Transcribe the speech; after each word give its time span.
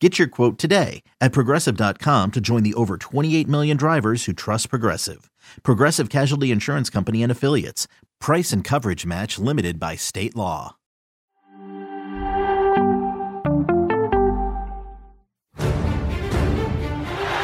Get 0.00 0.18
your 0.18 0.28
quote 0.28 0.58
today 0.58 1.02
at 1.20 1.32
progressive.com 1.32 2.32
to 2.32 2.40
join 2.40 2.62
the 2.62 2.74
over 2.74 2.98
28 2.98 3.48
million 3.48 3.76
drivers 3.78 4.26
who 4.26 4.34
trust 4.34 4.68
Progressive. 4.68 5.30
Progressive 5.62 6.10
Casualty 6.10 6.50
Insurance 6.50 6.90
Company 6.90 7.22
and 7.22 7.32
Affiliates. 7.32 7.88
Price 8.20 8.52
and 8.52 8.62
coverage 8.62 9.06
match 9.06 9.38
limited 9.38 9.80
by 9.80 9.96
state 9.96 10.36
law. 10.36 10.76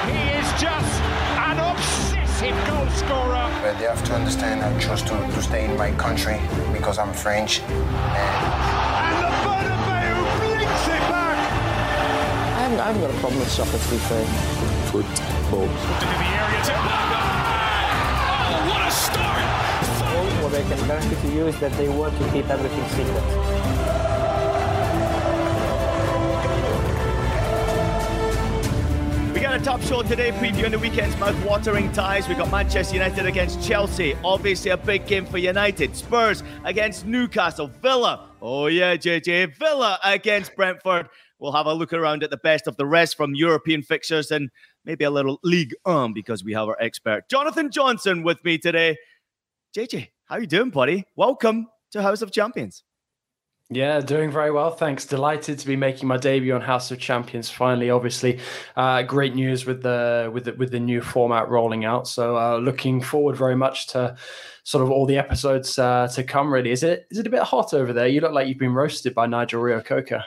He 0.05 0.13
is 0.13 0.47
just 0.61 1.01
an 1.39 1.59
obsessive 1.59 2.67
goal 2.67 2.87
scorer. 2.91 3.49
But 3.63 3.79
they 3.79 3.87
have 3.87 4.05
to 4.05 4.15
understand 4.15 4.63
I 4.63 4.79
chose 4.79 5.01
to, 5.05 5.09
to 5.09 5.43
stay 5.43 5.65
in 5.65 5.79
my 5.79 5.91
country 5.93 6.39
because 6.75 6.99
I'm 6.99 7.15
French. 7.15 7.61
And 7.61 9.32
haven't, 12.73 12.81
I 12.81 12.87
haven't 12.93 13.03
got 13.03 13.11
a 13.11 13.21
problem 13.21 13.41
with 13.41 13.51
soccer, 13.51 13.73
to 13.73 13.91
be 13.91 13.97
fair. 13.97 14.25
football. 14.91 15.63
Into 15.63 16.07
the 16.07 16.25
area 16.41 16.65
to 16.65 16.73
Oh, 18.49 18.61
what 18.69 18.83
a 18.87 18.91
start! 18.91 19.43
All 20.13 20.27
what 20.43 20.55
I 20.55 20.63
can 20.63 20.87
guarantee 20.87 21.29
to 21.29 21.35
you 21.35 21.47
is 21.47 21.59
that 21.61 21.73
they 21.73 21.89
want 21.89 22.17
to 22.19 22.25
keep 22.31 22.49
everything 22.49 22.89
secret. 22.91 23.23
We 29.35 29.41
got 29.41 29.61
a 29.61 29.65
top 29.65 29.83
show 29.83 30.03
today, 30.03 30.31
previewing 30.33 30.71
the 30.71 30.79
weekend's 30.79 31.17
mouth-watering 31.19 31.93
ties. 31.93 32.29
We 32.29 32.35
got 32.35 32.51
Manchester 32.51 32.95
United 32.95 33.27
against 33.27 33.63
Chelsea. 33.67 34.17
Obviously, 34.25 34.71
a 34.71 34.77
big 34.77 35.07
game 35.07 35.27
for 35.27 35.39
United. 35.39 35.97
Spurs 35.97 36.43
against 36.65 37.07
Newcastle. 37.07 37.67
Villa. 37.67 38.31
Oh 38.41 38.67
yeah, 38.67 38.97
JJ. 38.97 39.57
Villa 39.57 39.99
against 40.05 40.55
Brentford. 40.57 41.09
We'll 41.43 41.51
have 41.51 41.67
a 41.67 41.75
look 41.75 41.93
around 41.93 42.23
at 42.23 42.31
the 42.31 42.37
best 42.37 42.69
of 42.69 42.77
the 42.77 42.87
rest 42.87 43.17
from 43.17 43.35
European 43.35 43.83
fixtures 43.83 44.31
and 44.31 44.49
maybe 44.85 45.03
a 45.03 45.11
little 45.11 45.41
League 45.43 45.75
Um 45.85 46.13
because 46.13 46.45
we 46.45 46.53
have 46.53 46.69
our 46.69 46.77
expert 46.81 47.29
Jonathan 47.29 47.69
Johnson 47.69 48.23
with 48.23 48.45
me 48.45 48.59
today. 48.59 48.97
JJ, 49.77 50.11
how 50.27 50.37
you 50.37 50.47
doing, 50.47 50.71
buddy? 50.71 51.05
Welcome 51.17 51.67
to 51.91 52.01
House 52.01 52.23
of 52.23 52.31
Champions. 52.31 52.85
Yeah, 53.71 53.99
doing 53.99 54.31
very 54.31 54.53
well. 54.53 54.71
Thanks. 54.71 55.05
Delighted 55.05 55.59
to 55.59 55.67
be 55.67 55.75
making 55.75 56.07
my 56.07 56.17
debut 56.17 56.55
on 56.55 56.61
House 56.61 56.93
of 56.93 57.01
Champions. 57.01 57.51
Finally, 57.51 57.91
obviously, 57.91 58.39
uh, 58.77 59.03
great 59.03 59.35
news 59.35 59.67
with 59.67 59.83
the 59.83 60.31
with 60.33 60.45
the, 60.45 60.53
with 60.53 60.71
the 60.71 60.79
new 60.79 61.01
format 61.01 61.49
rolling 61.49 61.85
out. 61.85 62.07
So, 62.07 62.37
uh, 62.37 62.59
looking 62.59 63.01
forward 63.01 63.35
very 63.35 63.57
much 63.57 63.89
to 63.89 64.15
sort 64.63 64.85
of 64.85 64.93
all 64.93 65.07
the 65.07 65.19
episodes 65.19 65.77
uh, 65.77 66.07
to 66.15 66.23
come. 66.23 66.55
Really, 66.55 66.71
is 66.71 66.85
it 66.85 67.09
is 67.11 67.19
it 67.19 67.27
a 67.27 67.31
bit 67.31 67.43
hot 67.43 67.75
over 67.75 67.93
there? 67.93 68.07
You 68.07 68.21
look 68.21 68.33
like 68.33 68.47
you've 68.47 68.59
been 68.59 68.75
roasted 68.75 69.13
by 69.13 69.27
Nigel 69.27 69.61
Reo-Coker. 69.61 70.23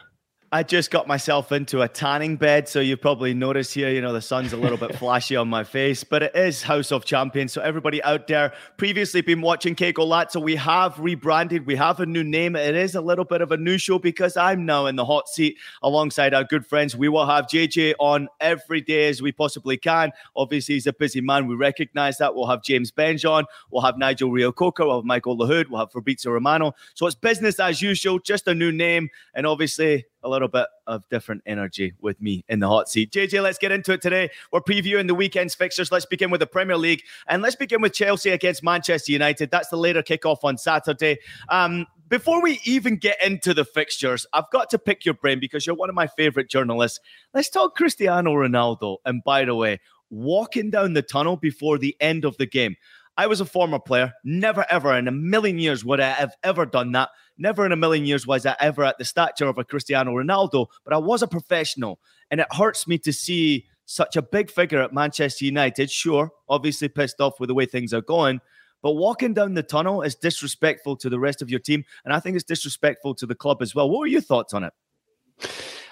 I 0.55 0.63
just 0.63 0.89
got 0.89 1.05
myself 1.05 1.51
into 1.51 1.81
a 1.81 1.89
tanning 1.89 2.37
bed, 2.37 2.69
so 2.69 2.79
you 2.79 2.95
probably 2.95 3.33
notice 3.33 3.73
here, 3.73 3.89
you 3.89 3.99
know, 3.99 4.13
the 4.13 4.21
sun's 4.21 4.53
a 4.53 4.55
little 4.55 4.77
bit 4.77 4.95
flashy 4.99 5.35
on 5.35 5.49
my 5.49 5.65
face, 5.65 6.05
but 6.05 6.23
it 6.23 6.33
is 6.33 6.63
House 6.63 6.93
of 6.93 7.03
Champions. 7.03 7.51
So 7.51 7.61
everybody 7.61 8.01
out 8.03 8.27
there 8.27 8.53
previously 8.77 9.19
been 9.19 9.41
watching 9.41 9.75
Keiko 9.75 10.31
so 10.31 10.39
we 10.39 10.55
have 10.55 10.97
rebranded, 10.97 11.65
we 11.65 11.75
have 11.75 11.99
a 11.99 12.05
new 12.05 12.23
name. 12.23 12.55
It 12.55 12.73
is 12.73 12.95
a 12.95 13.01
little 13.01 13.25
bit 13.25 13.41
of 13.41 13.51
a 13.51 13.57
new 13.57 13.77
show 13.77 13.99
because 13.99 14.37
I'm 14.37 14.65
now 14.65 14.85
in 14.85 14.95
the 14.95 15.03
hot 15.03 15.27
seat 15.27 15.57
alongside 15.83 16.33
our 16.33 16.45
good 16.45 16.65
friends. 16.65 16.95
We 16.95 17.09
will 17.09 17.25
have 17.25 17.47
JJ 17.47 17.95
on 17.99 18.29
every 18.39 18.79
day 18.79 19.09
as 19.09 19.21
we 19.21 19.33
possibly 19.33 19.75
can. 19.75 20.13
Obviously, 20.37 20.75
he's 20.75 20.87
a 20.87 20.93
busy 20.93 21.19
man. 21.19 21.47
We 21.47 21.55
recognize 21.55 22.17
that. 22.19 22.33
We'll 22.33 22.47
have 22.47 22.63
James 22.63 22.93
Benge 22.93 23.29
on. 23.29 23.43
We'll 23.71 23.81
have 23.81 23.97
Nigel 23.97 24.31
Reo-Coker. 24.31 24.85
We'll 24.85 24.99
have 24.99 25.05
Michael 25.05 25.37
Lahoud. 25.37 25.67
We'll 25.69 25.81
have 25.81 25.91
Fabrizio 25.91 26.31
Romano. 26.31 26.75
So 26.93 27.07
it's 27.07 27.15
business 27.17 27.59
as 27.59 27.81
usual, 27.81 28.19
just 28.19 28.47
a 28.47 28.55
new 28.55 28.71
name. 28.71 29.09
And 29.33 29.45
obviously, 29.45 30.05
a 30.25 30.29
little 30.29 30.47
bit 30.47 30.65
of 30.87 31.07
different 31.09 31.43
energy 31.45 31.93
with 32.01 32.19
me 32.19 32.43
in 32.49 32.59
the 32.59 32.67
hot 32.67 32.89
seat. 32.89 33.11
JJ, 33.11 33.41
let's 33.41 33.57
get 33.57 33.71
into 33.71 33.93
it 33.93 34.01
today. 34.01 34.29
We're 34.51 34.59
previewing 34.59 35.07
the 35.07 35.15
weekend's 35.15 35.55
fixtures. 35.55 35.91
Let's 35.91 36.05
begin 36.05 36.31
with 36.31 36.39
the 36.39 36.47
Premier 36.47 36.75
League 36.75 37.03
and 37.27 37.41
let's 37.41 37.55
begin 37.55 37.81
with 37.81 37.93
Chelsea 37.93 38.31
against 38.31 38.63
Manchester 38.63 39.11
United. 39.11 39.51
That's 39.51 39.69
the 39.69 39.77
later 39.77 40.01
kickoff 40.01 40.39
on 40.43 40.57
Saturday. 40.57 41.19
Um, 41.49 41.85
before 42.09 42.41
we 42.41 42.59
even 42.65 42.97
get 42.97 43.23
into 43.23 43.53
the 43.53 43.65
fixtures, 43.65 44.25
I've 44.33 44.49
got 44.51 44.69
to 44.71 44.79
pick 44.79 45.05
your 45.05 45.13
brain 45.15 45.39
because 45.39 45.65
you're 45.65 45.75
one 45.75 45.89
of 45.89 45.95
my 45.95 46.07
favorite 46.07 46.49
journalists. 46.49 46.99
Let's 47.33 47.49
talk 47.49 47.75
Cristiano 47.75 48.33
Ronaldo. 48.33 48.97
And 49.05 49.23
by 49.23 49.45
the 49.45 49.55
way, 49.55 49.79
walking 50.09 50.69
down 50.69 50.93
the 50.93 51.01
tunnel 51.01 51.37
before 51.37 51.77
the 51.77 51.95
end 51.99 52.25
of 52.25 52.37
the 52.37 52.45
game. 52.45 52.75
I 53.17 53.27
was 53.27 53.39
a 53.39 53.45
former 53.45 53.79
player. 53.79 54.13
Never, 54.23 54.65
ever 54.69 54.93
in 54.97 55.07
a 55.07 55.11
million 55.11 55.57
years 55.57 55.85
would 55.85 55.99
I 55.99 56.09
have 56.09 56.33
ever 56.43 56.65
done 56.65 56.91
that. 56.93 57.09
Never 57.37 57.65
in 57.65 57.71
a 57.71 57.77
million 57.77 58.05
years 58.05 58.27
was 58.27 58.45
I 58.45 58.55
ever 58.59 58.83
at 58.83 58.97
the 58.97 59.05
stature 59.05 59.47
of 59.47 59.57
a 59.57 59.63
Cristiano 59.63 60.11
Ronaldo, 60.11 60.67
but 60.83 60.93
I 60.93 60.97
was 60.97 61.21
a 61.21 61.27
professional. 61.27 61.99
And 62.29 62.41
it 62.41 62.47
hurts 62.51 62.87
me 62.87 62.97
to 62.99 63.13
see 63.13 63.67
such 63.85 64.17
a 64.17 64.21
big 64.21 64.51
figure 64.51 64.81
at 64.81 64.93
Manchester 64.93 65.45
United. 65.45 65.89
Sure, 65.89 66.31
obviously 66.49 66.89
pissed 66.89 67.21
off 67.21 67.39
with 67.39 67.47
the 67.47 67.53
way 67.53 67.65
things 67.65 67.93
are 67.93 68.01
going, 68.01 68.41
but 68.81 68.93
walking 68.93 69.33
down 69.33 69.53
the 69.53 69.63
tunnel 69.63 70.01
is 70.01 70.15
disrespectful 70.15 70.97
to 70.97 71.09
the 71.09 71.19
rest 71.19 71.41
of 71.41 71.49
your 71.49 71.59
team. 71.59 71.85
And 72.03 72.13
I 72.13 72.19
think 72.19 72.35
it's 72.35 72.43
disrespectful 72.43 73.15
to 73.15 73.25
the 73.25 73.35
club 73.35 73.61
as 73.61 73.73
well. 73.73 73.89
What 73.89 73.99
were 73.99 74.07
your 74.07 74.21
thoughts 74.21 74.53
on 74.53 74.63
it? 74.63 74.73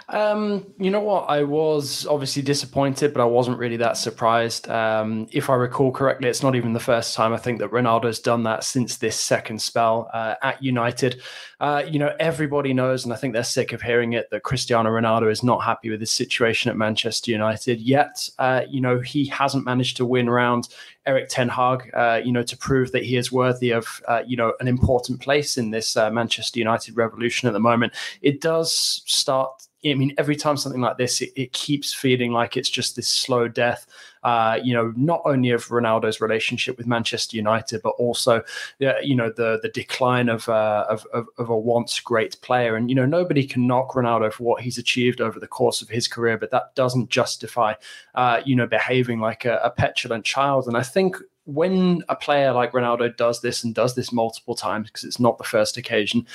Um, 0.10 0.74
you 0.78 0.92
know 0.92 1.00
what? 1.00 1.30
I 1.30 1.44
was 1.44 2.06
obviously 2.08 2.42
disappointed, 2.42 3.14
but 3.14 3.22
I 3.22 3.26
wasn't 3.26 3.58
really 3.58 3.78
that 3.78 3.98
surprised. 3.98 4.70
Um, 4.70 5.28
if 5.32 5.50
I 5.50 5.56
recall 5.56 5.92
correctly, 5.92 6.30
it's 6.30 6.44
not 6.44 6.56
even 6.56 6.74
the 6.74 6.80
first 6.80 7.16
time 7.16 7.34
I 7.34 7.38
think 7.38 7.60
that 7.60 7.72
Ronaldo's 7.72 8.20
done 8.20 8.44
that 8.44 8.64
since 8.64 8.98
this 8.98 9.16
second 9.16 9.62
spell 9.62 10.10
uh, 10.14 10.36
at 10.42 10.62
United. 10.62 11.22
Uh, 11.60 11.84
you 11.90 11.98
know, 12.00 12.14
everybody 12.20 12.74
knows, 12.74 13.06
and 13.06 13.14
I 13.14 13.16
think 13.16 13.34
they're 13.34 13.44
sick 13.44 13.72
of 13.72 13.82
hearing 13.82 14.14
it, 14.14 14.30
that 14.32 14.44
Cristiano 14.44 14.90
Ronaldo 14.90 15.32
is 15.32 15.44
not 15.44 15.64
happy 15.64 15.90
with 15.90 16.02
his 16.02 16.12
situation 16.12 16.70
at 16.70 16.78
Manchester 16.78 17.32
United. 17.32 17.80
Yet, 17.80 18.30
uh, 18.40 18.64
you 18.70 18.82
know, 18.82 19.00
he 19.00 19.26
hasn't 19.28 19.66
managed 19.66 19.98
to 19.98 20.06
win 20.06 20.30
round 20.30 20.68
Eric 21.06 21.30
Ten 21.30 21.50
Hag, 21.50 21.90
uh, 21.94 22.22
you 22.24 22.32
know, 22.32 22.44
to 22.44 22.58
prove 22.58 22.92
that 22.92 23.04
he 23.04 23.16
is 23.16 23.32
worthy 23.32 23.72
of, 23.72 24.02
uh, 24.08 24.24
you 24.26 24.38
know, 24.38 24.54
an 24.60 24.68
important 24.68 25.22
place 25.22 25.58
in 25.58 25.72
this 25.72 25.96
uh, 25.96 26.10
Manchester 26.10 26.60
United 26.60 26.98
revolution 26.98 27.48
at 27.48 27.54
the 27.54 27.60
moment. 27.60 27.94
It 28.22 28.42
does 28.42 29.02
start 29.06 29.64
I 29.86 29.94
mean, 29.96 30.14
every 30.18 30.36
time 30.36 30.58
something 30.58 30.82
like 30.82 30.98
this, 30.98 31.22
it, 31.22 31.32
it 31.36 31.52
keeps 31.52 31.94
feeling 31.94 32.32
like 32.32 32.56
it's 32.56 32.70
just 32.70 32.96
this 32.96 33.08
slow 33.08 33.48
death. 33.48 33.86
Uh, 34.24 34.58
you 34.64 34.74
know, 34.74 34.94
not 34.96 35.22
only 35.26 35.50
of 35.50 35.68
Ronaldo's 35.68 36.22
relationship 36.22 36.78
with 36.78 36.88
Manchester 36.88 37.36
United, 37.36 37.82
but 37.82 37.90
also, 38.00 38.42
uh, 38.82 39.00
you 39.02 39.16
know, 39.16 39.30
the 39.30 39.60
the 39.62 39.70
decline 39.70 40.30
of, 40.30 40.48
uh, 40.48 40.86
of, 40.90 41.06
of 41.14 41.28
of 41.38 41.50
a 41.50 41.58
once 41.58 42.00
great 42.00 42.40
player. 42.42 42.78
And 42.78 42.90
you 42.90 42.96
know, 42.96 43.06
nobody 43.06 43.46
can 43.46 43.68
knock 43.68 43.94
Ronaldo 43.94 44.32
for 44.32 44.44
what 44.44 44.62
he's 44.62 44.78
achieved 44.78 45.20
over 45.20 45.40
the 45.40 45.48
course 45.48 45.82
of 45.82 45.90
his 45.90 46.08
career, 46.08 46.38
but 46.38 46.52
that 46.52 46.74
doesn't 46.76 47.10
justify, 47.10 47.74
uh, 48.16 48.42
you 48.46 48.56
know, 48.56 48.68
behaving 48.68 49.20
like 49.20 49.44
a, 49.44 49.60
a 49.64 49.70
petulant 49.70 50.24
child. 50.24 50.68
And 50.68 50.78
I 50.78 50.84
think 50.84 51.18
when 51.46 52.02
a 52.08 52.16
player 52.16 52.54
like 52.54 52.72
Ronaldo 52.72 53.18
does 53.18 53.42
this 53.42 53.66
and 53.66 53.76
does 53.76 53.96
this 53.96 54.14
multiple 54.14 54.56
times, 54.56 54.88
because 54.88 55.04
it's 55.04 55.20
not 55.20 55.38
the 55.38 55.44
first 55.44 55.76
occasion, 55.76 56.26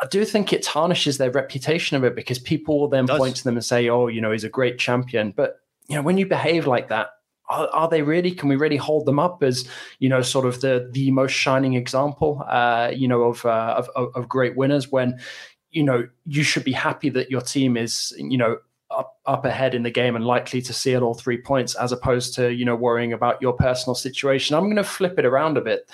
I 0.00 0.06
do 0.06 0.24
think 0.24 0.52
it 0.52 0.62
tarnishes 0.62 1.18
their 1.18 1.30
reputation 1.30 1.96
a 1.96 2.00
bit 2.00 2.16
because 2.16 2.38
people 2.38 2.80
will 2.80 2.88
then 2.88 3.06
point 3.06 3.36
to 3.36 3.44
them 3.44 3.56
and 3.56 3.64
say, 3.64 3.88
"Oh, 3.88 4.06
you 4.06 4.20
know, 4.20 4.32
he's 4.32 4.44
a 4.44 4.48
great 4.48 4.78
champion." 4.78 5.32
But 5.32 5.60
you 5.88 5.94
know, 5.94 6.02
when 6.02 6.16
you 6.16 6.26
behave 6.26 6.66
like 6.66 6.88
that, 6.88 7.10
are, 7.50 7.68
are, 7.68 7.88
they 7.88 8.00
really? 8.00 8.30
Can 8.30 8.48
we 8.48 8.56
really 8.56 8.78
hold 8.78 9.04
them 9.04 9.18
up 9.18 9.42
as 9.42 9.68
you 9.98 10.08
know, 10.08 10.22
sort 10.22 10.46
of 10.46 10.62
the 10.62 10.88
the 10.92 11.10
most 11.10 11.32
shining 11.32 11.74
example, 11.74 12.42
uh, 12.48 12.90
you 12.94 13.08
know, 13.08 13.24
of, 13.24 13.44
uh, 13.44 13.82
of 13.94 14.10
of 14.14 14.28
great 14.28 14.56
winners? 14.56 14.90
When 14.90 15.20
you 15.70 15.82
know 15.82 16.08
you 16.24 16.42
should 16.44 16.64
be 16.64 16.72
happy 16.72 17.10
that 17.10 17.30
your 17.30 17.42
team 17.42 17.76
is 17.76 18.14
you 18.16 18.38
know 18.38 18.56
up, 18.90 19.18
up 19.26 19.44
ahead 19.44 19.74
in 19.74 19.82
the 19.82 19.90
game 19.90 20.16
and 20.16 20.24
likely 20.24 20.62
to 20.62 20.72
see 20.72 20.92
it 20.92 21.02
all 21.02 21.14
three 21.14 21.40
points 21.40 21.74
as 21.74 21.92
opposed 21.92 22.34
to 22.34 22.52
you 22.52 22.64
know 22.64 22.74
worrying 22.74 23.12
about 23.12 23.40
your 23.40 23.52
personal 23.52 23.94
situation 23.94 24.56
i'm 24.56 24.64
going 24.64 24.74
to 24.74 24.82
flip 24.82 25.16
it 25.16 25.24
around 25.24 25.56
a 25.56 25.60
bit 25.60 25.88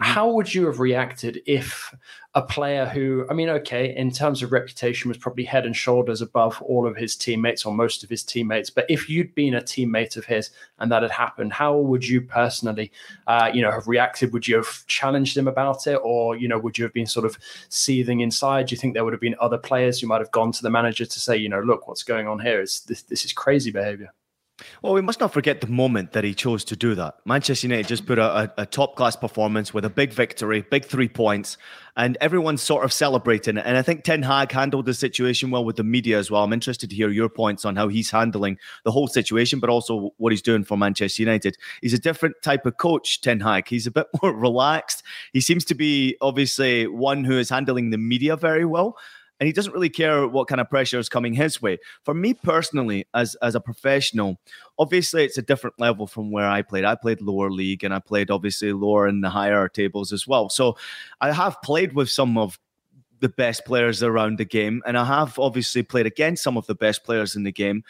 Mm-hmm. 0.00 0.12
How 0.12 0.30
would 0.30 0.54
you 0.54 0.66
have 0.66 0.80
reacted 0.80 1.42
if 1.46 1.94
a 2.34 2.42
player 2.42 2.86
who, 2.86 3.26
I 3.28 3.34
mean, 3.34 3.48
okay, 3.48 3.94
in 3.96 4.12
terms 4.12 4.40
of 4.42 4.52
reputation, 4.52 5.08
was 5.08 5.18
probably 5.18 5.42
head 5.42 5.66
and 5.66 5.74
shoulders 5.74 6.22
above 6.22 6.62
all 6.62 6.86
of 6.86 6.96
his 6.96 7.16
teammates 7.16 7.66
or 7.66 7.74
most 7.74 8.04
of 8.04 8.10
his 8.10 8.22
teammates, 8.22 8.70
but 8.70 8.86
if 8.88 9.10
you'd 9.10 9.34
been 9.34 9.54
a 9.54 9.60
teammate 9.60 10.16
of 10.16 10.24
his 10.24 10.50
and 10.78 10.92
that 10.92 11.02
had 11.02 11.10
happened, 11.10 11.52
how 11.52 11.76
would 11.76 12.06
you 12.06 12.20
personally, 12.20 12.92
uh, 13.26 13.50
you 13.52 13.62
know, 13.62 13.72
have 13.72 13.88
reacted? 13.88 14.32
Would 14.32 14.46
you 14.46 14.54
have 14.56 14.86
challenged 14.86 15.36
him 15.36 15.48
about 15.48 15.88
it, 15.88 15.98
or 16.04 16.36
you 16.36 16.46
know, 16.46 16.58
would 16.58 16.78
you 16.78 16.84
have 16.84 16.92
been 16.92 17.06
sort 17.06 17.26
of 17.26 17.36
seething 17.68 18.20
inside? 18.20 18.66
Do 18.66 18.74
you 18.74 18.80
think 18.80 18.94
there 18.94 19.04
would 19.04 19.12
have 19.12 19.20
been 19.20 19.36
other 19.40 19.58
players 19.58 20.00
who 20.00 20.06
might 20.06 20.20
have 20.20 20.30
gone 20.30 20.52
to 20.52 20.62
the 20.62 20.70
manager 20.70 21.06
to 21.06 21.20
say, 21.20 21.36
you 21.36 21.48
know, 21.48 21.60
look, 21.60 21.88
what's 21.88 22.04
going 22.04 22.28
on 22.28 22.38
here 22.38 22.60
is 22.60 22.82
this, 22.82 23.02
this 23.02 23.24
is 23.24 23.32
crazy 23.32 23.72
behavior? 23.72 24.12
Well, 24.82 24.92
we 24.92 25.00
must 25.00 25.20
not 25.20 25.32
forget 25.32 25.60
the 25.60 25.66
moment 25.66 26.12
that 26.12 26.24
he 26.24 26.34
chose 26.34 26.64
to 26.64 26.76
do 26.76 26.94
that. 26.94 27.16
Manchester 27.24 27.66
United 27.66 27.88
just 27.88 28.06
put 28.06 28.18
a, 28.18 28.52
a, 28.56 28.66
top 28.66 28.96
class 28.96 29.16
performance 29.16 29.74
with 29.74 29.84
a 29.84 29.90
big 29.90 30.12
victory, 30.12 30.62
big 30.62 30.84
three 30.84 31.08
points, 31.08 31.56
and 31.96 32.16
everyone's 32.20 32.62
sort 32.62 32.84
of 32.84 32.92
celebrating 32.92 33.56
it. 33.56 33.64
And 33.66 33.76
I 33.76 33.82
think 33.82 34.04
Ten 34.04 34.22
Hag 34.22 34.52
handled 34.52 34.86
the 34.86 34.94
situation 34.94 35.50
well 35.50 35.64
with 35.64 35.76
the 35.76 35.84
media 35.84 36.18
as 36.18 36.30
well. 36.30 36.44
I'm 36.44 36.52
interested 36.52 36.90
to 36.90 36.96
hear 36.96 37.10
your 37.10 37.28
points 37.28 37.64
on 37.64 37.76
how 37.76 37.88
he's 37.88 38.10
handling 38.10 38.58
the 38.84 38.90
whole 38.90 39.08
situation, 39.08 39.60
but 39.60 39.70
also 39.70 40.12
what 40.16 40.32
he's 40.32 40.42
doing 40.42 40.64
for 40.64 40.76
Manchester 40.78 41.22
United. 41.22 41.56
He's 41.80 41.94
a 41.94 41.98
different 41.98 42.36
type 42.42 42.66
of 42.66 42.76
coach, 42.76 43.20
Ten 43.20 43.40
Hag. 43.40 43.68
He's 43.68 43.86
a 43.86 43.90
bit 43.90 44.06
more 44.22 44.34
relaxed. 44.34 45.02
He 45.32 45.40
seems 45.40 45.64
to 45.66 45.74
be 45.74 46.16
obviously 46.20 46.86
one 46.86 47.24
who 47.24 47.38
is 47.38 47.50
handling 47.50 47.90
the 47.90 47.98
media 47.98 48.36
very 48.36 48.64
well 48.64 48.96
and 49.40 49.46
he 49.46 49.52
doesn't 49.52 49.72
really 49.72 49.88
care 49.88 50.28
what 50.28 50.48
kind 50.48 50.60
of 50.60 50.68
pressure 50.68 50.98
is 50.98 51.08
coming 51.08 51.32
his 51.32 51.62
way. 51.62 51.78
For 52.04 52.12
me 52.12 52.34
personally, 52.34 53.06
as 53.14 53.34
as 53.36 53.54
a 53.54 53.60
professional, 53.60 54.38
obviously 54.78 55.24
it's 55.24 55.38
a 55.38 55.42
different 55.42 55.80
level 55.80 56.06
from 56.06 56.30
where 56.30 56.48
I 56.48 56.60
played. 56.62 56.84
I 56.84 56.94
played 56.94 57.22
lower 57.22 57.50
league, 57.50 57.82
and 57.82 57.94
I 57.94 57.98
played 57.98 58.30
obviously 58.30 58.72
lower 58.72 59.08
in 59.08 59.22
the 59.22 59.30
higher 59.30 59.68
tables 59.68 60.12
as 60.12 60.26
well. 60.26 60.50
So 60.50 60.76
I 61.20 61.32
have 61.32 61.60
played 61.62 61.94
with 61.94 62.10
some 62.10 62.36
of 62.36 62.58
the 63.20 63.30
best 63.30 63.64
players 63.64 64.02
around 64.02 64.38
the 64.38 64.44
game, 64.44 64.82
and 64.86 64.98
I 64.98 65.04
have 65.06 65.38
obviously 65.38 65.82
played 65.82 66.06
against 66.06 66.42
some 66.42 66.56
of 66.56 66.66
the 66.66 66.74
best 66.74 67.02
players 67.04 67.34
in 67.34 67.42
the 67.42 67.52
game. 67.52 67.82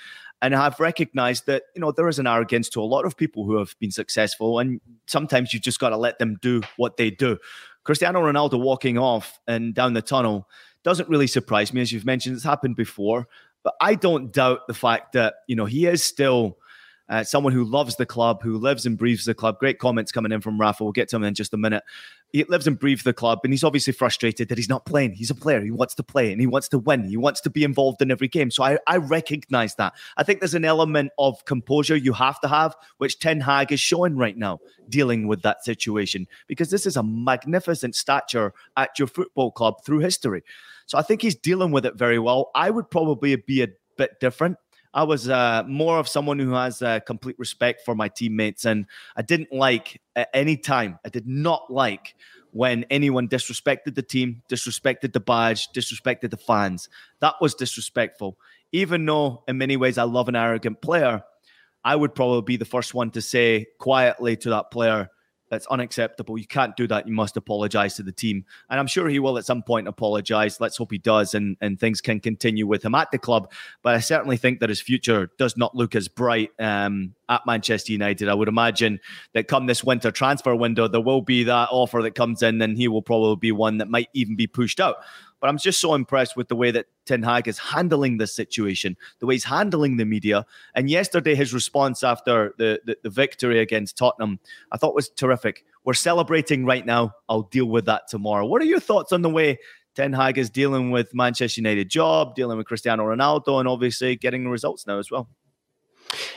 And 0.43 0.55
I've 0.55 0.81
recognized 0.81 1.44
that, 1.47 1.64
you 1.75 1.82
know, 1.82 1.93
there 1.93 2.08
is 2.08 2.19
an 2.19 2.26
arrogance 2.26 2.70
to 2.70 2.81
a 2.81 2.82
lot 2.82 3.05
of 3.05 3.14
people 3.14 3.44
who 3.44 3.58
have 3.58 3.79
been 3.79 3.91
successful. 3.91 4.58
And 4.58 4.81
sometimes 5.06 5.52
you 5.52 5.61
just 5.61 5.79
got 5.79 5.91
to 5.91 5.99
let 5.99 6.19
them 6.19 6.38
do 6.41 6.62
what 6.79 6.97
they 6.97 7.11
do. 7.11 7.37
Cristiano 7.85 8.20
Ronaldo 8.20 8.58
walking 8.58 8.97
off 8.97 9.38
and 9.47 9.75
down 9.75 9.93
the 9.93 10.00
tunnel 10.00 10.49
doesn't 10.82 11.09
really 11.09 11.27
surprise 11.27 11.73
me, 11.73 11.81
as 11.81 11.93
you've 11.93 12.06
mentioned. 12.06 12.37
It's 12.37 12.44
happened 12.44 12.77
before, 12.77 13.29
but 13.62 13.75
I 13.81 13.94
don't 13.94 14.32
doubt 14.32 14.67
the 14.67 14.75
fact 14.75 15.12
that 15.12 15.35
you 15.47 15.56
know 15.56 15.67
he 15.67 15.87
is 15.87 16.03
still 16.03 16.59
uh, 17.11 17.25
someone 17.25 17.53
who 17.53 17.65
loves 17.65 17.97
the 17.97 18.07
club, 18.07 18.41
who 18.43 18.57
lives 18.57 18.87
and 18.87 18.97
breathes 18.97 19.25
the 19.25 19.35
club. 19.35 19.59
Great 19.59 19.81
comments 19.81 20.12
coming 20.12 20.31
in 20.31 20.41
from 20.41 20.59
Rafa. 20.59 20.85
We'll 20.85 20.93
get 20.93 21.09
to 21.09 21.17
him 21.17 21.25
in 21.25 21.35
just 21.35 21.53
a 21.53 21.57
minute. 21.57 21.83
He 22.33 22.45
lives 22.45 22.69
and 22.69 22.79
breathes 22.79 23.03
the 23.03 23.12
club, 23.12 23.41
and 23.43 23.53
he's 23.53 23.65
obviously 23.65 23.93
frustrated 23.93 24.49
that 24.49 24.57
he's 24.57 24.69
not 24.69 24.87
playing. 24.87 25.15
He's 25.15 25.31
a 25.31 25.35
player. 25.35 25.61
He 25.61 25.73
wants 25.73 25.97
to 25.97 26.05
play 26.05 26.31
and 26.31 26.41
he 26.41 26.47
wants 26.47 26.69
to 26.69 26.79
win. 26.79 27.09
He 27.09 27.17
wants 27.17 27.41
to 27.41 27.51
be 27.51 27.65
involved 27.65 28.01
in 28.01 28.12
every 28.12 28.29
game. 28.29 28.53
So 28.53 28.62
I, 28.62 28.79
I 28.87 28.99
recognize 28.99 29.75
that. 29.75 29.95
I 30.17 30.23
think 30.23 30.39
there's 30.39 30.55
an 30.55 30.65
element 30.65 31.11
of 31.19 31.45
composure 31.45 31.97
you 31.97 32.12
have 32.12 32.41
to 32.43 32.49
have, 32.49 32.77
which 32.99 33.19
Ten 33.19 33.41
Hag 33.41 33.73
is 33.73 33.81
showing 33.81 34.17
right 34.17 34.37
now, 34.37 34.61
dealing 34.89 35.27
with 35.27 35.43
that 35.43 35.65
situation, 35.65 36.29
because 36.47 36.71
this 36.71 36.87
is 36.87 36.97
a 36.97 37.03
magnificent 37.03 37.97
stature 37.97 38.55
at 38.77 38.97
your 39.01 39.09
football 39.09 39.51
club 39.51 39.85
through 39.85 39.99
history. 39.99 40.45
So 40.87 40.99
I 40.99 41.03
think 41.03 41.23
he's 41.23 41.35
dealing 41.35 41.73
with 41.73 41.85
it 41.85 41.97
very 41.97 42.21
well. 42.21 42.53
I 42.55 42.71
would 42.71 42.89
probably 42.89 43.35
be 43.35 43.62
a 43.62 43.69
bit 43.97 44.21
different. 44.21 44.57
I 44.92 45.04
was 45.04 45.28
uh, 45.28 45.62
more 45.66 45.98
of 45.98 46.08
someone 46.08 46.38
who 46.38 46.52
has 46.52 46.82
uh, 46.82 47.00
complete 47.00 47.38
respect 47.38 47.82
for 47.84 47.94
my 47.94 48.08
teammates, 48.08 48.64
and 48.64 48.87
I 49.16 49.22
didn't 49.22 49.52
like 49.52 50.00
at 50.16 50.28
any 50.34 50.56
time. 50.56 50.98
I 51.04 51.08
did 51.10 51.26
not 51.26 51.72
like 51.72 52.14
when 52.52 52.84
anyone 52.90 53.28
disrespected 53.28 53.94
the 53.94 54.02
team, 54.02 54.42
disrespected 54.48 55.12
the 55.12 55.20
badge, 55.20 55.69
disrespected 55.72 56.31
the 56.31 56.37
fans. 56.37 56.88
That 57.20 57.34
was 57.40 57.54
disrespectful. 57.54 58.37
Even 58.72 59.06
though, 59.06 59.44
in 59.46 59.58
many 59.58 59.76
ways, 59.76 59.98
I 59.98 60.02
love 60.02 60.28
an 60.28 60.37
arrogant 60.37 60.81
player, 60.81 61.22
I 61.84 61.96
would 61.96 62.14
probably 62.14 62.42
be 62.42 62.56
the 62.56 62.64
first 62.64 62.92
one 62.92 63.10
to 63.12 63.22
say 63.22 63.66
quietly 63.78 64.37
to 64.38 64.50
that 64.50 64.70
player, 64.70 65.08
that's 65.50 65.67
unacceptable. 65.67 66.38
You 66.38 66.47
can't 66.47 66.76
do 66.76 66.87
that. 66.87 67.06
You 67.06 67.12
must 67.12 67.37
apologize 67.37 67.97
to 67.97 68.02
the 68.02 68.12
team. 68.12 68.44
And 68.70 68.81
I'm 68.81 68.87
sure 68.87 69.08
he 69.08 69.19
will 69.19 69.37
at 69.37 69.44
some 69.44 69.62
point 69.62 69.88
apologize. 69.88 70.61
Let's 70.61 70.76
hope 70.76 70.93
he 70.93 70.99
does 70.99 71.35
and, 71.35 71.56
and 71.61 71.79
things 71.79 72.00
can 72.00 72.20
continue 72.20 72.67
with 72.67 72.85
him 72.85 72.94
at 72.94 73.11
the 73.11 73.19
club. 73.19 73.50
But 73.82 73.97
I 73.97 74.00
certainly 74.00 74.37
think 74.37 74.61
that 74.61 74.69
his 74.69 74.81
future 74.81 75.31
does 75.38 75.56
not 75.56 75.75
look 75.75 75.94
as 75.94 76.08
bright 76.08 76.50
um, 76.58 77.14
at 77.29 77.44
Manchester 77.47 77.93
United. 77.93 78.29
I 78.29 78.35
would 78.35 78.49
imagine 78.49 79.00
that 79.35 79.49
come 79.49 79.67
this 79.67 79.85
winter 79.85 80.11
transfer 80.11 80.55
window, 80.55 80.88
there 80.88 81.00
will 81.00 81.23
be 81.23 81.44
that 81.44 81.69
offer 81.70 82.00
that 82.02 82.14
comes 82.14 82.43
in, 82.43 82.62
and 82.62 82.76
he 82.76 82.88
will 82.88 83.02
probably 83.02 83.37
be 83.37 83.52
one 83.52 83.79
that 83.79 83.88
might 83.88 84.08
even 84.14 84.37
be 84.37 84.47
pushed 84.47 84.81
out. 84.81 84.97
But 85.40 85.48
I'm 85.48 85.58
just 85.58 85.81
so 85.81 85.94
impressed 85.94 86.37
with 86.37 86.48
the 86.48 86.56
way 86.56 86.70
that 86.70 86.87
Ten 87.06 87.22
Hag 87.22 87.48
is 87.48 87.58
handling 87.58 88.19
this 88.19 88.34
situation, 88.34 88.96
the 89.19 89.26
way 89.26 89.34
he's 89.34 89.44
handling 89.44 89.96
the 89.96 90.04
media. 90.04 90.44
And 90.75 90.90
yesterday, 90.90 91.34
his 91.34 91.54
response 91.54 92.04
after 92.04 92.54
the, 92.58 92.81
the, 92.84 92.96
the 93.02 93.10
victory 93.10 93.60
against 93.60 93.96
Tottenham, 93.96 94.38
I 94.70 94.76
thought 94.76 94.94
was 94.94 95.08
terrific. 95.08 95.64
We're 95.84 95.94
celebrating 95.94 96.66
right 96.66 96.84
now. 96.84 97.14
I'll 97.28 97.42
deal 97.42 97.66
with 97.66 97.87
that 97.87 98.08
tomorrow. 98.08 98.46
What 98.46 98.60
are 98.62 98.66
your 98.66 98.81
thoughts 98.81 99.12
on 99.12 99.22
the 99.22 99.31
way 99.31 99.58
Ten 99.94 100.12
Hag 100.12 100.38
is 100.38 100.50
dealing 100.50 100.90
with 100.90 101.14
Manchester 101.14 101.60
United 101.60 101.88
job, 101.88 102.34
dealing 102.34 102.58
with 102.58 102.66
Cristiano 102.66 103.04
Ronaldo, 103.04 103.58
and 103.58 103.69
obviously 103.69 104.16
getting 104.16 104.44
the 104.44 104.50
results 104.50 104.87
now 104.87 104.98
as 104.98 105.10
well? 105.10 105.28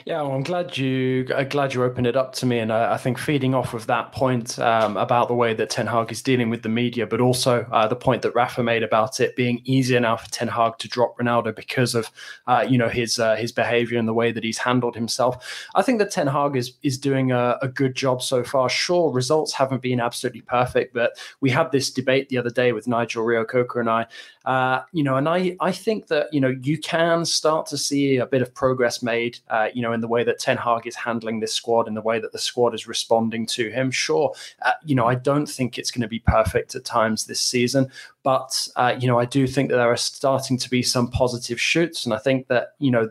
Yeah, 0.06 0.22
well, 0.22 0.34
I'm 0.34 0.44
glad 0.44 0.78
you 0.78 1.26
I'm 1.34 1.48
glad 1.48 1.74
you 1.74 1.82
opened 1.82 2.08
it 2.08 2.18
up 2.18 2.34
to 2.36 2.46
me, 2.46 2.60
and 2.60 2.74
I, 2.74 2.96
I 2.96 2.98
think 2.98 3.18
feeding 3.18 3.56
off 3.56 3.74
of 3.74 3.88
that 3.88 4.12
point 4.12 4.60
um, 4.60 4.98
about 4.98 5.30
the 5.30 5.34
way 5.34 5.54
that 5.54 5.70
Ten 5.70 5.88
Hag 5.88 6.12
is 6.12 6.22
dealing 6.22 6.50
with 6.50 6.62
the 6.62 6.70
media, 6.70 7.08
but 7.08 7.22
also 7.22 7.66
uh, 7.72 7.88
the 7.88 7.96
point 7.96 8.22
that 8.24 8.36
Rafa 8.36 8.64
made 8.64 8.84
about 8.84 9.22
it 9.22 9.38
being 9.38 9.62
easier 9.64 10.02
now 10.02 10.18
for 10.18 10.30
Ten 10.30 10.50
Hag 10.50 10.78
to 10.80 10.90
drop 10.90 11.18
Ronaldo 11.18 11.56
because 11.56 11.96
of 11.96 12.12
uh, 12.48 12.66
you 12.68 12.78
know 12.78 12.90
his 12.90 13.18
uh, 13.18 13.38
his 13.38 13.54
behavior 13.54 13.98
and 13.98 14.06
the 14.06 14.14
way 14.14 14.34
that 14.34 14.44
he's 14.44 14.58
handled 14.58 14.96
himself. 14.96 15.68
I 15.74 15.82
think 15.82 16.00
that 16.00 16.12
Ten 16.12 16.28
Hag 16.28 16.58
is 16.58 16.74
is 16.84 16.98
doing 16.98 17.32
a, 17.32 17.58
a 17.62 17.70
good 17.70 17.96
job 17.96 18.22
so 18.22 18.44
far. 18.44 18.68
Sure, 18.68 19.10
results 19.10 19.54
haven't 19.54 19.82
been 19.82 20.02
absolutely 20.02 20.42
perfect, 20.42 20.94
but 20.94 21.18
we 21.40 21.50
had 21.50 21.72
this 21.72 21.90
debate 21.90 22.28
the 22.28 22.38
other 22.38 22.50
day 22.50 22.74
with 22.74 22.90
Nigel 22.90 23.24
Reo-Coker 23.24 23.80
and 23.80 23.90
I, 23.90 24.08
uh, 24.46 24.82
you 24.92 25.04
know, 25.04 25.16
and 25.16 25.30
I 25.30 25.56
I 25.62 25.72
think 25.72 26.08
that 26.08 26.28
you 26.34 26.42
know 26.42 26.54
you 26.62 26.78
can 26.78 27.24
start 27.26 27.66
to 27.68 27.78
see 27.78 28.18
a 28.18 28.26
bit 28.26 28.42
of 28.42 28.54
progress 28.54 29.02
made. 29.02 29.40
Uh, 29.50 29.70
you 29.74 29.82
know, 29.82 29.94
in 29.94 30.02
the 30.02 30.08
way 30.08 30.24
that 30.24 30.40
Ten 30.40 30.58
Hag 30.58 30.86
is 30.86 30.96
handling 30.96 31.40
this 31.40 31.54
squad, 31.54 31.88
in 31.88 31.94
the 31.94 32.02
way 32.02 32.20
that 32.20 32.34
the 32.34 32.40
squad 32.40 32.74
is 32.74 32.88
responding 32.88 33.46
to 33.48 33.70
him. 33.70 33.90
Sure, 33.90 34.34
uh, 34.64 34.72
you 34.86 34.96
know, 34.96 35.06
I 35.06 35.16
don't 35.16 35.46
think 35.46 35.78
it's 35.78 35.92
going 35.92 36.02
to 36.02 36.08
be 36.10 36.20
perfect 36.20 36.76
at 36.76 36.84
times 36.84 37.26
this 37.26 37.42
season, 37.42 37.90
but 38.24 38.68
uh, 38.76 38.96
you 39.00 39.08
know, 39.08 39.18
I 39.20 39.26
do 39.26 39.48
think 39.48 39.70
that 39.70 39.78
there 39.78 39.92
are 39.92 39.98
starting 39.98 40.58
to 40.58 40.70
be 40.70 40.84
some 40.84 41.10
positive 41.10 41.60
shoots, 41.60 42.06
and 42.06 42.14
I 42.14 42.18
think 42.18 42.48
that 42.48 42.74
you 42.80 42.92
know. 42.92 43.10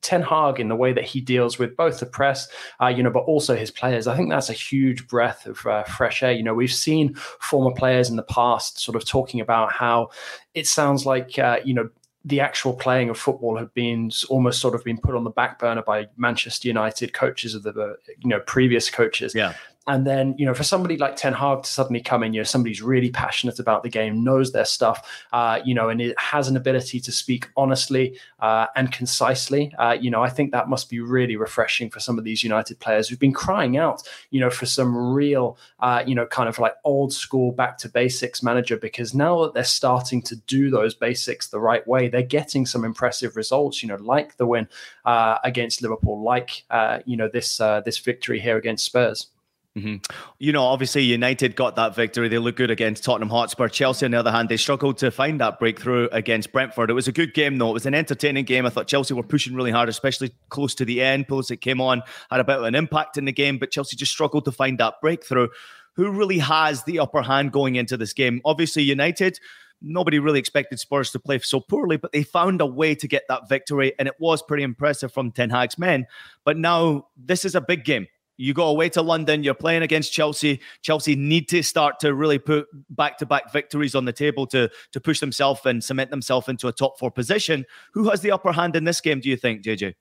Ten 0.00 0.22
Hag, 0.22 0.60
in 0.60 0.68
the 0.68 0.76
way 0.76 0.92
that 0.92 1.04
he 1.04 1.20
deals 1.20 1.58
with 1.58 1.76
both 1.76 2.00
the 2.00 2.06
press, 2.06 2.48
uh, 2.80 2.88
you 2.88 3.02
know, 3.02 3.10
but 3.10 3.20
also 3.20 3.54
his 3.54 3.70
players, 3.70 4.06
I 4.06 4.16
think 4.16 4.30
that's 4.30 4.50
a 4.50 4.54
huge 4.54 5.06
breath 5.06 5.46
of 5.46 5.64
uh, 5.66 5.84
fresh 5.84 6.22
air. 6.22 6.32
You 6.32 6.42
know, 6.42 6.54
we've 6.54 6.72
seen 6.72 7.14
former 7.14 7.72
players 7.72 8.08
in 8.08 8.16
the 8.16 8.22
past 8.22 8.80
sort 8.80 8.96
of 8.96 9.04
talking 9.04 9.40
about 9.40 9.72
how 9.72 10.10
it 10.54 10.66
sounds 10.66 11.04
like, 11.04 11.38
uh, 11.38 11.60
you 11.64 11.74
know, 11.74 11.90
the 12.24 12.40
actual 12.40 12.72
playing 12.72 13.10
of 13.10 13.18
football 13.18 13.58
had 13.58 13.72
been 13.74 14.10
almost 14.30 14.60
sort 14.60 14.74
of 14.74 14.82
been 14.82 14.98
put 14.98 15.14
on 15.14 15.24
the 15.24 15.30
back 15.30 15.58
burner 15.58 15.82
by 15.82 16.08
Manchester 16.16 16.66
United 16.68 17.12
coaches 17.12 17.54
of 17.54 17.62
the 17.64 17.96
you 18.18 18.28
know 18.28 18.40
previous 18.40 18.90
coaches. 18.90 19.34
Yeah. 19.34 19.52
And 19.86 20.06
then, 20.06 20.34
you 20.38 20.46
know, 20.46 20.54
for 20.54 20.62
somebody 20.62 20.96
like 20.96 21.16
Ten 21.16 21.34
Hag 21.34 21.62
to 21.64 21.68
suddenly 21.70 22.00
come 22.00 22.22
in, 22.22 22.32
you 22.32 22.40
know, 22.40 22.44
somebody's 22.44 22.80
really 22.80 23.10
passionate 23.10 23.58
about 23.58 23.82
the 23.82 23.90
game, 23.90 24.24
knows 24.24 24.52
their 24.52 24.64
stuff, 24.64 25.26
uh, 25.32 25.60
you 25.64 25.74
know, 25.74 25.90
and 25.90 26.00
it 26.00 26.18
has 26.18 26.48
an 26.48 26.56
ability 26.56 27.00
to 27.00 27.12
speak 27.12 27.50
honestly 27.56 28.18
uh, 28.40 28.66
and 28.76 28.92
concisely. 28.92 29.74
Uh, 29.78 29.96
you 30.00 30.10
know, 30.10 30.22
I 30.22 30.30
think 30.30 30.52
that 30.52 30.70
must 30.70 30.88
be 30.88 31.00
really 31.00 31.36
refreshing 31.36 31.90
for 31.90 32.00
some 32.00 32.16
of 32.18 32.24
these 32.24 32.42
United 32.42 32.80
players 32.80 33.08
who've 33.08 33.18
been 33.18 33.34
crying 33.34 33.76
out, 33.76 34.02
you 34.30 34.40
know, 34.40 34.48
for 34.48 34.64
some 34.64 34.96
real, 34.96 35.58
uh, 35.80 36.02
you 36.06 36.14
know, 36.14 36.26
kind 36.26 36.48
of 36.48 36.58
like 36.58 36.74
old 36.84 37.12
school 37.12 37.52
back 37.52 37.76
to 37.78 37.88
basics 37.90 38.42
manager 38.42 38.78
because 38.78 39.14
now 39.14 39.42
that 39.42 39.52
they're 39.52 39.64
starting 39.64 40.22
to 40.22 40.36
do 40.46 40.70
those 40.70 40.94
basics 40.94 41.48
the 41.48 41.60
right 41.60 41.86
way, 41.86 42.08
they're 42.08 42.22
getting 42.22 42.64
some 42.64 42.86
impressive 42.86 43.36
results, 43.36 43.82
you 43.82 43.88
know, 43.90 43.96
like 43.96 44.38
the 44.38 44.46
win 44.46 44.66
uh, 45.04 45.36
against 45.44 45.82
Liverpool, 45.82 46.22
like, 46.22 46.64
uh, 46.70 47.00
you 47.04 47.18
know, 47.18 47.28
this 47.28 47.58
this 47.84 47.98
victory 47.98 48.40
here 48.40 48.56
against 48.56 48.86
Spurs. 48.86 49.28
Mm-hmm. 49.76 49.96
You 50.38 50.52
know, 50.52 50.62
obviously, 50.62 51.02
United 51.02 51.56
got 51.56 51.74
that 51.76 51.96
victory. 51.96 52.28
They 52.28 52.38
look 52.38 52.54
good 52.54 52.70
against 52.70 53.02
Tottenham 53.02 53.28
Hotspur. 53.28 53.68
Chelsea, 53.68 54.06
on 54.06 54.12
the 54.12 54.18
other 54.18 54.30
hand, 54.30 54.48
they 54.48 54.56
struggled 54.56 54.98
to 54.98 55.10
find 55.10 55.40
that 55.40 55.58
breakthrough 55.58 56.08
against 56.12 56.52
Brentford. 56.52 56.90
It 56.90 56.94
was 56.94 57.08
a 57.08 57.12
good 57.12 57.34
game, 57.34 57.58
though. 57.58 57.70
It 57.70 57.74
was 57.74 57.86
an 57.86 57.94
entertaining 57.94 58.44
game. 58.44 58.66
I 58.66 58.70
thought 58.70 58.86
Chelsea 58.86 59.14
were 59.14 59.24
pushing 59.24 59.54
really 59.54 59.72
hard, 59.72 59.88
especially 59.88 60.32
close 60.48 60.76
to 60.76 60.84
the 60.84 61.02
end. 61.02 61.26
Pulisic 61.26 61.60
came 61.60 61.80
on, 61.80 62.02
had 62.30 62.38
a 62.38 62.44
bit 62.44 62.58
of 62.58 62.64
an 62.64 62.76
impact 62.76 63.18
in 63.18 63.24
the 63.24 63.32
game, 63.32 63.58
but 63.58 63.72
Chelsea 63.72 63.96
just 63.96 64.12
struggled 64.12 64.44
to 64.44 64.52
find 64.52 64.78
that 64.78 64.94
breakthrough. 65.00 65.48
Who 65.96 66.10
really 66.10 66.38
has 66.38 66.84
the 66.84 67.00
upper 67.00 67.22
hand 67.22 67.50
going 67.50 67.74
into 67.74 67.96
this 67.96 68.12
game? 68.12 68.40
Obviously, 68.44 68.84
United 68.84 69.40
nobody 69.84 70.18
really 70.18 70.38
expected 70.38 70.80
Spurs 70.80 71.10
to 71.10 71.18
play 71.18 71.38
so 71.40 71.60
poorly, 71.60 71.96
but 71.96 72.12
they 72.12 72.22
found 72.22 72.60
a 72.60 72.66
way 72.66 72.94
to 72.94 73.06
get 73.06 73.24
that 73.28 73.48
victory, 73.48 73.92
and 73.98 74.08
it 74.08 74.14
was 74.18 74.42
pretty 74.42 74.62
impressive 74.62 75.12
from 75.12 75.30
Ten 75.30 75.50
Hag's 75.50 75.78
men. 75.78 76.06
But 76.44 76.56
now 76.56 77.08
this 77.16 77.44
is 77.44 77.54
a 77.54 77.60
big 77.60 77.84
game. 77.84 78.06
You 78.36 78.52
go 78.54 78.66
away 78.66 78.88
to 78.90 79.02
London, 79.02 79.42
you're 79.44 79.54
playing 79.54 79.82
against 79.82 80.12
Chelsea. 80.12 80.60
Chelsea 80.82 81.14
need 81.14 81.48
to 81.50 81.62
start 81.62 82.00
to 82.00 82.14
really 82.14 82.38
put 82.38 82.66
back 82.90 83.18
to 83.18 83.26
back 83.26 83.52
victories 83.52 83.94
on 83.94 84.04
the 84.04 84.12
table 84.12 84.46
to, 84.48 84.68
to 84.92 85.00
push 85.00 85.20
themselves 85.20 85.60
and 85.64 85.82
cement 85.82 86.10
themselves 86.10 86.48
into 86.48 86.68
a 86.68 86.72
top 86.72 86.98
four 86.98 87.10
position. 87.10 87.64
Who 87.92 88.10
has 88.10 88.20
the 88.22 88.32
upper 88.32 88.52
hand 88.52 88.76
in 88.76 88.84
this 88.84 89.00
game, 89.00 89.20
do 89.20 89.28
you 89.28 89.36
think, 89.36 89.62
JJ? 89.62 89.94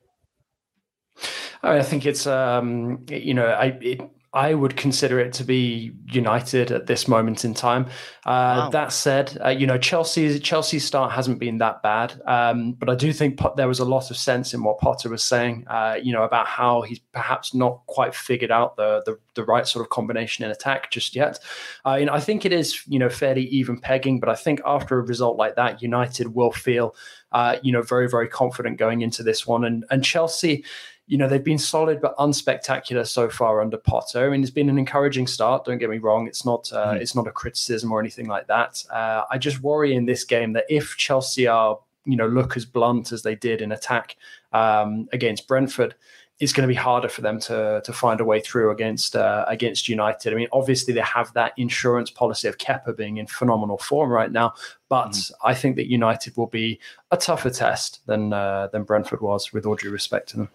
I 1.61 1.81
think 1.81 2.05
it's 2.05 2.27
um, 2.27 3.05
you 3.09 3.33
know 3.33 3.45
I 3.45 3.77
it, 3.81 4.01
I 4.33 4.55
would 4.55 4.75
consider 4.75 5.19
it 5.19 5.31
to 5.33 5.43
be 5.43 5.91
United 6.07 6.71
at 6.71 6.87
this 6.87 7.07
moment 7.07 7.45
in 7.45 7.53
time. 7.53 7.85
Uh, 8.25 8.65
wow. 8.65 8.69
That 8.71 8.91
said, 8.91 9.37
uh, 9.45 9.49
you 9.49 9.67
know 9.67 9.77
Chelsea's 9.77 10.39
Chelsea's 10.39 10.83
start 10.83 11.11
hasn't 11.11 11.37
been 11.37 11.59
that 11.59 11.83
bad, 11.83 12.19
um, 12.25 12.73
but 12.73 12.89
I 12.89 12.95
do 12.95 13.13
think 13.13 13.39
there 13.55 13.67
was 13.67 13.79
a 13.79 13.85
lot 13.85 14.09
of 14.09 14.17
sense 14.17 14.53
in 14.53 14.63
what 14.63 14.79
Potter 14.79 15.09
was 15.09 15.23
saying. 15.23 15.65
Uh, 15.67 15.97
you 16.01 16.11
know 16.11 16.23
about 16.23 16.47
how 16.47 16.81
he's 16.81 16.99
perhaps 17.11 17.53
not 17.53 17.85
quite 17.85 18.15
figured 18.15 18.49
out 18.49 18.75
the 18.75 19.03
the, 19.05 19.19
the 19.35 19.43
right 19.43 19.67
sort 19.67 19.85
of 19.85 19.91
combination 19.91 20.43
in 20.43 20.49
attack 20.49 20.89
just 20.89 21.15
yet. 21.15 21.37
Uh, 21.85 21.95
you 21.95 22.05
know, 22.07 22.13
I 22.13 22.19
think 22.19 22.43
it 22.43 22.51
is 22.51 22.81
you 22.87 22.97
know 22.97 23.09
fairly 23.09 23.45
even 23.45 23.79
pegging, 23.79 24.19
but 24.19 24.29
I 24.29 24.35
think 24.35 24.61
after 24.65 24.97
a 24.97 25.03
result 25.03 25.37
like 25.37 25.55
that, 25.57 25.83
United 25.83 26.33
will 26.33 26.51
feel 26.51 26.95
uh, 27.33 27.57
you 27.61 27.71
know 27.71 27.83
very 27.83 28.09
very 28.09 28.27
confident 28.27 28.79
going 28.79 29.01
into 29.01 29.21
this 29.21 29.45
one, 29.45 29.63
and 29.63 29.85
and 29.91 30.03
Chelsea 30.03 30.63
you 31.07 31.17
know 31.17 31.27
they've 31.27 31.43
been 31.43 31.57
solid 31.57 31.99
but 32.01 32.15
unspectacular 32.17 33.05
so 33.05 33.29
far 33.29 33.61
under 33.61 33.77
Potter. 33.77 34.25
I 34.25 34.29
mean, 34.29 34.41
it's 34.41 34.51
been 34.51 34.69
an 34.69 34.77
encouraging 34.77 35.27
start. 35.27 35.65
Don't 35.65 35.77
get 35.77 35.89
me 35.89 35.97
wrong; 35.97 36.27
it's 36.27 36.45
not 36.45 36.71
uh, 36.71 36.93
mm. 36.93 37.01
it's 37.01 37.15
not 37.15 37.27
a 37.27 37.31
criticism 37.31 37.91
or 37.91 37.99
anything 37.99 38.27
like 38.27 38.47
that. 38.47 38.83
Uh, 38.89 39.23
I 39.29 39.37
just 39.37 39.61
worry 39.61 39.93
in 39.93 40.05
this 40.05 40.23
game 40.23 40.53
that 40.53 40.65
if 40.69 40.95
Chelsea 40.97 41.47
are 41.47 41.79
you 42.05 42.15
know 42.15 42.27
look 42.27 42.55
as 42.55 42.65
blunt 42.65 43.11
as 43.11 43.23
they 43.23 43.35
did 43.35 43.61
in 43.61 43.71
attack 43.71 44.15
um, 44.53 45.09
against 45.11 45.47
Brentford, 45.47 45.93
it's 46.39 46.53
going 46.53 46.67
to 46.67 46.71
be 46.71 46.77
harder 46.77 47.09
for 47.09 47.21
them 47.21 47.37
to 47.41 47.81
to 47.83 47.91
find 47.91 48.21
a 48.21 48.25
way 48.25 48.39
through 48.39 48.71
against 48.71 49.17
uh, 49.17 49.43
against 49.49 49.89
United. 49.89 50.31
I 50.31 50.37
mean, 50.37 50.47
obviously 50.53 50.93
they 50.93 51.01
have 51.01 51.33
that 51.33 51.51
insurance 51.57 52.11
policy 52.11 52.47
of 52.47 52.57
Kepa 52.59 52.95
being 52.95 53.17
in 53.17 53.27
phenomenal 53.27 53.77
form 53.77 54.09
right 54.09 54.31
now, 54.31 54.53
but 54.87 55.11
mm. 55.11 55.31
I 55.43 55.53
think 55.53 55.75
that 55.75 55.87
United 55.87 56.37
will 56.37 56.47
be 56.47 56.79
a 57.11 57.17
tougher 57.17 57.49
test 57.49 57.99
than 58.05 58.31
uh, 58.31 58.67
than 58.67 58.83
Brentford 58.83 59.19
was, 59.19 59.51
with 59.51 59.65
all 59.65 59.75
due 59.75 59.91
respect 59.91 60.29
to 60.29 60.37
them. 60.37 60.49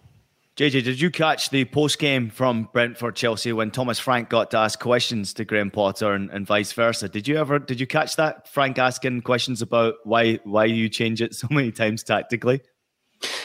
JJ, 0.59 0.83
did 0.83 0.99
you 0.99 1.09
catch 1.09 1.51
the 1.51 1.63
post 1.63 1.99
game 1.99 2.29
from 2.29 2.67
Brentford 2.73 3.15
Chelsea 3.15 3.53
when 3.53 3.71
Thomas 3.71 3.97
Frank 3.97 4.27
got 4.27 4.51
to 4.51 4.57
ask 4.57 4.77
questions 4.77 5.33
to 5.35 5.45
Graham 5.45 5.71
Potter 5.71 6.11
and, 6.11 6.29
and, 6.31 6.45
vice 6.45 6.73
versa? 6.73 7.07
Did 7.07 7.29
you 7.29 7.37
ever 7.37 7.59
did 7.59 7.79
you 7.79 7.87
catch 7.87 8.17
that? 8.17 8.45
Frank 8.49 8.77
asking 8.77 9.21
questions 9.21 9.61
about 9.61 9.93
why 10.03 10.41
why 10.43 10.65
you 10.65 10.89
change 10.89 11.21
it 11.21 11.33
so 11.41 11.47
many 11.49 11.71
times 11.71 12.03
tactically? 12.03 12.59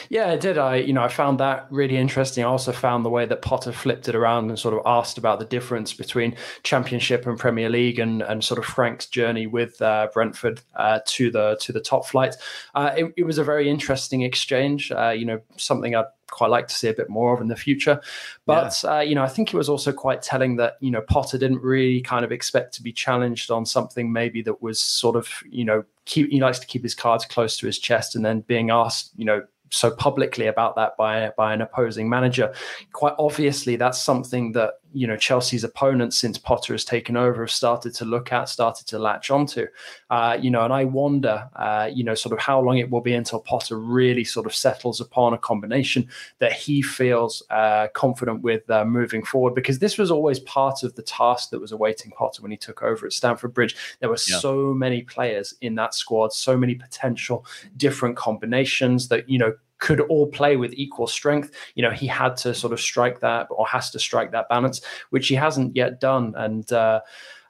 Yeah, 0.09 0.31
I 0.31 0.35
did. 0.35 0.57
I, 0.57 0.75
you 0.75 0.91
know, 0.91 1.03
I 1.03 1.07
found 1.07 1.39
that 1.39 1.67
really 1.69 1.95
interesting. 1.95 2.43
I 2.43 2.47
also 2.47 2.73
found 2.73 3.05
the 3.05 3.09
way 3.09 3.25
that 3.25 3.41
Potter 3.41 3.71
flipped 3.71 4.09
it 4.09 4.15
around 4.15 4.49
and 4.49 4.59
sort 4.59 4.73
of 4.73 4.81
asked 4.85 5.17
about 5.17 5.39
the 5.39 5.45
difference 5.45 5.93
between 5.93 6.35
Championship 6.63 7.25
and 7.25 7.39
Premier 7.39 7.69
League, 7.69 7.97
and 7.97 8.23
and 8.23 8.43
sort 8.43 8.57
of 8.57 8.65
Frank's 8.65 9.05
journey 9.05 9.47
with 9.47 9.81
uh, 9.81 10.09
Brentford 10.13 10.61
uh, 10.75 10.99
to 11.05 11.31
the 11.31 11.57
to 11.61 11.71
the 11.71 11.79
top 11.79 12.05
flight. 12.07 12.35
Uh, 12.73 12.91
it, 12.97 13.13
it, 13.15 13.23
was 13.23 13.37
a 13.37 13.43
very 13.45 13.69
interesting 13.69 14.21
exchange. 14.21 14.91
Uh, 14.91 15.11
you 15.11 15.25
know, 15.25 15.39
something 15.55 15.95
I'd 15.95 16.05
quite 16.35 16.49
like 16.49 16.67
to 16.67 16.75
see 16.75 16.89
a 16.89 16.93
bit 16.93 17.09
more 17.09 17.33
of 17.33 17.41
in 17.41 17.47
the 17.47 17.55
future. 17.55 17.99
But 18.45 18.77
yeah. 18.83 18.97
uh, 18.97 18.99
you 18.99 19.15
know, 19.15 19.23
I 19.23 19.29
think 19.29 19.53
it 19.53 19.57
was 19.57 19.69
also 19.69 19.91
quite 19.91 20.21
telling 20.21 20.57
that 20.57 20.77
you 20.81 20.91
know 20.91 21.01
Potter 21.01 21.37
didn't 21.37 21.61
really 21.61 22.01
kind 22.01 22.25
of 22.25 22.31
expect 22.31 22.73
to 22.75 22.83
be 22.83 22.91
challenged 22.91 23.49
on 23.49 23.65
something 23.65 24.11
maybe 24.11 24.41
that 24.43 24.61
was 24.61 24.79
sort 24.79 25.15
of 25.15 25.29
you 25.49 25.65
know 25.65 25.83
keep 26.03 26.29
he 26.29 26.39
likes 26.39 26.59
to 26.59 26.67
keep 26.67 26.83
his 26.83 26.93
cards 26.93 27.25
close 27.25 27.57
to 27.57 27.65
his 27.65 27.79
chest, 27.79 28.15
and 28.15 28.25
then 28.25 28.41
being 28.41 28.69
asked 28.69 29.11
you 29.15 29.25
know 29.25 29.43
so 29.69 29.91
publicly 29.91 30.47
about 30.47 30.75
that 30.75 30.95
by 30.97 31.31
by 31.37 31.53
an 31.53 31.61
opposing 31.61 32.09
manager. 32.09 32.53
Quite 32.91 33.15
obviously, 33.17 33.75
that's 33.77 34.01
something 34.01 34.51
that 34.51 34.75
you 34.95 35.05
know 35.05 35.17
Chelsea's 35.17 35.63
opponents 35.63 36.17
since 36.17 36.37
Potter 36.37 36.73
has 36.73 36.85
taken 36.85 37.17
over 37.17 37.43
have 37.43 37.51
started 37.51 37.93
to 37.95 38.05
look 38.05 38.31
at, 38.31 38.47
started 38.47 38.87
to 38.87 38.97
latch 38.97 39.29
onto. 39.29 39.67
Uh, 40.09 40.37
you 40.39 40.49
know, 40.49 40.63
and 40.63 40.73
I 40.73 40.85
wonder, 40.85 41.49
uh, 41.55 41.89
you 41.93 42.03
know, 42.03 42.15
sort 42.15 42.31
of 42.31 42.39
how 42.39 42.61
long 42.61 42.77
it 42.77 42.89
will 42.89 43.01
be 43.01 43.13
until 43.13 43.41
Potter 43.41 43.77
really 43.77 44.23
sort 44.23 44.45
of 44.45 44.55
settles 44.55 45.01
upon 45.01 45.33
a 45.33 45.37
combination 45.37 46.07
that 46.39 46.53
he 46.53 46.81
feels 46.81 47.43
uh, 47.49 47.87
confident 47.93 48.41
with 48.41 48.67
uh, 48.69 48.85
moving 48.85 49.23
forward. 49.23 49.53
Because 49.53 49.79
this 49.79 49.97
was 49.97 50.11
always 50.11 50.39
part 50.39 50.83
of 50.83 50.95
the 50.95 51.03
task 51.03 51.49
that 51.49 51.59
was 51.59 51.73
awaiting 51.73 52.11
Potter 52.11 52.41
when 52.41 52.51
he 52.51 52.57
took 52.57 52.81
over 52.81 53.05
at 53.05 53.13
Stamford 53.13 53.53
Bridge. 53.53 53.75
There 53.99 54.09
were 54.09 54.17
yeah. 54.27 54.39
so 54.39 54.73
many 54.73 55.01
players 55.01 55.53
in 55.59 55.75
that 55.75 55.93
squad, 55.93 56.31
so 56.31 56.55
many 56.55 56.75
potential 56.75 57.45
different 57.75 58.15
combinations 58.15 59.09
that 59.09 59.27
you 59.29 59.39
know 59.39 59.53
could 59.79 60.01
all 60.01 60.27
play 60.27 60.55
with 60.55 60.73
equal 60.73 61.07
strength. 61.07 61.51
You 61.75 61.83
know, 61.83 61.91
he 61.91 62.07
had 62.07 62.37
to 62.37 62.53
sort 62.53 62.73
of 62.73 62.79
strike 62.79 63.19
that 63.19 63.47
or 63.49 63.67
has 63.67 63.89
to 63.91 63.99
strike 63.99 64.31
that 64.31 64.49
balance, 64.49 64.81
which 65.09 65.27
he 65.27 65.35
hasn't 65.35 65.75
yet 65.75 65.99
done. 65.99 66.33
And 66.37 66.71
uh, 66.71 67.01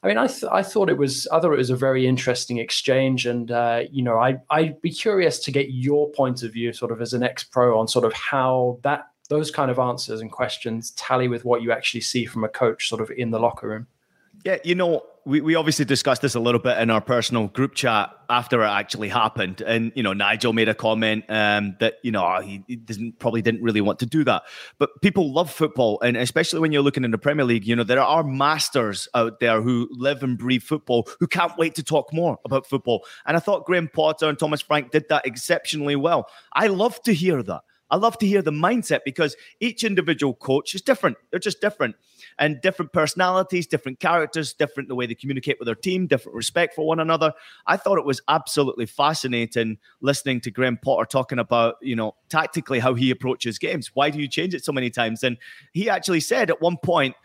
I 0.03 0.07
mean, 0.07 0.17
I 0.17 0.27
th- 0.27 0.51
I 0.51 0.61
thought 0.61 0.89
it 0.89 0.97
was 0.97 1.27
I 1.27 1.39
thought 1.39 1.53
it 1.53 1.57
was 1.57 1.71
a 1.71 1.75
very 1.75 2.05
interesting 2.05 2.59
exchange, 2.59 3.25
and 3.25 3.51
uh, 3.51 3.83
you 3.91 4.03
know, 4.03 4.19
I 4.19 4.37
I'd 4.51 4.79
be 4.81 4.91
curious 4.91 5.39
to 5.39 5.51
get 5.51 5.71
your 5.71 6.11
point 6.11 6.43
of 6.43 6.53
view, 6.53 6.73
sort 6.73 6.91
of 6.91 7.01
as 7.01 7.13
an 7.13 7.23
ex 7.23 7.43
pro, 7.43 7.79
on 7.79 7.87
sort 7.87 8.05
of 8.05 8.13
how 8.13 8.79
that 8.83 9.07
those 9.29 9.49
kind 9.49 9.71
of 9.71 9.79
answers 9.79 10.21
and 10.21 10.31
questions 10.31 10.91
tally 10.91 11.27
with 11.27 11.43
what 11.43 11.63
you 11.63 11.71
actually 11.71 12.01
see 12.01 12.25
from 12.25 12.43
a 12.43 12.49
coach, 12.49 12.87
sort 12.87 13.01
of 13.01 13.09
in 13.17 13.31
the 13.31 13.39
locker 13.39 13.67
room. 13.67 13.87
Yeah, 14.43 14.57
you 14.63 14.75
know, 14.75 15.01
we, 15.25 15.41
we 15.41 15.55
obviously 15.55 15.85
discussed 15.85 16.21
this 16.21 16.35
a 16.35 16.39
little 16.39 16.61
bit 16.61 16.77
in 16.77 16.91
our 16.91 17.01
personal 17.01 17.47
group 17.47 17.73
chat 17.73 18.11
after 18.29 18.61
it 18.63 18.67
actually 18.67 19.09
happened. 19.09 19.61
And, 19.61 19.91
you 19.95 20.03
know, 20.03 20.13
Nigel 20.13 20.53
made 20.53 20.69
a 20.69 20.75
comment 20.75 21.25
um, 21.29 21.75
that, 21.79 21.95
you 22.03 22.11
know, 22.11 22.41
he, 22.41 22.63
he 22.67 22.75
doesn't, 22.75 23.17
probably 23.17 23.41
didn't 23.41 23.63
really 23.63 23.81
want 23.81 23.97
to 23.99 24.05
do 24.05 24.23
that. 24.25 24.43
But 24.77 25.01
people 25.01 25.33
love 25.33 25.51
football. 25.51 25.99
And 26.01 26.15
especially 26.15 26.59
when 26.59 26.71
you're 26.71 26.83
looking 26.83 27.03
in 27.03 27.09
the 27.09 27.17
Premier 27.17 27.43
League, 27.43 27.65
you 27.65 27.75
know, 27.75 27.83
there 27.83 28.01
are 28.01 28.23
masters 28.23 29.07
out 29.15 29.39
there 29.39 29.63
who 29.63 29.89
live 29.91 30.21
and 30.21 30.37
breathe 30.37 30.61
football 30.61 31.07
who 31.19 31.25
can't 31.25 31.57
wait 31.57 31.73
to 31.75 31.83
talk 31.83 32.13
more 32.13 32.37
about 32.45 32.67
football. 32.67 33.03
And 33.25 33.35
I 33.35 33.39
thought 33.39 33.65
Graham 33.65 33.89
Potter 33.91 34.29
and 34.29 34.37
Thomas 34.37 34.61
Frank 34.61 34.91
did 34.91 35.09
that 35.09 35.25
exceptionally 35.25 35.95
well. 35.95 36.29
I 36.53 36.67
love 36.67 37.01
to 37.03 37.13
hear 37.13 37.41
that. 37.41 37.61
I 37.89 37.97
love 37.97 38.17
to 38.19 38.27
hear 38.27 38.41
the 38.41 38.51
mindset 38.51 39.01
because 39.05 39.35
each 39.59 39.83
individual 39.83 40.33
coach 40.33 40.73
is 40.73 40.81
different. 40.81 41.17
They're 41.29 41.39
just 41.39 41.61
different 41.61 41.95
and 42.39 42.59
different 42.61 42.91
personalities, 42.91 43.67
different 43.67 43.99
characters, 43.99 44.53
different 44.53 44.89
the 44.89 44.95
way 44.95 45.05
they 45.05 45.15
communicate 45.15 45.57
with 45.59 45.65
their 45.65 45.75
team, 45.75 46.07
different 46.07 46.35
respect 46.35 46.75
for 46.75 46.85
one 46.85 46.99
another. 46.99 47.33
I 47.67 47.77
thought 47.77 47.97
it 47.97 48.05
was 48.05 48.21
absolutely 48.27 48.85
fascinating 48.85 49.77
listening 50.01 50.41
to 50.41 50.51
Graham 50.51 50.77
Potter 50.77 51.05
talking 51.05 51.39
about, 51.39 51.75
you 51.81 51.95
know, 51.95 52.15
tactically 52.29 52.79
how 52.79 52.93
he 52.93 53.11
approaches 53.11 53.57
games. 53.57 53.91
Why 53.93 54.09
do 54.09 54.19
you 54.19 54.27
change 54.27 54.53
it 54.53 54.65
so 54.65 54.71
many 54.71 54.89
times? 54.89 55.23
And 55.23 55.37
he 55.73 55.89
actually 55.89 56.19
said 56.19 56.49
at 56.49 56.61
one 56.61 56.77
point, 56.77 57.15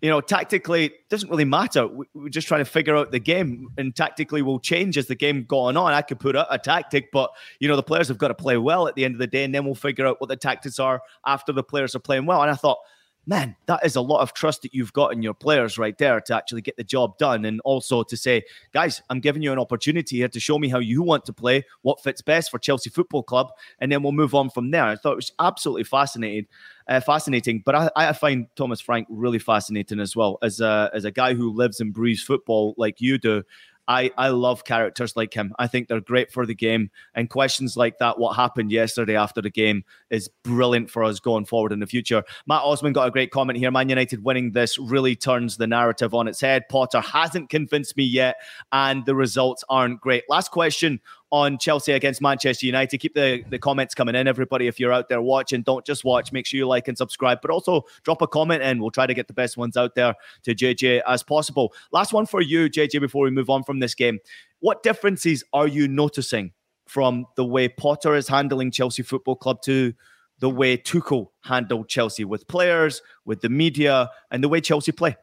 you 0.00 0.10
know, 0.10 0.20
tactically 0.20 0.86
it 0.86 1.08
doesn't 1.08 1.28
really 1.28 1.44
matter. 1.44 1.88
We're 2.14 2.28
just 2.28 2.46
trying 2.46 2.60
to 2.60 2.70
figure 2.70 2.96
out 2.96 3.10
the 3.10 3.18
game, 3.18 3.68
and 3.78 3.94
tactically 3.94 4.42
will 4.42 4.60
change 4.60 4.96
as 4.96 5.06
the 5.06 5.14
game 5.14 5.44
going 5.44 5.76
on. 5.76 5.92
I 5.92 6.02
could 6.02 6.20
put 6.20 6.36
out 6.36 6.46
a 6.50 6.58
tactic, 6.58 7.10
but 7.12 7.30
you 7.58 7.68
know, 7.68 7.74
the 7.74 7.82
players 7.82 8.08
have 8.08 8.18
got 8.18 8.28
to 8.28 8.34
play 8.34 8.56
well 8.56 8.86
at 8.86 8.94
the 8.94 9.04
end 9.04 9.14
of 9.14 9.18
the 9.18 9.26
day, 9.26 9.42
and 9.42 9.54
then 9.54 9.64
we'll 9.64 9.74
figure 9.74 10.06
out 10.06 10.20
what 10.20 10.28
the 10.28 10.36
tactics 10.36 10.78
are 10.78 11.02
after 11.26 11.52
the 11.52 11.64
players 11.64 11.96
are 11.96 12.00
playing 12.00 12.26
well. 12.26 12.42
And 12.42 12.50
I 12.50 12.54
thought, 12.54 12.78
man, 13.26 13.54
that 13.66 13.84
is 13.84 13.96
a 13.96 14.00
lot 14.00 14.20
of 14.20 14.34
trust 14.34 14.62
that 14.62 14.74
you've 14.74 14.92
got 14.92 15.12
in 15.12 15.22
your 15.22 15.34
players 15.34 15.78
right 15.78 15.96
there 15.96 16.20
to 16.20 16.34
actually 16.34 16.60
get 16.60 16.76
the 16.76 16.84
job 16.84 17.16
done. 17.18 17.44
And 17.44 17.60
also 17.64 18.02
to 18.02 18.16
say, 18.16 18.42
guys, 18.72 19.00
I'm 19.10 19.20
giving 19.20 19.42
you 19.42 19.52
an 19.52 19.58
opportunity 19.58 20.16
here 20.16 20.28
to 20.28 20.40
show 20.40 20.58
me 20.58 20.68
how 20.68 20.78
you 20.78 21.02
want 21.02 21.24
to 21.26 21.32
play, 21.32 21.64
what 21.82 22.02
fits 22.02 22.20
best 22.20 22.50
for 22.50 22.58
Chelsea 22.58 22.90
Football 22.90 23.22
Club, 23.22 23.50
and 23.78 23.92
then 23.92 24.02
we'll 24.02 24.12
move 24.12 24.34
on 24.34 24.50
from 24.50 24.70
there. 24.70 24.84
I 24.84 24.96
thought 24.96 25.12
it 25.12 25.16
was 25.16 25.32
absolutely 25.38 25.84
fascinating. 25.84 26.46
Uh, 26.88 27.00
fascinating, 27.00 27.62
but 27.64 27.76
I, 27.76 27.90
I 27.94 28.12
find 28.12 28.48
Thomas 28.56 28.80
Frank 28.80 29.06
really 29.08 29.38
fascinating 29.38 30.00
as 30.00 30.16
well 30.16 30.38
as 30.42 30.60
a 30.60 30.90
as 30.92 31.04
a 31.04 31.12
guy 31.12 31.32
who 31.32 31.54
lives 31.54 31.78
and 31.78 31.92
breathes 31.92 32.24
football 32.24 32.74
like 32.76 33.00
you 33.00 33.18
do. 33.18 33.44
I, 33.88 34.10
I 34.16 34.28
love 34.28 34.64
characters 34.64 35.16
like 35.16 35.34
him. 35.34 35.52
I 35.58 35.66
think 35.66 35.88
they're 35.88 36.00
great 36.00 36.32
for 36.32 36.46
the 36.46 36.54
game. 36.54 36.90
And 37.14 37.28
questions 37.28 37.76
like 37.76 37.98
that, 37.98 38.18
what 38.18 38.36
happened 38.36 38.70
yesterday 38.70 39.16
after 39.16 39.42
the 39.42 39.50
game, 39.50 39.84
is 40.10 40.30
brilliant 40.44 40.90
for 40.90 41.02
us 41.04 41.20
going 41.20 41.44
forward 41.44 41.72
in 41.72 41.80
the 41.80 41.86
future. 41.86 42.22
Matt 42.46 42.62
Osman 42.62 42.92
got 42.92 43.08
a 43.08 43.10
great 43.10 43.30
comment 43.30 43.58
here. 43.58 43.70
Man 43.70 43.88
United 43.88 44.22
winning 44.24 44.52
this 44.52 44.78
really 44.78 45.16
turns 45.16 45.56
the 45.56 45.66
narrative 45.66 46.14
on 46.14 46.28
its 46.28 46.40
head. 46.40 46.68
Potter 46.68 47.00
hasn't 47.00 47.50
convinced 47.50 47.96
me 47.96 48.04
yet, 48.04 48.36
and 48.70 49.04
the 49.04 49.14
results 49.14 49.64
aren't 49.68 50.00
great. 50.00 50.24
Last 50.28 50.50
question 50.50 51.00
on 51.32 51.56
Chelsea 51.56 51.92
against 51.92 52.20
Manchester 52.20 52.66
United. 52.66 52.98
Keep 52.98 53.14
the, 53.14 53.42
the 53.48 53.58
comments 53.58 53.94
coming 53.94 54.14
in, 54.14 54.28
everybody. 54.28 54.66
If 54.68 54.78
you're 54.78 54.92
out 54.92 55.08
there 55.08 55.22
watching, 55.22 55.62
don't 55.62 55.84
just 55.84 56.04
watch. 56.04 56.30
Make 56.30 56.46
sure 56.46 56.58
you 56.58 56.68
like 56.68 56.86
and 56.88 56.96
subscribe, 56.96 57.40
but 57.40 57.50
also 57.50 57.86
drop 58.04 58.20
a 58.20 58.28
comment 58.28 58.62
in. 58.62 58.80
We'll 58.80 58.90
try 58.90 59.06
to 59.06 59.14
get 59.14 59.28
the 59.28 59.32
best 59.32 59.56
ones 59.56 59.76
out 59.76 59.94
there 59.94 60.14
to 60.44 60.54
JJ 60.54 61.00
as 61.08 61.22
possible. 61.22 61.72
Last 61.90 62.12
one 62.12 62.26
for 62.26 62.42
you, 62.42 62.68
JJ, 62.68 63.00
before 63.00 63.24
we 63.24 63.30
move 63.30 63.48
on 63.48 63.64
from 63.64 63.80
this 63.80 63.94
game. 63.94 64.20
What 64.60 64.82
differences 64.82 65.42
are 65.54 65.66
you 65.66 65.88
noticing 65.88 66.52
from 66.86 67.24
the 67.36 67.44
way 67.44 67.66
Potter 67.66 68.14
is 68.14 68.28
handling 68.28 68.70
Chelsea 68.70 69.02
Football 69.02 69.36
Club 69.36 69.62
to 69.62 69.94
the 70.38 70.50
way 70.50 70.76
Tuchel 70.76 71.28
handled 71.40 71.88
Chelsea 71.88 72.24
with 72.24 72.46
players, 72.46 73.00
with 73.24 73.40
the 73.40 73.48
media, 73.48 74.10
and 74.30 74.44
the 74.44 74.48
way 74.48 74.60
Chelsea 74.60 74.92
play? 74.92 75.16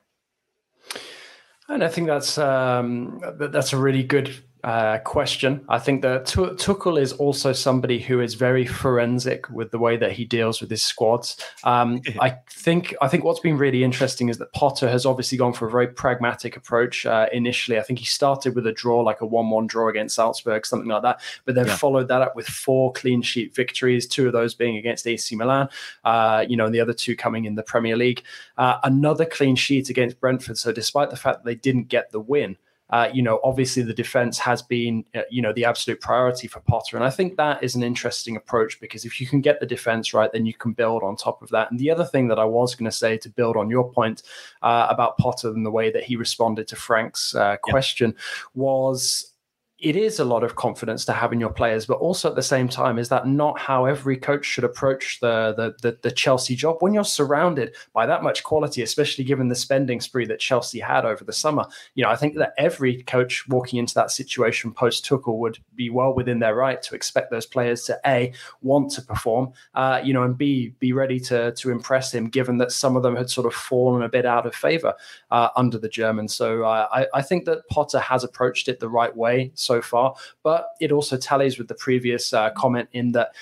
And 1.67 1.83
I 1.83 1.87
think 1.87 2.07
that's 2.07 2.39
um, 2.39 3.21
that's 3.37 3.73
a 3.73 3.77
really 3.77 4.01
good 4.01 4.43
uh, 4.63 4.97
question. 4.99 5.63
I 5.69 5.79
think 5.79 6.01
that 6.01 6.25
Tuchel 6.25 6.99
is 6.99 7.13
also 7.13 7.53
somebody 7.53 7.99
who 7.99 8.19
is 8.19 8.33
very 8.33 8.65
forensic 8.65 9.49
with 9.49 9.71
the 9.71 9.79
way 9.79 9.97
that 9.97 10.11
he 10.11 10.25
deals 10.25 10.59
with 10.61 10.69
his 10.69 10.83
squads. 10.83 11.37
Um, 11.63 12.01
I 12.19 12.37
think 12.49 12.93
I 13.01 13.07
think 13.07 13.23
what's 13.23 13.39
been 13.39 13.57
really 13.57 13.83
interesting 13.83 14.29
is 14.29 14.37
that 14.39 14.51
Potter 14.53 14.89
has 14.89 15.05
obviously 15.05 15.37
gone 15.37 15.53
for 15.53 15.67
a 15.67 15.71
very 15.71 15.87
pragmatic 15.87 16.57
approach 16.57 17.05
uh, 17.05 17.27
initially. 17.31 17.79
I 17.79 17.83
think 17.83 17.99
he 17.99 18.05
started 18.05 18.55
with 18.55 18.67
a 18.67 18.73
draw, 18.73 19.01
like 19.01 19.21
a 19.21 19.25
one-one 19.25 19.67
draw 19.67 19.89
against 19.89 20.15
Salzburg, 20.15 20.65
something 20.65 20.89
like 20.89 21.03
that, 21.03 21.21
but 21.45 21.55
then 21.55 21.67
yeah. 21.67 21.75
followed 21.75 22.07
that 22.09 22.21
up 22.21 22.35
with 22.35 22.47
four 22.47 22.91
clean 22.93 23.21
sheet 23.21 23.55
victories, 23.55 24.07
two 24.07 24.27
of 24.27 24.33
those 24.33 24.53
being 24.53 24.77
against 24.77 25.07
AC 25.07 25.35
Milan, 25.35 25.69
uh, 26.03 26.45
you 26.47 26.57
know, 26.57 26.65
and 26.65 26.75
the 26.75 26.81
other 26.81 26.93
two 26.93 27.15
coming 27.15 27.45
in 27.45 27.55
the 27.55 27.63
Premier 27.63 27.95
League. 27.95 28.23
Uh, 28.57 28.77
another 28.83 29.25
clean 29.25 29.55
sheet 29.55 29.89
against 29.89 30.19
Brentford. 30.19 30.57
So 30.57 30.71
despite 30.71 31.09
the 31.09 31.15
fact 31.15 31.39
that 31.39 31.45
they 31.45 31.55
didn't 31.55 31.87
get 31.87 32.11
the 32.11 32.19
win. 32.19 32.57
Uh, 32.89 33.09
you 33.13 33.21
know, 33.21 33.39
obviously 33.43 33.83
the 33.83 33.93
defense 33.93 34.39
has 34.39 34.61
been, 34.61 35.05
uh, 35.15 35.21
you 35.29 35.41
know, 35.41 35.53
the 35.53 35.65
absolute 35.65 36.01
priority 36.01 36.47
for 36.47 36.59
Potter. 36.61 36.95
And 36.97 37.05
I 37.05 37.09
think 37.09 37.37
that 37.37 37.63
is 37.63 37.75
an 37.75 37.83
interesting 37.83 38.35
approach 38.35 38.79
because 38.79 39.05
if 39.05 39.21
you 39.21 39.27
can 39.27 39.41
get 39.41 39.59
the 39.59 39.65
defense 39.65 40.13
right, 40.13 40.31
then 40.31 40.45
you 40.45 40.53
can 40.53 40.73
build 40.73 41.03
on 41.03 41.15
top 41.15 41.41
of 41.41 41.49
that. 41.49 41.69
And 41.69 41.79
the 41.79 41.91
other 41.91 42.05
thing 42.05 42.27
that 42.29 42.39
I 42.39 42.45
was 42.45 42.75
going 42.75 42.89
to 42.89 42.95
say 42.95 43.17
to 43.17 43.29
build 43.29 43.57
on 43.57 43.69
your 43.69 43.91
point 43.91 44.23
uh, 44.61 44.87
about 44.89 45.17
Potter 45.17 45.49
and 45.49 45.65
the 45.65 45.71
way 45.71 45.91
that 45.91 46.03
he 46.03 46.15
responded 46.15 46.67
to 46.69 46.75
Frank's 46.75 47.35
uh, 47.35 47.57
question 47.61 48.15
was 48.55 49.33
it 49.81 49.95
is 49.95 50.19
a 50.19 50.25
lot 50.25 50.43
of 50.43 50.55
confidence 50.55 51.05
to 51.05 51.13
have 51.13 51.31
in 51.31 51.39
your 51.39 51.51
players, 51.51 51.85
but 51.85 51.99
also 51.99 52.29
at 52.29 52.35
the 52.35 52.43
same 52.43 52.67
time, 52.67 52.99
is 52.99 53.07
that 53.09 53.27
not 53.27 53.57
how 53.57 53.85
every 53.85 54.17
coach 54.17 54.45
should 54.45 54.65
approach 54.65 55.19
the, 55.21 55.53
the 55.55 55.75
the, 55.81 55.97
the 56.01 56.11
Chelsea 56.11 56.55
job? 56.55 56.77
When 56.81 56.93
you're 56.93 57.05
surrounded 57.05 57.75
by 57.93 58.05
that 58.05 58.21
much 58.21 58.43
quality, 58.43 58.81
especially 58.81 59.23
given 59.23 59.47
the 59.47 59.55
spending 59.55 60.01
spree 60.01 60.25
that 60.25 60.39
Chelsea 60.39 60.79
had 60.79 61.05
over 61.05 61.23
the 61.23 61.31
summer, 61.31 61.65
you 61.95 62.03
know, 62.03 62.09
I 62.09 62.17
think 62.17 62.35
that 62.35 62.53
every 62.57 63.03
coach 63.03 63.47
walking 63.47 63.79
into 63.79 63.93
that 63.95 64.11
situation 64.11 64.73
post 64.73 65.05
Tuchel 65.05 65.37
would 65.37 65.59
be 65.75 65.89
well 65.89 66.13
within 66.13 66.39
their 66.39 66.55
right 66.55 66.81
to 66.81 66.95
expect 66.95 67.31
those 67.31 67.45
players 67.45 67.83
to 67.83 67.97
a 68.05 68.33
want 68.61 68.91
to 68.91 69.01
perform, 69.01 69.53
uh, 69.75 70.01
you 70.03 70.13
know, 70.13 70.23
and 70.23 70.37
b 70.37 70.73
be 70.79 70.91
ready 70.91 71.21
to 71.21 71.53
to 71.53 71.71
impress 71.71 72.13
him, 72.13 72.27
given 72.27 72.57
that 72.57 72.73
some 72.73 72.97
of 72.97 73.03
them 73.03 73.15
had 73.15 73.29
sort 73.29 73.47
of 73.47 73.53
fallen 73.53 74.03
a 74.03 74.09
bit 74.09 74.25
out 74.25 74.45
of 74.45 74.53
favour 74.53 74.93
uh, 75.31 75.49
under 75.55 75.77
the 75.77 75.89
Germans. 75.89 76.35
So 76.35 76.63
uh, 76.63 76.87
I, 76.91 77.07
I 77.13 77.21
think 77.21 77.45
that 77.45 77.67
Potter 77.69 77.99
has 77.99 78.25
approached 78.25 78.67
it 78.67 78.81
the 78.81 78.89
right 78.89 79.15
way 79.15 79.51
far. 79.81 80.15
But 80.43 80.69
it 80.79 80.91
also 80.91 81.17
tallies 81.17 81.57
with 81.57 81.67
the 81.67 81.75
previous 81.75 82.33
uh, 82.33 82.49
comment 82.51 82.89
in 82.93 83.11
that 83.13 83.35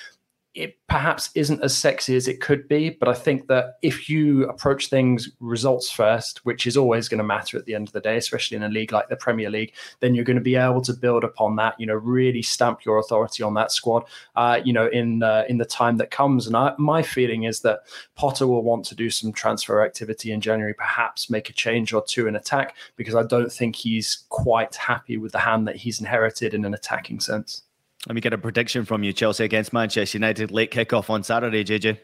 it 0.58 0.76
perhaps 0.88 1.30
isn't 1.36 1.62
as 1.62 1.78
sexy 1.78 2.16
as 2.16 2.28
it 2.28 2.42
could 2.42 2.68
be, 2.68 2.90
but 2.90 3.08
I 3.08 3.14
think 3.14 3.48
that 3.48 3.76
if 3.84 4.10
you 4.10 4.50
approach 4.50 4.88
things 4.88 5.30
results 5.40 5.92
first, 5.92 6.44
which 6.46 6.66
is 6.66 6.76
always 6.76 7.08
going 7.08 7.20
to 7.20 7.24
matter 7.24 7.58
at 7.58 7.66
the 7.66 7.76
end 7.76 7.88
of 7.88 7.94
the 7.94 8.00
day, 8.00 8.18
especially 8.18 8.58
in 8.58 8.64
a 8.64 8.70
league 8.70 8.92
like 8.92 9.08
the 9.08 9.16
Premier 9.18 9.52
League, 9.52 9.74
then 10.00 10.16
you're 10.16 10.26
going 10.26 10.36
to 10.38 10.42
be 10.42 10.56
able 10.56 10.82
to 10.82 10.94
build 10.94 11.24
upon 11.24 11.56
that. 11.58 11.80
You 11.80 11.86
know, 11.86 11.94
really 11.94 12.42
stamp 12.42 12.86
your 12.86 12.98
authority 12.98 13.44
on 13.44 13.54
that 13.54 13.72
squad. 13.72 14.06
Uh, 14.36 14.60
you 14.66 14.74
know, 14.74 14.88
in 14.88 15.22
uh, 15.22 15.44
in 15.48 15.60
the 15.60 15.66
time 15.66 15.98
that 15.98 16.10
comes. 16.10 16.48
And 16.48 16.58
I, 16.58 16.74
my 16.80 17.04
feeling 17.04 17.44
is 17.44 17.60
that 17.60 17.82
Potter 18.16 18.48
will 18.48 18.64
want 18.64 18.84
to 18.86 18.96
do 18.96 19.12
some 19.12 19.32
transfer 19.32 19.86
activity 19.86 20.32
in 20.32 20.42
January, 20.42 20.74
perhaps 20.74 21.30
make 21.30 21.52
a 21.52 21.54
change 21.54 21.94
or 21.94 22.04
two 22.04 22.26
in 22.26 22.36
attack, 22.36 22.76
because 22.96 23.14
I 23.14 23.24
don't 23.24 23.52
think 23.52 23.76
he's 23.76 24.26
quite 24.30 24.76
happy 24.76 25.18
with 25.18 25.34
the 25.34 25.40
hand 25.40 25.68
that 25.68 25.76
he's 25.76 26.00
inherited 26.00 26.56
in 26.56 26.66
an 26.66 26.74
attacking 26.74 27.20
sense. 27.20 27.62
Let 28.06 28.16
me 28.16 28.22
get 28.22 28.34
a 28.34 28.38
prediction 28.38 28.86
from 28.86 29.04
you. 29.04 29.12
Chelsea 29.12 29.44
against 29.44 29.74
Manchester 29.74 30.18
United, 30.18 30.52
late 30.52 30.72
kickoff 30.72 31.10
on 31.10 31.24
Saturday, 31.24 31.64
JJ. 31.64 31.98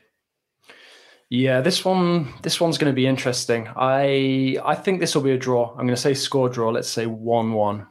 Yeah, 1.30 1.62
this 1.62 1.84
one 1.84 2.34
this 2.44 2.60
one's 2.60 2.78
going 2.78 2.92
to 2.92 2.96
be 2.96 3.08
interesting. 3.08 3.68
I 3.76 4.58
I 4.64 4.76
think 4.76 5.00
this 5.00 5.16
will 5.16 5.24
be 5.24 5.32
a 5.32 5.38
draw. 5.38 5.72
I'm 5.72 5.86
going 5.86 5.90
to 5.90 5.98
say 5.98 6.14
score 6.14 6.50
draw. 6.50 6.70
Let's 6.70 6.90
say 6.90 7.06
one 7.06 7.54
one. 7.54 7.88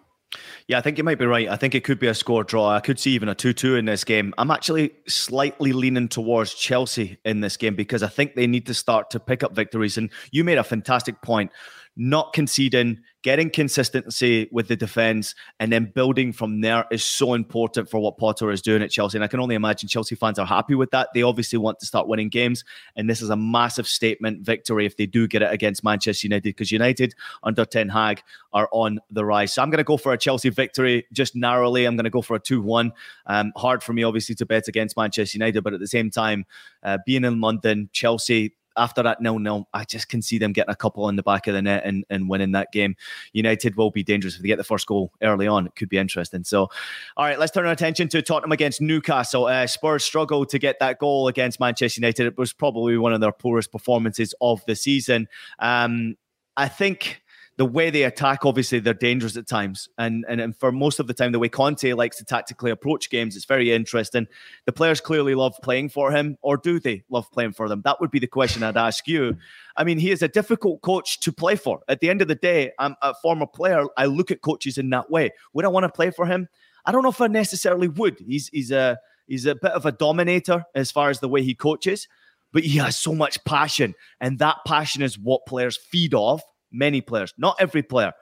Yeah, 0.69 0.79
I 0.79 0.81
think 0.81 0.97
you 0.97 1.05
might 1.05 1.19
be 1.19 1.27
right. 1.27 1.49
I 1.49 1.57
think 1.57 1.75
it 1.75 1.85
could 1.85 1.99
be 1.99 2.07
a 2.07 2.15
score 2.15 2.45
draw. 2.45 2.71
I 2.71 2.81
could 2.81 2.99
see 2.99 3.11
even 3.11 3.29
a 3.29 3.35
2 3.35 3.53
2 3.53 3.77
in 3.77 3.85
this 3.85 4.05
game. 4.05 4.33
I'm 4.39 4.51
actually 4.51 4.93
slightly 5.07 5.73
leaning 5.73 6.09
towards 6.09 6.55
Chelsea 6.55 7.19
in 7.25 7.41
this 7.41 7.57
game 7.57 7.75
because 7.75 8.03
I 8.03 8.09
think 8.09 8.35
they 8.35 8.47
need 8.47 8.67
to 8.67 8.75
start 8.75 9.11
to 9.11 9.21
pick 9.21 9.43
up 9.43 9.55
victories. 9.55 9.99
And 9.99 10.11
you 10.31 10.45
made 10.45 10.59
a 10.59 10.65
fantastic 10.65 11.21
point 11.21 11.51
not 11.97 12.33
conceding, 12.33 13.01
getting 13.23 13.51
consistency 13.51 14.49
with 14.51 14.69
the 14.69 14.77
defense, 14.77 15.35
and 15.61 15.71
then 15.71 15.93
building 15.95 16.33
from 16.33 16.61
there 16.61 16.87
is 16.91 17.05
so 17.05 17.35
important 17.35 17.89
for 17.89 18.01
what 18.01 18.17
Potter 18.17 18.51
is 18.51 18.63
doing 18.63 18.83
at 18.83 18.91
Chelsea. 18.91 19.19
And 19.19 19.25
I 19.25 19.29
can 19.29 19.41
only 19.41 19.55
imagine 19.55 19.89
Chelsea 19.89 20.15
fans 20.15 20.39
are 20.39 20.47
happy 20.47 20.75
with 20.75 20.91
that. 20.91 21.09
They 21.15 21.23
obviously 21.23 21.59
want 21.59 21.79
to 21.81 21.87
start 21.87 22.09
winning 22.09 22.31
games. 22.31 22.65
And 22.97 23.09
this 23.11 23.21
is 23.21 23.31
a 23.31 23.37
massive 23.37 23.87
statement 23.87 24.45
victory 24.45 24.87
if 24.87 24.97
they 24.97 25.07
do 25.07 25.29
get 25.29 25.43
it 25.43 25.53
against 25.53 25.85
Manchester 25.85 26.27
United, 26.27 26.43
because 26.43 26.73
United 26.73 27.15
under 27.43 27.65
Ten 27.65 27.89
Hag 27.91 28.23
are 28.53 28.69
on 28.73 28.99
the 29.11 29.25
rise. 29.25 29.53
So 29.53 29.63
I'm 29.63 29.71
going 29.71 29.79
to 29.79 29.85
go 29.85 29.97
for 29.97 30.13
a 30.13 30.19
Chelsea 30.19 30.49
victory 30.49 31.07
just 31.13 31.37
narrowly. 31.37 31.85
I'm 31.85 31.97
going 31.97 32.05
to 32.05 32.11
go 32.11 32.23
for 32.23 32.37
a 32.37 32.41
2 32.41 32.63
1. 32.63 32.93
Um, 33.27 33.53
hard 33.57 33.83
for 33.83 33.93
me, 33.93 34.03
obviously, 34.03 34.35
to 34.37 34.47
bet 34.47 34.69
against 34.69 34.97
Manchester 34.97 35.37
United, 35.37 35.63
but 35.63 35.75
at 35.75 35.81
the 35.81 35.87
same 35.87 36.11
time, 36.11 36.47
uh, 36.83 36.99
being 37.05 37.25
in 37.25 37.41
London, 37.41 37.91
Chelsea, 37.93 38.55
after 38.77 39.03
that 39.03 39.21
nil 39.21 39.39
nil, 39.39 39.69
I 39.73 39.85
just 39.85 40.09
can 40.09 40.23
see 40.23 40.39
them 40.39 40.53
getting 40.53 40.73
a 40.73 40.77
couple 40.77 41.09
in 41.09 41.17
the 41.17 41.23
back 41.23 41.47
of 41.47 41.55
the 41.55 41.63
net 41.63 41.83
and, 41.85 42.05
and 42.11 42.29
winning 42.29 42.53
that 42.53 42.73
game. 42.73 42.97
United 43.33 43.77
will 43.77 43.91
be 43.91 44.03
dangerous 44.03 44.37
if 44.37 44.43
they 44.43 44.49
get 44.49 44.59
the 44.59 44.65
first 44.65 44.87
goal 44.87 45.13
early 45.23 45.47
on. 45.47 45.67
It 45.67 45.75
could 45.77 45.89
be 45.89 45.99
interesting. 45.99 46.45
So, 46.45 46.71
all 47.17 47.25
right, 47.27 47.39
let's 47.39 47.53
turn 47.53 47.67
our 47.67 47.73
attention 47.73 48.09
to 48.09 48.23
Tottenham 48.23 48.53
against 48.53 48.81
Newcastle. 48.81 49.47
Uh, 49.47 49.67
Spurs 49.67 50.05
struggled 50.05 50.49
to 50.51 50.59
get 50.59 50.79
that 50.81 50.99
goal 50.99 51.29
against 51.29 51.61
Manchester 51.61 52.01
United. 52.01 52.27
It 52.27 52.39
was 52.39 52.53
probably 52.53 52.97
one 52.97 53.13
of 53.13 53.21
their 53.21 53.33
poorest 53.33 53.73
performances 53.73 54.35
of 54.41 54.65
the 54.67 54.75
season. 54.75 55.29
Um, 55.59 56.17
I 56.57 56.69
think 56.69 57.23
the 57.59 57.67
way 57.67 57.91
they 57.91 58.05
attack, 58.05 58.47
obviously, 58.47 58.81
they're 58.81 58.95
dangerous 58.95 59.37
at 59.37 59.47
times. 59.47 59.89
And, 59.99 60.25
and, 60.29 60.41
and 60.41 60.57
for 60.57 60.73
most 60.73 60.99
of 60.99 61.07
the 61.07 61.15
time, 61.15 61.33
the 61.33 61.39
way 61.39 61.49
Conte 61.49 61.93
likes 61.93 62.17
to 62.17 62.25
tactically 62.25 62.71
approach 62.71 63.11
games, 63.11 63.37
it's 63.37 63.45
very 63.45 63.73
interesting. 63.73 64.27
The 64.65 64.73
players 64.73 65.01
clearly 65.01 65.35
love 65.35 65.55
playing 65.63 65.91
for 65.91 66.11
him, 66.11 66.39
or 66.41 66.57
do 66.57 66.81
they 66.81 67.05
love 67.11 67.31
playing 67.31 67.53
for 67.53 67.69
them? 67.69 67.83
That 67.83 68.01
would 68.01 68.11
be 68.11 68.19
the 68.19 68.27
question 68.27 68.63
I'd 68.63 68.77
ask 68.77 69.07
you. 69.07 69.37
I 69.77 69.85
mean, 69.85 69.99
he 69.99 70.11
is 70.11 70.23
a 70.23 70.29
difficult 70.29 70.81
coach 70.81 71.21
to 71.21 71.33
play 71.33 71.57
for. 71.57 71.81
At 71.89 72.01
the 72.01 72.09
end 72.09 72.23
of 72.23 72.29
the 72.29 72.35
day, 72.35 72.73
I'm 72.79 72.97
a 73.03 73.15
former 73.15 73.47
player. 73.47 73.85
I 73.99 74.07
look 74.07 74.31
at 74.31 74.41
coaches 74.41 74.79
in 74.79 74.89
that 74.91 75.11
way. 75.11 75.31
Would 75.53 75.67
I 75.67 75.69
want 75.69 75.85
to 75.85 75.91
play 75.91 76.11
for 76.11 76.27
him? 76.27 76.49
I 76.87 76.93
don't 76.93 77.03
know 77.03 77.11
if 77.11 77.21
I 77.21 77.27
necessarily 77.27 77.89
would. 77.89 78.19
He's 78.19 78.49
he's 78.49 78.71
a 78.71 78.99
he's 79.27 79.47
a 79.47 79.55
bit 79.55 79.73
of 79.73 79.87
a 79.87 79.93
dominator 79.93 80.65
as 80.75 80.91
far 80.91 81.11
as 81.11 81.21
the 81.21 81.29
way 81.29 81.43
he 81.43 81.55
coaches, 81.55 82.09
but 82.53 82.65
he 82.65 82.79
has 82.79 82.97
so 82.97 83.15
much 83.15 83.45
passion, 83.45 83.95
and 84.21 84.39
that 84.41 84.57
passion 84.67 85.03
is 85.03 85.19
what 85.19 85.47
players 85.47 85.77
feed 85.77 86.13
off 86.13 86.43
many 86.73 87.01
players, 87.01 87.35
not 87.37 87.57
every 87.61 87.83
player. 87.83 88.13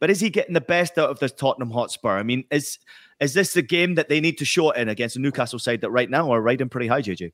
But 0.00 0.10
is 0.10 0.20
he 0.20 0.30
getting 0.30 0.54
the 0.54 0.60
best 0.62 0.96
out 0.98 1.10
of 1.10 1.18
this 1.18 1.32
Tottenham 1.32 1.70
Hotspur? 1.70 2.16
I 2.16 2.22
mean, 2.22 2.44
is 2.50 2.78
is 3.20 3.34
this 3.34 3.52
the 3.52 3.62
game 3.62 3.96
that 3.96 4.08
they 4.08 4.20
need 4.20 4.38
to 4.38 4.44
show 4.44 4.70
in 4.70 4.88
against 4.88 5.14
the 5.14 5.20
Newcastle 5.20 5.58
side 5.58 5.82
that 5.82 5.90
right 5.90 6.08
now 6.08 6.32
are 6.32 6.40
riding 6.40 6.70
pretty 6.70 6.86
high, 6.86 7.02
JJ? 7.02 7.32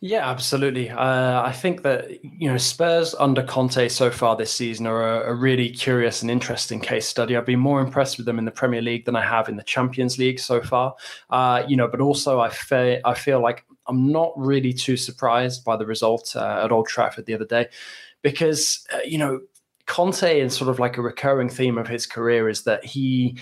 Yeah, 0.00 0.28
absolutely. 0.28 0.90
Uh, 0.90 1.42
I 1.42 1.52
think 1.52 1.82
that 1.82 2.22
you 2.22 2.50
know 2.50 2.58
Spurs 2.58 3.14
under 3.14 3.42
Conte 3.42 3.88
so 3.88 4.10
far 4.10 4.36
this 4.36 4.52
season 4.52 4.86
are 4.86 5.22
a, 5.22 5.30
a, 5.30 5.34
really 5.34 5.70
curious 5.70 6.20
and 6.20 6.30
interesting 6.30 6.80
case 6.80 7.06
study. 7.06 7.36
I've 7.36 7.46
been 7.46 7.60
more 7.60 7.80
impressed 7.80 8.18
with 8.18 8.26
them 8.26 8.38
in 8.38 8.44
the 8.44 8.50
Premier 8.50 8.82
League 8.82 9.06
than 9.06 9.16
I 9.16 9.24
have 9.24 9.48
in 9.48 9.56
the 9.56 9.62
Champions 9.62 10.18
League 10.18 10.40
so 10.40 10.60
far. 10.60 10.94
Uh, 11.30 11.62
you 11.66 11.76
know, 11.76 11.88
but 11.88 12.02
also 12.02 12.40
I 12.40 12.50
feel 12.50 13.00
I 13.04 13.14
feel 13.14 13.40
like 13.40 13.64
I'm 13.86 14.10
not 14.12 14.32
really 14.36 14.74
too 14.74 14.98
surprised 14.98 15.64
by 15.64 15.76
the 15.76 15.86
result 15.86 16.36
uh, 16.36 16.62
at 16.64 16.72
Old 16.72 16.86
Trafford 16.86 17.24
the 17.24 17.34
other 17.34 17.46
day 17.46 17.68
because 18.24 18.84
uh, 18.92 18.98
you 19.04 19.18
know 19.18 19.40
Conte 19.86 20.40
and 20.40 20.52
sort 20.52 20.70
of 20.70 20.80
like 20.80 20.96
a 20.96 21.02
recurring 21.02 21.48
theme 21.48 21.78
of 21.78 21.86
his 21.86 22.06
career 22.06 22.48
is 22.48 22.64
that 22.64 22.84
he 22.84 23.38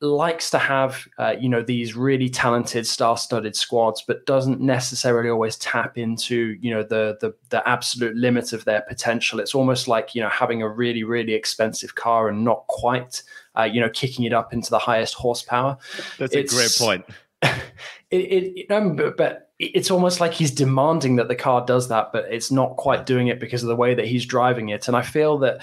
likes 0.00 0.48
to 0.48 0.58
have 0.58 1.06
uh, 1.18 1.34
you 1.38 1.48
know 1.48 1.62
these 1.62 1.94
really 1.94 2.30
talented 2.30 2.86
star-studded 2.86 3.54
squads 3.54 4.02
but 4.06 4.24
doesn't 4.24 4.58
necessarily 4.58 5.28
always 5.28 5.56
tap 5.56 5.98
into 5.98 6.56
you 6.60 6.70
know 6.72 6.82
the, 6.82 7.18
the 7.20 7.34
the 7.50 7.68
absolute 7.68 8.16
limit 8.16 8.54
of 8.54 8.64
their 8.64 8.80
potential. 8.82 9.40
It's 9.40 9.54
almost 9.54 9.88
like 9.88 10.14
you 10.14 10.22
know 10.22 10.30
having 10.30 10.62
a 10.62 10.68
really 10.68 11.02
really 11.04 11.34
expensive 11.34 11.96
car 11.96 12.28
and 12.28 12.44
not 12.44 12.66
quite 12.68 13.22
uh, 13.58 13.64
you 13.64 13.80
know 13.80 13.90
kicking 13.90 14.24
it 14.24 14.32
up 14.32 14.54
into 14.54 14.70
the 14.70 14.78
highest 14.78 15.14
horsepower. 15.14 15.76
That's 16.18 16.34
it's, 16.34 16.52
a 16.52 16.56
great 16.56 16.76
point. 16.78 17.04
it, 18.10 18.16
it, 18.16 18.56
you 18.56 18.66
know, 18.70 18.90
but, 18.90 19.16
but 19.16 19.49
it's 19.60 19.90
almost 19.90 20.20
like 20.20 20.32
he's 20.32 20.50
demanding 20.50 21.16
that 21.16 21.28
the 21.28 21.36
car 21.36 21.64
does 21.66 21.88
that, 21.88 22.12
but 22.12 22.24
it's 22.30 22.50
not 22.50 22.78
quite 22.78 23.04
doing 23.04 23.28
it 23.28 23.38
because 23.38 23.62
of 23.62 23.68
the 23.68 23.76
way 23.76 23.94
that 23.94 24.06
he's 24.06 24.24
driving 24.24 24.70
it. 24.70 24.88
And 24.88 24.96
I 24.96 25.02
feel 25.02 25.36
that 25.38 25.62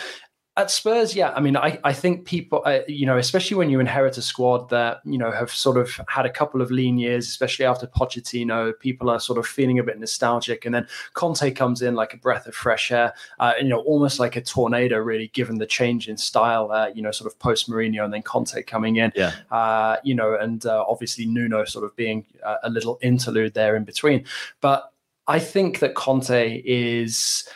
at 0.57 0.71
Spurs, 0.71 1.15
yeah, 1.15 1.31
I 1.35 1.39
mean, 1.39 1.55
I, 1.55 1.79
I 1.83 1.93
think 1.93 2.25
people, 2.25 2.63
uh, 2.65 2.79
you 2.87 3.05
know, 3.05 3.17
especially 3.17 3.55
when 3.55 3.69
you 3.69 3.79
inherit 3.79 4.17
a 4.17 4.23
squad 4.23 4.71
that, 4.71 5.01
you 5.05 5.19
know, 5.19 5.31
have 5.31 5.51
sort 5.51 5.77
of 5.77 6.01
had 6.07 6.25
a 6.25 6.31
couple 6.31 6.63
of 6.63 6.71
lean 6.71 6.97
years, 6.97 7.27
especially 7.27 7.63
after 7.63 7.85
Pochettino, 7.85 8.73
people 8.79 9.07
are 9.11 9.19
sort 9.19 9.37
of 9.37 9.45
feeling 9.45 9.77
a 9.77 9.83
bit 9.83 9.99
nostalgic. 9.99 10.65
And 10.65 10.73
then 10.73 10.87
Conte 11.13 11.51
comes 11.51 11.83
in 11.83 11.93
like 11.93 12.15
a 12.15 12.17
breath 12.17 12.47
of 12.47 12.55
fresh 12.55 12.91
air, 12.91 13.13
uh, 13.39 13.53
you 13.61 13.69
know, 13.69 13.81
almost 13.81 14.19
like 14.19 14.35
a 14.35 14.41
tornado, 14.41 14.97
really, 14.97 15.27
given 15.27 15.59
the 15.59 15.67
change 15.67 16.09
in 16.09 16.17
style, 16.17 16.71
uh, 16.71 16.87
you 16.87 17.03
know, 17.03 17.11
sort 17.11 17.31
of 17.31 17.37
post 17.37 17.69
Mourinho 17.69 18.03
and 18.03 18.11
then 18.11 18.23
Conte 18.23 18.63
coming 18.63 18.95
in, 18.95 19.11
yeah. 19.15 19.33
Uh, 19.51 19.97
you 20.03 20.15
know, 20.15 20.35
and 20.35 20.65
uh, 20.65 20.83
obviously 20.87 21.27
Nuno 21.27 21.65
sort 21.65 21.85
of 21.85 21.95
being 21.95 22.25
a 22.63 22.69
little 22.69 22.97
interlude 23.03 23.53
there 23.53 23.75
in 23.75 23.83
between. 23.83 24.25
But 24.59 24.91
I 25.27 25.37
think 25.37 25.79
that 25.79 25.93
Conte 25.93 26.63
is 26.65 27.47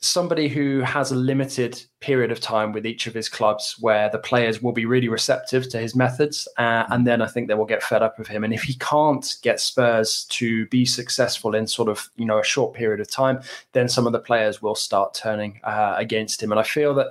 somebody 0.00 0.48
who 0.48 0.80
has 0.80 1.10
a 1.10 1.16
limited 1.16 1.82
period 2.00 2.30
of 2.30 2.40
time 2.40 2.72
with 2.72 2.86
each 2.86 3.06
of 3.06 3.14
his 3.14 3.28
clubs 3.28 3.76
where 3.80 4.08
the 4.10 4.18
players 4.18 4.62
will 4.62 4.72
be 4.72 4.86
really 4.86 5.08
receptive 5.08 5.68
to 5.68 5.78
his 5.78 5.96
methods 5.96 6.46
uh, 6.58 6.84
and 6.90 7.06
then 7.06 7.20
i 7.20 7.26
think 7.26 7.48
they 7.48 7.54
will 7.54 7.64
get 7.64 7.82
fed 7.82 8.02
up 8.02 8.18
of 8.18 8.26
him 8.26 8.44
and 8.44 8.54
if 8.54 8.62
he 8.62 8.74
can't 8.74 9.36
get 9.42 9.60
spurs 9.60 10.24
to 10.30 10.66
be 10.66 10.84
successful 10.84 11.54
in 11.54 11.66
sort 11.66 11.88
of 11.88 12.08
you 12.16 12.24
know 12.24 12.38
a 12.38 12.44
short 12.44 12.74
period 12.74 13.00
of 13.00 13.10
time 13.10 13.40
then 13.72 13.88
some 13.88 14.06
of 14.06 14.12
the 14.12 14.18
players 14.18 14.62
will 14.62 14.74
start 14.74 15.14
turning 15.14 15.60
uh, 15.64 15.94
against 15.96 16.42
him 16.42 16.52
and 16.52 16.60
i 16.60 16.64
feel 16.64 16.94
that 16.94 17.08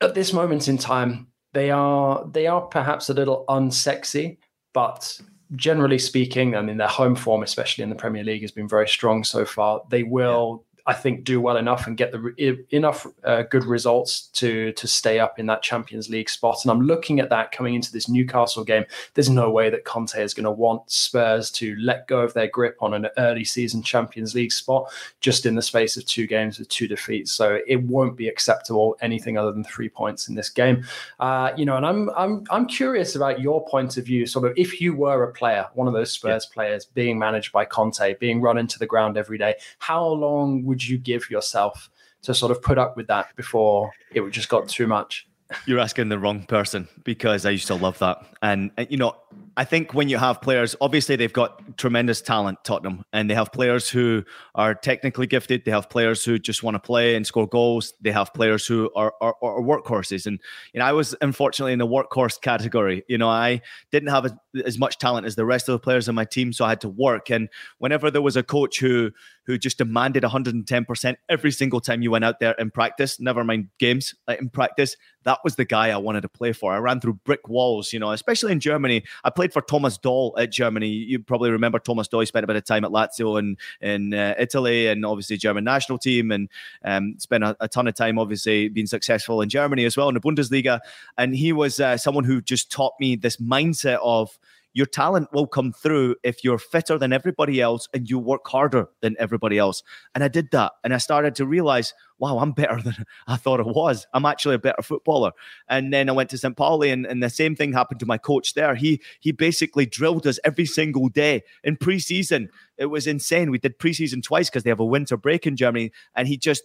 at 0.00 0.14
this 0.14 0.32
moment 0.32 0.68
in 0.68 0.78
time 0.78 1.26
they 1.52 1.70
are 1.70 2.26
they 2.32 2.46
are 2.46 2.62
perhaps 2.62 3.10
a 3.10 3.14
little 3.14 3.44
unsexy 3.48 4.38
but 4.72 5.20
generally 5.56 5.98
speaking, 5.98 6.54
I 6.54 6.62
mean, 6.62 6.76
their 6.76 6.88
home 6.88 7.16
form, 7.16 7.42
especially 7.42 7.82
in 7.82 7.90
the 7.90 7.96
Premier 7.96 8.22
League, 8.22 8.42
has 8.42 8.52
been 8.52 8.68
very 8.68 8.88
strong 8.88 9.24
so 9.24 9.44
far. 9.44 9.82
They 9.90 10.02
will 10.02 10.64
I 10.90 10.92
think, 10.92 11.22
do 11.22 11.40
well 11.40 11.56
enough 11.56 11.86
and 11.86 11.96
get 11.96 12.10
the 12.10 12.64
enough 12.70 13.06
uh, 13.22 13.42
good 13.42 13.64
results 13.64 14.22
to 14.32 14.72
to 14.72 14.88
stay 14.88 15.20
up 15.20 15.38
in 15.38 15.46
that 15.46 15.62
Champions 15.62 16.10
League 16.10 16.28
spot. 16.28 16.64
And 16.64 16.70
I'm 16.72 16.80
looking 16.80 17.20
at 17.20 17.30
that 17.30 17.52
coming 17.52 17.74
into 17.76 17.92
this 17.92 18.08
Newcastle 18.08 18.64
game. 18.64 18.84
There's 19.14 19.30
no 19.30 19.52
way 19.52 19.70
that 19.70 19.84
Conte 19.84 20.20
is 20.20 20.34
going 20.34 20.44
to 20.44 20.50
want 20.50 20.90
Spurs 20.90 21.52
to 21.52 21.76
let 21.76 22.08
go 22.08 22.18
of 22.18 22.34
their 22.34 22.48
grip 22.48 22.76
on 22.80 22.92
an 22.92 23.06
early 23.18 23.44
season 23.44 23.84
Champions 23.84 24.34
League 24.34 24.50
spot 24.50 24.92
just 25.20 25.46
in 25.46 25.54
the 25.54 25.62
space 25.62 25.96
of 25.96 26.04
two 26.06 26.26
games 26.26 26.58
with 26.58 26.68
two 26.68 26.88
defeats. 26.88 27.30
So 27.30 27.60
it 27.68 27.80
won't 27.84 28.16
be 28.16 28.26
acceptable 28.26 28.96
anything 29.00 29.38
other 29.38 29.52
than 29.52 29.62
three 29.62 29.88
points 29.88 30.28
in 30.28 30.34
this 30.34 30.48
game. 30.48 30.82
Uh, 31.20 31.52
you 31.56 31.64
know, 31.64 31.76
and 31.76 31.86
I'm 31.86 32.10
I'm 32.16 32.44
I'm 32.50 32.66
curious 32.66 33.14
about 33.14 33.40
your 33.40 33.64
point 33.64 33.96
of 33.96 34.04
view. 34.04 34.26
Sort 34.26 34.44
of, 34.44 34.54
if 34.56 34.80
you 34.80 34.92
were 34.92 35.22
a 35.22 35.32
player, 35.32 35.68
one 35.74 35.86
of 35.86 35.94
those 35.94 36.10
Spurs 36.10 36.48
yeah. 36.48 36.54
players, 36.54 36.86
being 36.86 37.16
managed 37.16 37.52
by 37.52 37.64
Conte, 37.64 38.16
being 38.18 38.40
run 38.40 38.58
into 38.58 38.76
the 38.76 38.86
ground 38.86 39.16
every 39.16 39.38
day, 39.38 39.54
how 39.78 40.04
long 40.04 40.64
would 40.64 40.79
you 40.86 40.98
give 40.98 41.30
yourself 41.30 41.90
to 42.22 42.34
sort 42.34 42.52
of 42.52 42.62
put 42.62 42.78
up 42.78 42.96
with 42.96 43.06
that 43.06 43.34
before 43.36 43.90
it 44.12 44.28
just 44.30 44.48
got 44.48 44.68
too 44.68 44.86
much? 44.86 45.26
You're 45.66 45.80
asking 45.80 46.10
the 46.10 46.18
wrong 46.18 46.44
person 46.44 46.86
because 47.02 47.44
I 47.44 47.50
used 47.50 47.66
to 47.66 47.74
love 47.74 47.98
that. 47.98 48.24
And, 48.40 48.70
and, 48.76 48.86
you 48.88 48.96
know, 48.96 49.16
I 49.56 49.64
think 49.64 49.94
when 49.94 50.08
you 50.08 50.16
have 50.16 50.40
players, 50.40 50.76
obviously 50.80 51.16
they've 51.16 51.32
got 51.32 51.76
tremendous 51.76 52.20
talent, 52.20 52.58
Tottenham, 52.62 53.04
and 53.12 53.28
they 53.28 53.34
have 53.34 53.50
players 53.50 53.90
who 53.90 54.24
are 54.54 54.76
technically 54.76 55.26
gifted. 55.26 55.64
They 55.64 55.72
have 55.72 55.90
players 55.90 56.24
who 56.24 56.38
just 56.38 56.62
want 56.62 56.76
to 56.76 56.78
play 56.78 57.16
and 57.16 57.26
score 57.26 57.48
goals. 57.48 57.94
They 58.00 58.12
have 58.12 58.32
players 58.32 58.64
who 58.64 58.92
are, 58.94 59.12
are, 59.20 59.34
are 59.42 59.60
workhorses. 59.60 60.26
And, 60.26 60.38
you 60.72 60.78
know, 60.78 60.86
I 60.86 60.92
was 60.92 61.16
unfortunately 61.20 61.72
in 61.72 61.80
the 61.80 61.86
workhorse 61.86 62.40
category. 62.40 63.02
You 63.08 63.18
know, 63.18 63.28
I 63.28 63.60
didn't 63.90 64.10
have 64.10 64.26
as, 64.26 64.32
as 64.64 64.78
much 64.78 64.98
talent 64.98 65.26
as 65.26 65.34
the 65.34 65.44
rest 65.44 65.68
of 65.68 65.72
the 65.72 65.80
players 65.80 66.08
on 66.08 66.14
my 66.14 66.24
team, 66.24 66.52
so 66.52 66.64
I 66.64 66.68
had 66.68 66.80
to 66.82 66.88
work. 66.88 67.28
And 67.28 67.48
whenever 67.78 68.08
there 68.08 68.22
was 68.22 68.36
a 68.36 68.44
coach 68.44 68.78
who 68.78 69.10
who 69.50 69.58
just 69.58 69.78
demanded 69.78 70.22
110% 70.22 71.16
every 71.28 71.50
single 71.50 71.80
time 71.80 72.02
you 72.02 72.10
went 72.10 72.24
out 72.24 72.40
there 72.40 72.52
in 72.52 72.70
practice, 72.70 73.20
never 73.20 73.44
mind 73.44 73.68
games, 73.78 74.14
like 74.26 74.40
in 74.40 74.48
practice, 74.48 74.96
that 75.24 75.38
was 75.44 75.56
the 75.56 75.64
guy 75.64 75.90
I 75.90 75.96
wanted 75.98 76.22
to 76.22 76.28
play 76.28 76.52
for. 76.52 76.72
I 76.72 76.78
ran 76.78 77.00
through 77.00 77.14
brick 77.24 77.48
walls, 77.48 77.92
you 77.92 77.98
know, 77.98 78.12
especially 78.12 78.52
in 78.52 78.60
Germany. 78.60 79.04
I 79.22 79.30
played 79.30 79.52
for 79.52 79.60
Thomas 79.60 79.98
Doll 79.98 80.34
at 80.38 80.50
Germany. 80.50 80.88
You 80.88 81.18
probably 81.18 81.50
remember 81.50 81.78
Thomas 81.78 82.08
Doll. 82.08 82.20
He 82.20 82.26
spent 82.26 82.44
a 82.44 82.46
bit 82.46 82.56
of 82.56 82.64
time 82.64 82.84
at 82.84 82.90
Lazio 82.90 83.38
and 83.38 83.58
in 83.80 84.14
uh, 84.14 84.34
Italy 84.38 84.86
and 84.86 85.04
obviously 85.04 85.36
German 85.36 85.64
national 85.64 85.98
team 85.98 86.30
and 86.30 86.48
um, 86.84 87.16
spent 87.18 87.44
a, 87.44 87.56
a, 87.60 87.68
ton 87.68 87.86
of 87.86 87.94
time, 87.94 88.18
obviously, 88.18 88.68
being 88.68 88.86
successful 88.86 89.42
in 89.42 89.48
Germany 89.48 89.84
as 89.84 89.96
well 89.96 90.08
in 90.08 90.14
the 90.14 90.20
Bundesliga. 90.20 90.80
And 91.18 91.34
he 91.34 91.52
was 91.52 91.80
uh, 91.80 91.96
someone 91.96 92.24
who 92.24 92.40
just 92.40 92.70
taught 92.70 92.94
me 92.98 93.16
this 93.16 93.36
mindset 93.36 93.98
of, 94.02 94.38
your 94.72 94.86
talent 94.86 95.32
will 95.32 95.46
come 95.46 95.72
through 95.72 96.16
if 96.22 96.44
you're 96.44 96.58
fitter 96.58 96.98
than 96.98 97.12
everybody 97.12 97.60
else 97.60 97.88
and 97.92 98.08
you 98.08 98.18
work 98.18 98.46
harder 98.46 98.88
than 99.00 99.16
everybody 99.18 99.58
else. 99.58 99.82
And 100.14 100.22
I 100.22 100.28
did 100.28 100.50
that. 100.52 100.72
And 100.84 100.94
I 100.94 100.98
started 100.98 101.34
to 101.36 101.46
realize, 101.46 101.92
wow, 102.18 102.38
I'm 102.38 102.52
better 102.52 102.80
than 102.84 103.04
I 103.26 103.36
thought 103.36 103.60
I 103.60 103.64
was. 103.64 104.06
I'm 104.14 104.24
actually 104.24 104.54
a 104.54 104.60
better 104.60 104.82
footballer. 104.82 105.32
And 105.68 105.92
then 105.92 106.08
I 106.08 106.12
went 106.12 106.30
to 106.30 106.38
St. 106.38 106.56
Pauli 106.56 106.90
and, 106.90 107.06
and 107.06 107.22
the 107.22 107.30
same 107.30 107.56
thing 107.56 107.72
happened 107.72 108.00
to 108.00 108.06
my 108.06 108.18
coach 108.18 108.54
there. 108.54 108.74
He 108.74 109.00
he 109.20 109.32
basically 109.32 109.86
drilled 109.86 110.26
us 110.26 110.38
every 110.44 110.66
single 110.66 111.08
day 111.08 111.42
in 111.64 111.76
preseason. 111.76 112.48
It 112.76 112.86
was 112.86 113.06
insane. 113.06 113.50
We 113.50 113.58
did 113.58 113.78
preseason 113.78 114.22
twice 114.22 114.48
because 114.48 114.62
they 114.62 114.70
have 114.70 114.80
a 114.80 114.84
winter 114.84 115.16
break 115.16 115.46
in 115.46 115.56
Germany. 115.56 115.92
And 116.14 116.28
he 116.28 116.36
just 116.36 116.62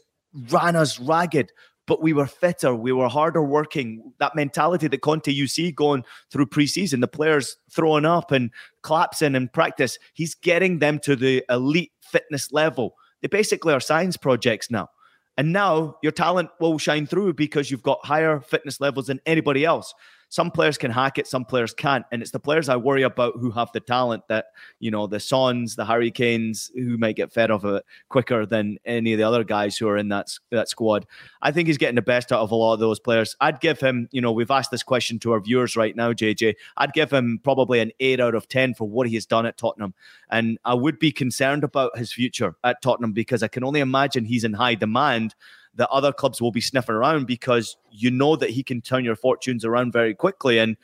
ran 0.49 0.75
us 0.75 0.99
ragged 0.99 1.51
but 1.87 2.01
we 2.01 2.13
were 2.13 2.25
fitter, 2.25 2.73
we 2.73 2.91
were 2.91 3.07
harder 3.07 3.43
working. 3.43 4.13
That 4.19 4.35
mentality 4.35 4.87
that 4.87 5.01
Conte 5.01 5.31
you 5.31 5.47
see 5.47 5.71
going 5.71 6.03
through 6.31 6.47
preseason, 6.47 7.01
the 7.01 7.07
players 7.07 7.57
throwing 7.69 8.05
up 8.05 8.31
and 8.31 8.51
collapsing 8.81 9.35
in 9.35 9.49
practice, 9.49 9.97
he's 10.13 10.35
getting 10.35 10.79
them 10.79 10.99
to 10.99 11.15
the 11.15 11.43
elite 11.49 11.91
fitness 12.01 12.51
level. 12.51 12.95
They 13.21 13.27
basically 13.27 13.73
are 13.73 13.79
science 13.79 14.17
projects 14.17 14.71
now. 14.71 14.89
And 15.37 15.51
now 15.51 15.97
your 16.01 16.13
talent 16.13 16.49
will 16.59 16.77
shine 16.77 17.05
through 17.05 17.33
because 17.33 17.69
you've 17.69 17.83
got 17.83 18.05
higher 18.05 18.39
fitness 18.39 18.79
levels 18.79 19.07
than 19.07 19.19
anybody 19.25 19.65
else 19.65 19.93
some 20.29 20.51
players 20.51 20.77
can 20.77 20.91
hack 20.91 21.17
it, 21.17 21.27
some 21.27 21.45
players 21.45 21.73
can't. 21.73 22.05
And 22.11 22.21
it's 22.21 22.31
the 22.31 22.39
players 22.39 22.69
I 22.69 22.75
worry 22.75 23.03
about 23.03 23.35
who 23.39 23.51
have 23.51 23.71
the 23.73 23.79
talent 23.79 24.23
that, 24.27 24.47
you 24.79 24.91
know, 24.91 25.07
the 25.07 25.19
Sons, 25.19 25.75
the 25.75 25.85
Harry 25.85 26.11
Kanes, 26.11 26.71
who 26.75 26.97
might 26.97 27.15
get 27.15 27.31
fed 27.31 27.51
off 27.51 27.63
of 27.63 27.75
it 27.75 27.85
quicker 28.09 28.45
than 28.45 28.77
any 28.85 29.13
of 29.13 29.17
the 29.17 29.23
other 29.23 29.43
guys 29.43 29.77
who 29.77 29.87
are 29.87 29.97
in 29.97 30.09
that, 30.09 30.27
that 30.51 30.69
squad. 30.69 31.05
I 31.41 31.51
think 31.51 31.67
he's 31.67 31.77
getting 31.77 31.95
the 31.95 32.01
best 32.01 32.31
out 32.31 32.41
of 32.41 32.51
a 32.51 32.55
lot 32.55 32.73
of 32.73 32.79
those 32.79 32.99
players. 32.99 33.35
I'd 33.41 33.61
give 33.61 33.79
him, 33.79 34.09
you 34.11 34.21
know, 34.21 34.31
we've 34.31 34.51
asked 34.51 34.71
this 34.71 34.83
question 34.83 35.19
to 35.19 35.31
our 35.31 35.39
viewers 35.39 35.75
right 35.75 35.95
now, 35.95 36.11
JJ. 36.11 36.55
I'd 36.77 36.93
give 36.93 37.11
him 37.11 37.39
probably 37.43 37.79
an 37.79 37.91
eight 37.99 38.19
out 38.19 38.35
of 38.35 38.47
10 38.47 38.73
for 38.73 38.87
what 38.87 39.07
he 39.07 39.15
has 39.15 39.25
done 39.25 39.45
at 39.45 39.57
Tottenham. 39.57 39.93
And 40.29 40.57
I 40.65 40.73
would 40.73 40.99
be 40.99 41.11
concerned 41.11 41.63
about 41.63 41.97
his 41.97 42.11
future 42.11 42.55
at 42.63 42.81
Tottenham 42.81 43.13
because 43.13 43.43
I 43.43 43.47
can 43.47 43.63
only 43.63 43.79
imagine 43.79 44.25
he's 44.25 44.43
in 44.43 44.53
high 44.53 44.75
demand 44.75 45.35
that 45.75 45.89
other 45.89 46.11
clubs 46.11 46.41
will 46.41 46.51
be 46.51 46.61
sniffing 46.61 46.95
around 46.95 47.27
because 47.27 47.77
you 47.91 48.11
know 48.11 48.35
that 48.35 48.49
he 48.49 48.63
can 48.63 48.81
turn 48.81 49.05
your 49.05 49.15
fortunes 49.15 49.65
around 49.65 49.93
very 49.93 50.13
quickly. 50.13 50.57
And 50.59 50.77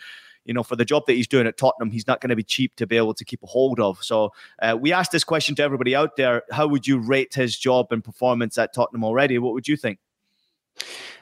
you 0.45 0.53
know, 0.53 0.63
for 0.63 0.75
the 0.75 0.85
job 0.85 1.03
that 1.07 1.13
he's 1.13 1.27
doing 1.27 1.45
at 1.45 1.57
Tottenham, 1.57 1.91
he's 1.91 2.07
not 2.07 2.19
going 2.19 2.29
to 2.29 2.35
be 2.35 2.43
cheap 2.43 2.75
to 2.75 2.87
be 2.87 2.97
able 2.97 3.13
to 3.13 3.23
keep 3.23 3.43
a 3.43 3.47
hold 3.47 3.79
of. 3.79 4.03
So 4.03 4.33
uh, 4.61 4.75
we 4.79 4.91
asked 4.91 5.11
this 5.11 5.23
question 5.23 5.55
to 5.55 5.63
everybody 5.63 5.95
out 5.95 6.15
there: 6.15 6.43
How 6.51 6.67
would 6.67 6.87
you 6.87 6.97
rate 6.97 7.33
his 7.33 7.57
job 7.57 7.87
and 7.91 8.03
performance 8.03 8.57
at 8.57 8.73
Tottenham 8.73 9.03
already? 9.03 9.37
What 9.37 9.53
would 9.53 9.67
you 9.67 9.77
think? 9.77 9.99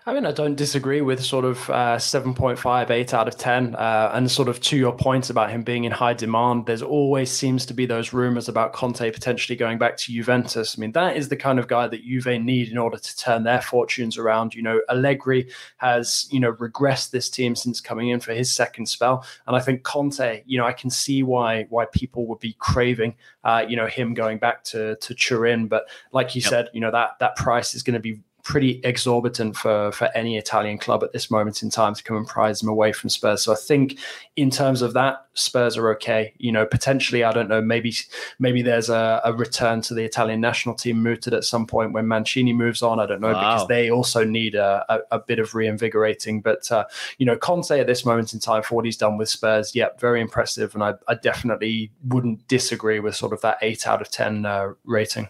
I 0.10 0.14
mean, 0.14 0.26
I 0.26 0.32
don't 0.32 0.56
disagree 0.56 1.02
with 1.02 1.24
sort 1.24 1.46
of 1.46 1.70
uh, 1.70 1.98
7.5, 1.98 2.90
8 2.90 3.14
out 3.14 3.28
of 3.28 3.38
10. 3.38 3.76
Uh, 3.76 4.10
and 4.14 4.32
sort 4.32 4.48
of 4.48 4.60
to 4.62 4.76
your 4.76 4.92
point 4.92 5.30
about 5.30 5.52
him 5.52 5.62
being 5.62 5.84
in 5.84 5.92
high 5.92 6.14
demand, 6.14 6.66
there's 6.66 6.82
always 6.82 7.30
seems 7.30 7.64
to 7.68 7.76
be 7.76 7.86
those 7.86 8.12
rumors 8.12 8.50
about 8.50 8.74
Conte 8.74 9.12
potentially 9.12 9.56
going 9.56 9.78
back 9.78 9.98
to 9.98 10.12
Juventus. 10.12 10.76
I 10.76 10.82
mean, 10.82 10.94
that 10.94 11.16
is 11.16 11.30
the 11.30 11.36
kind 11.36 11.60
of 11.60 11.68
guy 11.68 11.88
that 11.88 12.04
Juve 12.04 12.42
need 12.42 12.70
in 12.70 12.78
order 12.80 12.98
to 12.98 13.18
turn 13.18 13.44
their 13.44 13.62
fortunes 13.62 14.18
around. 14.18 14.56
You 14.56 14.64
know, 14.64 14.82
Allegri 14.90 15.48
has, 15.78 16.28
you 16.32 16.40
know, 16.40 16.54
regressed 16.54 17.12
this 17.12 17.30
team 17.30 17.56
since 17.56 17.80
coming 17.80 18.10
in 18.10 18.20
for 18.20 18.34
his 18.34 18.52
second 18.52 18.88
spell. 18.88 19.24
And 19.46 19.56
I 19.56 19.60
think 19.60 19.84
Conte, 19.84 20.42
you 20.48 20.58
know, 20.58 20.66
I 20.66 20.74
can 20.74 20.90
see 20.90 21.22
why 21.22 21.68
why 21.70 21.86
people 21.86 22.26
would 22.28 22.40
be 22.40 22.56
craving, 22.58 23.14
uh, 23.44 23.64
you 23.68 23.76
know, 23.76 23.86
him 23.86 24.16
going 24.16 24.40
back 24.40 24.64
to 24.66 24.96
to 24.96 25.14
Turin. 25.14 25.68
But 25.68 25.88
like 26.12 26.36
you 26.36 26.42
yep. 26.42 26.50
said, 26.50 26.70
you 26.74 26.80
know, 26.80 26.90
that 26.90 27.20
that 27.20 27.36
price 27.36 27.76
is 27.76 27.84
going 27.84 27.94
to 27.94 28.00
be 28.00 28.22
pretty 28.44 28.82
exorbitant 28.84 29.56
for 29.56 29.92
for 29.92 30.10
any 30.16 30.38
Italian 30.38 30.78
club 30.78 31.04
at 31.04 31.14
this 31.14 31.30
moment 31.30 31.62
in 31.62 31.70
time 31.70 31.94
to 31.94 32.04
come 32.04 32.18
and 32.18 32.28
prize 32.28 32.60
them 32.60 32.70
away 32.70 32.92
from 32.92 33.10
Spurs. 33.10 33.44
So 33.44 33.54
I 33.54 33.56
think 33.56 34.00
in 34.36 34.50
terms 34.50 34.82
of 34.82 34.94
that, 34.94 35.26
Spurs 35.34 35.78
are 35.78 35.90
okay. 35.92 36.34
You 36.38 36.52
know, 36.52 36.66
potentially, 36.66 37.24
I 37.24 37.32
don't 37.32 37.50
know, 37.50 37.62
maybe 37.62 37.94
maybe 38.40 38.62
there's 38.62 38.90
a, 38.90 39.22
a 39.24 39.34
return 39.34 39.82
to 39.82 39.94
the 39.94 40.04
Italian 40.04 40.42
national 40.42 40.76
team 40.76 41.02
mooted 41.02 41.34
at 41.34 41.44
some 41.44 41.66
point 41.66 41.94
when 41.94 42.08
Mancini 42.08 42.54
moves 42.54 42.82
on. 42.82 43.00
I 43.00 43.06
don't 43.06 43.22
know 43.22 43.34
wow. 43.34 43.56
because 43.56 43.68
they 43.68 43.92
also 43.92 44.24
need 44.24 44.56
a, 44.56 44.86
a, 44.90 45.18
a, 45.18 45.20
bit 45.20 45.40
of 45.40 45.56
reinvigorating. 45.56 46.42
But 46.42 46.72
uh, 46.72 46.86
you 47.18 47.26
know, 47.26 47.38
Conte 47.38 47.80
at 47.80 47.88
this 47.88 48.06
moment 48.06 48.34
in 48.34 48.40
time 48.40 48.64
for 48.64 48.76
what 48.76 48.86
he's 48.86 48.98
done 48.98 49.18
with 49.18 49.30
Spurs, 49.30 49.76
yeah, 49.76 49.90
very 50.00 50.22
impressive, 50.22 50.74
and 50.74 50.84
I, 50.84 50.94
I 51.08 51.16
definitely 51.16 51.92
wouldn't 52.06 52.48
disagree 52.48 53.00
with 53.00 53.16
sort 53.16 53.34
of 53.34 53.42
that 53.42 53.58
eight 53.62 53.88
out 53.88 54.02
of 54.02 54.10
ten 54.10 54.46
uh, 54.46 54.74
rating. 54.86 55.30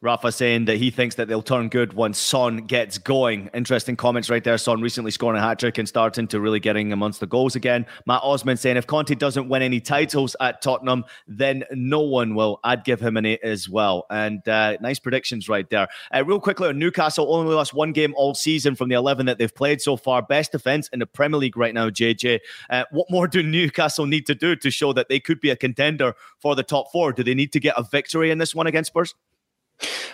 Rafa 0.00 0.32
saying 0.32 0.66
that 0.66 0.76
he 0.76 0.90
thinks 0.90 1.14
that 1.16 1.28
they'll 1.28 1.42
turn 1.42 1.68
good 1.68 1.92
once 1.92 2.18
Son 2.18 2.58
gets 2.58 2.98
going. 2.98 3.50
Interesting 3.54 3.96
comments 3.96 4.30
right 4.30 4.42
there. 4.42 4.58
Son 4.58 4.80
recently 4.80 5.10
scoring 5.10 5.38
a 5.38 5.42
hat 5.42 5.58
trick 5.58 5.78
and 5.78 5.88
starting 5.88 6.26
to 6.28 6.40
really 6.40 6.60
getting 6.60 6.92
amongst 6.92 7.20
the 7.20 7.26
goals 7.26 7.56
again. 7.56 7.86
Matt 8.06 8.20
Osman 8.22 8.56
saying 8.56 8.76
if 8.76 8.86
Conte 8.86 9.14
doesn't 9.14 9.48
win 9.48 9.62
any 9.62 9.80
titles 9.80 10.36
at 10.40 10.62
Tottenham, 10.62 11.04
then 11.26 11.64
no 11.72 12.00
one 12.00 12.34
will. 12.34 12.60
I'd 12.64 12.84
give 12.84 13.00
him 13.00 13.16
an 13.16 13.26
eight 13.26 13.40
as 13.42 13.68
well. 13.68 14.06
And 14.10 14.46
uh, 14.48 14.76
nice 14.80 14.98
predictions 14.98 15.48
right 15.48 15.68
there. 15.70 15.88
Uh, 16.14 16.24
real 16.24 16.40
quickly 16.40 16.68
on 16.68 16.78
Newcastle, 16.78 17.34
only 17.34 17.54
lost 17.54 17.74
one 17.74 17.92
game 17.92 18.14
all 18.16 18.34
season 18.34 18.74
from 18.74 18.88
the 18.88 18.94
11 18.94 19.26
that 19.26 19.38
they've 19.38 19.54
played 19.54 19.80
so 19.80 19.96
far. 19.96 20.22
Best 20.22 20.52
defense 20.52 20.88
in 20.92 20.98
the 20.98 21.06
Premier 21.06 21.38
League 21.38 21.56
right 21.56 21.74
now, 21.74 21.90
JJ. 21.90 22.40
Uh, 22.70 22.84
what 22.90 23.10
more 23.10 23.26
do 23.26 23.42
Newcastle 23.42 24.06
need 24.06 24.26
to 24.26 24.34
do 24.34 24.56
to 24.56 24.70
show 24.70 24.92
that 24.92 25.08
they 25.08 25.20
could 25.20 25.40
be 25.40 25.50
a 25.50 25.56
contender 25.56 26.14
for 26.40 26.54
the 26.54 26.62
top 26.62 26.90
four? 26.92 27.12
Do 27.12 27.22
they 27.22 27.34
need 27.34 27.52
to 27.52 27.60
get 27.60 27.74
a 27.76 27.82
victory 27.82 28.30
in 28.30 28.38
this 28.38 28.54
one 28.54 28.66
against 28.66 28.88
Spurs? 28.88 29.14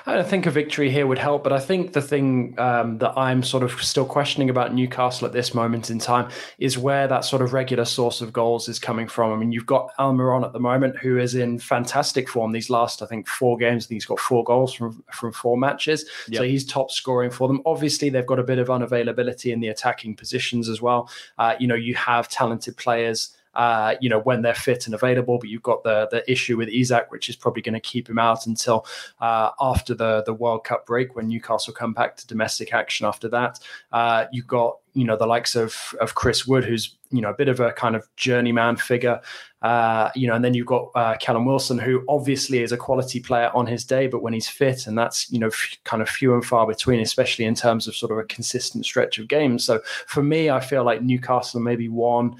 I 0.06 0.22
think 0.22 0.46
a 0.46 0.50
victory 0.50 0.90
here 0.90 1.06
would 1.06 1.18
help, 1.18 1.44
but 1.44 1.52
I 1.52 1.60
think 1.60 1.92
the 1.92 2.00
thing 2.00 2.54
um, 2.58 2.98
that 2.98 3.12
I'm 3.16 3.42
sort 3.42 3.62
of 3.62 3.72
still 3.82 4.06
questioning 4.06 4.48
about 4.48 4.74
Newcastle 4.74 5.26
at 5.26 5.32
this 5.32 5.54
moment 5.54 5.90
in 5.90 5.98
time 5.98 6.30
is 6.58 6.78
where 6.78 7.06
that 7.08 7.24
sort 7.24 7.42
of 7.42 7.52
regular 7.52 7.84
source 7.84 8.20
of 8.20 8.32
goals 8.32 8.68
is 8.68 8.78
coming 8.78 9.06
from. 9.06 9.32
I 9.32 9.36
mean, 9.36 9.52
you've 9.52 9.66
got 9.66 9.90
Almiron 9.98 10.44
at 10.44 10.52
the 10.52 10.60
moment, 10.60 10.96
who 10.96 11.18
is 11.18 11.34
in 11.34 11.58
fantastic 11.58 12.28
form 12.28 12.52
these 12.52 12.70
last, 12.70 13.02
I 13.02 13.06
think, 13.06 13.28
four 13.28 13.58
games. 13.58 13.84
I 13.84 13.88
think 13.88 13.96
he's 13.96 14.06
got 14.06 14.20
four 14.20 14.44
goals 14.44 14.72
from 14.72 15.02
from 15.12 15.32
four 15.32 15.58
matches, 15.58 16.04
yep. 16.28 16.38
so 16.38 16.44
he's 16.44 16.64
top 16.64 16.90
scoring 16.90 17.30
for 17.30 17.48
them. 17.48 17.60
Obviously, 17.66 18.08
they've 18.08 18.26
got 18.26 18.38
a 18.38 18.44
bit 18.44 18.58
of 18.58 18.68
unavailability 18.68 19.52
in 19.52 19.60
the 19.60 19.68
attacking 19.68 20.16
positions 20.16 20.68
as 20.68 20.80
well. 20.80 21.10
Uh, 21.36 21.54
you 21.58 21.66
know, 21.66 21.74
you 21.74 21.94
have 21.94 22.28
talented 22.28 22.76
players 22.76 23.36
uh, 23.58 23.96
you 24.00 24.08
know, 24.08 24.20
when 24.20 24.40
they're 24.40 24.54
fit 24.54 24.86
and 24.86 24.94
available. 24.94 25.36
But 25.36 25.48
you've 25.48 25.64
got 25.64 25.82
the 25.82 26.08
the 26.10 26.30
issue 26.30 26.56
with 26.56 26.68
Isak, 26.68 27.10
which 27.10 27.28
is 27.28 27.34
probably 27.34 27.60
going 27.60 27.74
to 27.74 27.80
keep 27.80 28.08
him 28.08 28.18
out 28.18 28.46
until 28.46 28.86
uh, 29.20 29.50
after 29.60 29.94
the 29.94 30.22
the 30.24 30.32
World 30.32 30.62
Cup 30.64 30.86
break 30.86 31.16
when 31.16 31.26
Newcastle 31.26 31.74
come 31.74 31.92
back 31.92 32.16
to 32.16 32.26
domestic 32.26 32.72
action. 32.72 33.04
After 33.04 33.28
that, 33.30 33.58
uh, 33.90 34.26
you've 34.32 34.46
got 34.46 34.78
you 34.94 35.04
know 35.04 35.16
the 35.16 35.26
likes 35.26 35.56
of 35.56 35.76
of 36.00 36.14
Chris 36.14 36.46
Wood, 36.46 36.64
who's 36.64 36.96
you 37.10 37.20
know 37.20 37.30
a 37.30 37.34
bit 37.34 37.48
of 37.48 37.58
a 37.58 37.72
kind 37.72 37.96
of 37.96 38.06
journeyman 38.14 38.76
figure, 38.76 39.20
uh, 39.62 40.10
you 40.14 40.28
know, 40.28 40.34
and 40.34 40.44
then 40.44 40.54
you've 40.54 40.66
got 40.66 40.90
uh, 40.94 41.16
Callum 41.20 41.44
Wilson, 41.44 41.78
who 41.78 42.04
obviously 42.08 42.62
is 42.62 42.70
a 42.70 42.76
quality 42.76 43.18
player 43.18 43.50
on 43.54 43.66
his 43.66 43.84
day, 43.84 44.06
but 44.06 44.22
when 44.22 44.34
he's 44.34 44.48
fit, 44.48 44.86
and 44.86 44.96
that's 44.96 45.28
you 45.32 45.40
know 45.40 45.48
f- 45.48 45.76
kind 45.82 46.00
of 46.00 46.08
few 46.08 46.32
and 46.32 46.44
far 46.44 46.64
between, 46.64 47.00
especially 47.00 47.44
in 47.44 47.56
terms 47.56 47.88
of 47.88 47.96
sort 47.96 48.12
of 48.12 48.18
a 48.18 48.24
consistent 48.24 48.86
stretch 48.86 49.18
of 49.18 49.26
games. 49.26 49.64
So 49.64 49.80
for 50.06 50.22
me, 50.22 50.48
I 50.48 50.60
feel 50.60 50.84
like 50.84 51.02
Newcastle 51.02 51.58
maybe 51.58 51.88
one 51.88 52.36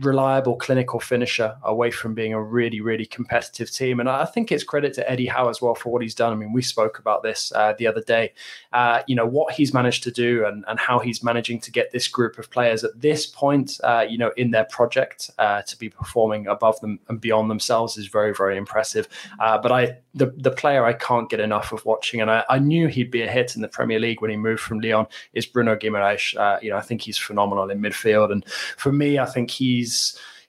reliable 0.00 0.56
clinical 0.56 0.98
finisher 0.98 1.54
away 1.64 1.90
from 1.90 2.14
being 2.14 2.32
a 2.32 2.42
really, 2.42 2.80
really 2.80 3.04
competitive 3.04 3.70
team. 3.70 4.00
And 4.00 4.08
I 4.08 4.24
think 4.24 4.50
it's 4.50 4.64
credit 4.64 4.94
to 4.94 5.10
Eddie 5.10 5.26
Howe 5.26 5.48
as 5.48 5.60
well 5.60 5.74
for 5.74 5.90
what 5.90 6.02
he's 6.02 6.14
done. 6.14 6.32
I 6.32 6.36
mean, 6.36 6.52
we 6.52 6.62
spoke 6.62 6.98
about 6.98 7.22
this 7.22 7.52
uh, 7.54 7.74
the 7.78 7.86
other 7.86 8.00
day. 8.00 8.32
Uh, 8.72 9.02
you 9.06 9.14
know, 9.14 9.26
what 9.26 9.52
he's 9.52 9.74
managed 9.74 10.02
to 10.04 10.10
do 10.10 10.46
and, 10.46 10.64
and 10.66 10.78
how 10.78 10.98
he's 10.98 11.22
managing 11.22 11.60
to 11.60 11.70
get 11.70 11.92
this 11.92 12.08
group 12.08 12.38
of 12.38 12.50
players 12.50 12.84
at 12.84 12.98
this 13.00 13.26
point, 13.26 13.78
uh, 13.84 14.06
you 14.08 14.16
know, 14.16 14.32
in 14.36 14.50
their 14.50 14.64
project 14.64 15.30
uh, 15.38 15.60
to 15.62 15.78
be 15.78 15.90
performing 15.90 16.46
above 16.46 16.80
them 16.80 16.98
and 17.08 17.20
beyond 17.20 17.50
themselves 17.50 17.98
is 17.98 18.06
very, 18.06 18.32
very 18.34 18.56
impressive. 18.56 19.08
Uh, 19.40 19.58
but 19.58 19.72
I, 19.72 19.98
the, 20.14 20.32
the 20.36 20.50
player 20.50 20.84
I 20.86 20.94
can't 20.94 21.28
get 21.28 21.40
enough 21.40 21.72
of 21.72 21.84
watching, 21.84 22.20
and 22.20 22.30
I, 22.30 22.44
I, 22.48 22.58
knew 22.58 22.86
he'd 22.88 23.10
be 23.10 23.22
a 23.22 23.30
hit 23.30 23.56
in 23.56 23.62
the 23.62 23.68
Premier 23.68 23.98
League 23.98 24.22
when 24.22 24.30
he 24.30 24.36
moved 24.36 24.60
from 24.60 24.80
Lyon, 24.80 25.06
is 25.34 25.46
Bruno 25.46 25.76
Guimaraes. 25.76 26.36
Uh, 26.36 26.58
you 26.62 26.70
know, 26.70 26.76
I 26.76 26.80
think 26.80 27.02
he's 27.02 27.18
phenomenal 27.18 27.68
in 27.70 27.80
midfield. 27.80 28.30
And 28.30 28.44
for 28.76 28.92
me, 28.92 29.18
I 29.18 29.26
think 29.26 29.50
he's 29.50 29.81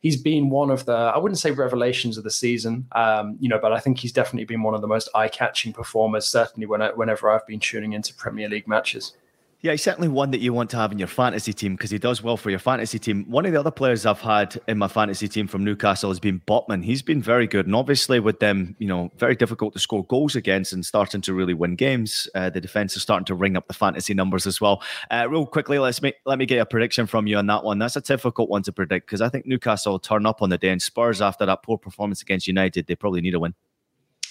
he's 0.03 0.21
been 0.21 0.49
one 0.49 0.69
of 0.69 0.85
the 0.85 0.93
I 0.93 1.17
wouldn't 1.17 1.39
say 1.39 1.51
revelations 1.51 2.17
of 2.17 2.23
the 2.23 2.31
season, 2.31 2.85
um, 2.91 3.37
you 3.39 3.49
know, 3.49 3.59
but 3.59 3.73
I 3.73 3.79
think 3.79 3.97
he's 3.97 4.11
definitely 4.11 4.45
been 4.45 4.61
one 4.61 4.75
of 4.75 4.81
the 4.81 4.87
most 4.87 5.09
eye-catching 5.15 5.73
performers. 5.73 6.27
Certainly, 6.27 6.67
when 6.67 6.81
I, 6.81 6.91
whenever 6.91 7.31
I've 7.31 7.47
been 7.47 7.59
tuning 7.59 7.93
into 7.93 8.13
Premier 8.13 8.49
League 8.49 8.67
matches. 8.67 9.13
Yeah, 9.63 9.71
he's 9.71 9.81
certainly 9.81 10.09
one 10.09 10.31
that 10.31 10.41
you 10.41 10.51
want 10.51 10.69
to 10.71 10.77
have 10.77 10.91
in 10.91 10.99
your 10.99 11.07
fantasy 11.07 11.53
team 11.53 11.77
because 11.77 11.89
he 11.89 11.97
does 11.97 12.21
well 12.21 12.35
for 12.35 12.49
your 12.49 12.59
fantasy 12.59 12.99
team. 12.99 13.23
One 13.29 13.45
of 13.45 13.53
the 13.53 13.59
other 13.61 13.71
players 13.71 14.05
I've 14.05 14.19
had 14.19 14.59
in 14.67 14.77
my 14.77 14.89
fantasy 14.89 15.29
team 15.29 15.47
from 15.47 15.63
Newcastle 15.63 16.09
has 16.09 16.19
been 16.19 16.41
Botman. 16.41 16.83
He's 16.83 17.01
been 17.01 17.21
very 17.21 17.47
good, 17.47 17.65
and 17.65 17.73
obviously 17.73 18.19
with 18.19 18.41
them, 18.41 18.75
you 18.77 18.89
know, 18.89 19.09
very 19.17 19.37
difficult 19.37 19.71
to 19.71 19.79
score 19.79 20.03
goals 20.03 20.35
against 20.35 20.73
and 20.73 20.85
starting 20.85 21.21
to 21.21 21.33
really 21.33 21.53
win 21.53 21.77
games. 21.77 22.27
Uh, 22.35 22.49
the 22.49 22.59
defense 22.59 22.97
is 22.97 23.03
starting 23.03 23.23
to 23.23 23.35
ring 23.35 23.55
up 23.55 23.69
the 23.69 23.73
fantasy 23.73 24.13
numbers 24.13 24.45
as 24.45 24.59
well. 24.59 24.83
Uh, 25.09 25.27
real 25.29 25.45
quickly, 25.45 25.79
let's 25.79 26.01
make, 26.01 26.15
let 26.25 26.37
me 26.37 26.45
get 26.45 26.59
a 26.59 26.65
prediction 26.65 27.07
from 27.07 27.25
you 27.25 27.37
on 27.37 27.47
that 27.47 27.63
one. 27.63 27.79
That's 27.79 27.95
a 27.95 28.01
difficult 28.01 28.49
one 28.49 28.63
to 28.63 28.73
predict 28.73 29.07
because 29.07 29.21
I 29.21 29.29
think 29.29 29.45
Newcastle 29.45 29.93
will 29.93 29.99
turn 29.99 30.25
up 30.25 30.41
on 30.41 30.49
the 30.49 30.57
day, 30.57 30.71
and 30.71 30.81
Spurs 30.81 31.21
after 31.21 31.45
that 31.45 31.63
poor 31.63 31.77
performance 31.77 32.21
against 32.21 32.47
United, 32.47 32.87
they 32.87 32.95
probably 32.95 33.21
need 33.21 33.33
a 33.33 33.39
win. 33.39 33.55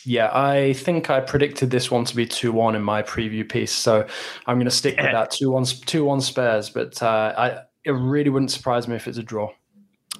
Yeah, 0.04 0.30
I 0.32 0.72
think 0.72 1.10
I 1.10 1.20
predicted 1.20 1.70
this 1.70 1.90
one 1.90 2.04
to 2.06 2.16
be 2.16 2.26
2 2.26 2.52
1 2.52 2.74
in 2.74 2.82
my 2.82 3.02
preview 3.02 3.48
piece. 3.48 3.72
So 3.72 4.06
I'm 4.46 4.56
going 4.56 4.64
to 4.64 4.70
stick 4.70 5.00
with 5.00 5.12
that 5.12 5.30
2 5.30 5.50
1 5.50 5.64
two 5.86 6.04
one 6.04 6.20
Spurs. 6.20 6.70
But 6.70 7.00
uh, 7.02 7.34
I, 7.36 7.48
it 7.84 7.92
really 7.92 8.30
wouldn't 8.30 8.50
surprise 8.50 8.88
me 8.88 8.96
if 8.96 9.06
it's 9.06 9.18
a 9.18 9.22
draw. 9.22 9.50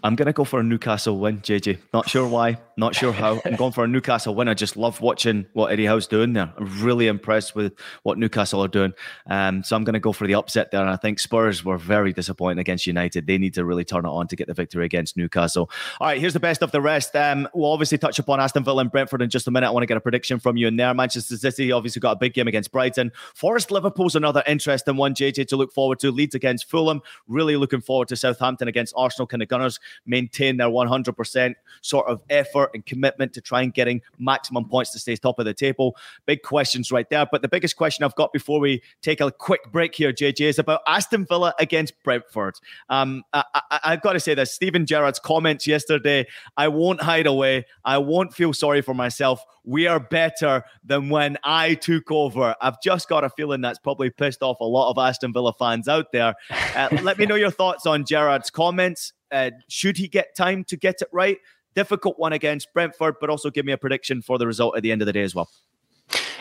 I'm 0.04 0.16
going 0.16 0.26
to 0.26 0.32
go 0.32 0.42
for 0.42 0.58
a 0.58 0.62
Newcastle 0.64 1.18
win, 1.18 1.40
JJ. 1.42 1.78
Not 1.92 2.08
sure 2.08 2.26
why, 2.26 2.58
not 2.76 2.94
sure 2.94 3.12
how. 3.12 3.40
I'm 3.44 3.54
going 3.54 3.70
for 3.70 3.84
a 3.84 3.88
Newcastle 3.88 4.34
win. 4.34 4.48
I 4.48 4.54
just 4.54 4.76
love 4.76 5.00
watching 5.00 5.46
what 5.52 5.70
Eddie 5.70 5.86
Howe's 5.86 6.08
doing 6.08 6.32
there. 6.32 6.52
I'm 6.56 6.82
really 6.82 7.06
impressed 7.06 7.54
with 7.54 7.74
what 8.02 8.18
Newcastle 8.18 8.64
are 8.64 8.68
doing. 8.68 8.94
Um, 9.30 9.62
so 9.62 9.76
I'm 9.76 9.84
going 9.84 9.94
to 9.94 10.00
go 10.00 10.12
for 10.12 10.26
the 10.26 10.34
upset 10.34 10.72
there. 10.72 10.80
And 10.80 10.90
I 10.90 10.96
think 10.96 11.20
Spurs 11.20 11.64
were 11.64 11.78
very 11.78 12.12
disappointing 12.12 12.58
against 12.58 12.84
United. 12.84 13.28
They 13.28 13.38
need 13.38 13.54
to 13.54 13.64
really 13.64 13.84
turn 13.84 14.04
it 14.04 14.08
on 14.08 14.26
to 14.26 14.34
get 14.34 14.48
the 14.48 14.54
victory 14.54 14.84
against 14.84 15.16
Newcastle. 15.16 15.70
All 16.00 16.08
right, 16.08 16.18
here's 16.18 16.32
the 16.32 16.40
best 16.40 16.62
of 16.62 16.72
the 16.72 16.80
rest. 16.80 17.14
Um, 17.14 17.48
we'll 17.54 17.70
obviously 17.70 17.98
touch 17.98 18.18
upon 18.18 18.40
Aston 18.40 18.64
Villa 18.64 18.80
and 18.80 18.90
Brentford 18.90 19.22
in 19.22 19.30
just 19.30 19.46
a 19.46 19.52
minute. 19.52 19.68
I 19.68 19.70
want 19.70 19.84
to 19.84 19.86
get 19.86 19.96
a 19.96 20.00
prediction 20.00 20.40
from 20.40 20.56
you 20.56 20.66
in 20.66 20.74
there. 20.74 20.92
Manchester 20.94 21.36
City 21.36 21.70
obviously 21.70 22.00
got 22.00 22.12
a 22.12 22.16
big 22.16 22.34
game 22.34 22.48
against 22.48 22.72
Brighton. 22.72 23.12
Forest 23.36 23.70
Liverpool's 23.70 24.16
another 24.16 24.42
interesting 24.48 24.96
one, 24.96 25.14
JJ, 25.14 25.46
to 25.48 25.56
look 25.56 25.72
forward 25.72 26.00
to. 26.00 26.10
Leeds 26.10 26.34
against 26.34 26.68
Fulham. 26.68 27.02
Really 27.28 27.56
looking 27.56 27.80
forward 27.80 28.08
to 28.08 28.16
Southampton 28.16 28.66
against 28.66 28.92
Arsenal. 28.96 29.28
Can 29.28 29.38
the 29.38 29.46
Gunners 29.46 29.78
maintain 30.06 30.56
their 30.56 30.68
100% 30.68 31.54
sort 31.80 32.06
of 32.08 32.20
effort 32.30 32.70
and 32.74 32.84
commitment 32.86 33.32
to 33.34 33.40
try 33.40 33.62
and 33.62 33.74
getting 33.74 34.02
maximum 34.18 34.68
points 34.68 34.92
to 34.92 34.98
stay 34.98 35.16
top 35.16 35.38
of 35.38 35.44
the 35.44 35.54
table. 35.54 35.96
Big 36.26 36.42
questions 36.42 36.92
right 36.92 37.08
there. 37.08 37.26
But 37.30 37.42
the 37.42 37.48
biggest 37.48 37.76
question 37.76 38.04
I've 38.04 38.14
got 38.14 38.32
before 38.32 38.60
we 38.60 38.82
take 39.00 39.20
a 39.20 39.30
quick 39.30 39.60
break 39.72 39.94
here, 39.94 40.12
JJ, 40.12 40.40
is 40.46 40.58
about 40.58 40.80
Aston 40.86 41.26
Villa 41.26 41.54
against 41.58 41.94
Brentford. 42.02 42.54
Um, 42.88 43.22
I, 43.32 43.44
have 43.82 44.02
got 44.02 44.14
to 44.14 44.20
say 44.20 44.34
this 44.34 44.52
Steven 44.52 44.86
Gerrard's 44.86 45.18
comments 45.18 45.66
yesterday, 45.66 46.26
I 46.56 46.68
won't 46.68 47.00
hide 47.00 47.26
away. 47.26 47.66
I 47.84 47.98
won't 47.98 48.34
feel 48.34 48.52
sorry 48.52 48.82
for 48.82 48.94
myself. 48.94 49.42
We 49.64 49.86
are 49.86 50.00
better 50.00 50.64
than 50.84 51.08
when 51.08 51.38
I 51.44 51.74
took 51.74 52.10
over. 52.10 52.54
I've 52.60 52.80
just 52.82 53.08
got 53.08 53.24
a 53.24 53.30
feeling 53.30 53.60
that's 53.60 53.78
probably 53.78 54.10
pissed 54.10 54.42
off 54.42 54.58
a 54.60 54.64
lot 54.64 54.90
of 54.90 54.98
Aston 54.98 55.32
Villa 55.32 55.52
fans 55.52 55.88
out 55.88 56.10
there. 56.12 56.34
Uh, 56.74 56.88
let 57.02 57.18
me 57.18 57.26
know 57.26 57.36
your 57.36 57.50
thoughts 57.50 57.86
on 57.86 58.04
Gerrard's 58.04 58.50
comments. 58.50 59.12
Uh, 59.32 59.50
should 59.68 59.96
he 59.96 60.06
get 60.06 60.36
time 60.36 60.64
to 60.64 60.76
get 60.76 61.00
it 61.02 61.08
right? 61.12 61.38
Difficult 61.74 62.18
one 62.18 62.34
against 62.34 62.72
Brentford, 62.74 63.16
but 63.20 63.30
also 63.30 63.50
give 63.50 63.64
me 63.64 63.72
a 63.72 63.78
prediction 63.78 64.20
for 64.20 64.38
the 64.38 64.46
result 64.46 64.76
at 64.76 64.82
the 64.82 64.92
end 64.92 65.00
of 65.00 65.06
the 65.06 65.12
day 65.12 65.22
as 65.22 65.34
well. 65.34 65.48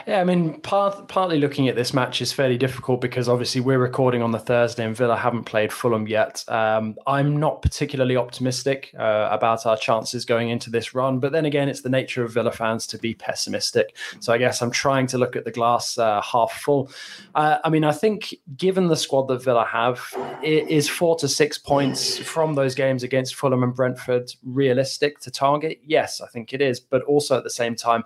Yeah, 0.07 0.19
I 0.19 0.23
mean, 0.23 0.59
part, 0.61 1.07
partly 1.07 1.39
looking 1.39 1.67
at 1.67 1.75
this 1.75 1.93
match 1.93 2.21
is 2.21 2.33
fairly 2.33 2.57
difficult 2.57 3.01
because 3.01 3.29
obviously 3.29 3.61
we're 3.61 3.79
recording 3.79 4.21
on 4.21 4.31
the 4.31 4.39
Thursday 4.39 4.83
and 4.83 4.95
Villa 4.95 5.15
haven't 5.15 5.43
played 5.43 5.71
Fulham 5.71 6.07
yet. 6.07 6.43
Um, 6.47 6.95
I'm 7.05 7.37
not 7.37 7.61
particularly 7.61 8.17
optimistic 8.17 8.93
uh, 8.97 9.29
about 9.31 9.65
our 9.65 9.77
chances 9.77 10.25
going 10.25 10.49
into 10.49 10.69
this 10.69 10.95
run, 10.95 11.19
but 11.19 11.31
then 11.31 11.45
again, 11.45 11.69
it's 11.69 11.81
the 11.81 11.89
nature 11.89 12.23
of 12.23 12.33
Villa 12.33 12.51
fans 12.51 12.87
to 12.87 12.97
be 12.97 13.13
pessimistic. 13.13 13.95
So 14.19 14.33
I 14.33 14.37
guess 14.37 14.61
I'm 14.61 14.71
trying 14.71 15.07
to 15.07 15.17
look 15.17 15.35
at 15.35 15.45
the 15.45 15.51
glass 15.51 15.97
uh, 15.97 16.21
half 16.21 16.53
full. 16.53 16.89
Uh, 17.35 17.59
I 17.63 17.69
mean, 17.69 17.83
I 17.83 17.91
think 17.91 18.33
given 18.57 18.87
the 18.87 18.97
squad 18.97 19.27
that 19.27 19.43
Villa 19.43 19.65
have, 19.65 20.01
is 20.41 20.89
four 20.89 21.15
to 21.17 21.27
six 21.27 21.57
points 21.57 22.17
from 22.17 22.55
those 22.55 22.73
games 22.73 23.03
against 23.03 23.35
Fulham 23.35 23.61
and 23.61 23.75
Brentford 23.75 24.33
realistic 24.43 25.19
to 25.19 25.31
target? 25.31 25.79
Yes, 25.85 26.21
I 26.21 26.27
think 26.27 26.53
it 26.53 26.61
is. 26.61 26.79
But 26.79 27.03
also 27.03 27.37
at 27.37 27.43
the 27.43 27.49
same 27.49 27.75
time, 27.75 28.03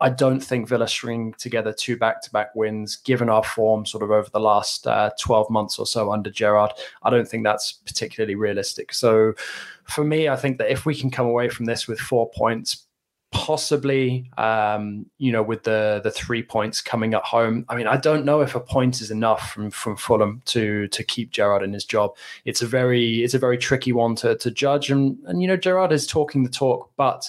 I 0.00 0.10
don't 0.10 0.40
think 0.40 0.68
Villa 0.68 0.86
string 0.86 1.34
together 1.38 1.72
two 1.72 1.96
back 1.96 2.22
to 2.22 2.30
back 2.30 2.54
wins, 2.54 2.96
given 2.96 3.28
our 3.28 3.42
form 3.42 3.84
sort 3.84 4.02
of 4.02 4.10
over 4.10 4.28
the 4.30 4.40
last 4.40 4.86
uh, 4.86 5.10
12 5.18 5.50
months 5.50 5.78
or 5.78 5.86
so 5.86 6.12
under 6.12 6.30
Gerrard. 6.30 6.72
I 7.02 7.10
don't 7.10 7.26
think 7.26 7.44
that's 7.44 7.72
particularly 7.72 8.34
realistic. 8.34 8.92
So 8.92 9.34
for 9.84 10.04
me, 10.04 10.28
I 10.28 10.36
think 10.36 10.58
that 10.58 10.70
if 10.70 10.86
we 10.86 10.94
can 10.94 11.10
come 11.10 11.26
away 11.26 11.48
from 11.48 11.66
this 11.66 11.88
with 11.88 11.98
four 11.98 12.30
points, 12.30 12.86
possibly 13.30 14.30
um, 14.38 15.04
you 15.18 15.30
know 15.30 15.42
with 15.42 15.62
the 15.62 16.00
the 16.02 16.10
three 16.10 16.42
points 16.42 16.80
coming 16.80 17.12
at 17.12 17.22
home 17.22 17.62
i 17.68 17.76
mean 17.76 17.86
i 17.86 17.96
don't 17.96 18.24
know 18.24 18.40
if 18.40 18.54
a 18.54 18.60
point 18.60 19.02
is 19.02 19.10
enough 19.10 19.50
from 19.50 19.70
from 19.70 19.96
fulham 19.96 20.40
to 20.46 20.88
to 20.88 21.04
keep 21.04 21.30
gerrard 21.30 21.62
in 21.62 21.72
his 21.72 21.84
job 21.84 22.16
it's 22.46 22.62
a 22.62 22.66
very 22.66 23.22
it's 23.22 23.34
a 23.34 23.38
very 23.38 23.58
tricky 23.58 23.92
one 23.92 24.14
to 24.14 24.34
to 24.36 24.50
judge 24.50 24.90
and 24.90 25.18
and 25.26 25.42
you 25.42 25.48
know 25.48 25.58
gerrard 25.58 25.92
is 25.92 26.06
talking 26.06 26.42
the 26.42 26.48
talk 26.48 26.90
but 26.96 27.28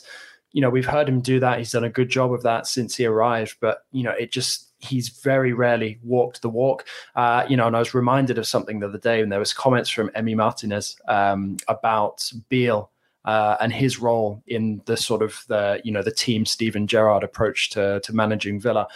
you 0.52 0.62
know, 0.62 0.70
we've 0.70 0.86
heard 0.86 1.08
him 1.08 1.22
do 1.22 1.40
that. 1.40 1.60
He's 1.60 1.72
done 1.72 1.84
a 1.84 1.90
good 1.90 2.10
job 2.10 2.34
of 2.34 2.44
that 2.44 2.68
since 2.68 2.96
he 2.96 3.06
arrived, 3.06 3.58
but 3.62 3.84
you 3.92 4.04
know, 4.04 4.12
it 4.12 4.32
just 4.32 4.70
he's 4.80 5.10
very 5.10 5.54
rarely 5.54 6.00
walked 6.04 6.42
the 6.42 6.50
walk. 6.50 6.86
Uh, 7.16 7.46
you 7.48 7.58
know, 7.58 7.68
and 7.68 7.76
I 7.76 7.80
was 7.80 7.94
reminded 7.94 8.38
of 8.38 8.48
something 8.48 8.80
the 8.80 8.88
other 8.88 8.98
day, 8.98 9.22
and 9.22 9.32
there 9.32 9.40
was 9.40 9.54
comments 9.54 9.90
from 9.90 10.10
Emi 10.10 10.36
Martinez 10.36 10.98
um, 11.08 11.58
about 11.68 12.32
Beale 12.50 12.90
uh, 13.26 13.58
and 13.60 13.72
his 13.72 14.00
role 14.00 14.42
in 14.48 14.82
the 14.86 14.98
sort 14.98 15.22
of 15.22 15.44
the 15.48 15.82
you 15.84 15.92
know 15.92 16.02
the 16.02 16.12
team 16.12 16.46
Steven 16.46 16.88
Gerrard 16.88 17.24
approach 17.24 17.70
to 17.72 18.00
to 18.02 18.14
managing 18.14 18.60
Villa. 18.60 18.88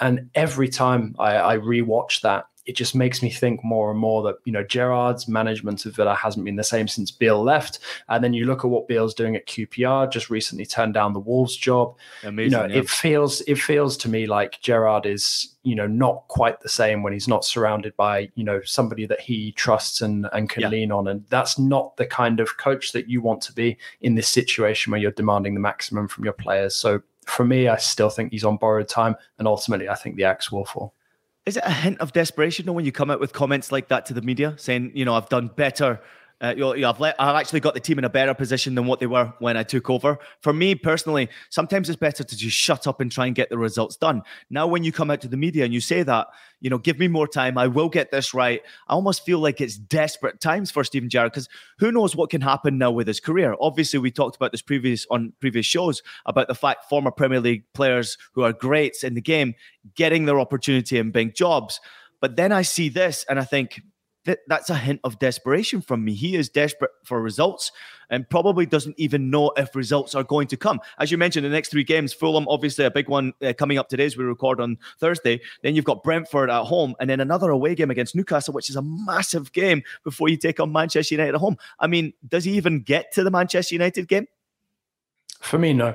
And 0.00 0.30
every 0.34 0.68
time 0.68 1.16
I, 1.18 1.54
I 1.54 1.58
rewatch 1.58 2.20
that, 2.20 2.46
it 2.68 2.76
just 2.76 2.94
makes 2.94 3.22
me 3.22 3.30
think 3.30 3.64
more 3.64 3.90
and 3.90 3.98
more 3.98 4.22
that 4.22 4.36
you 4.44 4.52
know 4.52 4.62
Gerrard's 4.62 5.26
management 5.26 5.86
of 5.86 5.96
Villa 5.96 6.14
hasn't 6.14 6.44
been 6.44 6.56
the 6.56 6.62
same 6.62 6.86
since 6.86 7.10
Beale 7.10 7.42
left, 7.42 7.78
and 8.10 8.22
then 8.22 8.34
you 8.34 8.44
look 8.44 8.62
at 8.62 8.70
what 8.70 8.86
Beale's 8.86 9.14
doing 9.14 9.34
at 9.34 9.46
QPR. 9.46 10.12
Just 10.12 10.28
recently 10.28 10.66
turned 10.66 10.92
down 10.92 11.14
the 11.14 11.18
Wolves 11.18 11.56
job. 11.56 11.96
Amazing, 12.22 12.52
you 12.52 12.68
know, 12.68 12.72
yeah. 12.72 12.80
it 12.80 12.90
feels 12.90 13.40
it 13.42 13.56
feels 13.56 13.96
to 13.96 14.08
me 14.10 14.26
like 14.26 14.60
Gerrard 14.60 15.06
is 15.06 15.56
you 15.62 15.74
know 15.74 15.86
not 15.86 16.28
quite 16.28 16.60
the 16.60 16.68
same 16.68 17.02
when 17.02 17.14
he's 17.14 17.26
not 17.26 17.42
surrounded 17.42 17.96
by 17.96 18.30
you 18.34 18.44
know 18.44 18.60
somebody 18.64 19.06
that 19.06 19.20
he 19.20 19.52
trusts 19.52 20.02
and 20.02 20.28
and 20.34 20.50
can 20.50 20.64
yeah. 20.64 20.68
lean 20.68 20.92
on, 20.92 21.08
and 21.08 21.24
that's 21.30 21.58
not 21.58 21.96
the 21.96 22.06
kind 22.06 22.38
of 22.38 22.58
coach 22.58 22.92
that 22.92 23.08
you 23.08 23.22
want 23.22 23.40
to 23.40 23.52
be 23.54 23.78
in 24.02 24.14
this 24.14 24.28
situation 24.28 24.90
where 24.90 25.00
you're 25.00 25.10
demanding 25.12 25.54
the 25.54 25.60
maximum 25.60 26.06
from 26.06 26.24
your 26.24 26.34
players. 26.34 26.74
So 26.74 27.00
for 27.24 27.46
me, 27.46 27.68
I 27.68 27.76
still 27.76 28.10
think 28.10 28.30
he's 28.30 28.44
on 28.44 28.58
borrowed 28.58 28.88
time, 28.88 29.16
and 29.38 29.48
ultimately, 29.48 29.88
I 29.88 29.94
think 29.94 30.16
the 30.16 30.24
axe 30.24 30.52
will 30.52 30.66
fall. 30.66 30.92
Is 31.48 31.56
it 31.56 31.64
a 31.64 31.72
hint 31.72 31.98
of 32.00 32.12
desperation 32.12 32.70
when 32.74 32.84
you 32.84 32.92
come 32.92 33.10
out 33.10 33.20
with 33.20 33.32
comments 33.32 33.72
like 33.72 33.88
that 33.88 34.04
to 34.04 34.12
the 34.12 34.20
media, 34.20 34.52
saying, 34.58 34.92
you 34.94 35.06
know, 35.06 35.14
I've 35.14 35.30
done 35.30 35.46
better 35.46 35.98
uh, 36.40 36.54
you 36.56 36.80
know, 36.80 36.88
I've, 36.88 37.00
let, 37.00 37.16
I've 37.18 37.34
actually 37.34 37.60
got 37.60 37.74
the 37.74 37.80
team 37.80 37.98
in 37.98 38.04
a 38.04 38.08
better 38.08 38.32
position 38.32 38.76
than 38.76 38.86
what 38.86 39.00
they 39.00 39.06
were 39.06 39.32
when 39.40 39.56
I 39.56 39.64
took 39.64 39.90
over. 39.90 40.18
For 40.40 40.52
me 40.52 40.76
personally, 40.76 41.28
sometimes 41.50 41.88
it's 41.88 41.98
better 41.98 42.22
to 42.22 42.36
just 42.36 42.56
shut 42.56 42.86
up 42.86 43.00
and 43.00 43.10
try 43.10 43.26
and 43.26 43.34
get 43.34 43.50
the 43.50 43.58
results 43.58 43.96
done. 43.96 44.22
Now, 44.48 44.66
when 44.68 44.84
you 44.84 44.92
come 44.92 45.10
out 45.10 45.20
to 45.22 45.28
the 45.28 45.36
media 45.36 45.64
and 45.64 45.74
you 45.74 45.80
say 45.80 46.04
that, 46.04 46.28
you 46.60 46.70
know, 46.70 46.78
give 46.78 46.98
me 46.98 47.08
more 47.08 47.26
time, 47.26 47.58
I 47.58 47.66
will 47.66 47.88
get 47.88 48.12
this 48.12 48.34
right. 48.34 48.62
I 48.88 48.92
almost 48.92 49.24
feel 49.24 49.40
like 49.40 49.60
it's 49.60 49.76
desperate 49.76 50.40
times 50.40 50.70
for 50.70 50.84
Steven 50.84 51.10
Gerrard 51.10 51.32
because 51.32 51.48
who 51.78 51.90
knows 51.90 52.14
what 52.14 52.30
can 52.30 52.40
happen 52.40 52.78
now 52.78 52.92
with 52.92 53.08
his 53.08 53.18
career. 53.18 53.56
Obviously, 53.60 53.98
we 53.98 54.12
talked 54.12 54.36
about 54.36 54.52
this 54.52 54.62
previous 54.62 55.06
on 55.10 55.32
previous 55.40 55.66
shows 55.66 56.02
about 56.24 56.46
the 56.46 56.54
fact 56.54 56.88
former 56.88 57.10
Premier 57.10 57.40
League 57.40 57.64
players 57.74 58.16
who 58.32 58.42
are 58.42 58.52
greats 58.52 59.02
in 59.02 59.14
the 59.14 59.20
game 59.20 59.54
getting 59.96 60.24
their 60.24 60.38
opportunity 60.38 60.98
and 60.98 61.12
big 61.12 61.34
jobs. 61.34 61.80
But 62.20 62.36
then 62.36 62.52
I 62.52 62.62
see 62.62 62.88
this 62.88 63.24
and 63.28 63.38
I 63.38 63.44
think 63.44 63.80
that 64.28 64.40
that's 64.46 64.70
a 64.70 64.76
hint 64.76 65.00
of 65.04 65.18
desperation 65.18 65.80
from 65.80 66.04
me. 66.04 66.14
He 66.14 66.36
is 66.36 66.48
desperate 66.48 66.90
for 67.04 67.20
results 67.20 67.72
and 68.10 68.28
probably 68.28 68.66
doesn't 68.66 68.94
even 68.98 69.30
know 69.30 69.52
if 69.56 69.74
results 69.74 70.14
are 70.14 70.22
going 70.22 70.46
to 70.48 70.56
come. 70.56 70.80
As 70.98 71.10
you 71.10 71.18
mentioned, 71.18 71.44
the 71.44 71.50
next 71.50 71.70
three 71.70 71.84
games, 71.84 72.12
Fulham, 72.12 72.46
obviously 72.48 72.84
a 72.84 72.90
big 72.90 73.08
one 73.08 73.32
uh, 73.42 73.52
coming 73.54 73.78
up 73.78 73.88
today 73.88 74.04
as 74.04 74.16
we 74.16 74.24
record 74.24 74.60
on 74.60 74.78
Thursday. 74.98 75.40
Then 75.62 75.74
you've 75.74 75.84
got 75.84 76.02
Brentford 76.02 76.50
at 76.50 76.64
home, 76.64 76.94
and 77.00 77.08
then 77.10 77.20
another 77.20 77.50
away 77.50 77.74
game 77.74 77.90
against 77.90 78.14
Newcastle, 78.14 78.54
which 78.54 78.70
is 78.70 78.76
a 78.76 78.82
massive 78.82 79.52
game 79.52 79.82
before 80.04 80.28
you 80.28 80.36
take 80.36 80.60
on 80.60 80.72
Manchester 80.72 81.14
United 81.14 81.34
at 81.34 81.40
home. 81.40 81.56
I 81.80 81.86
mean, 81.86 82.12
does 82.26 82.44
he 82.44 82.52
even 82.52 82.80
get 82.80 83.12
to 83.12 83.24
the 83.24 83.30
Manchester 83.30 83.74
United 83.74 84.08
game? 84.08 84.26
For 85.40 85.58
me, 85.58 85.72
no. 85.72 85.94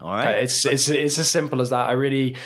All 0.00 0.12
right. 0.12 0.38
It's 0.38 0.64
it's 0.64 0.88
it's 0.88 1.18
as 1.18 1.30
simple 1.30 1.60
as 1.60 1.70
that. 1.70 1.88
I 1.88 1.92
really 1.92 2.36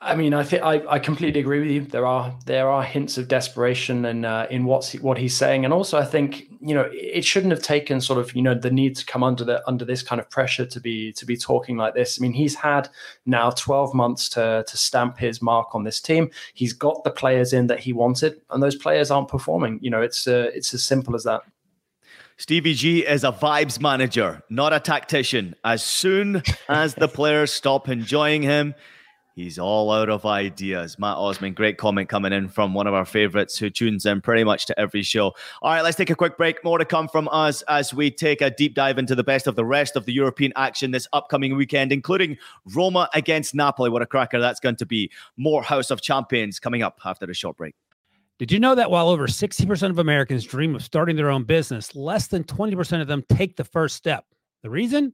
I 0.00 0.14
mean, 0.14 0.32
I 0.32 0.44
think 0.44 0.62
I, 0.62 1.00
completely 1.00 1.40
agree 1.40 1.58
with 1.58 1.70
you. 1.70 1.80
There 1.80 2.06
are 2.06 2.32
there 2.46 2.68
are 2.68 2.84
hints 2.84 3.18
of 3.18 3.26
desperation 3.26 4.04
and 4.04 4.24
uh, 4.24 4.46
in 4.48 4.64
what's 4.64 4.92
what 4.94 5.18
he's 5.18 5.36
saying, 5.36 5.64
and 5.64 5.74
also 5.74 5.98
I 5.98 6.04
think 6.04 6.46
you 6.60 6.72
know 6.72 6.88
it 6.92 7.24
shouldn't 7.24 7.50
have 7.50 7.62
taken 7.62 8.00
sort 8.00 8.20
of 8.20 8.34
you 8.36 8.42
know 8.42 8.54
the 8.54 8.70
need 8.70 8.94
to 8.96 9.06
come 9.06 9.24
under 9.24 9.44
the 9.44 9.66
under 9.68 9.84
this 9.84 10.02
kind 10.02 10.20
of 10.20 10.30
pressure 10.30 10.64
to 10.66 10.80
be 10.80 11.12
to 11.14 11.26
be 11.26 11.36
talking 11.36 11.76
like 11.76 11.94
this. 11.94 12.20
I 12.20 12.22
mean, 12.22 12.32
he's 12.32 12.54
had 12.54 12.88
now 13.26 13.50
twelve 13.50 13.92
months 13.92 14.28
to 14.30 14.64
to 14.68 14.76
stamp 14.76 15.18
his 15.18 15.42
mark 15.42 15.74
on 15.74 15.82
this 15.82 16.00
team. 16.00 16.30
He's 16.54 16.72
got 16.72 17.02
the 17.02 17.10
players 17.10 17.52
in 17.52 17.66
that 17.66 17.80
he 17.80 17.92
wanted, 17.92 18.40
and 18.50 18.62
those 18.62 18.76
players 18.76 19.10
aren't 19.10 19.28
performing. 19.28 19.80
You 19.82 19.90
know, 19.90 20.00
it's 20.00 20.28
uh, 20.28 20.52
it's 20.54 20.72
as 20.74 20.84
simple 20.84 21.16
as 21.16 21.24
that. 21.24 21.42
Stevie 22.36 22.74
G 22.74 23.00
is 23.00 23.24
a 23.24 23.32
vibes 23.32 23.80
manager, 23.80 24.44
not 24.48 24.72
a 24.72 24.78
tactician. 24.78 25.56
As 25.64 25.82
soon 25.82 26.44
as 26.68 26.94
the 26.94 27.08
players 27.08 27.52
stop 27.52 27.88
enjoying 27.88 28.42
him 28.42 28.76
He's 29.38 29.56
all 29.56 29.92
out 29.92 30.08
of 30.08 30.26
ideas. 30.26 30.98
Matt 30.98 31.16
Osman, 31.16 31.54
great 31.54 31.78
comment 31.78 32.08
coming 32.08 32.32
in 32.32 32.48
from 32.48 32.74
one 32.74 32.88
of 32.88 32.94
our 32.94 33.04
favorites 33.04 33.56
who 33.56 33.70
tunes 33.70 34.04
in 34.04 34.20
pretty 34.20 34.42
much 34.42 34.66
to 34.66 34.80
every 34.80 35.04
show. 35.04 35.32
All 35.62 35.70
right, 35.70 35.82
let's 35.82 35.96
take 35.96 36.10
a 36.10 36.16
quick 36.16 36.36
break. 36.36 36.64
More 36.64 36.76
to 36.76 36.84
come 36.84 37.06
from 37.06 37.28
us 37.30 37.62
as 37.68 37.94
we 37.94 38.10
take 38.10 38.40
a 38.40 38.50
deep 38.50 38.74
dive 38.74 38.98
into 38.98 39.14
the 39.14 39.22
best 39.22 39.46
of 39.46 39.54
the 39.54 39.64
rest 39.64 39.94
of 39.94 40.06
the 40.06 40.12
European 40.12 40.52
action 40.56 40.90
this 40.90 41.06
upcoming 41.12 41.54
weekend, 41.54 41.92
including 41.92 42.36
Roma 42.74 43.08
against 43.14 43.54
Napoli. 43.54 43.90
What 43.90 44.02
a 44.02 44.06
cracker 44.06 44.40
that's 44.40 44.58
going 44.58 44.74
to 44.74 44.86
be. 44.86 45.08
More 45.36 45.62
House 45.62 45.92
of 45.92 46.00
Champions 46.00 46.58
coming 46.58 46.82
up 46.82 46.98
after 47.04 47.24
a 47.30 47.32
short 47.32 47.56
break. 47.56 47.76
Did 48.40 48.50
you 48.50 48.58
know 48.58 48.74
that 48.74 48.90
while 48.90 49.08
over 49.08 49.28
60% 49.28 49.90
of 49.90 50.00
Americans 50.00 50.42
dream 50.46 50.74
of 50.74 50.82
starting 50.82 51.14
their 51.14 51.30
own 51.30 51.44
business, 51.44 51.94
less 51.94 52.26
than 52.26 52.42
20% 52.42 53.00
of 53.00 53.06
them 53.06 53.22
take 53.28 53.54
the 53.54 53.62
first 53.62 53.94
step? 53.94 54.24
The 54.62 54.70
reason? 54.70 55.12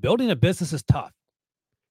Building 0.00 0.30
a 0.30 0.36
business 0.36 0.72
is 0.72 0.82
tough. 0.84 1.12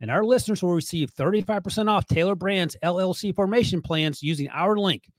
And 0.00 0.10
our 0.10 0.24
listeners 0.24 0.62
will 0.62 0.74
receive 0.74 1.12
35% 1.14 1.90
off 1.90 2.06
Tailor 2.06 2.36
Brands 2.36 2.76
LLC 2.82 3.34
formation 3.34 3.82
plans 3.82 4.22
using 4.22 4.48
our 4.50 4.76
link, 4.76 5.10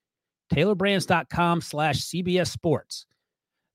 tailorbrands.com 0.54 1.62
slash 1.62 1.98
CBS 2.02 2.48
Sports. 2.48 3.06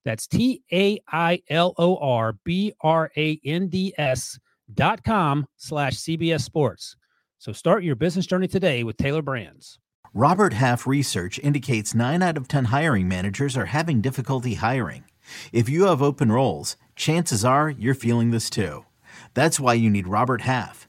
That's 0.04 0.26
T 0.26 0.62
A 0.72 0.98
I 1.10 1.40
L 1.48 1.74
O 1.78 1.96
R 1.96 2.34
B 2.44 2.72
R 2.82 3.10
A 3.16 3.40
N 3.44 3.68
D 3.68 3.94
S 3.96 4.38
dot 4.72 5.02
com 5.04 5.46
slash 5.56 5.94
CBS 5.94 6.42
Sports. 6.42 6.96
So 7.38 7.52
start 7.52 7.84
your 7.84 7.96
business 7.96 8.26
journey 8.26 8.48
today 8.48 8.84
with 8.84 8.96
Tailor 8.96 9.22
Brands. 9.22 9.78
Robert 10.12 10.52
Half 10.52 10.86
research 10.86 11.38
indicates 11.40 11.94
nine 11.94 12.22
out 12.22 12.36
of 12.36 12.48
10 12.48 12.66
hiring 12.66 13.08
managers 13.08 13.56
are 13.56 13.66
having 13.66 14.00
difficulty 14.00 14.54
hiring. 14.54 15.04
If 15.52 15.68
you 15.68 15.86
have 15.86 16.02
open 16.02 16.30
roles, 16.30 16.76
chances 16.94 17.44
are 17.44 17.68
you're 17.68 17.94
feeling 17.94 18.30
this 18.30 18.48
too. 18.48 18.84
That's 19.34 19.58
why 19.58 19.74
you 19.74 19.90
need 19.90 20.06
Robert 20.06 20.42
Half. 20.42 20.88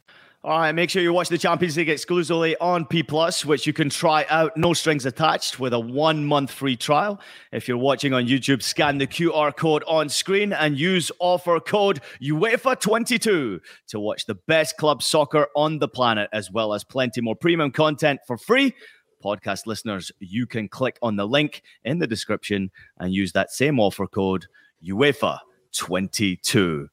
All 0.43 0.57
right, 0.57 0.71
make 0.71 0.89
sure 0.89 1.03
you 1.03 1.13
watch 1.13 1.29
the 1.29 1.37
Champions 1.37 1.77
League 1.77 1.87
exclusively 1.87 2.57
on 2.57 2.87
P 2.87 3.03
Plus, 3.03 3.45
which 3.45 3.67
you 3.67 3.73
can 3.73 3.91
try 3.91 4.25
out, 4.27 4.57
no 4.57 4.73
strings 4.73 5.05
attached, 5.05 5.59
with 5.59 5.71
a 5.71 5.79
one 5.79 6.25
month 6.25 6.49
free 6.49 6.75
trial. 6.75 7.21
If 7.51 7.67
you're 7.67 7.77
watching 7.77 8.11
on 8.11 8.25
YouTube, 8.25 8.63
scan 8.63 8.97
the 8.97 9.05
QR 9.05 9.55
code 9.55 9.83
on 9.85 10.09
screen 10.09 10.51
and 10.51 10.79
use 10.79 11.11
offer 11.19 11.59
code 11.59 12.01
UEFA22 12.23 13.59
to 13.89 13.99
watch 13.99 14.25
the 14.25 14.33
best 14.33 14.77
club 14.77 15.03
soccer 15.03 15.47
on 15.55 15.77
the 15.77 15.87
planet, 15.87 16.27
as 16.33 16.49
well 16.49 16.73
as 16.73 16.83
plenty 16.83 17.21
more 17.21 17.35
premium 17.35 17.69
content 17.69 18.19
for 18.25 18.35
free. 18.35 18.73
Podcast 19.23 19.67
listeners, 19.67 20.11
you 20.17 20.47
can 20.47 20.67
click 20.67 20.97
on 21.03 21.17
the 21.17 21.27
link 21.27 21.61
in 21.83 21.99
the 21.99 22.07
description 22.07 22.71
and 22.97 23.13
use 23.13 23.31
that 23.33 23.51
same 23.51 23.79
offer 23.79 24.07
code 24.07 24.47
UEFA22. 24.83 26.87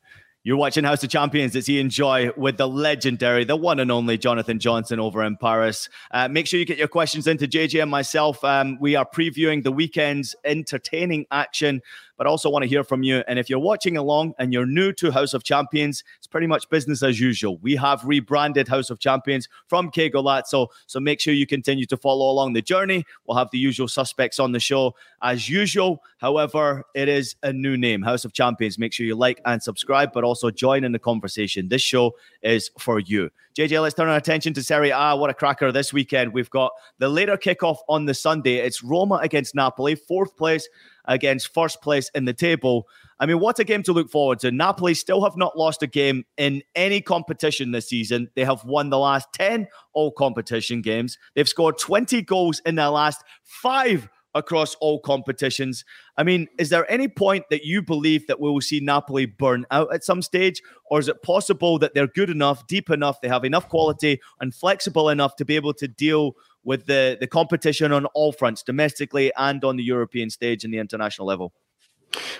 You're 0.49 0.57
watching 0.57 0.83
House 0.83 1.05
of 1.05 1.11
Champions. 1.11 1.55
It's 1.55 1.69
Ian 1.69 1.91
Joy 1.91 2.31
with 2.35 2.57
the 2.57 2.67
legendary, 2.67 3.45
the 3.45 3.55
one 3.55 3.81
and 3.81 3.93
only 3.93 4.17
Jonathan 4.17 4.59
Johnson 4.59 4.99
over 4.99 5.23
in 5.23 5.37
Paris. 5.37 5.91
Uh, 6.11 6.27
make 6.27 6.47
sure 6.47 6.59
you 6.59 6.65
get 6.65 6.79
your 6.79 6.89
questions 6.89 7.27
into 7.27 7.47
JJ 7.47 7.83
and 7.83 7.91
myself. 7.91 8.43
Um, 8.43 8.79
we 8.81 8.97
are 8.97 9.05
previewing 9.05 9.63
the 9.63 9.71
weekend's 9.71 10.35
entertaining 10.47 11.27
action 11.31 11.83
but 12.19 12.27
also 12.27 12.51
want 12.51 12.65
to 12.65 12.69
hear 12.69 12.85
from 12.85 13.03
you. 13.03 13.23
And 13.29 13.39
if 13.39 13.49
you're 13.49 13.59
watching 13.59 13.97
along 13.97 14.35
and 14.39 14.53
you're 14.53 14.67
new 14.67 14.93
to 14.95 15.11
House 15.11 15.33
of 15.33 15.45
Champions, 15.45 16.05
it's 16.19 16.27
pretty 16.27 16.49
much 16.49 16.69
business 16.69 17.03
as 17.03 17.19
usual. 17.19 17.57
We 17.59 17.77
have 17.77 18.05
rebranded 18.05 18.69
House 18.69 18.91
of 18.91 18.99
Champions 18.99 19.49
from 19.69 19.91
Que 19.91 20.11
Golazo, 20.11 20.67
so 20.87 21.01
make 21.01 21.21
sure 21.21 21.33
you 21.33 21.47
continue 21.47 21.87
to 21.87 21.97
follow 21.97 22.31
along 22.31 22.53
the 22.53 22.61
journey. 22.61 23.07
We'll 23.27 23.39
have 23.39 23.51
the 23.53 23.59
usual 23.59 23.89
suspects 23.89 24.39
on 24.39 24.53
the 24.53 24.61
show 24.61 24.95
as 25.23 25.49
usual. 25.49 26.03
However, 26.19 26.85
it 26.95 27.09
is 27.09 27.37
a 27.43 27.53
new 27.53 27.77
name, 27.77 28.03
House 28.03 28.25
of 28.25 28.33
Champions. 28.33 28.79
Make 28.79 28.93
sure 28.93 29.07
you 29.07 29.15
like 29.15 29.41
and 29.47 29.63
subscribe, 29.63 30.13
but 30.13 30.25
also 30.25 30.51
join 30.51 30.85
in 30.85 30.93
the 30.93 30.99
conversation. 30.99 31.69
This 31.69 31.83
show 31.83 32.17
is 32.43 32.71
for 32.79 32.99
you. 32.99 33.31
JJ, 33.57 33.83
let's 33.83 33.95
turn 33.95 34.09
our 34.09 34.17
attention 34.17 34.55
to 34.55 34.63
Serie 34.63 34.91
A. 34.91 35.17
What 35.17 35.31
a 35.31 35.35
cracker 35.35 35.73
this 35.73 35.93
weekend. 35.93 36.33
We've 36.33 36.51
got 36.51 36.71
the 36.99 37.09
later 37.09 37.37
kickoff 37.37 37.79
on 37.89 38.05
the 38.05 38.15
Sunday. 38.15 38.59
It's 38.59 38.85
Roma 38.85 39.17
against 39.17 39.55
Napoli, 39.55 39.97
fourth 39.97 40.37
place 40.37 40.69
against 41.09 41.53
first 41.53 41.83
place 41.83 42.11
in 42.15 42.27
the 42.27 42.33
table. 42.33 42.87
I 43.19 43.27
mean, 43.27 43.41
what 43.41 43.59
a 43.59 43.65
game 43.65 43.83
to 43.85 43.93
look 43.93 44.11
forward 44.11 44.39
to. 44.41 44.53
Napoli 44.53 44.95
still 44.95 45.25
have 45.25 45.37
not 45.37 45.59
lost 45.59 45.83
a 45.83 45.89
game 45.89 46.25
in 46.37 46.63
any 46.77 47.01
competition 47.01 47.73
this 47.73 47.89
season. 47.89 48.29
They 48.37 48.45
have 48.45 48.65
won 48.65 48.91
the 48.91 48.99
last 48.99 49.29
10 49.33 49.67
all 49.95 50.13
competition 50.13 50.83
games. 50.83 51.19
They've 51.35 51.49
scored 51.49 51.79
20 51.79 52.23
goals 52.23 52.61
in 52.65 52.77
their 52.77 52.91
last 52.91 53.25
five 53.43 54.09
across 54.35 54.75
all 54.77 55.01
competitions. 55.01 55.85
I 56.17 56.23
mean, 56.23 56.49
is 56.59 56.69
there 56.69 56.91
any 56.91 57.09
point 57.09 57.47
that 57.51 57.65
you 57.65 57.83
believe 57.83 58.27
that 58.27 58.41
we 58.41 58.51
will 58.51 58.61
see 58.61 58.81
Napoli 58.81 59.27
burn 59.27 59.67
out 59.71 59.93
at 59.93 60.05
some 60.05 60.23
stage? 60.23 60.63
Or 60.91 60.99
is 60.99 61.09
it 61.09 61.23
possible 61.23 61.79
that 61.79 61.95
they're 61.95 62.07
good 62.07 62.31
enough, 62.31 62.67
deep 62.67 62.91
enough, 62.91 63.21
they 63.21 63.29
have 63.29 63.45
enough 63.45 63.69
quality 63.69 64.21
and 64.41 64.55
flexible 64.55 65.09
enough 65.09 65.37
to 65.37 65.45
be 65.45 65.57
able 65.57 65.75
to 65.75 65.89
deal 65.89 66.33
with 66.65 66.87
the, 66.87 67.17
the 67.21 67.27
competition 67.27 67.93
on 67.93 68.07
all 68.07 68.33
fronts, 68.33 68.63
domestically 68.63 69.33
and 69.37 69.65
on 69.65 69.77
the 69.77 69.85
European 69.85 70.31
stage 70.31 70.65
and 70.65 70.73
the 70.73 70.79
international 70.79 71.27
level? 71.27 71.53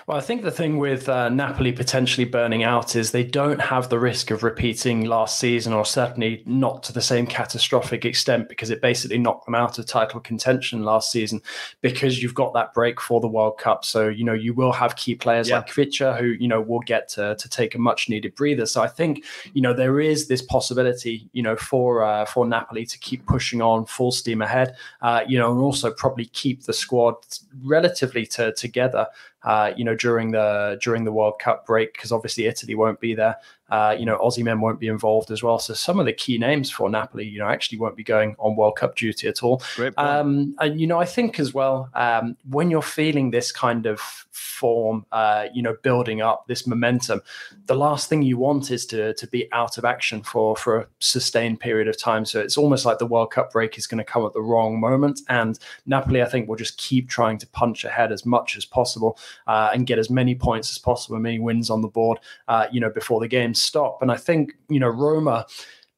Well, 0.07 0.17
I 0.17 0.21
think 0.21 0.41
the 0.41 0.51
thing 0.51 0.79
with 0.79 1.07
uh, 1.07 1.29
Napoli 1.29 1.71
potentially 1.71 2.25
burning 2.25 2.63
out 2.63 2.95
is 2.95 3.11
they 3.11 3.23
don't 3.23 3.61
have 3.61 3.89
the 3.89 3.99
risk 3.99 4.31
of 4.31 4.41
repeating 4.41 5.05
last 5.05 5.39
season, 5.39 5.73
or 5.73 5.85
certainly 5.85 6.41
not 6.45 6.81
to 6.83 6.93
the 6.93 7.01
same 7.01 7.27
catastrophic 7.27 8.05
extent, 8.05 8.49
because 8.49 8.71
it 8.71 8.81
basically 8.81 9.19
knocked 9.19 9.45
them 9.45 9.55
out 9.55 9.77
of 9.77 9.85
title 9.85 10.19
contention 10.19 10.83
last 10.83 11.11
season. 11.11 11.41
Because 11.81 12.21
you've 12.21 12.33
got 12.33 12.53
that 12.53 12.73
break 12.73 12.99
for 12.99 13.21
the 13.21 13.27
World 13.27 13.59
Cup, 13.59 13.85
so 13.85 14.07
you 14.07 14.23
know 14.23 14.33
you 14.33 14.53
will 14.53 14.71
have 14.71 14.95
key 14.95 15.13
players 15.13 15.49
yeah. 15.49 15.57
like 15.57 15.67
Kvicha 15.67 16.19
who 16.19 16.27
you 16.27 16.47
know 16.47 16.61
will 16.61 16.79
get 16.79 17.07
to, 17.09 17.35
to 17.35 17.49
take 17.49 17.75
a 17.75 17.79
much 17.79 18.09
needed 18.09 18.33
breather. 18.35 18.65
So 18.65 18.81
I 18.81 18.87
think 18.87 19.23
you 19.53 19.61
know 19.61 19.73
there 19.73 19.99
is 19.99 20.27
this 20.27 20.41
possibility, 20.41 21.29
you 21.33 21.43
know, 21.43 21.55
for 21.55 22.03
uh, 22.03 22.25
for 22.25 22.47
Napoli 22.47 22.85
to 22.87 22.97
keep 22.97 23.25
pushing 23.27 23.61
on 23.61 23.85
full 23.85 24.11
steam 24.11 24.41
ahead, 24.41 24.75
uh, 25.01 25.21
you 25.27 25.37
know, 25.37 25.51
and 25.51 25.61
also 25.61 25.91
probably 25.91 26.25
keep 26.25 26.63
the 26.63 26.73
squad 26.73 27.15
relatively 27.61 28.25
to, 28.25 28.51
together 28.53 29.07
uh, 29.43 29.71
you 29.75 29.83
know, 29.83 29.95
during 29.95 30.31
the 30.31 30.79
during 30.81 31.03
the 31.03 31.11
World 31.11 31.39
Cup 31.39 31.65
break, 31.65 31.93
because 31.93 32.11
obviously 32.11 32.45
Italy 32.45 32.75
won't 32.75 32.99
be 32.99 33.13
there. 33.13 33.37
Uh, 33.69 33.95
you 33.97 34.05
know, 34.05 34.17
Osimhen 34.17 34.59
won't 34.59 34.79
be 34.79 34.87
involved 34.87 35.31
as 35.31 35.43
well. 35.43 35.59
So 35.59 35.73
some 35.73 35.99
of 35.99 36.05
the 36.05 36.13
key 36.13 36.37
names 36.37 36.69
for 36.69 36.89
Napoli, 36.89 37.25
you 37.25 37.39
know, 37.39 37.47
actually 37.47 37.77
won't 37.77 37.95
be 37.95 38.03
going 38.03 38.35
on 38.39 38.55
World 38.55 38.75
Cup 38.75 38.95
duty 38.95 39.27
at 39.27 39.43
all. 39.43 39.61
Um, 39.97 40.55
and 40.59 40.79
you 40.79 40.87
know, 40.87 40.99
I 40.99 41.05
think 41.05 41.39
as 41.39 41.53
well 41.53 41.89
um, 41.93 42.35
when 42.49 42.69
you're 42.71 42.81
feeling 42.81 43.31
this 43.31 43.51
kind 43.51 43.85
of 43.85 43.99
form, 44.31 45.05
uh, 45.11 45.47
you 45.53 45.61
know, 45.61 45.75
building 45.83 46.21
up 46.21 46.47
this 46.47 46.65
momentum, 46.67 47.21
the 47.65 47.75
last 47.75 48.09
thing 48.09 48.21
you 48.21 48.37
want 48.37 48.71
is 48.71 48.85
to 48.87 49.13
to 49.13 49.27
be 49.27 49.51
out 49.51 49.77
of 49.77 49.85
action 49.85 50.21
for 50.23 50.55
for 50.55 50.79
a 50.79 50.87
sustained 50.99 51.59
period 51.59 51.87
of 51.87 51.97
time. 51.97 52.25
So 52.25 52.39
it's 52.39 52.57
almost 52.57 52.85
like 52.85 52.99
the 52.99 53.05
World 53.05 53.31
Cup 53.31 53.51
break 53.51 53.77
is 53.77 53.87
going 53.87 53.99
to 53.99 54.03
come 54.03 54.25
at 54.25 54.33
the 54.33 54.41
wrong 54.41 54.79
moment, 54.79 55.21
and 55.29 55.59
Napoli, 55.85 56.21
I 56.21 56.25
think, 56.25 56.47
will 56.47 56.55
just 56.55 56.77
keep 56.77 57.09
trying 57.09 57.37
to 57.39 57.47
punch 57.47 57.85
ahead 57.85 58.11
as 58.11 58.25
much 58.25 58.57
as 58.57 58.65
possible 58.65 59.17
uh, 59.47 59.69
and 59.73 59.87
get 59.87 59.99
as 59.99 60.09
many 60.09 60.35
points 60.35 60.71
as 60.71 60.77
possible, 60.77 61.19
many 61.19 61.39
wins 61.39 61.69
on 61.69 61.81
the 61.81 61.87
board, 61.87 62.19
uh, 62.47 62.67
you 62.71 62.79
know, 62.79 62.89
before 62.89 63.19
the 63.19 63.27
game 63.27 63.53
stop. 63.59 64.01
And 64.01 64.11
I 64.11 64.17
think, 64.17 64.53
you 64.69 64.79
know, 64.79 64.89
Roma, 64.89 65.45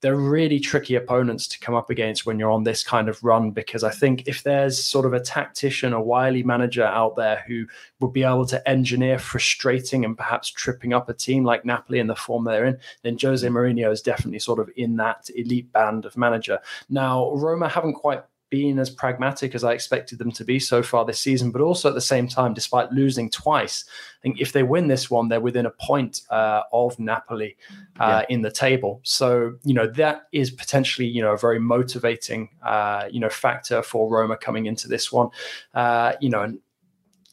they're 0.01 0.15
really 0.15 0.59
tricky 0.59 0.95
opponents 0.95 1.47
to 1.47 1.59
come 1.59 1.75
up 1.75 1.91
against 1.91 2.25
when 2.25 2.39
you're 2.39 2.51
on 2.51 2.63
this 2.63 2.83
kind 2.83 3.07
of 3.07 3.23
run 3.23 3.51
because 3.51 3.83
I 3.83 3.91
think 3.91 4.27
if 4.27 4.41
there's 4.41 4.83
sort 4.83 5.05
of 5.05 5.13
a 5.13 5.19
tactician, 5.19 5.93
a 5.93 6.01
wily 6.01 6.41
manager 6.41 6.83
out 6.83 7.15
there 7.15 7.43
who 7.47 7.67
would 7.99 8.11
be 8.11 8.23
able 8.23 8.47
to 8.47 8.67
engineer 8.67 9.19
frustrating 9.19 10.03
and 10.03 10.17
perhaps 10.17 10.49
tripping 10.49 10.91
up 10.91 11.07
a 11.07 11.13
team 11.13 11.43
like 11.43 11.65
Napoli 11.65 11.99
in 11.99 12.07
the 12.07 12.15
form 12.15 12.45
they're 12.45 12.65
in, 12.65 12.79
then 13.03 13.17
Jose 13.21 13.47
Mourinho 13.47 13.91
is 13.91 14.01
definitely 14.01 14.39
sort 14.39 14.59
of 14.59 14.71
in 14.75 14.95
that 14.97 15.29
elite 15.35 15.71
band 15.71 16.05
of 16.05 16.17
manager. 16.17 16.59
Now, 16.89 17.31
Roma 17.35 17.69
haven't 17.69 17.93
quite 17.93 18.23
being 18.51 18.77
as 18.77 18.89
pragmatic 18.89 19.55
as 19.55 19.63
I 19.63 19.71
expected 19.71 20.19
them 20.19 20.31
to 20.33 20.43
be 20.43 20.59
so 20.59 20.83
far 20.83 21.05
this 21.05 21.19
season, 21.19 21.51
but 21.51 21.61
also 21.61 21.87
at 21.87 21.95
the 21.95 22.01
same 22.01 22.27
time, 22.27 22.53
despite 22.53 22.91
losing 22.91 23.31
twice, 23.31 23.85
I 23.87 24.21
think 24.21 24.41
if 24.41 24.51
they 24.51 24.61
win 24.61 24.89
this 24.89 25.09
one, 25.09 25.29
they're 25.29 25.39
within 25.39 25.65
a 25.65 25.71
point 25.71 26.21
uh, 26.29 26.63
of 26.73 26.99
Napoli 26.99 27.55
uh, 27.99 28.23
yeah. 28.29 28.35
in 28.35 28.41
the 28.41 28.51
table. 28.51 28.99
So 29.03 29.53
you 29.63 29.73
know 29.73 29.87
that 29.87 30.27
is 30.33 30.51
potentially 30.51 31.07
you 31.07 31.21
know 31.23 31.31
a 31.31 31.37
very 31.37 31.59
motivating 31.59 32.49
uh, 32.61 33.07
you 33.09 33.21
know 33.21 33.29
factor 33.29 33.81
for 33.81 34.09
Roma 34.09 34.37
coming 34.37 34.67
into 34.67 34.87
this 34.87 35.11
one. 35.11 35.29
Uh, 35.73 36.13
you 36.19 36.29
know, 36.29 36.41
and 36.41 36.59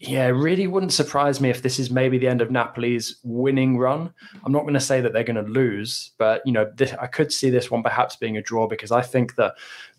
yeah, 0.01 0.27
it 0.27 0.31
really 0.31 0.69
wouldn't 0.69 0.93
surprise 0.93 1.41
me 1.41 1.51
if 1.51 1.63
this 1.63 1.81
is 1.81 1.91
maybe 1.91 2.19
the 2.19 2.29
end 2.29 2.41
of 2.41 2.53
Napoli's 2.53 3.17
winning 3.25 3.79
run. 3.79 4.13
I'm 4.45 4.53
not 4.53 4.63
going 4.63 4.75
to 4.75 4.81
say 4.81 5.01
that 5.01 5.13
they're 5.13 5.25
going 5.25 5.45
to 5.45 5.51
lose, 5.51 6.13
but 6.19 6.41
you 6.47 6.53
know, 6.53 6.71
this, 6.77 6.93
I 7.01 7.09
could 7.09 7.33
see 7.33 7.51
this 7.51 7.69
one 7.69 7.83
perhaps 7.83 8.15
being 8.15 8.37
a 8.37 8.43
draw 8.43 8.69
because 8.69 8.93
I 8.93 9.03
think 9.03 9.35
that 9.35 9.55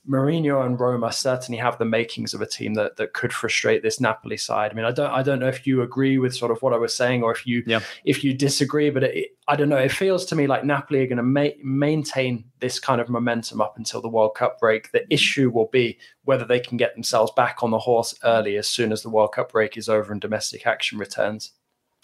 Mourinho 0.09 0.65
and 0.65 0.79
Roma 0.79 1.11
certainly 1.11 1.59
have 1.59 1.77
the 1.77 1.85
makings 1.85 2.33
of 2.33 2.41
a 2.41 2.45
team 2.45 2.73
that 2.73 2.97
that 2.97 3.13
could 3.13 3.31
frustrate 3.31 3.83
this 3.83 3.99
Napoli 3.99 4.37
side. 4.37 4.71
I 4.71 4.73
mean, 4.73 4.85
I 4.85 4.91
don't 4.91 5.11
I 5.11 5.21
don't 5.21 5.39
know 5.39 5.47
if 5.47 5.67
you 5.67 5.83
agree 5.83 6.17
with 6.17 6.35
sort 6.35 6.51
of 6.51 6.61
what 6.61 6.73
I 6.73 6.77
was 6.77 6.95
saying 6.95 7.21
or 7.21 7.31
if 7.31 7.45
you 7.45 7.63
yeah. 7.67 7.81
if 8.05 8.23
you 8.23 8.33
disagree, 8.33 8.89
but 8.89 9.03
it, 9.03 9.37
I 9.47 9.55
don't 9.55 9.69
know. 9.69 9.77
It 9.77 9.91
feels 9.91 10.25
to 10.27 10.35
me 10.35 10.47
like 10.47 10.65
Napoli 10.65 11.01
are 11.01 11.07
going 11.07 11.17
to 11.17 11.23
ma- 11.23 11.57
maintain 11.63 12.45
this 12.59 12.79
kind 12.79 12.99
of 12.99 13.09
momentum 13.09 13.61
up 13.61 13.77
until 13.77 14.01
the 14.01 14.09
World 14.09 14.35
Cup 14.35 14.59
break. 14.59 14.91
The 14.91 15.11
issue 15.13 15.51
will 15.51 15.69
be 15.71 15.99
whether 16.23 16.45
they 16.45 16.59
can 16.59 16.77
get 16.77 16.95
themselves 16.95 17.31
back 17.35 17.61
on 17.61 17.69
the 17.69 17.79
horse 17.79 18.15
early 18.23 18.57
as 18.57 18.67
soon 18.67 18.91
as 18.91 19.03
the 19.03 19.09
World 19.09 19.33
Cup 19.33 19.51
break 19.51 19.77
is 19.77 19.89
over 19.89 20.11
and 20.11 20.19
domestic 20.19 20.65
action 20.65 20.97
returns. 20.97 21.51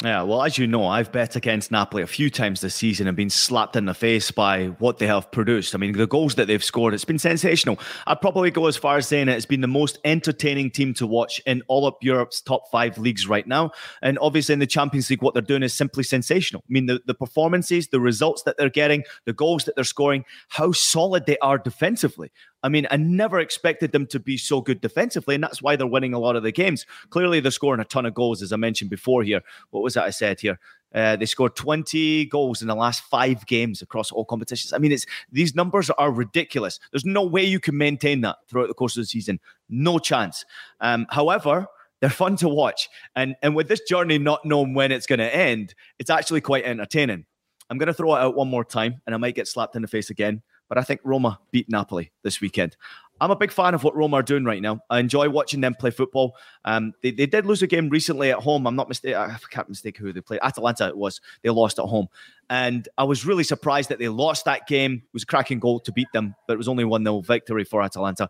Yeah, 0.04 0.24
well, 0.24 0.44
as 0.44 0.58
you 0.58 0.68
know, 0.68 0.86
I've 0.86 1.14
bet 1.14 1.38
against 1.38 1.72
Napoli 1.72 2.04
a 2.04 2.08
few 2.08 2.30
times 2.30 2.60
this 2.60 2.76
season 2.76 3.08
and 3.08 3.16
been 3.16 3.30
slapped 3.30 3.78
in 3.78 3.86
the 3.86 3.94
face 3.94 4.30
by 4.30 4.66
what 4.80 4.98
they 4.98 5.08
have 5.08 5.32
produced. 5.32 5.74
I 5.74 5.78
mean, 5.78 5.94
the 5.94 6.06
goals 6.06 6.36
that 6.36 6.48
they've 6.48 6.62
scored, 6.62 6.94
it's 6.94 7.06
been 7.06 7.18
sensational. 7.18 7.80
I'd 8.06 8.20
probably 8.20 8.52
go 8.52 8.68
as 8.68 8.76
far 8.76 8.98
as 8.98 9.08
saying 9.08 9.30
it's 9.30 9.46
been 9.46 9.62
the 9.62 9.68
most 9.68 9.98
entertaining 10.04 10.72
team 10.72 10.94
to 10.96 11.08
watch 11.08 11.42
in 11.46 11.64
all 11.70 11.88
of 11.88 11.96
Europe's 12.02 12.42
top 12.42 12.70
five 12.70 12.98
leagues 12.98 13.26
right 13.26 13.48
now. 13.48 13.72
And 14.02 14.20
obviously, 14.20 14.52
in 14.52 14.60
the 14.60 14.68
Champions 14.68 15.10
League, 15.10 15.22
what 15.22 15.34
they're 15.34 15.42
doing 15.42 15.64
is 15.64 15.74
simply 15.74 16.04
sensational. 16.04 16.62
I 16.70 16.72
mean, 16.74 16.88
the, 16.88 17.00
the 17.06 17.14
performances, 17.14 17.88
the 17.88 18.02
results 18.02 18.44
that 18.44 18.58
they're 18.58 18.70
getting, 18.70 19.06
the 19.24 19.32
goals 19.32 19.64
that 19.64 19.76
they're 19.76 19.86
scoring, 19.86 20.26
how 20.50 20.74
solid 20.74 21.26
they 21.26 21.38
are 21.38 21.58
defensively. 21.58 22.34
I 22.66 22.70
mean, 22.70 22.88
I 22.90 22.98
never 22.98 23.40
expected 23.40 23.92
them 23.92 24.08
to 24.08 24.20
be 24.20 24.38
so 24.38 24.60
good 24.60 24.82
defensively, 24.82 25.36
and 25.36 25.44
that's 25.44 25.62
why 25.62 25.76
they're 25.76 25.86
winning 25.86 26.16
a 26.16 26.20
lot 26.20 26.36
of 26.36 26.42
the 26.42 26.52
games. 26.52 26.88
Clearly, 27.12 27.40
they're 27.40 27.52
scoring 27.52 27.80
a 27.80 27.86
ton 27.86 28.08
of 28.08 28.16
goals, 28.16 28.42
as 28.42 28.52
I 28.52 28.56
mentioned 28.56 28.90
before 28.90 29.22
here. 29.22 29.42
What 29.70 29.84
was 29.84 29.94
that 29.94 30.06
I 30.06 30.10
said 30.10 30.40
here? 30.40 30.60
Uh, 30.92 31.16
they 31.16 31.28
scored 31.28 31.56
20 31.56 32.26
goals 32.26 32.64
in 32.64 32.68
the 32.68 32.74
last 32.74 33.04
five 33.04 33.46
games 33.46 33.84
across 33.84 34.12
all 34.12 34.26
competitions. 34.26 34.74
I 34.74 34.80
mean, 34.80 34.92
it's 34.92 35.06
these 35.32 35.54
numbers 35.54 35.92
are 35.92 36.12
ridiculous. 36.12 36.80
There's 36.92 37.06
no 37.06 37.24
way 37.24 37.44
you 37.44 37.60
can 37.60 37.78
maintain 37.78 38.22
that 38.22 38.38
throughout 38.48 38.68
the 38.68 38.74
course 38.74 38.98
of 38.98 39.04
the 39.04 39.08
season. 39.08 39.40
No 39.70 40.00
chance. 40.00 40.44
Um, 40.82 41.06
however, 41.12 41.68
they're 42.02 42.10
fun 42.10 42.36
to 42.38 42.50
watch. 42.50 42.90
And, 43.16 43.36
and 43.44 43.56
with 43.56 43.68
this 43.68 43.82
journey 43.82 44.18
not 44.18 44.44
knowing 44.44 44.74
when 44.74 44.92
it's 44.92 45.06
going 45.06 45.20
to 45.20 45.36
end, 45.36 45.76
it's 46.00 46.10
actually 46.10 46.42
quite 46.42 46.66
entertaining. 46.66 47.26
I'm 47.70 47.78
going 47.78 47.88
to 47.88 47.94
throw 47.94 48.16
it 48.16 48.20
out 48.20 48.36
one 48.36 48.48
more 48.48 48.66
time, 48.66 49.02
and 49.06 49.14
I 49.14 49.20
might 49.20 49.36
get 49.36 49.48
slapped 49.48 49.76
in 49.76 49.84
the 49.84 49.88
face 49.88 50.10
again 50.10 50.42
but 50.68 50.78
I 50.78 50.82
think 50.82 51.02
Roma 51.04 51.40
beat 51.52 51.70
Napoli 51.70 52.12
this 52.24 52.42
weekend. 52.42 52.76
I'm 53.22 53.32
a 53.32 53.36
big 53.36 53.52
fan 53.52 53.74
of 53.74 53.84
what 53.84 53.96
Roma 53.96 54.18
are 54.18 54.24
doing 54.24 54.44
right 54.44 54.62
now. 54.62 54.82
I 54.90 55.00
enjoy 55.00 55.30
watching 55.30 55.62
them 55.62 55.74
play 55.74 55.90
football. 55.90 56.36
Um, 56.66 56.94
they, 57.02 57.12
they 57.12 57.26
did 57.26 57.46
lose 57.46 57.62
a 57.62 57.68
game 57.68 57.88
recently 57.90 58.30
at 58.30 58.40
home. 58.40 58.68
I'm 58.68 58.76
not 58.76 58.90
mistaken. 58.90 59.18
I 59.18 59.38
can't 59.50 59.70
mistake 59.70 59.98
who 59.98 60.12
they 60.12 60.20
played. 60.20 60.42
Atalanta 60.44 60.88
it 60.88 60.98
was. 60.98 61.22
They 61.42 61.50
lost 61.50 61.80
at 61.80 61.86
home. 61.86 62.08
And 62.50 62.90
I 62.98 63.06
was 63.06 63.26
really 63.26 63.46
surprised 63.46 63.90
that 63.90 64.00
they 64.00 64.10
lost 64.10 64.46
that 64.46 64.68
game. 64.68 64.96
It 64.96 65.14
was 65.14 65.24
a 65.24 65.28
cracking 65.28 65.60
goal 65.60 65.80
to 65.80 65.94
beat 65.94 66.10
them, 66.14 66.36
but 66.46 66.54
it 66.54 66.58
was 66.58 66.68
only 66.68 66.84
1 66.84 67.04
0 67.04 67.22
victory 67.22 67.64
for 67.64 67.82
Atalanta. 67.82 68.30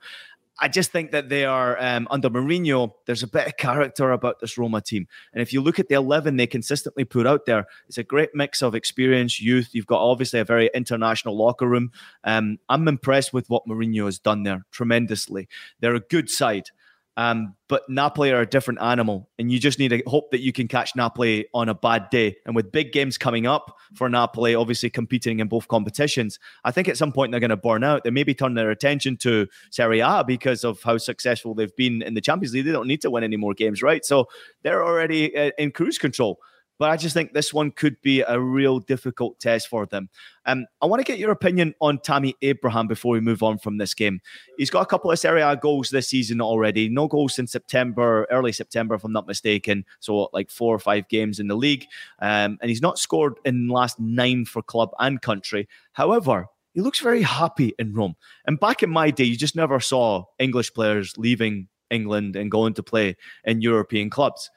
I 0.60 0.68
just 0.68 0.92
think 0.92 1.12
that 1.12 1.30
they 1.30 1.44
are 1.44 1.78
um, 1.82 2.08
under 2.10 2.30
Mourinho. 2.30 2.94
There's 3.06 3.24
a 3.24 3.28
bit 3.28 3.48
of 3.48 3.58
character 3.58 4.12
about 4.12 4.40
this 4.40 4.58
Roma 4.58 4.82
team, 4.82 5.08
and 5.34 5.42
if 5.42 5.52
you 5.52 5.62
look 5.62 5.80
at 5.80 5.90
the 5.90 5.96
eleven 5.96 6.38
they 6.38 6.48
consistently 6.48 7.04
put 7.04 7.28
out 7.28 7.46
there, 7.46 7.68
it's 7.88 7.98
a 7.98 8.04
great 8.04 8.30
mix 8.34 8.62
of 8.62 8.76
experience, 8.76 9.42
youth. 9.42 9.70
You've 9.74 9.86
got 9.86 10.02
obviously 10.02 10.40
a 10.40 10.46
very 10.46 10.70
international 10.74 11.38
locker 11.38 11.68
room. 11.68 11.92
Um, 12.24 12.60
I'm 12.70 12.88
impressed 12.88 13.34
with 13.34 13.50
what 13.50 13.68
Mourinho 13.68 14.06
has 14.06 14.20
done 14.20 14.44
there 14.44 14.66
tremendously. 14.72 15.48
They're 15.80 15.96
a 15.96 16.00
good 16.00 16.30
side. 16.30 16.70
Um, 17.18 17.56
but 17.68 17.84
Napoli 17.90 18.32
are 18.32 18.42
a 18.42 18.46
different 18.46 18.82
animal, 18.82 19.30
and 19.40 19.52
you 19.52 19.60
just 19.60 19.80
need 19.80 19.90
to 19.90 20.04
hope 20.06 20.32
that 20.32 20.42
you 20.42 20.52
can 20.52 20.68
catch 20.68 20.96
Napoli 20.96 21.48
on 21.54 21.70
a 21.70 21.74
bad 21.74 22.10
day. 22.10 22.36
And 22.46 22.56
with 22.56 22.72
big 22.72 22.92
games 22.92 23.18
coming 23.18 23.48
up 23.48 23.76
for 23.96 24.10
Napoli, 24.10 24.54
obviously 24.54 24.90
competing 24.90 25.40
in 25.40 25.48
both 25.48 25.68
competitions, 25.68 26.40
I 26.64 26.72
think 26.72 26.90
at 26.90 26.98
some 26.98 27.12
point 27.12 27.32
they're 27.32 27.40
going 27.40 27.50
to 27.50 27.58
burn 27.58 27.84
out. 27.84 28.04
They 28.04 28.12
maybe 28.12 28.34
turn 28.34 28.54
their 28.54 28.70
attention 28.70 29.18
to 29.18 29.48
Serie 29.72 30.02
A 30.02 30.24
because 30.28 30.64
of 30.64 30.84
how 30.84 30.98
successful 30.98 31.56
they've 31.56 31.76
been 31.76 32.02
in 32.02 32.14
the 32.14 32.22
Champions 32.22 32.54
League. 32.54 32.66
They 32.66 32.72
don't 32.72 32.88
need 32.88 33.02
to 33.02 33.10
win 33.10 33.24
any 33.24 33.38
more 33.38 33.54
games, 33.54 33.82
right? 33.82 34.04
So 34.04 34.28
they're 34.64 34.86
already 34.86 35.36
uh, 35.36 35.52
in 35.58 35.72
cruise 35.72 35.98
control. 35.98 36.40
But 36.78 36.90
I 36.90 36.98
just 36.98 37.14
think 37.14 37.34
this 37.34 37.54
one 37.54 37.72
could 37.72 38.02
be 38.02 38.22
a 38.22 38.40
real 38.40 38.80
difficult 38.80 39.40
test 39.40 39.68
for 39.68 39.86
them. 39.86 40.10
Um, 40.46 40.66
I 40.82 40.86
want 40.86 41.00
to 41.00 41.10
get 41.10 41.20
your 41.20 41.32
opinion 41.32 41.74
on 41.80 42.00
Tammy 42.00 42.36
Abraham 42.42 42.88
before 42.88 43.14
we 43.14 43.22
move 43.22 43.44
on 43.44 43.58
from 43.58 43.78
this 43.78 43.94
game. 43.94 44.20
He's 44.58 44.70
got 44.70 44.82
a 44.82 44.86
couple 44.86 45.10
of 45.12 45.18
Serie 45.18 45.42
A 45.42 45.56
goals 45.56 45.90
this 45.90 46.10
season 46.10 46.42
already. 46.42 46.90
No 46.90 47.08
goals 47.08 47.34
since 47.34 47.52
September, 47.52 48.28
early 48.30 48.52
September, 48.52 48.96
if 48.96 49.04
I'm 49.04 49.14
not 49.14 49.28
mistaken. 49.28 49.86
So 50.00 50.30
like 50.34 50.52
four 50.52 50.76
or 50.76 50.80
five 50.80 51.08
games 51.08 51.40
in 51.40 51.48
the 51.48 51.56
league. 51.56 51.86
Um, 52.20 52.58
and 52.62 52.70
he's 52.70 52.82
not 52.82 53.00
scored 53.00 53.36
in 53.46 53.68
the 53.68 53.74
last 53.74 54.00
nine 54.00 54.46
for 54.46 54.62
club 54.62 54.92
and 55.00 55.22
country. 55.22 55.68
However, 55.94 56.48
he 56.74 56.82
looks 56.82 57.00
very 57.00 57.22
happy 57.22 57.74
in 57.80 57.94
Rome. 57.94 58.16
And 58.46 58.60
back 58.60 58.84
in 58.84 58.90
my 58.90 59.10
day, 59.10 59.24
you 59.24 59.38
just 59.38 59.56
never 59.56 59.80
saw 59.80 60.26
English 60.40 60.74
players 60.74 61.18
leaving 61.18 61.70
England 61.90 62.36
and 62.36 62.52
going 62.52 62.74
to 62.74 62.84
play 62.84 63.16
in 63.46 63.62
European 63.62 64.10
clubs. 64.10 64.50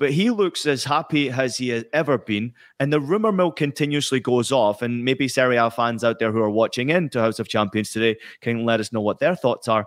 But 0.00 0.12
he 0.12 0.30
looks 0.30 0.64
as 0.64 0.84
happy 0.84 1.30
as 1.30 1.58
he 1.58 1.68
has 1.68 1.84
ever 1.92 2.16
been. 2.16 2.54
And 2.80 2.90
the 2.90 3.00
rumor 3.00 3.30
mill 3.30 3.52
continuously 3.52 4.18
goes 4.18 4.50
off. 4.50 4.80
And 4.80 5.04
maybe 5.04 5.28
Serie 5.28 5.56
A 5.56 5.70
fans 5.70 6.02
out 6.02 6.18
there 6.18 6.32
who 6.32 6.40
are 6.40 6.50
watching 6.50 6.88
into 6.88 7.20
House 7.20 7.38
of 7.38 7.48
Champions 7.48 7.92
today 7.92 8.16
can 8.40 8.64
let 8.64 8.80
us 8.80 8.92
know 8.92 9.02
what 9.02 9.18
their 9.18 9.36
thoughts 9.36 9.68
are. 9.68 9.86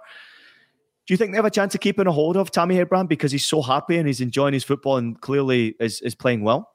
Do 1.07 1.13
you 1.13 1.17
think 1.17 1.31
they 1.31 1.37
have 1.37 1.45
a 1.45 1.49
chance 1.49 1.73
of 1.73 1.81
keeping 1.81 2.05
a 2.05 2.11
hold 2.11 2.37
of 2.37 2.51
Tammy 2.51 2.77
Abraham 2.77 3.07
because 3.07 3.31
he's 3.31 3.43
so 3.43 3.63
happy 3.63 3.97
and 3.97 4.07
he's 4.07 4.21
enjoying 4.21 4.53
his 4.53 4.63
football 4.63 4.97
and 4.97 5.19
clearly 5.19 5.75
is, 5.79 5.99
is 6.01 6.13
playing 6.13 6.43
well? 6.43 6.72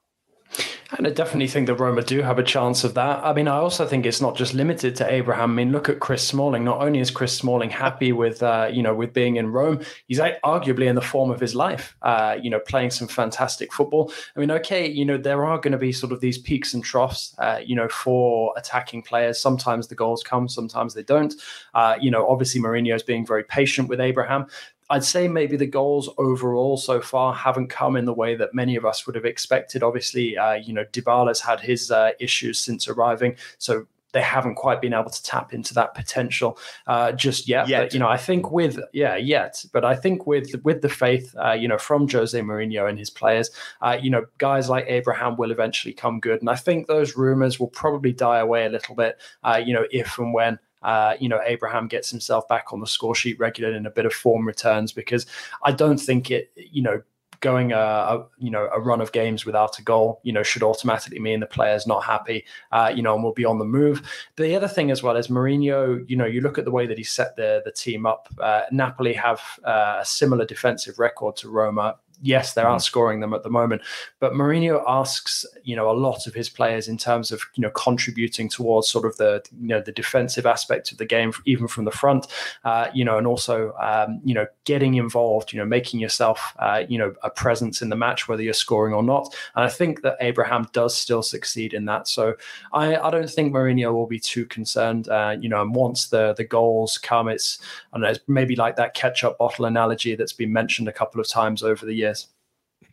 And 0.97 1.07
I 1.07 1.11
definitely 1.11 1.49
think 1.49 1.67
that 1.67 1.75
Roma 1.75 2.03
do 2.03 2.23
have 2.23 2.39
a 2.39 2.43
chance 2.43 2.83
of 2.83 2.95
that. 2.95 3.23
I 3.23 3.35
mean, 3.35 3.47
I 3.47 3.57
also 3.57 3.87
think 3.87 4.07
it's 4.07 4.23
not 4.23 4.35
just 4.35 4.55
limited 4.55 4.97
to 4.97 5.13
Abraham. 5.13 5.51
I 5.51 5.55
mean, 5.55 5.71
look 5.71 5.91
at 5.91 6.01
Chris 6.01 6.27
Smalling. 6.27 6.65
Not 6.65 6.81
only 6.81 6.99
is 6.99 7.11
Chris 7.11 7.37
Smalling 7.37 7.69
happy 7.69 8.11
with, 8.11 8.43
uh, 8.43 8.71
you 8.73 8.83
know, 8.83 8.95
with 8.95 9.13
being 9.13 9.37
in 9.37 9.53
Rome, 9.53 9.81
he's 10.07 10.19
arguably 10.19 10.87
in 10.87 10.95
the 10.95 11.03
form 11.03 11.31
of 11.31 11.41
his 11.41 11.55
life. 11.55 11.95
Uh, 12.01 12.39
you 12.41 12.49
know, 12.49 12.59
playing 12.59 12.91
some 12.91 13.07
fantastic 13.07 13.71
football. 13.71 14.11
I 14.35 14.41
mean, 14.41 14.51
okay, 14.51 14.89
you 14.89 15.05
know, 15.05 15.19
there 15.19 15.45
are 15.45 15.59
going 15.59 15.73
to 15.73 15.79
be 15.79 15.93
sort 15.93 16.11
of 16.11 16.21
these 16.21 16.39
peaks 16.39 16.73
and 16.73 16.83
troughs, 16.83 17.35
uh, 17.39 17.61
you 17.63 17.77
know, 17.77 17.89
for 17.89 18.55
attacking 18.57 19.03
players. 19.03 19.39
Sometimes 19.39 19.89
the 19.89 19.95
goals 19.95 20.23
come, 20.23 20.49
sometimes 20.49 20.95
they 20.95 21.03
don't. 21.03 21.35
Uh, 21.75 21.97
you 22.01 22.11
know, 22.11 22.27
obviously 22.27 22.63
Mourinho 22.63 22.95
is 22.95 23.03
being 23.03 23.27
very 23.27 23.45
patient 23.45 23.91
with 23.91 24.01
Abraham. 24.01 24.47
I'd 24.91 25.05
say 25.05 25.29
maybe 25.29 25.57
the 25.57 25.67
goals 25.67 26.09
overall 26.19 26.77
so 26.77 27.01
far 27.01 27.35
haven't 27.35 27.69
come 27.69 27.97
in 27.97 28.05
the 28.05 28.15
way 28.15 28.35
that 28.37 28.55
many 28.55 28.77
of 28.77 28.85
us 28.85 29.07
would 29.07 29.15
have 29.17 29.25
expected. 29.25 29.83
Obviously, 29.83 30.37
uh, 30.37 30.55
you 30.55 30.73
know, 30.73 30.85
Dybala's 30.87 31.41
had 31.41 31.61
his 31.61 31.91
uh, 31.91 32.13
issues 32.19 32.59
since 32.59 32.89
arriving, 32.89 33.37
so 33.59 33.87
they 34.13 34.23
haven't 34.23 34.55
quite 34.55 34.81
been 34.81 34.95
able 34.95 35.11
to 35.11 35.23
tap 35.23 35.53
into 35.53 35.75
that 35.75 35.95
potential 35.95 36.59
uh, 36.87 37.13
just 37.13 37.47
yet. 37.49 37.69
yet. 37.69 37.81
But 37.81 37.95
you 37.95 38.01
know, 38.01 38.09
I 38.09 38.17
think 38.17 38.51
with 38.51 38.81
yeah, 38.93 39.17
yet. 39.17 39.65
But 39.73 39.85
I 39.85 39.95
think 39.95 40.27
with 40.27 40.55
with 40.65 40.81
the 40.81 40.89
faith, 40.89 41.35
uh, 41.37 41.53
you 41.53 41.69
know, 41.69 41.79
from 41.79 42.09
Jose 42.09 42.39
Mourinho 42.41 42.89
and 42.89 42.99
his 42.99 43.11
players, 43.11 43.51
uh, 43.83 43.99
you 44.01 44.11
know, 44.11 44.25
guys 44.39 44.69
like 44.69 44.87
Abraham 44.89 45.37
will 45.37 45.51
eventually 45.51 45.93
come 45.93 46.21
good, 46.21 46.41
and 46.41 46.49
I 46.49 46.57
think 46.57 46.87
those 46.87 47.17
rumors 47.17 47.61
will 47.61 47.69
probably 47.69 48.13
die 48.13 48.39
away 48.39 48.65
a 48.65 48.71
little 48.71 48.95
bit. 48.95 49.21
Uh, 49.45 49.61
you 49.65 49.75
know, 49.75 49.85
if 49.91 50.19
and 50.19 50.33
when 50.33 50.59
uh, 50.83 51.15
you 51.19 51.29
know, 51.29 51.41
Abraham 51.45 51.89
gets 51.89 52.11
himself 52.11 52.47
back 52.49 52.73
on 52.73 52.81
the 52.81 52.87
score 52.87 53.15
sheet 53.15 53.39
regularly 53.39 53.77
and 53.77 53.87
a 53.87 53.91
bit 53.91 54.07
of 54.07 54.13
form 54.13 54.47
returns 54.47 54.93
because 54.93 55.27
I 55.65 55.73
don't 55.73 55.99
think 55.99 56.31
it, 56.31 56.51
you 56.57 56.83
know, 56.83 57.03
going 57.41 57.73
a, 57.73 57.77
a, 57.77 58.27
you 58.39 58.51
know 58.51 58.69
a 58.73 58.81
run 58.81 59.01
of 59.01 59.13
games 59.13 59.47
without 59.47 59.79
a 59.79 59.83
goal 59.83 60.21
you 60.23 60.33
know 60.33 60.43
should 60.43 60.63
automatically 60.63 61.19
mean 61.19 61.41
the 61.41 61.47
player's 61.47 61.87
not 61.87 62.05
happy 62.05 62.45
uh, 62.73 62.93
you 62.95 63.03
know 63.03 63.15
and 63.15 63.23
will 63.23 63.33
be 63.33 63.45
on 63.45 63.59
the 63.59 63.65
move. 63.65 64.03
The 64.37 64.55
other 64.55 64.69
thing 64.69 64.91
as 64.91 65.03
well 65.03 65.17
is 65.17 65.29
Mourinho 65.29 66.09
you 66.09 66.17
know 66.17 66.27
you 66.27 66.41
look 66.41 66.59
at 66.59 66.65
the 66.65 66.71
way 66.71 66.87
that 66.87 66.99
he 66.99 67.05
set 67.05 67.37
the 67.37 67.63
the 67.65 67.73
team 67.73 68.07
up 68.07 68.29
uh, 68.41 68.63
Napoli 68.71 69.13
have 69.13 69.41
uh, 69.65 69.99
a 70.01 70.05
similar 70.05 70.45
defensive 70.45 70.99
record 70.99 71.37
to 71.37 71.49
Roma 71.49 71.97
yes, 72.23 72.55
they're 72.55 72.65
mm-hmm. 72.65 72.75
outscoring 72.75 73.21
them 73.21 73.35
at 73.35 73.43
the 73.43 73.51
moment, 73.51 73.83
but 74.21 74.33
Mourinho 74.33 74.83
asks 74.87 75.45
you 75.65 75.77
know 75.77 75.91
a 75.91 75.93
lot 75.93 76.27
of 76.27 76.35
his 76.35 76.49
players 76.49 76.89
in 76.89 76.97
terms 76.97 77.31
of 77.31 77.43
you 77.55 77.63
know 77.63 77.71
contributing 77.71 78.49
towards 78.49 78.89
sort 78.89 79.05
of 79.05 79.17
the 79.17 79.43
you 79.61 79.69
know 79.69 79.81
the 79.81 79.93
defensive 79.93 80.47
aspect 80.47 80.93
of 80.93 80.99
the 80.99 81.07
game, 81.07 81.33
even 81.47 81.69
from 81.69 81.85
the 81.85 81.91
front, 81.91 82.27
uh, 82.65 82.89
you 82.95 83.05
know, 83.05 83.19
and 83.19 83.27
also 83.27 83.73
um, 83.81 84.21
you 84.25 84.35
know 84.35 84.47
getting 84.65 84.95
involved, 84.95 85.53
you 85.53 85.59
know, 85.59 85.67
making 85.67 86.01
yourself 86.01 86.55
uh, 86.59 86.85
you 86.89 86.99
know 86.99 87.15
a 87.23 87.31
presence 87.31 87.83
in 87.83 87.89
the 87.89 87.97
match 87.97 88.29
whether 88.29 88.43
you're 88.43 88.53
scoring 88.53 88.95
or 88.95 89.03
not. 89.03 89.35
And 89.55 89.65
I 89.65 89.69
think 89.69 90.03
that 90.03 90.17
Abraham 90.21 90.69
does 90.73 90.97
still 90.97 91.23
succeed 91.23 91.75
in 91.75 91.85
that. 91.87 92.09
So 92.09 92.35
I, 92.73 92.97
I 92.97 93.11
don't 93.11 93.31
think 93.31 93.53
Mourinho 93.53 93.93
will 93.93 94.07
be 94.07 94.21
too 94.21 94.47
concerned. 94.47 95.09
Uh, 95.09 95.37
you 95.39 95.49
know, 95.49 95.63
and 95.63 95.75
once 95.75 96.09
the 96.09 96.35
the 96.35 96.45
goals 96.45 96.99
come, 96.99 97.29
it's 97.29 97.59
I 97.93 97.97
don't 97.97 98.03
know, 98.03 98.11
it's 98.11 98.21
maybe 98.27 98.57
like 98.57 98.77
that 98.77 98.95
ketchup 98.95 99.39
bottle 99.39 99.65
analogy 99.67 100.15
that's 100.15 100.33
been 100.33 100.53
mentioned 100.53 100.89
a 100.89 100.93
couple 100.93 101.21
of 101.21 101.29
times 101.29 101.63
over 101.63 101.87
the 101.87 101.95
years 101.95 102.08
years. 102.09 102.29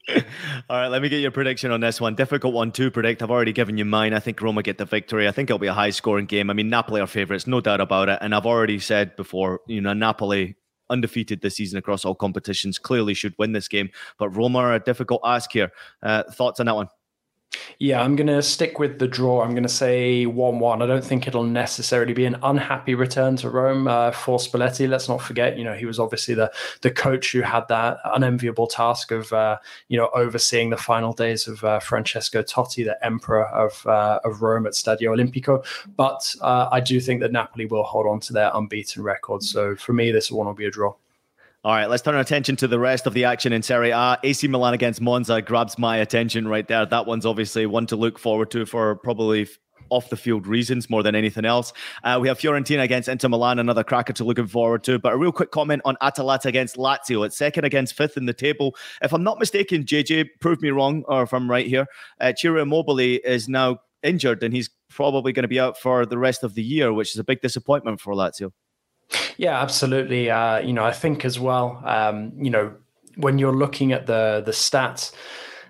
All 0.69 0.77
right, 0.77 0.87
let 0.87 1.01
me 1.01 1.09
get 1.09 1.21
your 1.21 1.31
prediction 1.31 1.71
on 1.71 1.79
this 1.79 1.99
one. 1.99 2.15
Difficult 2.15 2.53
one 2.53 2.71
to 2.73 2.91
predict. 2.91 3.23
I've 3.23 3.31
already 3.31 3.53
given 3.53 3.77
you 3.77 3.85
mine. 3.85 4.13
I 4.13 4.19
think 4.19 4.41
Roma 4.41 4.61
get 4.61 4.77
the 4.77 4.85
victory. 4.85 5.27
I 5.27 5.31
think 5.31 5.49
it'll 5.49 5.59
be 5.59 5.67
a 5.67 5.73
high 5.73 5.89
scoring 5.89 6.25
game. 6.25 6.49
I 6.49 6.53
mean, 6.53 6.69
Napoli 6.69 7.01
are 7.01 7.07
favourites, 7.07 7.47
no 7.47 7.61
doubt 7.61 7.81
about 7.81 8.09
it. 8.09 8.19
And 8.21 8.33
I've 8.35 8.45
already 8.45 8.79
said 8.79 9.15
before, 9.15 9.61
you 9.67 9.81
know, 9.81 9.93
Napoli 9.93 10.55
undefeated 10.89 11.41
this 11.41 11.55
season 11.55 11.79
across 11.79 12.05
all 12.05 12.13
competitions 12.13 12.77
clearly 12.77 13.13
should 13.15 13.33
win 13.39 13.51
this 13.51 13.67
game. 13.67 13.89
But 14.19 14.29
Roma 14.29 14.59
are 14.59 14.75
a 14.75 14.79
difficult 14.79 15.21
ask 15.23 15.51
here. 15.51 15.71
Uh, 16.03 16.23
thoughts 16.31 16.59
on 16.59 16.67
that 16.67 16.75
one? 16.75 16.87
Yeah, 17.79 18.01
I'm 18.01 18.15
going 18.15 18.27
to 18.27 18.41
stick 18.41 18.79
with 18.79 18.99
the 18.99 19.07
draw. 19.07 19.41
I'm 19.41 19.51
going 19.51 19.63
to 19.63 19.69
say 19.69 20.25
1 20.25 20.59
1. 20.59 20.81
I 20.81 20.85
don't 20.85 21.03
think 21.03 21.27
it'll 21.27 21.43
necessarily 21.43 22.13
be 22.13 22.25
an 22.25 22.37
unhappy 22.41 22.95
return 22.95 23.35
to 23.37 23.49
Rome 23.49 23.87
uh, 23.87 24.11
for 24.11 24.37
Spalletti. 24.37 24.87
Let's 24.87 25.09
not 25.09 25.21
forget, 25.21 25.57
you 25.57 25.63
know, 25.63 25.73
he 25.73 25.85
was 25.85 25.99
obviously 25.99 26.35
the, 26.35 26.51
the 26.81 26.91
coach 26.91 27.33
who 27.33 27.41
had 27.41 27.67
that 27.67 27.97
unenviable 28.05 28.67
task 28.67 29.11
of, 29.11 29.31
uh, 29.33 29.57
you 29.89 29.97
know, 29.97 30.09
overseeing 30.13 30.69
the 30.69 30.77
final 30.77 31.11
days 31.11 31.47
of 31.47 31.63
uh, 31.63 31.79
Francesco 31.79 32.41
Totti, 32.41 32.85
the 32.85 33.03
emperor 33.05 33.47
of, 33.47 33.85
uh, 33.85 34.19
of 34.23 34.41
Rome 34.41 34.65
at 34.65 34.73
Stadio 34.73 35.15
Olimpico. 35.15 35.65
But 35.97 36.33
uh, 36.41 36.69
I 36.71 36.79
do 36.79 37.01
think 37.01 37.19
that 37.21 37.31
Napoli 37.31 37.65
will 37.65 37.83
hold 37.83 38.07
on 38.07 38.21
to 38.21 38.33
their 38.33 38.51
unbeaten 38.53 39.03
record. 39.03 39.43
So 39.43 39.75
for 39.75 39.91
me, 39.91 40.11
this 40.11 40.31
one 40.31 40.47
will 40.47 40.53
be 40.53 40.65
a 40.65 40.71
draw. 40.71 40.93
All 41.65 41.71
right, 41.71 41.89
let's 41.89 42.03
turn 42.03 42.13
our 42.13 42.21
attention 42.21 42.55
to 42.57 42.67
the 42.67 42.77
rest 42.77 43.07
of 43.07 43.15
the 43.15 43.23
action 43.23 43.51
in 43.51 43.63
Serie 43.63 43.89
A. 43.89 44.19
AC 44.21 44.47
Milan 44.47 44.75
against 44.75 45.01
Monza 45.01 45.41
grabs 45.41 45.79
my 45.79 45.97
attention 45.97 46.47
right 46.47 46.67
there. 46.67 46.85
That 46.85 47.07
one's 47.07 47.25
obviously 47.25 47.65
one 47.65 47.87
to 47.87 47.95
look 47.95 48.19
forward 48.19 48.51
to 48.51 48.67
for 48.67 48.97
probably 48.97 49.47
off 49.89 50.11
the 50.11 50.15
field 50.15 50.45
reasons 50.45 50.91
more 50.91 51.01
than 51.01 51.15
anything 51.15 51.43
else. 51.43 51.73
Uh, 52.03 52.19
we 52.21 52.27
have 52.27 52.37
Fiorentina 52.37 52.83
against 52.83 53.09
Inter 53.09 53.29
Milan, 53.29 53.57
another 53.57 53.83
cracker 53.83 54.13
to 54.13 54.23
looking 54.23 54.45
forward 54.45 54.83
to. 54.83 54.99
But 54.99 55.13
a 55.13 55.17
real 55.17 55.31
quick 55.31 55.49
comment 55.49 55.81
on 55.85 55.97
Atalanta 56.01 56.49
against 56.49 56.75
Lazio. 56.75 57.25
It's 57.25 57.35
second 57.35 57.65
against 57.65 57.97
fifth 57.97 58.15
in 58.15 58.27
the 58.27 58.33
table. 58.33 58.75
If 59.01 59.11
I'm 59.11 59.23
not 59.23 59.39
mistaken, 59.39 59.85
JJ, 59.85 60.27
prove 60.41 60.61
me 60.61 60.69
wrong, 60.69 61.03
or 61.07 61.23
if 61.23 61.33
I'm 61.33 61.49
right 61.49 61.65
here, 61.65 61.87
uh, 62.21 62.33
Ciro 62.37 62.61
Immobile 62.61 62.99
is 62.99 63.49
now 63.49 63.79
injured 64.03 64.43
and 64.43 64.53
he's 64.53 64.69
probably 64.91 65.33
going 65.33 65.41
to 65.41 65.47
be 65.47 65.59
out 65.59 65.79
for 65.79 66.05
the 66.05 66.19
rest 66.19 66.43
of 66.43 66.53
the 66.53 66.61
year, 66.61 66.93
which 66.93 67.15
is 67.15 67.19
a 67.19 67.23
big 67.23 67.41
disappointment 67.41 68.01
for 68.01 68.13
Lazio. 68.13 68.51
Yeah, 69.37 69.61
absolutely. 69.61 70.29
Uh, 70.29 70.59
you 70.59 70.73
know, 70.73 70.83
I 70.85 70.91
think 70.91 71.25
as 71.25 71.39
well, 71.39 71.81
um, 71.85 72.33
you 72.37 72.49
know, 72.49 72.73
when 73.17 73.37
you're 73.37 73.55
looking 73.55 73.91
at 73.93 74.07
the 74.07 74.41
the 74.45 74.51
stats, 74.51 75.11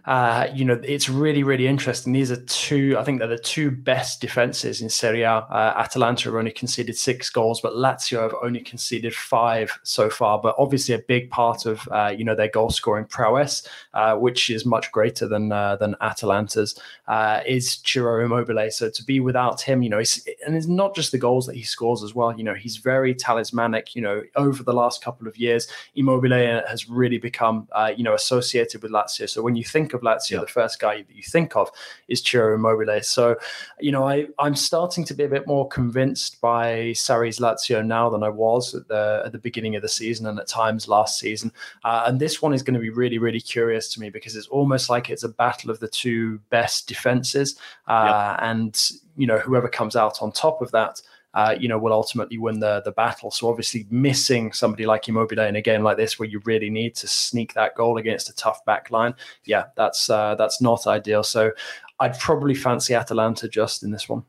uh, 0.06 0.48
you 0.54 0.64
know, 0.64 0.80
it's 0.84 1.10
really, 1.10 1.42
really 1.42 1.66
interesting. 1.66 2.14
These 2.14 2.30
are 2.30 2.42
two, 2.46 2.96
I 2.98 3.04
think 3.04 3.18
they're 3.18 3.28
the 3.28 3.40
two 3.40 3.72
best 3.72 4.22
defenses 4.22 4.82
in 4.82 4.90
Serie 4.90 5.24
A. 5.24 5.32
Uh, 5.32 5.74
Atalanta 5.78 6.26
have 6.26 6.36
only 6.36 6.52
conceded 6.52 6.96
six 6.96 7.32
goals, 7.32 7.60
but 7.60 7.74
Lazio 7.74 8.22
have 8.22 8.36
only 8.44 8.60
conceded 8.60 9.16
five 9.16 9.80
so 9.82 10.10
far. 10.10 10.40
But 10.40 10.56
obviously, 10.60 10.94
a 10.94 11.00
big 11.00 11.32
part 11.32 11.66
of, 11.66 11.88
uh, 11.92 12.14
you 12.16 12.24
know, 12.24 12.36
their 12.36 12.50
goal 12.50 12.70
scoring 12.70 13.06
prowess, 13.06 13.68
uh, 13.96 14.16
which 14.16 14.52
is 14.52 14.64
much 14.64 14.92
greater 14.92 15.28
than 15.28 15.52
uh, 15.52 15.76
than 15.78 15.96
Atalanta's, 16.02 16.80
uh, 17.08 17.40
is 17.48 17.80
Ciro 17.84 18.24
Immobile. 18.24 18.70
So 18.70 18.92
to 18.92 19.04
be 19.04 19.20
without 19.20 19.60
him, 19.60 19.82
you 19.82 19.90
know, 19.90 20.04
and 20.46 20.56
it's 20.56 20.68
not 20.68 20.96
just 20.96 21.14
the 21.14 21.18
goals 21.18 21.48
that 21.48 21.56
he 21.56 21.64
scores 21.64 22.04
as 22.04 22.14
well. 22.14 22.38
You 22.38 22.44
know, 22.44 22.54
he's 22.54 22.78
very 22.78 23.16
talismanic. 23.16 23.96
You 23.96 24.04
know, 24.04 24.22
over 24.36 24.62
the 24.62 24.74
last 24.74 25.04
couple 25.04 25.28
of 25.28 25.36
years, 25.36 25.68
Immobile 25.96 26.62
has 26.68 26.88
really 26.88 27.18
become, 27.18 27.68
you 27.98 28.04
know, 28.04 28.14
associated 28.14 28.84
with 28.84 28.92
Lazio. 28.92 29.28
So 29.28 29.42
when 29.42 29.56
you 29.56 29.64
think 29.64 29.95
of 29.96 30.02
Lazio, 30.02 30.32
yeah. 30.32 30.40
the 30.42 30.48
first 30.48 30.80
guy 30.80 30.98
that 30.98 31.16
you 31.16 31.24
think 31.24 31.56
of 31.56 31.72
is 32.08 32.22
Ciro 32.22 32.54
Immobile. 32.54 33.02
So, 33.02 33.36
you 33.80 33.92
know, 33.92 34.08
I, 34.08 34.28
I'm 34.38 34.56
starting 34.56 35.04
to 35.06 35.14
be 35.14 35.24
a 35.24 35.30
bit 35.30 35.48
more 35.48 35.68
convinced 35.68 36.40
by 36.42 36.94
Sarri's 36.94 37.40
Lazio 37.40 37.84
now 37.84 38.10
than 38.10 38.24
I 38.24 38.30
was 38.30 38.76
at 38.76 38.88
the 38.88 39.24
at 39.26 39.32
the 39.32 39.40
beginning 39.40 39.76
of 39.76 39.82
the 39.82 39.90
season 39.90 40.28
and 40.28 40.40
at 40.40 40.48
times 40.48 40.88
last 40.88 41.18
season. 41.18 41.52
Uh, 41.84 42.04
and 42.06 42.20
this 42.20 42.42
one 42.42 42.54
is 42.54 42.62
going 42.62 42.74
to 42.76 42.80
be 42.80 42.90
really, 42.90 43.18
really 43.18 43.42
curious 43.42 43.92
to 43.94 44.00
me 44.00 44.10
because 44.10 44.36
it's 44.36 44.48
almost 44.48 44.90
like 44.90 45.10
it's 45.10 45.24
a 45.24 45.30
battle 45.30 45.72
of 45.72 45.80
the 45.80 45.88
two 45.88 46.40
best 46.50 46.88
defenses. 46.88 47.58
Uh, 47.88 48.04
yeah. 48.06 48.52
And, 48.52 48.90
you 49.18 49.28
know, 49.28 49.40
whoever 49.40 49.68
comes 49.68 49.96
out 49.96 50.22
on 50.22 50.32
top 50.32 50.62
of 50.62 50.72
that 50.72 51.02
uh, 51.36 51.56
you 51.60 51.68
know, 51.68 51.78
will 51.78 51.94
ultimately 51.94 52.38
win 52.38 52.60
the 52.60 52.82
the 52.86 52.92
battle. 52.92 53.30
So 53.30 53.50
obviously, 53.50 53.86
missing 53.90 54.54
somebody 54.54 54.86
like 54.86 55.08
Immobile 55.08 55.42
in 55.42 55.58
a 55.58 55.62
game 55.62 55.84
like 55.84 55.98
this, 55.98 56.18
where 56.18 56.28
you 56.28 56.42
really 56.46 56.70
need 56.70 56.96
to 56.96 57.08
sneak 57.08 57.54
that 57.54 57.76
goal 57.76 57.98
against 57.98 58.30
a 58.30 58.36
tough 58.36 58.64
back 58.66 58.90
line, 58.90 59.14
yeah, 59.44 59.66
that's 59.76 60.10
uh, 60.10 60.36
that's 60.36 60.62
not 60.62 60.88
ideal. 60.88 61.24
So 61.24 61.52
I'd 62.00 62.18
probably 62.20 62.56
fancy 62.56 62.96
Atalanta 62.96 63.48
just 63.50 63.84
in 63.84 63.92
this 63.92 64.08
one. 64.08 64.24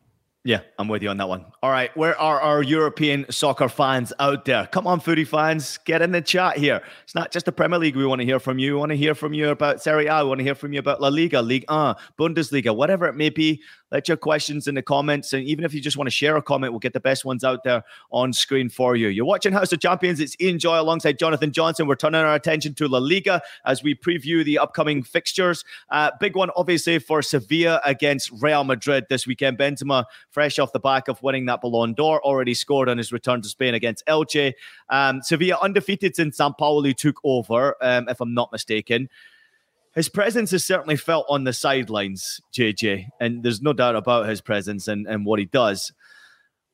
Yeah, 0.47 0.61
I'm 0.79 0.87
with 0.87 1.03
you 1.03 1.09
on 1.09 1.17
that 1.17 1.29
one. 1.29 1.45
All 1.61 1.73
right, 1.73 1.95
where 1.97 2.17
are 2.21 2.41
our 2.41 2.63
European 2.63 3.27
soccer 3.31 3.69
fans 3.69 4.13
out 4.21 4.45
there? 4.45 4.69
Come 4.69 4.87
on, 4.87 5.01
footy 5.01 5.25
fans, 5.25 5.77
get 5.79 6.03
in 6.03 6.13
the 6.13 6.23
chat 6.23 6.57
here. 6.57 6.83
It's 7.03 7.17
not 7.17 7.33
just 7.33 7.47
the 7.47 7.53
Premier 7.53 7.81
League 7.81 7.97
we 7.97 8.07
want 8.07 8.21
to 8.21 8.25
hear 8.25 8.39
from 8.39 8.61
you. 8.61 8.75
We 8.75 8.79
want 8.79 8.91
to 8.91 8.97
hear 8.97 9.17
from 9.17 9.35
you 9.35 9.49
about 9.49 9.83
Serie 9.83 10.07
A. 10.07 10.23
We 10.23 10.29
want 10.29 10.39
to 10.39 10.45
hear 10.45 10.55
from 10.55 10.73
you 10.73 10.79
about 10.79 11.01
La 11.01 11.09
Liga, 11.09 11.43
League 11.43 11.65
1, 11.69 11.97
Bundesliga, 12.17 12.77
whatever 12.77 13.09
it 13.09 13.17
may 13.17 13.29
be. 13.29 13.61
Let 13.93 14.09
your 14.09 14.17
questions 14.17 14.67
in 14.67 14.75
the 14.75 14.83
comments. 14.83 15.33
And 15.33 15.45
even 15.45 15.65
if 15.65 15.73
you 15.73 15.81
just 15.81 15.97
want 15.97 16.09
to 16.09 16.11
share 16.11 16.37
a 16.37 16.43
comment, 16.43 16.73
we'll 16.73 16.81
get 16.81 16.93
the 16.93 17.01
best 17.01 17.25
ones 17.25 17.45
out 17.45 17.63
there 17.63 17.85
on 18.11 18.33
screen 18.33 18.69
for 18.69 18.97
you. 18.97 19.09
You're 19.09 19.25
watching 19.25 19.53
House 19.53 19.73
of 19.73 19.81
Champions. 19.81 20.19
It's 20.19 20.37
Ian 20.41 20.59
Joy 20.59 20.81
alongside 20.81 21.19
Jonathan 21.19 21.53
Johnson. 21.53 21.87
We're 21.87 21.95
turning 21.95 22.21
our 22.21 22.35
attention 22.35 22.75
to 22.75 22.89
La 22.89 22.99
Liga 22.99 23.41
as 23.65 23.85
we 23.85 23.95
preview 23.95 24.45
the 24.45 24.59
upcoming 24.59 25.05
fixtures. 25.05 25.65
Uh, 25.91 26.11
big 26.19 26.35
one, 26.35 26.51
obviously, 26.57 26.99
for 26.99 27.23
Sevilla 27.23 27.81
against 27.85 28.31
Real 28.43 28.65
Madrid 28.65 29.07
this 29.09 29.25
weekend. 29.25 29.57
Benzema 29.57 30.05
fresh 30.31 30.59
off 30.59 30.73
the 30.73 30.81
back 30.81 31.07
of 31.07 31.23
winning 31.23 31.47
that 31.47 31.61
Ballon 31.61 31.95
d'Or, 31.95 32.21
already 32.25 32.55
scored 32.55 32.89
on 32.89 32.99
his 32.99 33.13
return 33.13 33.41
to 33.43 33.49
Spain 33.49 33.75
against 33.75 34.05
Elche. 34.07 34.53
Um, 34.89 35.23
Sevilla 35.23 35.59
undefeated 35.63 36.17
since 36.17 36.39
Sampaoli 36.39 36.95
took 36.97 37.21
over, 37.23 37.77
um, 37.81 38.09
if 38.09 38.21
I'm 38.21 38.35
not 38.35 38.51
mistaken. 38.51 39.09
His 39.97 40.11
presence 40.11 40.53
is 40.53 40.65
certainly 40.65 40.97
felt 40.97 41.25
on 41.31 41.45
the 41.45 41.55
sidelines, 41.55 42.39
JJ, 42.55 43.07
and 43.19 43.43
there's 43.43 43.63
no 43.63 43.73
doubt 43.73 43.97
about 43.97 44.29
his 44.29 44.43
presence 44.43 44.89
and, 44.89 45.07
and 45.07 45.25
what 45.25 45.39
he 45.39 45.47
does. 45.47 45.91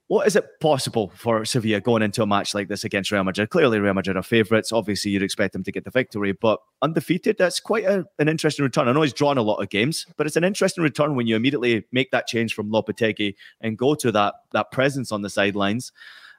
What 0.09 0.27
is 0.27 0.35
it 0.35 0.45
possible 0.61 1.13
for 1.15 1.45
Sevilla 1.45 1.81
going 1.81 2.03
into 2.03 2.25
a 2.25 2.27
match 2.27 2.53
like 2.53 2.67
this 2.67 2.83
against 2.83 3.13
Real 3.13 3.23
Madrid? 3.23 3.49
Clearly, 3.51 3.79
Real 3.79 3.95
Madrid 3.95 4.17
are 4.17 4.25
favourites. 4.25 4.73
Obviously, 4.73 5.13
you'd 5.13 5.23
expect 5.23 5.53
them 5.53 5.63
to 5.63 5.71
get 5.71 5.85
the 5.85 5.91
victory, 5.93 6.33
but 6.33 6.59
undefeated, 6.83 7.39
that's 7.39 7.61
quite 7.61 7.85
a, 7.85 8.05
an 8.19 8.29
interesting 8.29 8.65
return. 8.65 8.89
I 8.89 8.93
know 8.93 9.03
he's 9.03 9.13
drawn 9.13 9.39
a 9.39 9.43
lot 9.43 9.63
of 9.63 9.71
games, 9.71 10.05
but 10.17 10.27
it's 10.27 10.37
an 10.37 10.45
interesting 10.45 10.83
return 10.83 11.15
when 11.15 11.29
you 11.29 11.37
immediately 11.37 11.85
make 11.93 12.11
that 12.11 12.27
change 12.27 12.55
from 12.55 12.73
Lopetegui 12.73 13.37
and 13.61 13.79
go 13.79 13.95
to 13.95 14.11
that, 14.11 14.35
that 14.51 14.73
presence 14.73 15.13
on 15.13 15.23
the 15.23 15.31
sidelines. 15.31 15.93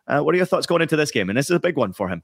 Uh, 0.05 0.19
what 0.19 0.35
are 0.35 0.37
your 0.37 0.45
thoughts 0.45 0.67
going 0.67 0.81
into 0.81 0.97
this 0.97 1.11
game? 1.11 1.29
And 1.29 1.37
this 1.37 1.49
is 1.49 1.55
a 1.55 1.61
big 1.61 1.77
one 1.77 1.93
for 1.93 2.09
him. 2.09 2.23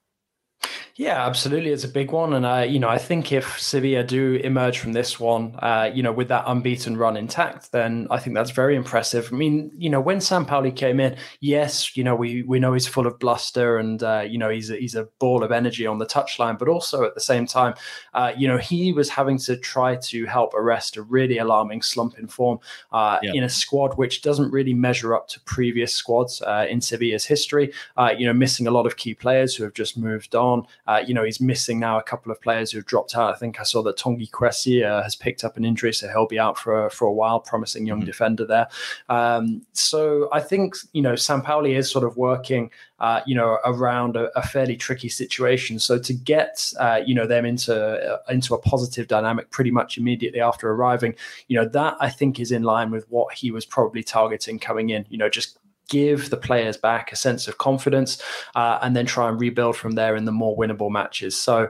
Yeah, 0.96 1.26
absolutely. 1.26 1.72
It's 1.72 1.86
a 1.86 1.90
big 1.90 2.12
one. 2.12 2.34
And, 2.34 2.46
uh, 2.46 2.66
you 2.68 2.78
know, 2.78 2.90
I 2.90 2.98
think 2.98 3.32
if 3.32 3.58
Sevilla 3.60 4.04
do 4.04 4.36
emerge 4.44 4.80
from 4.80 4.92
this 4.92 5.20
one, 5.20 5.56
uh, 5.60 5.90
you 5.94 6.04
know, 6.04 6.12
with 6.12 6.28
that 6.28 6.44
unbeaten 6.46 6.98
run 6.98 7.16
intact, 7.16 7.72
then 7.72 8.08
I 8.12 8.20
think 8.20 8.36
that's 8.36 8.52
very 8.52 8.76
impressive. 8.76 9.30
I 9.32 9.36
mean, 9.36 9.72
you 9.78 9.90
know, 9.90 10.02
when 10.02 10.18
Sampaoli 10.18 10.76
came 10.76 11.00
in, 11.00 11.16
yes, 11.40 11.96
you 11.96 12.04
know, 12.04 12.16
we 12.16 12.44
we 12.44 12.60
know 12.60 12.74
he's 12.74 12.88
full 12.88 13.08
of 13.08 13.18
bluster 13.18 13.78
and, 13.78 14.04
uh, 14.04 14.26
you 14.28 14.38
know, 14.38 14.50
he's 14.50 14.70
a, 14.70 14.76
he's 14.76 14.96
a 14.96 15.06
ball 15.20 15.44
of 15.44 15.52
energy 15.52 15.88
on 15.88 16.00
the 16.00 16.06
touchline, 16.06 16.60
but 16.60 16.68
also 16.68 17.06
at 17.06 17.16
the 17.16 17.22
same 17.22 17.46
time, 17.46 17.76
uh, 18.14 18.34
you 18.36 18.48
know, 18.48 18.58
he 18.58 18.92
was 18.92 19.10
having 19.10 19.38
to 19.40 19.56
try 19.56 19.96
to 19.96 20.26
help 20.26 20.54
arrest 20.54 20.98
a 20.98 21.02
really 21.02 21.38
alarming 21.38 21.82
slump 21.82 22.20
in 22.20 22.28
form 22.28 22.60
uh, 22.92 23.20
yeah. 23.22 23.34
in 23.34 23.44
a 23.44 23.50
squad 23.50 23.98
which 23.98 24.22
doesn't 24.22 24.52
really 24.52 24.74
measure 24.74 25.16
up 25.16 25.30
to 25.30 25.40
previous 25.42 25.94
squads 25.94 26.42
uh, 26.42 26.66
in 26.70 26.82
Sevilla's 26.82 27.26
history, 27.26 27.72
you 28.18 28.26
know, 28.26 28.34
missing 28.34 28.68
a 28.68 28.72
lot 28.72 28.86
of 28.86 28.98
key 28.98 29.14
players 29.14 29.56
who 29.56 29.64
have 29.64 29.74
just 29.74 29.98
moved 29.98 30.36
on. 30.36 30.66
Uh, 30.90 31.04
you 31.06 31.14
know, 31.14 31.24
he's 31.24 31.40
missing 31.40 31.80
now 31.80 32.00
a 32.00 32.02
couple 32.02 32.32
of 32.32 32.42
players 32.42 32.72
who 32.72 32.80
have 32.80 32.86
dropped 32.88 33.16
out. 33.16 33.32
I 33.32 33.38
think 33.38 33.60
I 33.60 33.64
saw 33.64 33.84
that 33.84 33.96
Tongi 33.96 34.28
Kwesi 34.28 34.84
uh, 34.84 35.04
has 35.04 35.16
picked 35.16 35.44
up 35.44 35.56
an 35.56 35.64
injury, 35.64 35.94
so 35.94 36.08
he'll 36.08 36.26
be 36.26 36.40
out 36.40 36.58
for 36.58 36.90
for 36.90 37.06
a 37.06 37.14
while. 37.14 37.40
Promising 37.40 37.86
young 37.86 38.00
mm-hmm. 38.00 38.08
defender 38.08 38.44
there. 38.44 38.68
Um, 39.08 39.62
so 39.74 40.30
I 40.34 40.40
think 40.40 40.74
you 40.94 41.04
know 41.04 41.14
Sampaoli 41.14 41.78
is 41.78 41.92
sort 41.92 42.04
of 42.04 42.18
working. 42.18 42.72
Uh, 42.98 43.22
you 43.26 43.34
know, 43.34 43.60
around 43.64 44.18
a, 44.18 44.26
a, 44.38 44.46
fairly 44.46 44.76
tricky 44.76 45.08
situation. 45.08 45.80
So 45.80 45.98
to 46.00 46.14
get, 46.14 46.74
uh, 46.82 47.00
you 47.06 47.16
know, 47.16 47.26
them 47.26 47.46
into 47.46 47.74
uh, 47.74 48.18
into 48.28 48.54
a 48.54 48.58
positive 48.58 49.08
dynamic 49.08 49.52
pretty 49.52 49.72
much 49.72 49.98
immediately 49.98 50.42
after 50.42 50.70
arriving, 50.70 51.16
you 51.48 51.56
know, 51.56 51.66
that 51.70 51.96
I 52.02 52.10
think 52.10 52.42
is 52.42 52.52
in 52.52 52.64
line 52.64 52.92
with 52.92 53.10
what 53.10 53.34
he 53.34 53.52
was 53.52 53.66
probably 53.66 54.04
targeting 54.04 54.60
coming 54.60 54.90
in. 54.90 55.06
You 55.10 55.18
know, 55.18 55.30
just 55.30 55.60
give 55.90 56.30
the 56.30 56.38
players 56.38 56.78
back 56.78 57.12
a 57.12 57.16
sense 57.16 57.48
of 57.48 57.58
confidence 57.58 58.22
uh, 58.56 58.80
and 58.82 58.96
then 58.96 59.06
try 59.06 59.28
and 59.28 59.40
rebuild 59.40 59.76
from 59.76 59.94
there 59.94 60.16
in 60.16 60.26
the 60.26 60.32
more 60.32 60.56
winnable 60.56 60.92
matches. 60.92 61.40
So, 61.40 61.70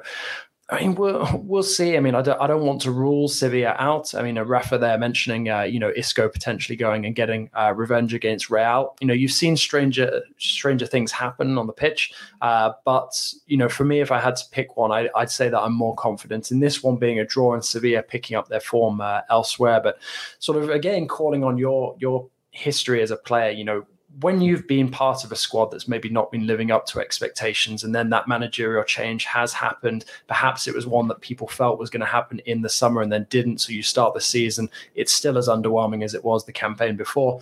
I 0.71 0.81
mean, 0.81 0.95
we'll, 0.95 1.27
we'll 1.43 1.63
see. 1.63 1.97
I 1.97 1.99
mean, 1.99 2.13
I 2.13 2.21
don't, 2.21 2.39
I 2.39 2.45
don't 2.45 2.63
want 2.63 2.81
to 2.81 2.91
rule 2.91 3.27
Sevilla 3.27 3.75
out. 3.79 4.13
I 4.13 4.21
mean, 4.21 4.37
Rafa 4.37 4.77
there 4.77 4.97
mentioning, 4.99 5.49
uh, 5.49 5.63
you 5.63 5.79
know, 5.79 5.91
Isco 5.95 6.29
potentially 6.29 6.75
going 6.75 7.05
and 7.05 7.15
getting 7.15 7.49
uh, 7.55 7.73
revenge 7.75 8.13
against 8.13 8.51
Real. 8.51 8.95
You 9.01 9.07
know, 9.07 9.13
you've 9.13 9.31
seen 9.31 9.57
stranger 9.57 10.21
stranger 10.37 10.85
things 10.85 11.11
happen 11.11 11.57
on 11.57 11.65
the 11.65 11.73
pitch. 11.73 12.13
Uh, 12.41 12.73
but, 12.85 13.33
you 13.47 13.57
know, 13.57 13.67
for 13.67 13.83
me, 13.83 13.99
if 13.99 14.11
I 14.11 14.19
had 14.19 14.35
to 14.35 14.45
pick 14.51 14.77
one, 14.77 14.91
I, 14.91 15.09
would 15.15 15.31
say 15.31 15.49
that 15.49 15.59
I'm 15.59 15.73
more 15.73 15.95
confident 15.95 16.51
in 16.51 16.59
this 16.59 16.83
one 16.83 16.97
being 16.97 17.19
a 17.19 17.25
draw 17.25 17.53
and 17.53 17.65
Sevilla 17.65 18.03
picking 18.03 18.37
up 18.37 18.47
their 18.47 18.59
form 18.59 19.01
uh, 19.01 19.21
elsewhere. 19.29 19.81
But 19.83 19.97
sort 20.37 20.61
of, 20.61 20.69
again, 20.69 21.07
calling 21.07 21.43
on 21.43 21.57
your 21.57 21.95
your 21.97 22.29
history 22.51 23.01
as 23.01 23.09
a 23.09 23.17
player, 23.17 23.51
you 23.51 23.63
know, 23.63 23.85
when 24.21 24.41
you've 24.41 24.67
been 24.67 24.89
part 24.89 25.23
of 25.23 25.31
a 25.31 25.35
squad 25.35 25.71
that's 25.71 25.87
maybe 25.87 26.09
not 26.09 26.31
been 26.31 26.47
living 26.47 26.71
up 26.71 26.85
to 26.87 26.99
expectations 26.99 27.83
and 27.83 27.93
then 27.93 28.09
that 28.09 28.27
managerial 28.27 28.83
change 28.83 29.23
has 29.25 29.53
happened 29.53 30.05
perhaps 30.27 30.67
it 30.67 30.73
was 30.73 30.87
one 30.87 31.07
that 31.07 31.21
people 31.21 31.47
felt 31.47 31.79
was 31.79 31.89
going 31.89 31.99
to 31.99 32.05
happen 32.05 32.39
in 32.39 32.61
the 32.61 32.69
summer 32.69 33.01
and 33.01 33.11
then 33.11 33.27
didn't 33.29 33.59
so 33.59 33.71
you 33.71 33.83
start 33.83 34.13
the 34.13 34.21
season 34.21 34.69
it's 34.95 35.13
still 35.13 35.37
as 35.37 35.47
underwhelming 35.47 36.03
as 36.03 36.13
it 36.13 36.23
was 36.23 36.45
the 36.45 36.51
campaign 36.51 36.95
before. 36.95 37.39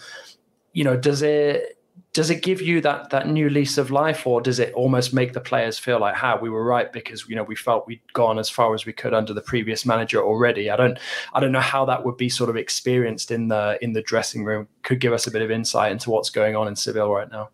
You 0.74 0.84
know 0.84 0.98
does 0.98 1.22
it 1.22 1.77
does 2.18 2.32
it 2.32 2.42
give 2.42 2.60
you 2.60 2.82
that 2.82 3.12
that 3.12 3.28
new 3.28 3.48
lease 3.48 3.78
of 3.78 3.92
life 3.92 4.26
or 4.26 4.42
does 4.42 4.58
it 4.58 4.74
almost 4.74 5.14
make 5.14 5.34
the 5.34 5.40
players 5.40 5.78
feel 5.78 6.00
like 6.00 6.16
how 6.16 6.36
we 6.36 6.50
were 6.50 6.66
right 6.66 6.92
because 6.92 7.30
you 7.30 7.36
know 7.36 7.44
we 7.44 7.56
felt 7.56 7.86
we'd 7.86 8.02
gone 8.14 8.40
as 8.40 8.50
far 8.50 8.74
as 8.74 8.88
we 8.88 8.92
could 8.92 9.14
under 9.14 9.36
the 9.36 9.42
previous 9.42 9.86
manager 9.86 10.20
already? 10.24 10.72
I 10.72 10.76
don't 10.78 10.98
i 11.36 11.40
don't 11.40 11.52
know 11.52 11.60
how 11.60 11.86
that 11.86 12.04
would 12.04 12.18
be 12.18 12.28
sort 12.28 12.50
of 12.50 12.58
experienced 12.58 13.30
in 13.30 13.50
the 13.50 13.78
in 13.84 13.94
the 13.94 14.02
dressing 14.02 14.44
room. 14.44 14.68
Could 14.82 15.00
give 15.00 15.14
us 15.14 15.28
a 15.28 15.32
bit 15.32 15.44
of 15.44 15.52
insight 15.52 15.92
into 15.92 16.10
what's 16.10 16.32
going 16.32 16.56
on 16.56 16.68
in 16.68 16.76
seville 16.76 17.12
right 17.12 17.32
now. 17.32 17.50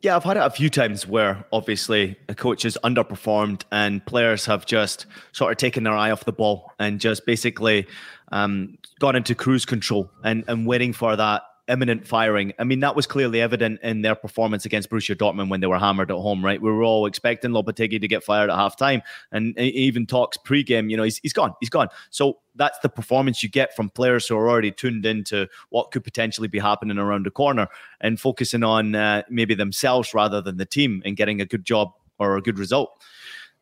Yeah, 0.00 0.14
I've 0.14 0.22
had 0.22 0.36
it 0.36 0.44
a 0.44 0.50
few 0.50 0.70
times 0.70 1.08
where 1.08 1.44
obviously 1.52 2.16
a 2.28 2.36
coach 2.36 2.62
has 2.62 2.78
underperformed 2.84 3.64
and 3.72 4.06
players 4.06 4.46
have 4.46 4.64
just 4.64 5.06
sort 5.32 5.50
of 5.50 5.58
taken 5.58 5.82
their 5.82 5.94
eye 5.94 6.12
off 6.12 6.24
the 6.24 6.32
ball 6.32 6.70
and 6.78 7.00
just 7.00 7.26
basically 7.26 7.88
um, 8.30 8.78
gone 9.00 9.16
into 9.16 9.34
cruise 9.34 9.64
control 9.64 10.08
and, 10.22 10.44
and 10.46 10.68
waiting 10.68 10.92
for 10.92 11.16
that 11.16 11.42
imminent 11.68 12.06
firing. 12.06 12.52
I 12.58 12.64
mean, 12.64 12.80
that 12.80 12.94
was 12.94 13.06
clearly 13.06 13.40
evident 13.40 13.80
in 13.82 14.02
their 14.02 14.14
performance 14.14 14.66
against 14.66 14.90
Borussia 14.90 15.16
Dortmund 15.16 15.48
when 15.48 15.60
they 15.60 15.66
were 15.66 15.78
hammered 15.78 16.10
at 16.10 16.16
home, 16.16 16.44
right? 16.44 16.60
We 16.60 16.70
were 16.70 16.82
all 16.82 17.06
expecting 17.06 17.52
Lopetegui 17.52 18.00
to 18.00 18.08
get 18.08 18.22
fired 18.22 18.50
at 18.50 18.56
halftime, 18.56 19.02
and 19.32 19.58
even 19.58 20.06
talks 20.06 20.36
pre-game. 20.36 20.90
You 20.90 20.96
know, 20.96 21.02
he's, 21.02 21.18
he's 21.18 21.32
gone, 21.32 21.54
he's 21.60 21.70
gone. 21.70 21.88
So 22.10 22.38
that's 22.54 22.78
the 22.80 22.88
performance 22.88 23.42
you 23.42 23.48
get 23.48 23.74
from 23.74 23.90
players 23.90 24.26
who 24.28 24.36
are 24.36 24.48
already 24.48 24.70
tuned 24.70 25.06
into 25.06 25.48
what 25.70 25.90
could 25.90 26.04
potentially 26.04 26.48
be 26.48 26.58
happening 26.58 26.98
around 26.98 27.26
the 27.26 27.30
corner 27.30 27.68
and 28.00 28.20
focusing 28.20 28.62
on 28.62 28.94
uh, 28.94 29.22
maybe 29.30 29.54
themselves 29.54 30.14
rather 30.14 30.40
than 30.40 30.58
the 30.58 30.66
team 30.66 31.02
and 31.04 31.16
getting 31.16 31.40
a 31.40 31.46
good 31.46 31.64
job 31.64 31.92
or 32.18 32.36
a 32.36 32.42
good 32.42 32.58
result. 32.58 33.02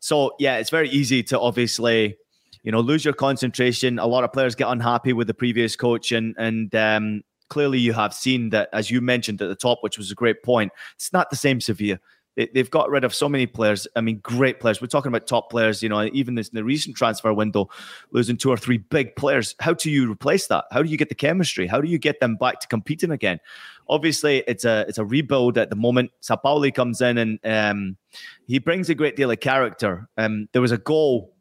So 0.01 0.35
yeah, 0.39 0.57
it's 0.57 0.71
very 0.71 0.91
easy 0.91 1.23
to 1.25 1.39
obviously 1.39 2.17
you 2.65 2.71
know 2.71 2.81
lose 2.81 3.05
your 3.05 3.15
concentration 3.15 3.99
a 3.99 4.07
lot 4.07 4.23
of 4.23 4.33
players 4.33 4.55
get 4.55 4.69
unhappy 4.69 5.13
with 5.13 5.27
the 5.27 5.35
previous 5.35 5.75
coach 5.75 6.13
and 6.13 6.35
and 6.39 6.73
um, 6.77 7.23
clearly 7.53 7.79
you 7.79 7.93
have 7.93 8.15
seen 8.15 8.49
that, 8.49 8.71
as 8.73 8.91
you 8.91 9.03
mentioned 9.03 9.43
at 9.43 9.49
the 9.51 9.55
top, 9.55 9.83
which 9.83 9.99
was 9.99 10.11
a 10.11 10.15
great 10.15 10.43
point. 10.43 10.73
It's 10.97 11.13
not 11.13 11.29
the 11.29 11.37
same 11.37 11.61
Sevilla. 11.61 11.99
They've 12.35 12.71
got 12.71 12.89
rid 12.89 13.05
of 13.05 13.15
so 13.15 13.29
many 13.29 13.47
players. 13.47 13.87
I 13.95 14.01
mean, 14.01 14.21
great 14.23 14.59
players. 14.59 14.81
We're 14.81 14.87
talking 14.87 15.11
about 15.11 15.27
top 15.27 15.51
players. 15.51 15.83
You 15.83 15.91
know, 15.91 16.03
even 16.15 16.39
in 16.39 16.45
the 16.55 16.65
recent 16.65 16.97
transfer 16.97 17.31
window, 17.35 17.69
losing 18.11 18.39
two 18.39 18.49
or 18.49 18.57
three 18.57 18.79
big 18.79 19.17
players. 19.17 19.55
How 19.61 19.75
do 19.75 19.91
you 19.91 20.11
replace 20.11 20.47
that? 20.47 20.65
How 20.71 20.83
do 20.83 20.89
you 20.89 20.97
get 20.97 21.11
the 21.11 21.15
chemistry? 21.15 21.67
How 21.67 21.83
do 21.83 21.91
you 21.91 21.99
get 21.99 22.21
them 22.21 22.37
back 22.37 22.61
to 22.61 22.69
competing 22.69 23.11
again? 23.11 23.39
Obviously, 23.87 24.45
it's 24.47 24.65
a 24.65 24.87
it's 24.89 24.97
a 24.97 25.05
rebuild 25.05 25.59
at 25.59 25.69
the 25.69 25.77
moment. 25.77 26.11
Sampaoli 26.23 26.73
comes 26.73 27.03
in 27.03 27.19
and 27.19 27.39
um, 27.45 27.99
he 28.47 28.59
brings 28.59 28.89
a 28.89 28.95
great 28.95 29.15
deal 29.15 29.31
of 29.31 29.41
character. 29.41 30.09
Um, 30.17 30.49
there 30.55 30.63
was 30.63 30.73
a 30.73 30.79
goal 30.79 31.35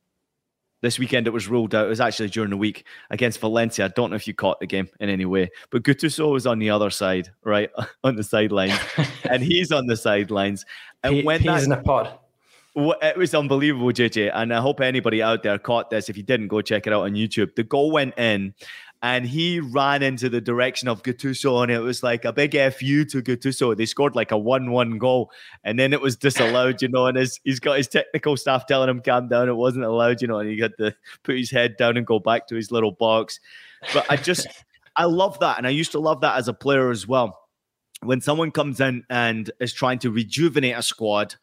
this 0.81 0.99
weekend 0.99 1.27
it 1.27 1.31
was 1.31 1.47
ruled 1.47 1.73
out. 1.73 1.85
It 1.85 1.89
was 1.89 2.01
actually 2.01 2.29
during 2.29 2.49
the 2.49 2.57
week 2.57 2.85
against 3.09 3.39
Valencia. 3.39 3.85
I 3.85 3.87
don't 3.89 4.09
know 4.09 4.15
if 4.15 4.27
you 4.27 4.33
caught 4.33 4.59
the 4.59 4.67
game 4.67 4.89
in 4.99 5.09
any 5.09 5.25
way, 5.25 5.49
but 5.69 5.83
Gattuso 5.83 6.31
was 6.31 6.45
on 6.45 6.59
the 6.59 6.69
other 6.69 6.89
side, 6.89 7.29
right 7.43 7.69
on 8.03 8.15
the 8.15 8.23
sidelines, 8.23 8.77
and 9.29 9.43
he's 9.43 9.71
on 9.71 9.87
the 9.87 9.95
sidelines. 9.95 10.65
And 11.03 11.15
P- 11.15 11.23
when 11.23 11.41
he's 11.41 11.63
in 11.63 11.71
a 11.71 11.81
pod. 11.81 12.17
It 12.73 13.17
was 13.17 13.35
unbelievable, 13.35 13.87
JJ. 13.87 14.31
And 14.33 14.53
I 14.53 14.61
hope 14.61 14.79
anybody 14.79 15.21
out 15.21 15.43
there 15.43 15.57
caught 15.57 15.89
this. 15.89 16.07
If 16.07 16.15
you 16.15 16.23
didn't, 16.23 16.47
go 16.47 16.61
check 16.61 16.87
it 16.87 16.93
out 16.93 17.03
on 17.03 17.15
YouTube. 17.15 17.53
The 17.55 17.63
goal 17.63 17.91
went 17.91 18.17
in, 18.17 18.53
and 19.03 19.25
he 19.25 19.59
ran 19.59 20.03
into 20.03 20.29
the 20.29 20.41
direction 20.41 20.87
of 20.87 21.01
Gattuso, 21.01 21.63
and 21.63 21.71
it 21.71 21.79
was 21.79 22.03
like 22.03 22.23
a 22.23 22.31
big 22.31 22.51
fu 22.51 23.03
to 23.05 23.21
Gattuso. 23.21 23.75
They 23.75 23.87
scored 23.87 24.15
like 24.15 24.31
a 24.31 24.37
one-one 24.37 24.99
goal, 24.99 25.31
and 25.63 25.79
then 25.79 25.91
it 25.91 26.01
was 26.01 26.15
disallowed, 26.15 26.81
you 26.83 26.89
know. 26.89 27.07
And 27.07 27.17
his, 27.17 27.39
he's 27.43 27.59
got 27.59 27.77
his 27.77 27.87
technical 27.87 28.37
staff 28.37 28.67
telling 28.67 28.89
him 28.89 29.01
calm 29.01 29.27
down. 29.27 29.49
It 29.49 29.55
wasn't 29.55 29.85
allowed, 29.85 30.21
you 30.21 30.27
know, 30.27 30.37
and 30.37 30.49
he 30.49 30.59
had 30.59 30.77
to 30.77 30.95
put 31.23 31.37
his 31.37 31.49
head 31.49 31.77
down 31.77 31.97
and 31.97 32.05
go 32.05 32.19
back 32.19 32.47
to 32.47 32.55
his 32.55 32.71
little 32.71 32.91
box. 32.91 33.39
But 33.91 34.05
I 34.09 34.17
just, 34.17 34.47
I 34.95 35.05
love 35.05 35.39
that, 35.39 35.57
and 35.57 35.65
I 35.65 35.71
used 35.71 35.93
to 35.93 35.99
love 35.99 36.21
that 36.21 36.37
as 36.37 36.47
a 36.47 36.53
player 36.53 36.91
as 36.91 37.07
well. 37.07 37.39
When 38.03 38.21
someone 38.21 38.51
comes 38.51 38.79
in 38.79 39.03
and 39.09 39.49
is 39.59 39.73
trying 39.73 39.99
to 39.99 40.11
rejuvenate 40.11 40.77
a 40.77 40.83
squad 40.83 41.35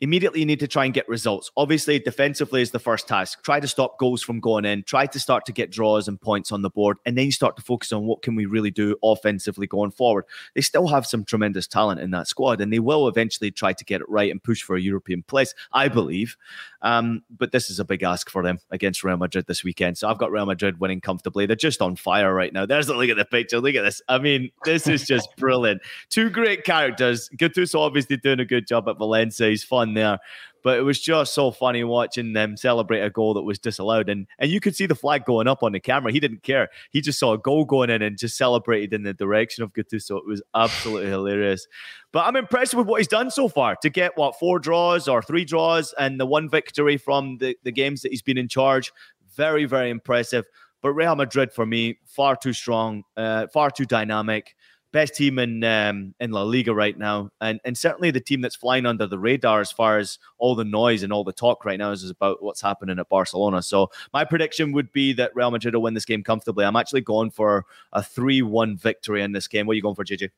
immediately 0.00 0.40
you 0.40 0.46
need 0.46 0.60
to 0.60 0.68
try 0.68 0.84
and 0.84 0.94
get 0.94 1.08
results. 1.08 1.50
Obviously, 1.56 1.98
defensively 1.98 2.62
is 2.62 2.70
the 2.70 2.78
first 2.78 3.08
task. 3.08 3.42
Try 3.42 3.60
to 3.60 3.68
stop 3.68 3.98
goals 3.98 4.22
from 4.22 4.40
going 4.40 4.64
in. 4.64 4.82
Try 4.84 5.06
to 5.06 5.20
start 5.20 5.44
to 5.46 5.52
get 5.52 5.70
draws 5.70 6.08
and 6.08 6.20
points 6.20 6.52
on 6.52 6.62
the 6.62 6.70
board, 6.70 6.98
and 7.04 7.16
then 7.16 7.26
you 7.26 7.32
start 7.32 7.56
to 7.56 7.62
focus 7.62 7.92
on 7.92 8.04
what 8.04 8.22
can 8.22 8.34
we 8.34 8.46
really 8.46 8.70
do 8.70 8.96
offensively 9.02 9.66
going 9.66 9.90
forward. 9.90 10.24
They 10.54 10.60
still 10.60 10.88
have 10.88 11.06
some 11.06 11.24
tremendous 11.24 11.66
talent 11.66 12.00
in 12.00 12.10
that 12.12 12.28
squad, 12.28 12.60
and 12.60 12.72
they 12.72 12.78
will 12.78 13.08
eventually 13.08 13.50
try 13.50 13.72
to 13.72 13.84
get 13.84 14.00
it 14.00 14.08
right 14.08 14.30
and 14.30 14.42
push 14.42 14.62
for 14.62 14.76
a 14.76 14.80
European 14.80 15.22
place, 15.22 15.54
I 15.72 15.88
believe. 15.88 16.36
Um, 16.82 17.22
but 17.36 17.52
this 17.52 17.70
is 17.70 17.80
a 17.80 17.84
big 17.84 18.02
ask 18.02 18.30
for 18.30 18.42
them 18.42 18.60
against 18.70 19.02
Real 19.02 19.16
Madrid 19.16 19.46
this 19.46 19.64
weekend. 19.64 19.98
So 19.98 20.08
I've 20.08 20.18
got 20.18 20.30
Real 20.30 20.46
Madrid 20.46 20.78
winning 20.80 21.00
comfortably. 21.00 21.46
They're 21.46 21.56
just 21.56 21.82
on 21.82 21.96
fire 21.96 22.32
right 22.32 22.52
now. 22.52 22.66
There's 22.66 22.88
a 22.88 22.94
look 22.94 23.08
at 23.10 23.16
the 23.16 23.24
picture. 23.24 23.60
Look 23.60 23.74
at 23.74 23.82
this. 23.82 24.00
I 24.08 24.18
mean, 24.18 24.50
this 24.64 24.86
is 24.86 25.04
just 25.04 25.28
brilliant. 25.36 25.82
Two 26.08 26.30
great 26.30 26.64
characters. 26.64 27.28
Gattuso 27.36 27.80
obviously 27.80 28.16
doing 28.16 28.40
a 28.40 28.44
good 28.44 28.66
job 28.66 28.88
at 28.88 28.98
Valencia. 28.98 29.48
He's 29.48 29.64
fun 29.64 29.87
on 29.88 29.94
there. 29.94 30.18
But 30.64 30.78
it 30.78 30.82
was 30.82 31.00
just 31.00 31.34
so 31.34 31.50
funny 31.52 31.84
watching 31.84 32.32
them 32.32 32.56
celebrate 32.56 33.00
a 33.00 33.10
goal 33.10 33.32
that 33.34 33.42
was 33.42 33.58
disallowed. 33.58 34.08
And 34.08 34.26
and 34.38 34.50
you 34.50 34.60
could 34.60 34.74
see 34.74 34.86
the 34.86 34.94
flag 34.94 35.24
going 35.24 35.46
up 35.46 35.62
on 35.62 35.72
the 35.72 35.80
camera. 35.80 36.12
He 36.12 36.20
didn't 36.20 36.42
care. 36.42 36.68
He 36.90 37.00
just 37.00 37.18
saw 37.18 37.32
a 37.32 37.38
goal 37.38 37.64
going 37.64 37.90
in 37.90 38.02
and 38.02 38.18
just 38.18 38.36
celebrated 38.36 38.92
in 38.92 39.04
the 39.04 39.14
direction 39.14 39.62
of 39.62 39.72
Gattuso. 39.72 40.18
It 40.18 40.26
was 40.26 40.42
absolutely 40.54 41.10
hilarious. 41.10 41.66
But 42.12 42.26
I'm 42.26 42.36
impressed 42.36 42.74
with 42.74 42.86
what 42.86 43.00
he's 43.00 43.08
done 43.08 43.30
so 43.30 43.48
far 43.48 43.76
to 43.82 43.88
get 43.88 44.16
what 44.16 44.38
four 44.38 44.58
draws 44.58 45.06
or 45.06 45.22
three 45.22 45.44
draws 45.44 45.94
and 45.98 46.18
the 46.18 46.26
one 46.26 46.50
victory 46.50 46.96
from 46.96 47.38
the, 47.38 47.56
the 47.62 47.72
games 47.72 48.02
that 48.02 48.10
he's 48.10 48.22
been 48.22 48.38
in 48.38 48.48
charge. 48.48 48.92
Very, 49.36 49.64
very 49.64 49.90
impressive. 49.90 50.44
But 50.82 50.92
Real 50.92 51.16
Madrid, 51.16 51.52
for 51.52 51.66
me, 51.66 51.98
far 52.06 52.36
too 52.36 52.52
strong, 52.52 53.04
uh, 53.16 53.46
far 53.52 53.70
too 53.70 53.84
dynamic 53.84 54.54
best 54.92 55.14
team 55.14 55.38
in 55.38 55.62
um, 55.64 56.14
in 56.20 56.30
La 56.30 56.42
Liga 56.42 56.74
right 56.74 56.96
now, 56.96 57.30
and 57.40 57.60
and 57.64 57.76
certainly 57.76 58.10
the 58.10 58.20
team 58.20 58.40
that's 58.40 58.56
flying 58.56 58.86
under 58.86 59.06
the 59.06 59.18
radar 59.18 59.60
as 59.60 59.72
far 59.72 59.98
as 59.98 60.18
all 60.38 60.54
the 60.54 60.64
noise 60.64 61.02
and 61.02 61.12
all 61.12 61.24
the 61.24 61.32
talk 61.32 61.64
right 61.64 61.78
now 61.78 61.90
is 61.90 62.08
about 62.08 62.42
what's 62.42 62.60
happening 62.60 62.98
at 62.98 63.08
Barcelona. 63.08 63.62
So 63.62 63.90
my 64.12 64.24
prediction 64.24 64.72
would 64.72 64.92
be 64.92 65.12
that 65.14 65.34
Real 65.34 65.50
Madrid 65.50 65.74
will 65.74 65.82
win 65.82 65.94
this 65.94 66.04
game 66.04 66.22
comfortably. 66.22 66.64
I'm 66.64 66.76
actually 66.76 67.02
going 67.02 67.30
for 67.30 67.66
a 67.92 68.02
three-one 68.02 68.76
victory 68.76 69.22
in 69.22 69.32
this 69.32 69.48
game. 69.48 69.66
What 69.66 69.72
are 69.72 69.76
you 69.76 69.82
going 69.82 69.94
for, 69.94 70.04
JJ? 70.04 70.30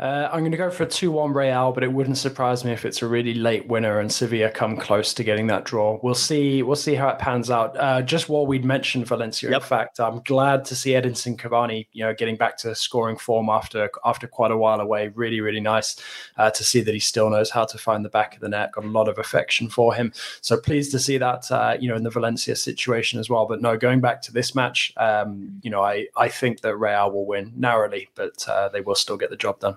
Uh, 0.00 0.30
I'm 0.32 0.40
going 0.40 0.50
to 0.50 0.56
go 0.56 0.70
for 0.70 0.84
a 0.84 0.86
2 0.86 1.12
1 1.12 1.34
Real, 1.34 1.72
but 1.72 1.84
it 1.84 1.92
wouldn't 1.92 2.16
surprise 2.16 2.64
me 2.64 2.72
if 2.72 2.86
it's 2.86 3.02
a 3.02 3.06
really 3.06 3.34
late 3.34 3.68
winner 3.68 4.00
and 4.00 4.10
Sevilla 4.10 4.48
come 4.48 4.78
close 4.78 5.12
to 5.12 5.22
getting 5.22 5.46
that 5.48 5.66
draw. 5.66 6.00
We'll 6.02 6.14
see. 6.14 6.62
We'll 6.62 6.76
see 6.76 6.94
how 6.94 7.10
it 7.10 7.18
pans 7.18 7.50
out. 7.50 7.76
Uh, 7.76 8.00
just 8.00 8.30
while 8.30 8.46
we'd 8.46 8.64
mentioned 8.64 9.06
Valencia, 9.06 9.50
yep. 9.50 9.60
in 9.60 9.68
fact, 9.68 10.00
I'm 10.00 10.22
glad 10.22 10.64
to 10.66 10.74
see 10.74 10.92
Edinson 10.92 11.36
Cavani, 11.36 11.86
you 11.92 12.02
know, 12.02 12.14
getting 12.14 12.36
back 12.36 12.56
to 12.58 12.74
scoring 12.74 13.18
form 13.18 13.50
after 13.50 13.90
after 14.02 14.26
quite 14.26 14.50
a 14.50 14.56
while 14.56 14.80
away. 14.80 15.08
Really, 15.08 15.42
really 15.42 15.60
nice 15.60 15.96
uh, 16.38 16.50
to 16.50 16.64
see 16.64 16.80
that 16.80 16.94
he 16.94 17.00
still 17.00 17.28
knows 17.28 17.50
how 17.50 17.66
to 17.66 17.76
find 17.76 18.02
the 18.02 18.08
back 18.08 18.34
of 18.34 18.40
the 18.40 18.48
net. 18.48 18.72
Got 18.72 18.86
a 18.86 18.88
lot 18.88 19.06
of 19.06 19.18
affection 19.18 19.68
for 19.68 19.94
him. 19.94 20.14
So 20.40 20.56
pleased 20.56 20.92
to 20.92 20.98
see 20.98 21.18
that, 21.18 21.52
uh, 21.52 21.76
you 21.78 21.90
know, 21.90 21.96
in 21.96 22.04
the 22.04 22.10
Valencia 22.10 22.56
situation 22.56 23.20
as 23.20 23.28
well. 23.28 23.44
But 23.44 23.60
no, 23.60 23.76
going 23.76 24.00
back 24.00 24.22
to 24.22 24.32
this 24.32 24.54
match, 24.54 24.94
um, 24.96 25.60
you 25.62 25.70
know, 25.70 25.82
I 25.82 26.06
I 26.16 26.30
think 26.30 26.62
that 26.62 26.74
Real 26.76 27.12
will 27.12 27.26
win 27.26 27.52
narrowly, 27.54 28.08
but 28.14 28.48
uh, 28.48 28.70
they 28.70 28.80
will 28.80 28.94
still 28.94 29.18
get 29.18 29.28
the 29.28 29.36
job 29.36 29.60
done. 29.60 29.76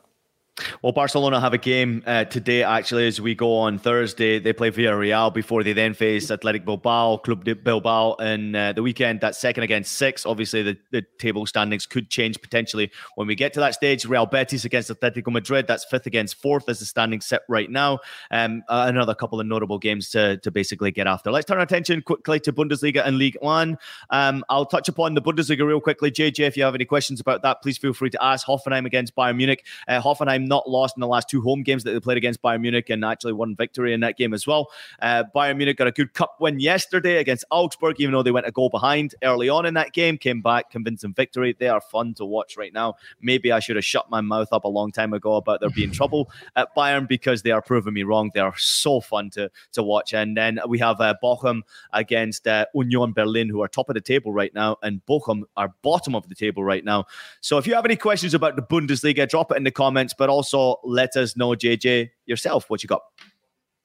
Well, 0.84 0.92
Barcelona 0.94 1.40
have 1.40 1.54
a 1.54 1.58
game 1.58 2.04
uh, 2.06 2.26
today, 2.26 2.62
actually, 2.62 3.08
as 3.08 3.20
we 3.20 3.34
go 3.34 3.56
on 3.58 3.80
Thursday. 3.80 4.38
They 4.38 4.54
play 4.54 4.70
Villarreal 4.70 5.34
before 5.34 5.64
they 5.64 5.74
then 5.74 5.96
face 5.96 6.30
Athletic 6.30 6.64
Bilbao, 6.64 7.18
Club 7.18 7.44
de 7.44 7.56
Bilbao, 7.56 8.16
and 8.20 8.56
uh, 8.56 8.72
the 8.72 8.84
weekend. 8.84 9.22
That's 9.22 9.40
second 9.40 9.64
against 9.64 9.94
six. 9.94 10.28
Obviously, 10.28 10.62
the, 10.62 10.78
the 10.92 11.04
table 11.18 11.48
standings 11.48 11.88
could 11.88 12.10
change 12.12 12.40
potentially 12.40 12.92
when 13.16 13.28
we 13.28 13.34
get 13.34 13.54
to 13.54 13.60
that 13.62 13.74
stage. 13.74 14.06
Real 14.06 14.28
Betis 14.28 14.64
against 14.64 14.92
Atletico 14.92 15.32
Madrid. 15.32 15.66
That's 15.68 15.86
fifth 15.86 16.06
against 16.06 16.36
fourth 16.36 16.70
as 16.70 16.80
the 16.80 16.86
standings 16.86 17.26
set 17.26 17.42
right 17.50 17.70
now. 17.70 18.00
Um, 18.30 18.62
uh, 18.70 18.86
another 18.88 19.16
couple 19.16 19.40
of 19.40 19.48
notable 19.48 19.80
games 19.80 20.12
to, 20.12 20.38
to 20.38 20.52
basically 20.52 20.92
get 20.92 21.08
after. 21.08 21.32
Let's 21.32 21.46
turn 21.46 21.58
our 21.58 21.64
attention 21.64 22.04
quickly 22.04 22.40
to 22.42 22.54
Bundesliga 22.54 23.04
and 23.06 23.18
League 23.18 23.38
One. 23.42 23.80
Um, 24.12 24.46
I'll 24.50 24.68
touch 24.68 24.88
upon 24.88 25.16
the 25.16 25.22
Bundesliga 25.22 25.66
real 25.66 25.82
quickly. 25.82 26.12
JJ, 26.12 26.42
if 26.42 26.58
you 26.58 26.64
have 26.64 26.76
any 26.76 26.86
questions 26.86 27.20
about 27.20 27.42
that, 27.42 27.64
please 27.64 27.80
feel 27.80 27.94
free 27.94 28.12
to 28.12 28.24
ask. 28.24 28.46
Hoffenheim 28.46 28.86
against 28.86 29.16
Bayern 29.16 29.38
Munich. 29.38 29.66
Uh, 29.88 30.00
Not 30.48 30.70
lost 30.70 30.98
in 30.98 31.02
the 31.02 31.08
last 31.08 31.30
two 31.30 31.42
home 31.42 31.64
games 31.64 31.84
that 31.84 31.92
they 31.92 32.00
played 32.00 32.18
against 32.18 32.42
Bayern 32.42 32.62
Munich 32.62 32.90
and 32.90 33.04
actually 33.04 33.34
won 33.34 33.56
victory 33.56 33.94
in 33.94 34.00
that 34.02 34.18
game 34.18 34.34
as 34.34 34.46
well. 34.48 34.70
Uh, 35.02 35.24
Bayern 35.36 35.58
Munich 35.58 35.78
got 35.78 35.88
a 35.88 35.92
good 35.92 36.14
cup 36.14 36.36
win 36.40 36.60
yesterday 36.60 37.18
against 37.18 37.46
Augsburg, 37.52 38.00
even 38.00 38.14
though 38.14 38.24
they 38.24 38.32
went 38.32 38.46
a 38.46 38.52
goal 38.52 38.70
behind 38.70 39.16
early 39.24 39.50
on 39.50 39.66
in 39.66 39.74
that 39.76 39.94
game, 39.94 40.18
came 40.18 40.42
back, 40.42 40.70
convincing 40.70 41.14
victory. 41.14 41.56
They 41.58 41.68
are 41.68 41.82
fun 41.82 42.14
to 42.16 42.26
watch 42.26 42.58
right 42.58 42.74
now. 42.74 42.96
Maybe 43.22 43.52
I 43.52 43.60
should 43.60 43.76
have 43.76 43.86
shut 43.86 44.10
my 44.10 44.22
mouth 44.22 44.50
up 44.52 44.66
a 44.66 44.70
long 44.70 44.92
time 44.92 45.14
ago 45.14 45.36
about 45.36 45.60
there 45.60 45.70
being 45.70 45.92
trouble 45.92 46.32
at 46.56 46.76
Bayern 46.76 47.08
because 47.08 47.42
they 47.42 47.52
are 47.52 47.62
proving 47.62 47.94
me 47.94 48.04
wrong. 48.04 48.32
They 48.34 48.40
are 48.40 48.58
so 48.58 49.02
fun 49.02 49.30
to, 49.32 49.50
to 49.74 49.84
watch. 49.84 50.14
And 50.14 50.36
then 50.36 50.60
we 50.68 50.80
have 50.80 51.00
uh, 51.02 51.16
Bochum 51.24 51.62
against 51.92 52.48
uh, 52.48 52.66
Union 52.74 53.14
Berlin, 53.14 53.50
who 53.50 53.62
are 53.62 53.68
top 53.68 53.90
of 53.90 53.96
the 53.96 54.02
table 54.02 54.34
right 54.34 54.54
now, 54.54 54.78
and 54.84 55.02
Bochum 55.06 55.44
are 55.58 55.74
bottom 55.82 56.16
of 56.16 56.28
the 56.30 56.36
table 56.36 56.64
right 56.64 56.84
now. 56.84 57.06
So 57.42 57.58
if 57.58 57.68
you 57.68 57.76
have 57.76 57.86
any 57.86 57.96
questions 57.96 58.34
about 58.34 58.56
the 58.56 58.62
Bundesliga, 58.62 59.28
drop 59.28 59.52
it 59.52 59.58
in 59.58 59.64
the 59.64 59.72
comments, 59.72 60.14
but 60.18 60.30
also 60.34 60.78
let 60.84 61.16
us 61.16 61.38
know, 61.38 61.52
JJ, 61.52 62.10
yourself, 62.26 62.70
what 62.70 62.84
you 62.84 62.88
got. 62.88 63.02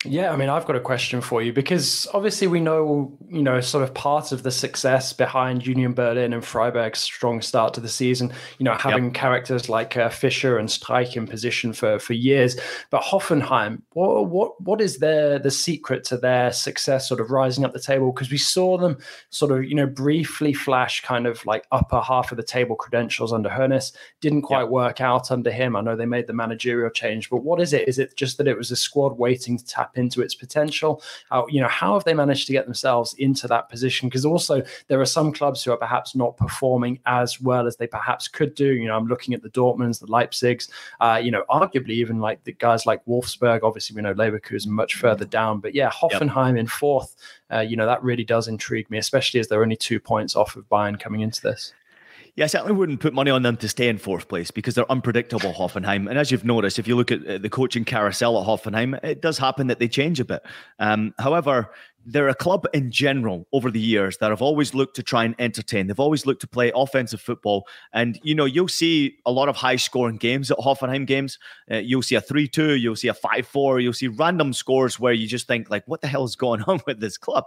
Yeah, 0.05 0.33
I 0.33 0.37
mean, 0.37 0.49
I've 0.49 0.65
got 0.65 0.77
a 0.77 0.81
question 0.81 1.21
for 1.21 1.43
you 1.43 1.53
because 1.53 2.07
obviously 2.15 2.47
we 2.47 2.61
know, 2.61 3.19
you 3.29 3.43
know, 3.43 3.61
sort 3.61 3.83
of 3.83 3.93
part 3.95 4.31
of 4.31 4.45
the 4.45 4.53
success 4.53 5.13
behind 5.13 5.67
Union 5.67 5.93
Berlin 5.93 6.33
and 6.33 6.45
Freiburg's 6.45 7.01
strong 7.01 7.43
start 7.43 7.75
to 7.75 7.81
the 7.81 7.89
season, 7.89 8.33
you 8.59 8.65
know, 8.65 8.75
having 8.75 9.07
yep. 9.07 9.15
characters 9.15 9.69
like 9.69 9.97
uh, 9.97 10.09
Fischer 10.09 10.57
and 10.57 10.69
Streich 10.69 11.17
in 11.17 11.27
position 11.27 11.73
for 11.73 11.99
for 11.99 12.13
years. 12.13 12.57
But 12.91 13.03
Hoffenheim, 13.03 13.83
what 13.95 14.27
what 14.27 14.61
what 14.61 14.81
is 14.81 14.99
their 14.99 15.41
the 15.41 15.51
secret 15.51 16.05
to 16.05 16.17
their 16.17 16.53
success, 16.53 17.09
sort 17.09 17.21
of 17.21 17.33
rising 17.33 17.65
up 17.65 17.73
the 17.73 17.81
table? 17.81 18.13
Because 18.13 18.31
we 18.31 18.39
saw 18.39 18.79
them 18.79 18.99
sort 19.31 19.51
of, 19.51 19.65
you 19.65 19.75
know, 19.75 19.89
briefly 19.89 20.53
flash 20.53 21.01
kind 21.01 21.27
of 21.27 21.45
like 21.45 21.67
upper 21.73 22.01
half 22.01 22.31
of 22.31 22.37
the 22.37 22.45
table 22.45 22.77
credentials 22.77 23.33
under 23.33 23.49
Hoeness. 23.49 23.93
Didn't 24.21 24.43
quite 24.43 24.63
yep. 24.63 24.71
work 24.71 25.01
out 25.01 25.33
under 25.33 25.51
him. 25.51 25.75
I 25.75 25.81
know 25.81 25.97
they 25.97 26.07
made 26.07 26.29
the 26.29 26.35
managerial 26.35 26.91
change, 26.91 27.29
but 27.31 27.43
what 27.43 27.61
is 27.61 27.73
it? 27.73 27.89
Is 27.89 27.99
it 27.99 28.15
just 28.15 28.39
that 28.39 28.47
it 28.47 28.57
was 28.57 28.71
a 28.71 28.77
squad 28.77 29.19
waiting 29.19 29.59
to 29.59 29.67
tap 29.67 29.88
tap 29.89 29.99
into 29.99 30.23
its 30.23 30.35
potential? 30.35 31.03
How, 31.31 31.47
you 31.49 31.61
know, 31.61 31.69
how 31.69 31.95
have 31.95 32.05
they 32.05 32.15
managed 32.15 32.47
to 32.47 32.53
get 32.53 32.65
themselves 32.65 33.15
into 33.15 33.49
that 33.49 33.69
position? 33.69 34.09
Because 34.09 34.25
also 34.25 34.63
there 34.89 35.01
are 35.01 35.07
some 35.07 35.33
clubs 35.33 35.63
who 35.65 35.73
are 35.73 35.77
perhaps 35.77 36.15
not 36.15 36.37
performing 36.37 37.01
as 37.07 37.41
well 37.41 37.67
as 37.67 37.77
they 37.77 37.87
perhaps 37.87 38.29
could 38.29 38.55
do. 38.55 38.75
You 38.75 38.89
know, 38.89 38.97
I'm 38.97 39.07
looking 39.07 39.35
at 39.35 39.43
the 39.43 39.51
Dortmunds, 39.51 40.01
the 40.01 40.07
Leipzigs, 40.07 40.69
uh, 41.01 41.21
you 41.23 41.31
know, 41.31 41.45
arguably 41.51 41.91
even 41.91 42.21
like 42.21 42.43
the 42.45 42.53
guys 42.53 42.87
like 42.87 43.05
Wolfsburg. 43.07 43.63
Obviously, 43.63 43.97
we 43.97 44.03
know 44.03 44.15
Leverkusen 44.15 44.69
much 44.69 44.97
further 44.97 45.25
down, 45.25 45.61
but 45.61 45.75
yeah, 45.75 45.91
Hoffenheim 45.91 46.55
yep. 46.55 46.61
in 46.61 46.67
fourth. 46.67 47.17
Uh, 47.53 47.61
you 47.61 47.77
know, 47.77 47.87
that 47.87 48.03
really 48.03 48.25
does 48.25 48.49
intrigue 48.49 48.91
me, 48.91 48.99
especially 48.99 49.41
as 49.41 49.49
they're 49.49 49.63
only 49.63 49.77
two 49.77 49.99
points 49.99 50.37
off 50.37 50.57
of 50.57 50.69
Bayern 50.69 51.01
coming 51.01 51.23
into 51.23 51.41
this. 51.41 51.73
Yeah, 52.39 52.45
I 52.45 52.47
certainly 52.47 52.75
wouldn't 52.75 53.01
put 53.01 53.15
money 53.15 53.33
on 53.33 53.43
them 53.43 53.57
to 53.57 53.69
stay 53.69 53.89
in 53.89 53.99
fourth 53.99 54.29
place 54.29 54.53
because 54.53 54.77
they're 54.77 54.89
unpredictable, 54.93 55.53
Hoffenheim. 55.53 56.09
And 56.09 56.17
as 56.17 56.31
you've 56.31 56.45
noticed, 56.45 56.79
if 56.79 56.87
you 56.87 56.95
look 56.95 57.11
at 57.11 57.27
uh, 57.27 57.39
the 57.39 57.51
coaching 57.51 57.85
carousel 57.85 58.41
at 58.41 58.47
Hoffenheim, 58.47 59.03
it 59.03 59.21
does 59.21 59.39
happen 59.39 59.67
that 59.67 59.81
they 59.81 59.89
change 59.89 60.21
a 60.21 60.25
bit. 60.25 60.47
Um, 60.79 61.15
however, 61.19 61.73
they're 62.07 62.29
a 62.29 62.35
club 62.35 62.67
in 62.73 62.91
general 62.91 63.47
over 63.53 63.71
the 63.71 63.81
years 63.81 64.17
that 64.19 64.31
have 64.31 64.41
always 64.41 64.75
looked 64.75 64.97
to 64.97 65.03
try 65.03 65.25
and 65.25 65.35
entertain. 65.39 65.87
They've 65.87 66.01
always 66.01 66.25
looked 66.25 66.41
to 66.41 66.47
play 66.47 66.73
offensive 66.75 67.21
football. 67.21 67.67
And, 67.93 68.19
you 68.23 68.35
know, 68.35 68.45
you'll 68.45 68.69
see 68.69 69.19
a 69.27 69.33
lot 69.33 69.49
of 69.49 69.57
high 69.57 69.77
scoring 69.77 70.17
games 70.17 70.51
at 70.51 70.59
Hoffenheim 70.59 71.07
games. 71.07 71.39
Uh, 71.71 71.77
you'll 71.77 72.03
see 72.03 72.15
a 72.15 72.21
3 72.21 72.49
2, 72.49 72.77
you'll 72.77 72.97
see 72.97 73.09
a 73.09 73.15
5 73.15 73.47
4, 73.47 73.81
you'll 73.81 73.93
see 73.93 74.09
random 74.09 74.53
scores 74.53 74.99
where 74.99 75.13
you 75.13 75.27
just 75.27 75.47
think, 75.47 75.71
like, 75.71 75.87
what 75.87 76.01
the 76.01 76.09
hell 76.09 76.25
is 76.25 76.37
going 76.37 76.63
on 76.67 76.81
with 76.87 77.01
this 77.01 77.19
club? 77.19 77.45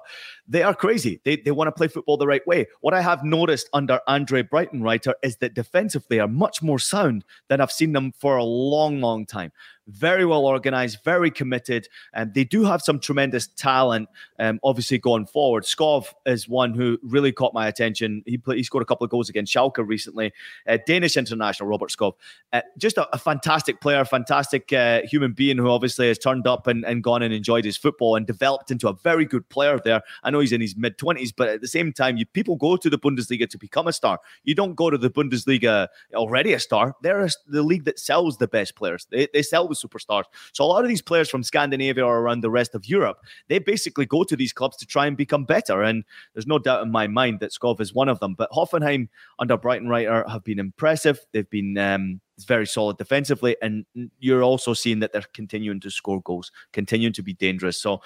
They 0.48 0.64
are 0.64 0.76
crazy. 0.76 1.22
They, 1.24 1.38
they 1.38 1.52
want 1.52 1.68
to 1.68 1.72
play 1.72 1.88
football 1.88 2.18
the 2.18 2.28
right 2.28 2.46
way. 2.46 2.68
What 2.82 2.94
I 2.94 3.02
have 3.02 3.24
noticed 3.24 3.70
under 3.74 4.00
Andre 4.08 4.44
Breitenreiter 4.44 5.14
is 5.24 5.38
that 5.38 5.54
defensively 5.54 6.20
are 6.20 6.28
much 6.28 6.62
more 6.62 6.80
sound 6.80 7.26
than 7.48 7.62
I've 7.62 7.72
seen 7.72 7.94
them 7.94 8.12
for 8.20 8.38
a 8.38 8.44
long, 8.44 9.02
long 9.02 9.26
time 9.26 9.52
very 9.92 10.26
well 10.26 10.46
organized, 10.46 11.00
very 11.04 11.30
committed, 11.30 11.88
and 12.14 12.34
they 12.34 12.44
do 12.44 12.64
have 12.64 12.82
some 12.82 13.00
tremendous 13.00 13.48
talent. 13.48 14.10
Um, 14.40 14.60
obviously, 14.64 14.98
going 14.98 15.26
forward, 15.26 15.64
Skov 15.64 16.08
is 16.26 16.48
one 16.48 16.74
who 16.74 16.98
really 17.04 17.32
caught 17.32 17.54
my 17.54 17.68
attention. 17.68 18.24
He 18.26 18.40
he 18.48 18.64
scored 18.64 18.82
a 18.82 18.86
couple 18.86 19.06
of 19.06 19.12
goals 19.12 19.30
against 19.30 19.54
Schalke 19.54 19.86
recently. 19.86 20.32
Uh, 20.68 20.78
Danish 20.86 21.18
international 21.18 21.70
Robert 21.70 21.90
Skov, 21.90 22.14
uh, 22.54 22.62
just 22.78 22.98
a, 22.98 23.08
a, 23.14 23.18
fantastic 23.18 23.82
player, 23.82 24.04
fantastic 24.06 24.72
uh, 24.74 25.02
human 25.04 25.34
being 25.34 25.58
who 25.58 25.70
obviously 25.70 26.08
has 26.08 26.18
turned 26.18 26.48
up 26.48 26.68
and, 26.68 26.86
and 26.86 27.04
gone 27.04 27.22
and 27.22 27.34
enjoyed 27.34 27.66
his 27.66 27.78
football 27.78 28.16
and 28.16 28.26
developed 28.26 28.72
into 28.72 28.88
a 28.88 28.94
very 28.94 29.26
good 29.26 29.48
player 29.50 29.80
there. 29.84 30.02
I 30.24 30.32
know 30.32 30.40
he's 30.40 30.52
in 30.52 30.62
his 30.62 30.76
mid 30.76 30.98
twenties, 30.98 31.32
but 31.32 31.50
at 31.50 31.62
the 31.62 31.68
same 31.68 31.94
time, 31.94 32.18
you, 32.18 32.26
people 32.26 32.56
go 32.56 32.78
to 32.78 32.90
the 32.90 32.98
Bundesliga 32.98 33.50
to 33.50 33.58
become 33.58 33.88
a 33.88 33.94
star. 33.94 34.20
You 34.44 34.56
don't 34.56 34.76
go 34.76 34.90
to 34.90 34.98
the 34.98 35.10
Bundesliga 35.10 35.88
already 36.14 36.54
a 36.54 36.60
star. 36.60 36.96
They're 37.02 37.28
the 37.48 37.64
league 37.64 37.86
that 37.86 38.00
sells 38.00 38.38
the 38.38 38.48
best 38.48 38.76
players. 38.76 39.08
They, 39.12 39.28
they 39.34 39.42
sell 39.42 39.68
superstars. 39.82 40.24
So 40.54 40.64
a 40.64 40.66
lot 40.66 40.84
of 40.84 40.90
these 40.90 41.02
players 41.02 41.30
from 41.30 41.44
Scandinavia 41.44 42.06
or 42.06 42.20
around 42.20 42.42
the 42.42 42.50
rest 42.50 42.76
of 42.76 42.86
Europe, 42.86 43.18
they 43.48 43.60
basically 43.60 44.06
go 44.06 44.24
to 44.24 44.36
these 44.36 44.54
clubs 44.54 44.78
to 44.78 44.86
try 44.86 45.08
and 45.08 45.18
become 45.18 45.46
better. 45.46 45.82
And 45.82 46.04
there's 46.34 46.48
no 46.48 46.60
doubt 46.60 46.84
in 46.84 46.92
my 46.92 47.08
mind 47.08 47.40
that 47.40 47.52
Skov 47.52 47.82
is 47.82 47.94
one 47.94 48.10
of 48.10 48.20
them. 48.20 48.34
But 48.34 48.52
Hoffenheim 48.52 49.10
under 49.40 49.58
Breitenreiter 49.58 50.30
have 50.30 50.44
been 50.44 50.60
impressive. 50.60 51.20
They've 51.32 51.50
been 51.50 51.78
um, 51.78 52.22
very 52.46 52.68
solid 52.68 52.98
defensively, 52.98 53.56
and 53.62 53.86
you're 54.20 54.44
also 54.44 54.74
seeing 54.74 55.00
that 55.00 55.14
they're 55.14 55.24
continuing 55.34 55.80
to 55.82 55.92
score 55.92 56.22
goals, 56.22 56.52
continuing 56.74 57.14
to 57.14 57.24
be 57.24 57.34
dangerous. 57.34 57.78
So 57.78 58.02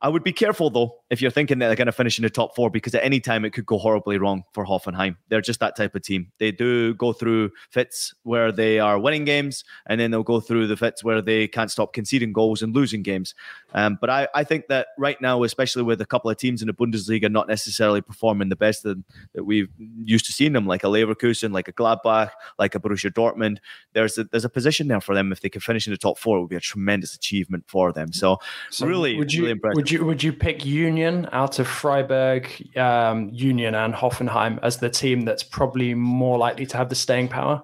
I 0.00 0.08
would 0.08 0.24
be 0.24 0.32
careful 0.32 0.68
though 0.68 0.96
if 1.12 1.20
you're 1.20 1.30
thinking 1.30 1.58
that 1.58 1.66
they're 1.66 1.76
going 1.76 1.84
to 1.84 1.92
finish 1.92 2.18
in 2.18 2.22
the 2.22 2.30
top 2.30 2.56
four, 2.56 2.70
because 2.70 2.94
at 2.94 3.04
any 3.04 3.20
time 3.20 3.44
it 3.44 3.50
could 3.50 3.66
go 3.66 3.76
horribly 3.76 4.16
wrong 4.16 4.44
for 4.54 4.64
Hoffenheim. 4.64 5.14
They're 5.28 5.42
just 5.42 5.60
that 5.60 5.76
type 5.76 5.94
of 5.94 6.00
team. 6.00 6.32
They 6.38 6.50
do 6.50 6.94
go 6.94 7.12
through 7.12 7.50
fits 7.68 8.14
where 8.22 8.50
they 8.50 8.78
are 8.78 8.98
winning 8.98 9.26
games, 9.26 9.62
and 9.84 10.00
then 10.00 10.10
they'll 10.10 10.22
go 10.22 10.40
through 10.40 10.68
the 10.68 10.76
fits 10.76 11.04
where 11.04 11.20
they 11.20 11.46
can't 11.46 11.70
stop 11.70 11.92
conceding 11.92 12.32
goals 12.32 12.62
and 12.62 12.74
losing 12.74 13.02
games. 13.02 13.34
Um, 13.74 13.98
but 14.00 14.08
I, 14.08 14.26
I 14.34 14.42
think 14.42 14.68
that 14.68 14.86
right 14.96 15.20
now, 15.20 15.42
especially 15.42 15.82
with 15.82 16.00
a 16.00 16.06
couple 16.06 16.30
of 16.30 16.38
teams 16.38 16.62
in 16.62 16.66
the 16.66 16.72
Bundesliga 16.72 17.30
not 17.30 17.46
necessarily 17.46 18.00
performing 18.00 18.48
the 18.48 18.56
best 18.56 18.82
that, 18.84 18.96
that 19.34 19.44
we've 19.44 19.68
used 19.78 20.24
to 20.24 20.32
seeing 20.32 20.54
them, 20.54 20.66
like 20.66 20.82
a 20.82 20.86
Leverkusen, 20.86 21.52
like 21.52 21.68
a 21.68 21.74
Gladbach, 21.74 22.30
like 22.58 22.74
a 22.74 22.80
Borussia 22.80 23.12
Dortmund, 23.12 23.58
there's 23.92 24.16
a, 24.16 24.24
there's 24.24 24.46
a 24.46 24.48
position 24.48 24.88
there 24.88 25.02
for 25.02 25.14
them. 25.14 25.30
If 25.30 25.42
they 25.42 25.50
could 25.50 25.62
finish 25.62 25.86
in 25.86 25.92
the 25.92 25.98
top 25.98 26.18
four, 26.18 26.38
it 26.38 26.40
would 26.40 26.48
be 26.48 26.56
a 26.56 26.60
tremendous 26.60 27.14
achievement 27.14 27.64
for 27.66 27.92
them. 27.92 28.14
So, 28.14 28.38
so 28.70 28.86
really, 28.86 29.18
would 29.18 29.30
you 29.30 29.42
really 29.42 29.52
impressive. 29.52 29.76
would 29.76 29.90
you 29.90 30.04
would 30.06 30.22
you 30.22 30.32
pick 30.32 30.64
Union 30.64 31.01
out 31.32 31.58
of 31.58 31.66
Freiburg, 31.66 32.76
um, 32.76 33.30
Union, 33.32 33.74
and 33.74 33.94
Hoffenheim 33.94 34.58
as 34.62 34.78
the 34.78 34.90
team 34.90 35.22
that's 35.22 35.42
probably 35.42 35.94
more 35.94 36.38
likely 36.38 36.66
to 36.66 36.76
have 36.76 36.88
the 36.88 36.94
staying 36.94 37.28
power? 37.28 37.62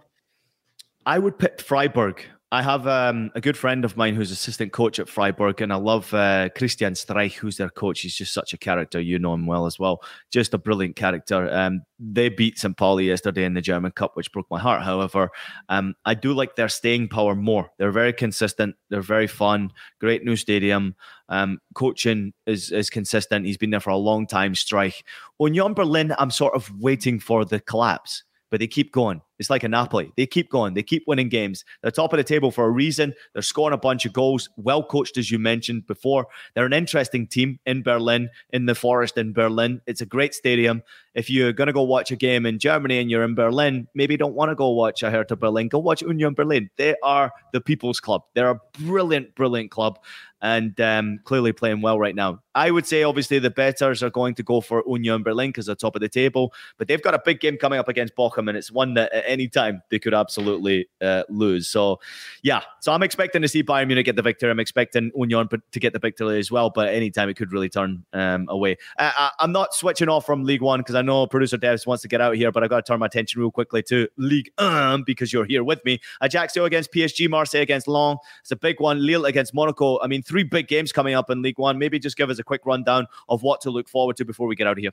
I 1.06 1.18
would 1.18 1.38
pick 1.38 1.60
Freiburg. 1.60 2.24
I 2.50 2.62
have 2.62 2.86
um, 2.86 3.30
a 3.34 3.42
good 3.42 3.58
friend 3.58 3.84
of 3.84 3.98
mine 3.98 4.14
who's 4.14 4.30
assistant 4.30 4.72
coach 4.72 4.98
at 4.98 5.06
Freiburg, 5.08 5.60
and 5.60 5.70
I 5.70 5.76
love 5.76 6.14
uh, 6.14 6.48
Christian 6.56 6.94
Streich, 6.94 7.34
who's 7.34 7.58
their 7.58 7.68
coach. 7.68 8.00
He's 8.00 8.14
just 8.14 8.32
such 8.32 8.54
a 8.54 8.58
character. 8.58 8.98
You 8.98 9.18
know 9.18 9.34
him 9.34 9.46
well 9.46 9.66
as 9.66 9.78
well. 9.78 10.02
Just 10.30 10.54
a 10.54 10.58
brilliant 10.58 10.96
character. 10.96 11.50
Um, 11.52 11.82
they 11.98 12.30
beat 12.30 12.58
St. 12.58 12.74
Pauli 12.74 13.04
yesterday 13.08 13.44
in 13.44 13.52
the 13.52 13.60
German 13.60 13.92
Cup, 13.92 14.16
which 14.16 14.32
broke 14.32 14.46
my 14.50 14.58
heart. 14.58 14.82
However, 14.82 15.30
um, 15.68 15.94
I 16.06 16.14
do 16.14 16.32
like 16.32 16.56
their 16.56 16.70
staying 16.70 17.08
power 17.08 17.34
more. 17.34 17.70
They're 17.76 17.92
very 17.92 18.14
consistent. 18.14 18.76
They're 18.88 19.02
very 19.02 19.26
fun. 19.26 19.70
Great 20.00 20.24
new 20.24 20.36
stadium. 20.36 20.94
Um, 21.28 21.58
coaching 21.74 22.32
is 22.46 22.70
is 22.70 22.90
consistent. 22.90 23.46
He's 23.46 23.58
been 23.58 23.70
there 23.70 23.80
for 23.80 23.90
a 23.90 23.96
long 23.96 24.26
time. 24.26 24.54
Streich. 24.54 25.02
Union 25.38 25.74
Berlin, 25.74 26.14
I'm 26.18 26.30
sort 26.30 26.54
of 26.54 26.70
waiting 26.80 27.20
for 27.20 27.44
the 27.44 27.60
collapse 27.60 28.24
but 28.50 28.60
they 28.60 28.66
keep 28.66 28.92
going. 28.92 29.20
It's 29.38 29.50
like 29.50 29.62
a 29.62 29.68
Napoli. 29.68 30.12
They 30.16 30.26
keep 30.26 30.50
going. 30.50 30.74
They 30.74 30.82
keep 30.82 31.04
winning 31.06 31.28
games. 31.28 31.64
They're 31.82 31.90
top 31.90 32.12
of 32.12 32.16
the 32.16 32.24
table 32.24 32.50
for 32.50 32.64
a 32.64 32.70
reason. 32.70 33.14
They're 33.32 33.42
scoring 33.42 33.74
a 33.74 33.78
bunch 33.78 34.04
of 34.06 34.12
goals. 34.12 34.48
Well 34.56 34.82
coached, 34.82 35.16
as 35.16 35.30
you 35.30 35.38
mentioned 35.38 35.86
before. 35.86 36.26
They're 36.54 36.66
an 36.66 36.72
interesting 36.72 37.26
team 37.26 37.58
in 37.66 37.82
Berlin, 37.82 38.30
in 38.50 38.66
the 38.66 38.74
forest 38.74 39.18
in 39.18 39.32
Berlin. 39.32 39.80
It's 39.86 40.00
a 40.00 40.06
great 40.06 40.34
stadium. 40.34 40.82
If 41.14 41.28
you're 41.28 41.52
going 41.52 41.66
to 41.66 41.72
go 41.72 41.82
watch 41.82 42.10
a 42.10 42.16
game 42.16 42.46
in 42.46 42.58
Germany 42.58 42.98
and 42.98 43.10
you're 43.10 43.24
in 43.24 43.34
Berlin, 43.34 43.88
maybe 43.94 44.16
don't 44.16 44.34
want 44.34 44.50
to 44.50 44.54
go 44.54 44.70
watch 44.70 45.02
a 45.02 45.10
Hertha 45.10 45.36
Berlin. 45.36 45.68
Go 45.68 45.78
watch 45.78 46.02
Union 46.02 46.34
Berlin. 46.34 46.70
They 46.76 46.94
are 47.02 47.32
the 47.52 47.60
people's 47.60 48.00
club. 48.00 48.22
They're 48.34 48.50
a 48.50 48.60
brilliant, 48.78 49.34
brilliant 49.34 49.70
club 49.70 49.98
and 50.40 50.80
um, 50.80 51.18
clearly 51.24 51.52
playing 51.52 51.80
well 51.80 51.98
right 51.98 52.14
now. 52.14 52.40
I 52.54 52.70
would 52.70 52.86
say, 52.86 53.02
obviously, 53.02 53.38
the 53.38 53.50
betters 53.50 54.02
are 54.02 54.10
going 54.10 54.34
to 54.36 54.42
go 54.42 54.60
for 54.60 54.82
Union 54.86 55.22
Berlin 55.22 55.50
because 55.50 55.66
they're 55.66 55.74
top 55.74 55.96
of 55.96 56.00
the 56.00 56.08
table, 56.08 56.52
but 56.76 56.88
they've 56.88 57.02
got 57.02 57.14
a 57.14 57.20
big 57.24 57.40
game 57.40 57.56
coming 57.56 57.78
up 57.78 57.88
against 57.88 58.16
Bochum, 58.16 58.48
and 58.48 58.56
it's 58.56 58.70
one 58.70 58.94
that 58.94 59.10
any 59.28 59.48
time 59.48 59.82
they 59.90 59.98
could 59.98 60.14
absolutely 60.14 60.88
uh, 61.00 61.24
lose. 61.28 61.68
So, 61.68 62.00
yeah, 62.42 62.62
so 62.80 62.92
I'm 62.92 63.02
expecting 63.02 63.42
to 63.42 63.48
see 63.48 63.62
Bayern 63.62 63.86
Munich 63.86 64.06
get 64.06 64.16
the 64.16 64.22
victory. 64.22 64.50
I'm 64.50 64.60
expecting 64.60 65.10
Union 65.14 65.48
to 65.48 65.80
get 65.80 65.92
the 65.92 65.98
victory 65.98 66.38
as 66.38 66.50
well, 66.50 66.70
but 66.70 66.88
at 66.88 66.94
any 66.94 67.10
time 67.10 67.28
it 67.28 67.34
could 67.34 67.52
really 67.52 67.68
turn 67.68 68.04
um, 68.12 68.46
away. 68.48 68.76
I, 68.98 69.30
am 69.40 69.52
not 69.52 69.74
switching 69.74 70.08
off 70.08 70.26
from 70.26 70.44
League 70.44 70.62
One 70.62 70.80
because 70.80 70.94
I 70.94 71.02
know 71.02 71.26
producer 71.26 71.58
Devs 71.58 71.86
wants 71.86 72.02
to 72.02 72.08
get 72.08 72.20
out 72.20 72.36
here, 72.36 72.50
but 72.50 72.62
I've 72.62 72.70
got 72.70 72.84
to 72.84 72.90
turn 72.90 73.00
my 73.00 73.06
attention 73.06 73.40
real 73.40 73.50
quickly 73.50 73.82
to 73.84 74.08
League 74.16 74.50
um, 74.58 75.02
because 75.04 75.32
you're 75.32 75.44
here 75.44 75.64
with 75.64 75.84
me. 75.84 76.00
Ajaccio 76.20 76.64
against 76.64 76.92
PSG, 76.92 77.28
Marseille 77.28 77.62
against 77.62 77.88
Lens. 77.88 78.18
It's 78.40 78.50
a 78.50 78.56
big 78.56 78.80
one. 78.80 79.04
Lille 79.04 79.26
against 79.26 79.54
Monaco. 79.54 80.00
I 80.00 80.06
mean, 80.06 80.22
three 80.22 80.44
big 80.44 80.68
games 80.68 80.92
coming 80.92 81.14
up 81.14 81.30
in 81.30 81.42
League 81.42 81.58
One. 81.58 81.78
Maybe 81.78 81.98
just 81.98 82.16
give 82.16 82.30
us 82.30 82.38
a 82.38 82.44
quick 82.44 82.62
rundown 82.64 83.06
of 83.28 83.42
what 83.42 83.60
to 83.62 83.70
look 83.70 83.88
forward 83.88 84.16
to 84.16 84.24
before 84.24 84.46
we 84.46 84.56
get 84.56 84.66
out 84.66 84.72
of 84.72 84.78
here. 84.78 84.92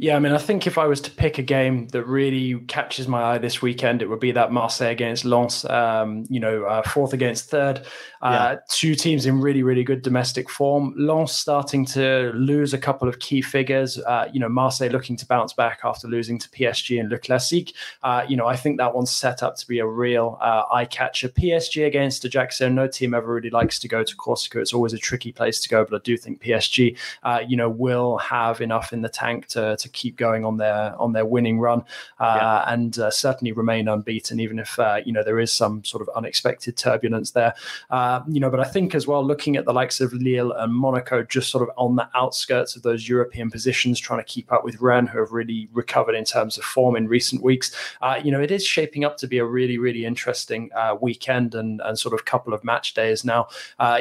Yeah, 0.00 0.14
I 0.14 0.20
mean, 0.20 0.32
I 0.32 0.38
think 0.38 0.68
if 0.68 0.78
I 0.78 0.86
was 0.86 1.00
to 1.02 1.10
pick 1.10 1.38
a 1.38 1.42
game 1.42 1.88
that 1.88 2.04
really 2.04 2.60
catches 2.68 3.08
my 3.08 3.20
eye 3.20 3.38
this 3.38 3.60
weekend, 3.60 4.00
it 4.00 4.08
would 4.08 4.20
be 4.20 4.30
that 4.30 4.52
Marseille 4.52 4.92
against 4.92 5.24
Lens. 5.24 5.64
Um, 5.64 6.24
you 6.30 6.38
know, 6.38 6.62
uh, 6.62 6.82
fourth 6.82 7.12
against 7.12 7.50
third. 7.50 7.84
Uh, 8.22 8.54
yeah. 8.54 8.56
Two 8.68 8.94
teams 8.94 9.26
in 9.26 9.40
really, 9.40 9.64
really 9.64 9.82
good 9.82 10.02
domestic 10.02 10.48
form. 10.48 10.94
Lens 10.96 11.32
starting 11.32 11.84
to 11.86 12.30
lose 12.36 12.72
a 12.72 12.78
couple 12.78 13.08
of 13.08 13.18
key 13.18 13.42
figures. 13.42 13.98
Uh, 13.98 14.28
you 14.32 14.38
know, 14.38 14.48
Marseille 14.48 14.88
looking 14.88 15.16
to 15.16 15.26
bounce 15.26 15.52
back 15.52 15.80
after 15.82 16.06
losing 16.06 16.38
to 16.38 16.48
PSG 16.50 17.00
and 17.00 17.10
Le 17.10 17.18
Classique. 17.18 17.74
Uh, 18.04 18.24
you 18.28 18.36
know, 18.36 18.46
I 18.46 18.54
think 18.54 18.78
that 18.78 18.94
one's 18.94 19.10
set 19.10 19.42
up 19.42 19.56
to 19.56 19.66
be 19.66 19.80
a 19.80 19.86
real 19.86 20.38
uh, 20.40 20.62
eye 20.72 20.84
catcher. 20.84 21.28
PSG 21.28 21.84
against 21.84 22.24
Ajaccio. 22.24 22.68
No 22.68 22.86
team 22.86 23.14
ever 23.14 23.34
really 23.34 23.50
likes 23.50 23.80
to 23.80 23.88
go 23.88 24.04
to 24.04 24.14
Corsica. 24.14 24.60
It's 24.60 24.72
always 24.72 24.92
a 24.92 24.98
tricky 24.98 25.32
place 25.32 25.60
to 25.62 25.68
go, 25.68 25.84
but 25.84 25.96
I 25.96 26.00
do 26.04 26.16
think 26.16 26.40
PSG, 26.40 26.96
uh, 27.24 27.40
you 27.44 27.56
know, 27.56 27.68
will 27.68 28.18
have 28.18 28.60
enough 28.60 28.92
in 28.92 29.02
the 29.02 29.08
tank 29.08 29.48
to, 29.48 29.76
to 29.76 29.87
keep 29.88 30.16
going 30.16 30.44
on 30.44 30.56
their 30.56 30.94
on 31.00 31.12
their 31.12 31.26
winning 31.26 31.58
run 31.58 31.84
uh, 32.20 32.38
yeah. 32.40 32.72
and 32.72 32.98
uh, 32.98 33.10
certainly 33.10 33.52
remain 33.52 33.88
unbeaten, 33.88 34.40
even 34.40 34.58
if 34.58 34.78
uh, 34.78 35.00
you 35.04 35.12
know 35.12 35.22
there 35.22 35.38
is 35.38 35.52
some 35.52 35.84
sort 35.84 36.02
of 36.02 36.08
unexpected 36.16 36.76
turbulence 36.76 37.32
there. 37.32 37.54
Uh, 37.90 38.20
you 38.28 38.40
know, 38.40 38.50
but 38.50 38.60
I 38.60 38.64
think 38.64 38.94
as 38.94 39.06
well, 39.06 39.24
looking 39.24 39.56
at 39.56 39.64
the 39.64 39.72
likes 39.72 40.00
of 40.00 40.12
Lille 40.12 40.52
and 40.52 40.72
Monaco, 40.72 41.22
just 41.22 41.50
sort 41.50 41.68
of 41.68 41.74
on 41.76 41.96
the 41.96 42.08
outskirts 42.14 42.76
of 42.76 42.82
those 42.82 43.08
European 43.08 43.50
positions, 43.50 44.00
trying 44.00 44.20
to 44.20 44.24
keep 44.24 44.52
up 44.52 44.64
with 44.64 44.80
Rennes, 44.80 45.10
who 45.10 45.18
have 45.18 45.32
really 45.32 45.68
recovered 45.72 46.14
in 46.14 46.24
terms 46.24 46.58
of 46.58 46.64
form 46.64 46.96
in 46.96 47.08
recent 47.08 47.42
weeks. 47.42 47.74
Uh, 48.02 48.20
you 48.22 48.30
know, 48.30 48.40
it 48.40 48.50
is 48.50 48.64
shaping 48.64 49.04
up 49.04 49.16
to 49.18 49.26
be 49.26 49.38
a 49.38 49.44
really 49.44 49.78
really 49.78 50.04
interesting 50.04 50.70
uh, 50.74 50.96
weekend 51.00 51.54
and 51.54 51.80
and 51.84 51.98
sort 51.98 52.14
of 52.14 52.24
couple 52.24 52.52
of 52.52 52.64
match 52.64 52.94
days 52.94 53.24
now. 53.24 53.48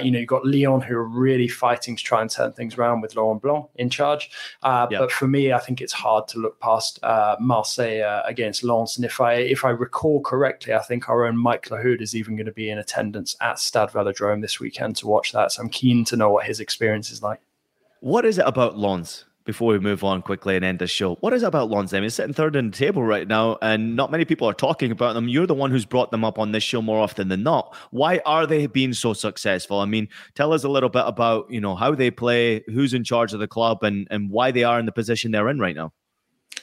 you 0.02 0.12
know, 0.12 0.20
you've 0.20 0.28
got 0.28 0.46
Lyon 0.46 0.82
who 0.82 0.96
are 0.96 1.08
really 1.08 1.48
fighting 1.48 1.96
to 1.96 2.04
try 2.04 2.22
and 2.22 2.30
turn 2.30 2.52
things 2.54 2.78
around 2.78 3.02
with 3.02 3.16
Laurent 3.16 3.42
Blanc 3.42 3.68
in 3.76 3.90
charge. 3.90 4.30
Yeah. 4.64 4.88
But 4.90 5.12
for 5.12 5.28
me, 5.28 5.52
I 5.54 5.60
think 5.60 5.77
think 5.78 5.84
it's 5.84 5.94
hard 5.94 6.28
to 6.30 6.40
look 6.40 6.60
past 6.60 7.00
uh, 7.04 7.36
Marseille 7.40 8.02
uh, 8.02 8.24
against 8.26 8.64
Lens. 8.64 8.98
And 8.98 9.06
if 9.06 9.22
I 9.22 9.34
if 9.34 9.64
I 9.64 9.70
recall 9.70 10.22
correctly, 10.22 10.74
I 10.74 10.80
think 10.80 11.08
our 11.08 11.26
own 11.26 11.38
Mike 11.38 11.70
Lahoud 11.70 12.02
is 12.02 12.16
even 12.16 12.36
going 12.36 12.48
to 12.48 12.52
be 12.52 12.72
in 12.72 12.80
attendance 12.80 13.36
at 13.42 13.60
Stade 13.60 13.90
Velodrome 13.90 14.42
this 14.42 14.60
weekend 14.60 14.96
to 14.98 15.08
watch 15.08 15.34
that. 15.34 15.52
So 15.52 15.62
I'm 15.62 15.70
keen 15.70 16.04
to 16.06 16.16
know 16.16 16.32
what 16.32 16.46
his 16.46 16.60
experience 16.60 17.12
is 17.12 17.22
like. 17.22 17.40
What 18.00 18.26
is 18.26 18.40
it 18.40 18.46
about 18.48 18.78
Lens 18.78 19.26
before 19.48 19.72
we 19.72 19.80
move 19.80 20.04
on 20.04 20.22
quickly 20.22 20.56
and 20.56 20.64
end 20.64 20.78
the 20.78 20.86
show. 20.86 21.16
What 21.16 21.34
is 21.34 21.41
it 21.41 21.48
about? 21.48 21.72
I 21.74 22.00
mean, 22.00 22.10
sitting 22.10 22.34
third 22.34 22.56
in 22.56 22.70
the 22.70 22.78
table 22.78 23.02
right 23.02 23.28
now, 23.28 23.58
and 23.62 23.95
not 23.95 24.12
many 24.12 24.26
people 24.26 24.48
are 24.48 24.54
talking 24.54 24.91
about 24.91 25.14
them. 25.14 25.28
You're 25.28 25.48
the 25.48 25.56
one 25.56 25.72
who's 25.72 25.86
brought 25.86 26.12
them 26.12 26.24
up 26.24 26.38
on 26.38 26.52
this 26.52 26.64
show 26.64 26.82
more 26.82 27.00
often 27.00 27.30
than 27.30 27.43
not. 27.43 27.76
Why 27.89 28.22
are 28.26 28.45
they 28.45 28.68
being 28.68 28.93
so 28.93 29.14
successful? 29.14 29.80
I 29.80 29.86
mean, 29.86 30.10
tell 30.36 30.54
us 30.54 30.64
a 30.64 30.70
little 30.70 30.89
bit 30.89 31.06
about 31.08 31.50
you 31.50 31.62
know 31.62 31.76
how 31.76 31.95
they 31.95 32.12
play, 32.12 32.64
who's 32.68 32.93
in 32.93 33.04
charge 33.04 33.34
of 33.34 33.39
the 33.39 33.48
club, 33.48 33.84
and 33.84 34.08
and 34.12 34.30
why 34.30 34.52
they 34.52 34.64
are 34.64 34.80
in 34.80 34.86
the 34.86 34.91
position 34.91 35.32
they're 35.32 35.50
in 35.50 35.60
right 35.60 35.76
now. 35.76 35.93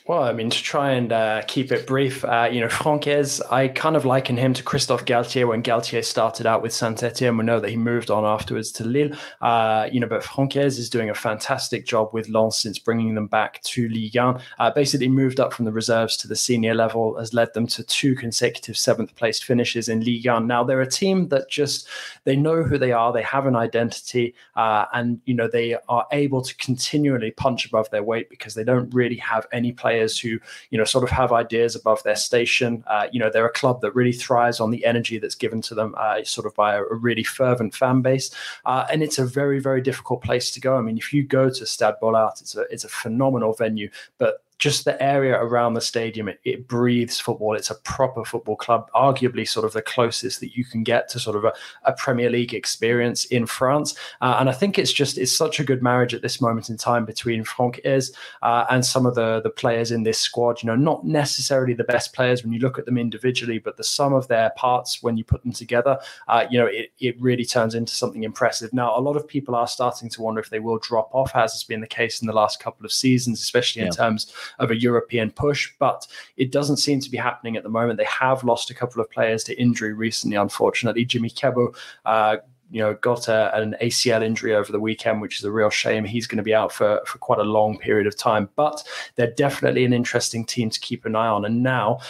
Well, 0.06 0.22
I 0.22 0.34
mean, 0.34 0.50
to 0.50 0.62
try 0.62 0.90
and 0.90 1.10
uh, 1.10 1.44
keep 1.46 1.72
it 1.72 1.86
brief, 1.86 2.26
uh, 2.26 2.46
you 2.52 2.60
know, 2.60 2.68
Franck 2.68 3.04
Haise, 3.04 3.40
I 3.50 3.68
kind 3.68 3.96
of 3.96 4.04
liken 4.04 4.36
him 4.36 4.52
to 4.52 4.62
Christophe 4.62 5.06
Galtier 5.06 5.48
when 5.48 5.62
Galtier 5.62 6.04
started 6.04 6.44
out 6.44 6.60
with 6.60 6.74
Saint 6.74 7.02
Etienne. 7.02 7.38
We 7.38 7.44
know 7.46 7.58
that 7.58 7.70
he 7.70 7.78
moved 7.78 8.10
on 8.10 8.22
afterwards 8.22 8.70
to 8.72 8.84
Lille, 8.84 9.16
uh, 9.40 9.88
you 9.90 10.00
know, 10.00 10.06
but 10.06 10.22
Franck 10.22 10.52
Haise 10.52 10.78
is 10.78 10.90
doing 10.90 11.08
a 11.08 11.14
fantastic 11.14 11.86
job 11.86 12.10
with 12.12 12.28
Lens 12.28 12.56
since 12.56 12.78
bringing 12.78 13.14
them 13.14 13.28
back 13.28 13.62
to 13.62 13.88
Ligue 13.88 14.14
1. 14.14 14.42
Uh, 14.58 14.70
basically, 14.72 15.08
moved 15.08 15.40
up 15.40 15.54
from 15.54 15.64
the 15.64 15.72
reserves 15.72 16.18
to 16.18 16.28
the 16.28 16.36
senior 16.36 16.74
level, 16.74 17.16
has 17.16 17.32
led 17.32 17.54
them 17.54 17.66
to 17.68 17.82
two 17.82 18.14
consecutive 18.14 18.76
seventh 18.76 19.16
place 19.16 19.40
finishes 19.40 19.88
in 19.88 20.00
Ligue 20.00 20.26
1. 20.26 20.46
Now, 20.46 20.64
they're 20.64 20.82
a 20.82 20.86
team 20.86 21.28
that 21.28 21.48
just, 21.48 21.88
they 22.24 22.36
know 22.36 22.62
who 22.62 22.76
they 22.76 22.92
are, 22.92 23.10
they 23.10 23.22
have 23.22 23.46
an 23.46 23.56
identity, 23.56 24.34
uh, 24.54 24.84
and, 24.92 25.22
you 25.24 25.32
know, 25.32 25.48
they 25.48 25.78
are 25.88 26.06
able 26.12 26.42
to 26.42 26.54
continually 26.58 27.30
punch 27.30 27.64
above 27.64 27.88
their 27.88 28.02
weight 28.02 28.28
because 28.28 28.52
they 28.52 28.64
don't 28.64 28.92
really 28.94 29.16
have 29.16 29.46
any 29.50 29.72
players 29.72 29.93
players 29.94 30.18
who 30.18 30.38
you 30.70 30.78
know 30.78 30.84
sort 30.84 31.04
of 31.04 31.10
have 31.10 31.32
ideas 31.32 31.76
above 31.76 32.02
their 32.02 32.16
station. 32.16 32.84
Uh, 32.86 33.06
you 33.12 33.20
know, 33.20 33.30
they're 33.30 33.46
a 33.46 33.52
club 33.52 33.80
that 33.80 33.94
really 33.94 34.12
thrives 34.12 34.60
on 34.60 34.70
the 34.70 34.84
energy 34.84 35.18
that's 35.18 35.34
given 35.34 35.62
to 35.62 35.74
them, 35.74 35.94
uh, 35.96 36.22
sort 36.24 36.46
of 36.46 36.54
by 36.54 36.74
a, 36.74 36.82
a, 36.82 36.94
really 36.94 37.24
fervent 37.24 37.74
fan 37.74 38.02
base, 38.02 38.30
uh, 38.66 38.86
and 38.90 39.02
it's 39.02 39.18
a 39.18 39.24
very 39.24 39.60
very 39.60 39.80
difficult 39.80 40.22
place 40.22 40.50
to 40.50 40.60
go. 40.60 40.76
I 40.76 40.80
mean, 40.80 40.98
if 40.98 41.12
you 41.12 41.22
go 41.22 41.48
to 41.48 41.66
Stade 41.66 41.94
Bollaert, 42.02 42.40
it's 42.40 42.56
a 42.56 42.62
it's 42.72 42.84
a 42.84 42.88
phenomenal 42.88 43.52
venue, 43.52 43.90
but 44.18 44.43
just 44.58 44.84
the 44.84 45.00
area 45.02 45.36
around 45.36 45.74
the 45.74 45.80
stadium, 45.80 46.28
it, 46.28 46.40
it, 46.44 46.68
breathes 46.68 47.18
football. 47.18 47.54
It's 47.54 47.70
a 47.70 47.74
proper 47.76 48.24
football 48.24 48.56
club, 48.56 48.88
arguably 48.94 49.46
sort 49.46 49.66
of 49.66 49.72
the 49.72 49.82
closest 49.82 50.40
that 50.40 50.56
you 50.56 50.64
can 50.64 50.82
get 50.82 51.08
to 51.10 51.18
sort 51.18 51.36
of 51.36 51.44
a, 51.44 51.52
a 51.84 51.92
Premier 51.92 52.30
League 52.30 52.54
experience 52.54 53.24
in 53.26 53.46
France. 53.46 53.96
Uh, 54.20 54.36
and 54.38 54.48
I 54.48 54.52
think 54.52 54.78
it's 54.78 54.92
just 54.92 55.18
it's 55.18 55.36
such 55.36 55.58
a 55.58 55.64
good 55.64 55.82
marriage 55.82 56.14
at 56.14 56.22
this 56.22 56.40
moment 56.40 56.70
in 56.70 56.76
time 56.76 57.04
between 57.04 57.44
Franck 57.44 57.80
Haise 57.84 58.12
uh, 58.42 58.64
and 58.70 58.84
some 58.84 59.06
of 59.06 59.14
the 59.14 59.40
the 59.40 59.50
players 59.50 59.90
in 59.90 60.04
this 60.04 60.18
squad. 60.18 60.62
You 60.62 60.68
know, 60.68 60.76
not 60.76 61.04
necessarily 61.04 61.74
the 61.74 61.84
best 61.84 62.12
players 62.12 62.44
when 62.44 62.52
you 62.52 62.60
look 62.60 62.78
at 62.78 62.86
them 62.86 62.96
individually, 62.96 63.58
but 63.58 63.76
the 63.76 63.84
sum 63.84 64.14
of 64.14 64.28
their 64.28 64.50
parts 64.50 65.02
when 65.02 65.16
you 65.16 65.24
put 65.24 65.42
them 65.42 65.52
together, 65.52 65.98
uh, 66.28 66.46
you 66.48 66.58
know, 66.58 66.66
it, 66.66 66.92
it 67.00 67.20
really 67.20 67.44
turns 67.44 67.74
into 67.74 67.94
something 67.94 68.22
impressive. 68.22 68.72
Now, 68.72 68.96
a 68.96 69.00
lot 69.00 69.16
of 69.16 69.26
people 69.26 69.54
are 69.56 69.68
starting 69.68 70.08
to 70.10 70.22
wonder 70.22 70.40
if 70.40 70.50
they 70.50 70.60
will 70.60 70.78
drop 70.78 71.10
off, 71.12 71.32
as 71.34 71.52
has 71.52 71.64
been 71.64 71.80
the 71.80 71.86
case 71.86 72.20
in 72.20 72.26
the 72.26 72.32
last 72.32 72.60
couple 72.60 72.86
of 72.86 72.92
seasons, 72.92 73.40
especially 73.40 73.82
yeah. 73.82 73.86
in 73.86 73.92
terms 73.92 74.32
of 74.58 74.70
a 74.70 74.80
European 74.80 75.30
push, 75.30 75.72
but 75.78 76.06
it 76.36 76.52
doesn't 76.52 76.78
seem 76.78 77.00
to 77.00 77.10
be 77.10 77.16
happening 77.16 77.56
at 77.56 77.62
the 77.62 77.68
moment. 77.68 77.98
They 77.98 78.04
have 78.04 78.44
lost 78.44 78.70
a 78.70 78.74
couple 78.74 79.00
of 79.00 79.10
players 79.10 79.44
to 79.44 79.60
injury 79.60 79.92
recently, 79.92 80.36
unfortunately. 80.36 81.04
Jimmy 81.04 81.30
Cabot 81.30 81.74
uh, 82.04 82.36
you 82.70 82.80
know, 82.80 82.94
got 82.94 83.28
a, 83.28 83.54
an 83.56 83.76
ACL 83.80 84.22
injury 84.22 84.54
over 84.54 84.72
the 84.72 84.80
weekend, 84.80 85.20
which 85.20 85.38
is 85.38 85.44
a 85.44 85.50
real 85.50 85.70
shame. 85.70 86.04
He's 86.04 86.26
going 86.26 86.38
to 86.38 86.42
be 86.42 86.54
out 86.54 86.72
for, 86.72 87.00
for 87.06 87.18
quite 87.18 87.38
a 87.38 87.44
long 87.44 87.78
period 87.78 88.06
of 88.06 88.16
time, 88.16 88.48
but 88.56 88.82
they're 89.14 89.30
definitely 89.30 89.84
an 89.84 89.92
interesting 89.92 90.44
team 90.44 90.70
to 90.70 90.80
keep 90.80 91.04
an 91.04 91.14
eye 91.14 91.28
on. 91.28 91.44
And 91.44 91.62
now 91.62 92.00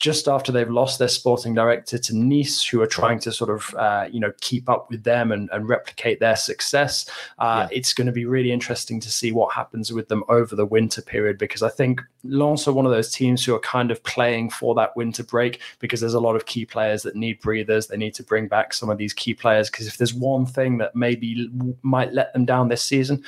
just 0.00 0.28
after 0.28 0.50
they've 0.50 0.70
lost 0.70 0.98
their 0.98 1.08
sporting 1.08 1.54
director 1.54 1.96
to 1.98 2.16
Nice, 2.16 2.64
who 2.64 2.82
are 2.82 2.86
trying 2.86 3.18
to 3.20 3.32
sort 3.32 3.50
of 3.50 3.74
uh, 3.76 4.08
you 4.10 4.20
know 4.20 4.32
keep 4.40 4.68
up 4.68 4.90
with 4.90 5.04
them 5.04 5.32
and, 5.32 5.48
and 5.52 5.68
replicate 5.68 6.20
their 6.20 6.36
success. 6.36 7.08
Uh, 7.38 7.66
yeah. 7.70 7.78
It's 7.78 7.92
going 7.92 8.06
to 8.06 8.12
be 8.12 8.24
really 8.24 8.52
interesting 8.52 9.00
to 9.00 9.10
see 9.10 9.32
what 9.32 9.54
happens 9.54 9.92
with 9.92 10.08
them 10.08 10.24
over 10.28 10.56
the 10.56 10.66
winter 10.66 11.00
period 11.00 11.38
because 11.38 11.62
I 11.62 11.68
think 11.68 12.00
Lens 12.24 12.66
are 12.66 12.72
one 12.72 12.86
of 12.86 12.92
those 12.92 13.12
teams 13.12 13.44
who 13.44 13.54
are 13.54 13.60
kind 13.60 13.90
of 13.90 14.02
playing 14.02 14.50
for 14.50 14.74
that 14.74 14.96
winter 14.96 15.22
break 15.22 15.60
because 15.78 16.00
there's 16.00 16.14
a 16.14 16.20
lot 16.20 16.36
of 16.36 16.46
key 16.46 16.66
players 16.66 17.02
that 17.04 17.16
need 17.16 17.40
breathers. 17.40 17.86
They 17.86 17.96
need 17.96 18.14
to 18.14 18.22
bring 18.22 18.48
back 18.48 18.74
some 18.74 18.90
of 18.90 18.98
these 18.98 19.12
key 19.12 19.34
players 19.34 19.70
because 19.70 19.86
if 19.86 19.96
there's 19.96 20.14
one 20.14 20.46
thing 20.46 20.78
that 20.78 20.96
maybe 20.96 21.50
might 21.82 22.12
let 22.12 22.32
them 22.32 22.44
down 22.44 22.68
this 22.68 22.82
season. 22.82 23.24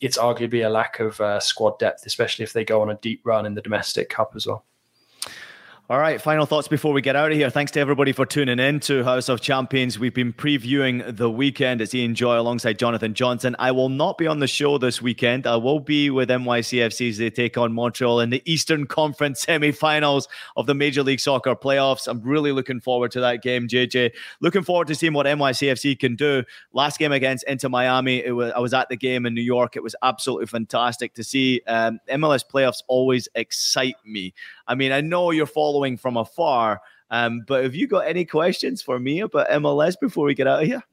It's 0.00 0.16
arguably 0.16 0.64
a 0.64 0.70
lack 0.70 0.98
of 0.98 1.20
uh, 1.20 1.40
squad 1.40 1.78
depth, 1.78 2.06
especially 2.06 2.42
if 2.42 2.54
they 2.54 2.64
go 2.64 2.80
on 2.80 2.90
a 2.90 2.94
deep 2.94 3.20
run 3.24 3.44
in 3.44 3.54
the 3.54 3.60
domestic 3.60 4.08
cup 4.08 4.32
as 4.34 4.46
well. 4.46 4.64
All 5.90 5.98
right, 5.98 6.22
final 6.22 6.46
thoughts 6.46 6.68
before 6.68 6.92
we 6.92 7.02
get 7.02 7.16
out 7.16 7.32
of 7.32 7.36
here. 7.36 7.50
Thanks 7.50 7.72
to 7.72 7.80
everybody 7.80 8.12
for 8.12 8.24
tuning 8.24 8.60
in 8.60 8.78
to 8.78 9.02
House 9.02 9.28
of 9.28 9.40
Champions. 9.40 9.98
We've 9.98 10.14
been 10.14 10.32
previewing 10.32 11.16
the 11.16 11.28
weekend. 11.28 11.80
It's 11.80 11.92
Ian 11.92 12.14
Joy 12.14 12.38
alongside 12.38 12.78
Jonathan 12.78 13.12
Johnson. 13.12 13.56
I 13.58 13.72
will 13.72 13.88
not 13.88 14.16
be 14.16 14.28
on 14.28 14.38
the 14.38 14.46
show 14.46 14.78
this 14.78 15.02
weekend. 15.02 15.48
I 15.48 15.56
will 15.56 15.80
be 15.80 16.08
with 16.08 16.28
NYCFC 16.28 17.08
as 17.08 17.18
they 17.18 17.28
take 17.28 17.58
on 17.58 17.72
Montreal 17.72 18.20
in 18.20 18.30
the 18.30 18.40
Eastern 18.44 18.86
Conference 18.86 19.40
semi-finals 19.46 20.28
of 20.56 20.66
the 20.66 20.74
Major 20.74 21.02
League 21.02 21.18
Soccer 21.18 21.56
playoffs. 21.56 22.06
I'm 22.06 22.20
really 22.22 22.52
looking 22.52 22.78
forward 22.78 23.10
to 23.10 23.20
that 23.22 23.42
game, 23.42 23.66
JJ. 23.66 24.12
Looking 24.40 24.62
forward 24.62 24.86
to 24.86 24.94
seeing 24.94 25.12
what 25.12 25.26
NYCFC 25.26 25.98
can 25.98 26.14
do. 26.14 26.44
Last 26.72 27.00
game 27.00 27.10
against 27.10 27.42
Inter 27.48 27.68
Miami, 27.68 28.30
was 28.30 28.52
I 28.52 28.60
was 28.60 28.72
at 28.74 28.88
the 28.90 28.96
game 28.96 29.26
in 29.26 29.34
New 29.34 29.40
York. 29.40 29.74
It 29.74 29.82
was 29.82 29.96
absolutely 30.04 30.46
fantastic 30.46 31.14
to 31.14 31.24
see. 31.24 31.62
Um, 31.66 31.98
MLS 32.08 32.44
playoffs 32.48 32.84
always 32.86 33.28
excite 33.34 33.96
me. 34.06 34.34
I 34.70 34.76
mean, 34.76 34.92
I 34.92 35.00
know 35.00 35.32
you're 35.32 35.46
following 35.46 35.96
from 35.96 36.16
afar, 36.16 36.80
um, 37.10 37.42
but 37.48 37.64
have 37.64 37.74
you 37.74 37.88
got 37.88 38.06
any 38.06 38.24
questions 38.24 38.80
for 38.80 39.00
me 39.00 39.18
about 39.18 39.48
MLS 39.48 39.98
before 40.00 40.24
we 40.24 40.34
get 40.34 40.46
out 40.46 40.62
of 40.62 40.68
here? 40.68 40.84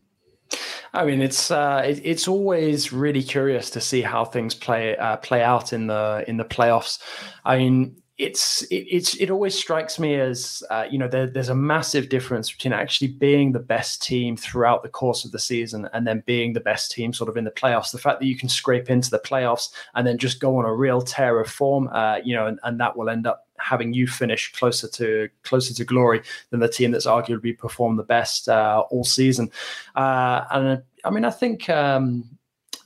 I 0.94 1.06
mean, 1.06 1.22
it's 1.22 1.52
uh, 1.52 1.84
it, 1.86 2.02
it's 2.04 2.28
always 2.28 2.92
really 2.92 3.22
curious 3.22 3.70
to 3.72 3.82
see 3.82 4.02
how 4.02 4.26
things 4.26 4.56
play 4.56 4.98
uh, 4.98 5.18
play 5.18 5.44
out 5.44 5.74
in 5.74 5.86
the 5.86 6.26
in 6.28 6.38
the 6.38 6.44
playoffs. 6.44 7.00
I 7.46 7.58
mean, 7.58 8.02
it's 8.18 8.64
it, 8.64 8.86
it's 8.90 9.16
it 9.16 9.30
always 9.30 9.54
strikes 9.54 10.00
me 10.00 10.16
as 10.16 10.64
uh, 10.72 10.86
you 10.90 10.98
know 10.98 11.08
there, 11.08 11.28
there's 11.28 11.50
a 11.50 11.56
massive 11.56 12.10
difference 12.10 12.52
between 12.52 12.74
actually 12.74 13.10
being 13.10 13.52
the 13.52 13.60
best 13.60 14.02
team 14.02 14.36
throughout 14.36 14.82
the 14.82 14.90
course 14.90 15.24
of 15.24 15.32
the 15.32 15.40
season 15.40 15.88
and 15.94 16.08
then 16.08 16.24
being 16.26 16.54
the 16.54 16.60
best 16.60 16.92
team 16.92 17.14
sort 17.14 17.30
of 17.30 17.38
in 17.38 17.44
the 17.44 17.52
playoffs. 17.52 17.92
The 17.92 18.00
fact 18.00 18.20
that 18.20 18.26
you 18.26 18.36
can 18.36 18.50
scrape 18.50 18.90
into 18.90 19.12
the 19.12 19.20
playoffs 19.20 19.70
and 19.94 20.06
then 20.06 20.18
just 20.18 20.40
go 20.40 20.58
on 20.58 20.66
a 20.66 20.74
real 20.74 21.02
tear 21.02 21.40
of 21.40 21.48
form, 21.48 21.90
uh, 21.94 22.18
you 22.24 22.36
know, 22.36 22.48
and, 22.48 22.60
and 22.64 22.80
that 22.80 22.98
will 22.98 23.10
end 23.10 23.28
up 23.28 23.48
having 23.60 23.94
you 23.94 24.08
finish 24.08 24.52
closer 24.54 24.88
to 24.88 25.30
closer 25.44 25.74
to 25.76 25.86
glory 25.86 26.22
than 26.50 26.60
the 26.60 26.68
team 26.68 26.92
that's 26.92 27.06
arguably 27.06 27.56
performed 27.56 28.00
the 28.00 28.04
best 28.04 28.50
uh, 28.50 28.84
all 28.90 29.04
season. 29.04 29.52
Uh, 29.96 30.44
and 30.52 30.82
I 31.06 31.10
mean, 31.12 31.26
I 31.26 31.32
think. 31.32 31.70
Um, 31.70 32.37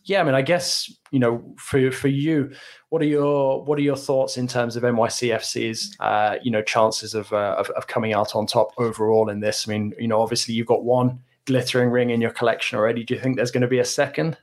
yeah, 0.03 0.21
I 0.21 0.23
mean, 0.23 0.35
I 0.35 0.41
guess 0.41 0.91
you 1.11 1.19
know, 1.19 1.53
for 1.57 1.91
for 1.91 2.07
you, 2.07 2.51
what 2.89 3.01
are 3.01 3.05
your 3.05 3.63
what 3.63 3.77
are 3.77 3.83
your 3.83 3.95
thoughts 3.95 4.37
in 4.37 4.47
terms 4.47 4.75
of 4.75 4.83
NYCFC's 4.83 5.95
uh, 5.99 6.37
you 6.41 6.51
know 6.51 6.61
chances 6.61 7.13
of, 7.13 7.31
uh, 7.33 7.55
of, 7.57 7.69
of 7.71 7.87
coming 7.87 8.13
out 8.13 8.35
on 8.35 8.45
top 8.45 8.71
overall 8.77 9.29
in 9.29 9.39
this? 9.39 9.67
I 9.67 9.71
mean, 9.71 9.93
you 9.99 10.07
know, 10.07 10.21
obviously 10.21 10.53
you've 10.53 10.67
got 10.67 10.83
one 10.83 11.19
glittering 11.45 11.89
ring 11.89 12.09
in 12.09 12.21
your 12.21 12.31
collection 12.31 12.77
already. 12.77 13.03
Do 13.03 13.13
you 13.13 13.19
think 13.19 13.35
there's 13.35 13.51
going 13.51 13.61
to 13.61 13.67
be 13.67 13.79
a 13.79 13.85
second? 13.85 14.37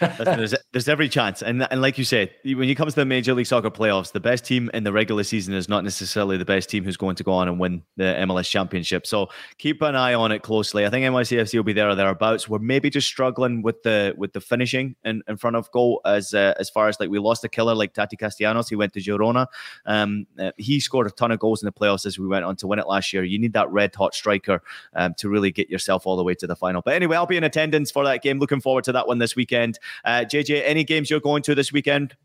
there's, 0.00 0.54
there's 0.74 0.88
every 0.88 1.08
chance, 1.08 1.40
and 1.40 1.66
and 1.70 1.80
like 1.80 1.98
you 1.98 2.04
said, 2.04 2.32
when 2.42 2.68
it 2.68 2.74
comes 2.74 2.94
to 2.94 3.00
the 3.00 3.06
Major 3.06 3.32
League 3.32 3.46
Soccer 3.46 3.70
playoffs, 3.70 4.10
the 4.10 4.18
best 4.18 4.44
team 4.44 4.72
in 4.74 4.82
the 4.82 4.92
regular 4.92 5.22
season 5.22 5.54
is 5.54 5.68
not 5.68 5.84
necessarily 5.84 6.36
the 6.36 6.44
best 6.44 6.68
team 6.68 6.82
who's 6.82 6.96
going 6.96 7.14
to 7.14 7.22
go 7.22 7.30
on 7.30 7.46
and 7.46 7.60
win 7.60 7.84
the 7.96 8.02
MLS 8.02 8.50
Championship. 8.50 9.06
So 9.06 9.28
keep 9.58 9.82
an 9.82 9.94
eye 9.94 10.14
on 10.14 10.32
it 10.32 10.42
closely. 10.42 10.84
I 10.84 10.90
think 10.90 11.04
NYCFC 11.04 11.54
will 11.54 11.62
be 11.62 11.74
there 11.74 11.88
or 11.88 11.94
thereabouts. 11.94 12.48
We're 12.48 12.58
maybe 12.58 12.90
just 12.90 13.06
struggling 13.06 13.62
with 13.62 13.84
the 13.84 14.14
with 14.18 14.32
the 14.32 14.40
finishing 14.40 14.96
in, 15.04 15.22
in 15.28 15.36
front 15.36 15.54
of 15.54 15.70
goal 15.70 16.00
as 16.04 16.34
uh, 16.34 16.54
as 16.58 16.68
far 16.70 16.88
as 16.88 16.98
like 16.98 17.08
we 17.08 17.20
lost 17.20 17.44
a 17.44 17.48
killer 17.48 17.76
like 17.76 17.94
Tati 17.94 18.16
Castellanos. 18.16 18.68
He 18.68 18.74
went 18.74 18.94
to 18.94 19.00
Girona. 19.00 19.46
Um, 19.86 20.26
uh, 20.40 20.50
he 20.56 20.80
scored 20.80 21.06
a 21.06 21.10
ton 21.10 21.30
of 21.30 21.38
goals 21.38 21.62
in 21.62 21.66
the 21.66 21.72
playoffs 21.72 22.04
as 22.04 22.18
we 22.18 22.26
went 22.26 22.44
on 22.46 22.56
to 22.56 22.66
win 22.66 22.80
it 22.80 22.88
last 22.88 23.12
year. 23.12 23.22
You 23.22 23.38
need 23.38 23.52
that 23.52 23.70
red 23.70 23.94
hot 23.94 24.12
striker 24.12 24.60
um, 24.94 25.14
to 25.18 25.28
really 25.28 25.52
get 25.52 25.70
yourself 25.70 26.04
all 26.04 26.16
the 26.16 26.24
way 26.24 26.34
to 26.34 26.48
the 26.48 26.56
final. 26.56 26.82
But 26.82 26.94
anyway, 26.94 27.16
I'll 27.16 27.26
be 27.26 27.36
in 27.36 27.44
attendance 27.44 27.92
for 27.92 28.02
that 28.02 28.24
game. 28.24 28.40
Looking 28.40 28.60
forward 28.60 28.82
to 28.84 28.92
that 28.92 29.06
one 29.06 29.18
this 29.18 29.36
weekend. 29.36 29.78
Uh, 30.04 30.24
JJ, 30.28 30.63
any 30.64 30.84
games 30.84 31.10
you're 31.10 31.20
going 31.20 31.42
to 31.44 31.54
this 31.54 31.72
weekend? 31.72 32.16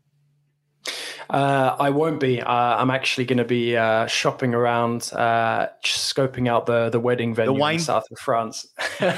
Uh, 1.28 1.76
I 1.78 1.90
won't 1.90 2.18
be. 2.18 2.42
Uh, 2.42 2.52
I'm 2.52 2.90
actually 2.90 3.24
going 3.24 3.38
to 3.38 3.44
be 3.44 3.76
uh, 3.76 4.06
shopping 4.06 4.52
around, 4.52 5.12
uh, 5.12 5.68
scoping 5.84 6.48
out 6.48 6.66
the 6.66 6.90
the 6.90 6.98
wedding 6.98 7.34
venue 7.34 7.56
the 7.56 7.64
in 7.64 7.78
south 7.78 8.04
of 8.10 8.18
France. 8.18 8.66
but 8.98 9.12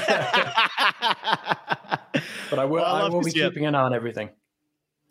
I 2.59 2.65
will. 2.65 2.81
Well, 2.81 2.85
I 2.85 3.09
will 3.09 3.23
be 3.23 3.31
keeping 3.31 3.63
it. 3.63 3.67
an 3.67 3.75
eye 3.75 3.81
on 3.81 3.93
everything. 3.95 4.29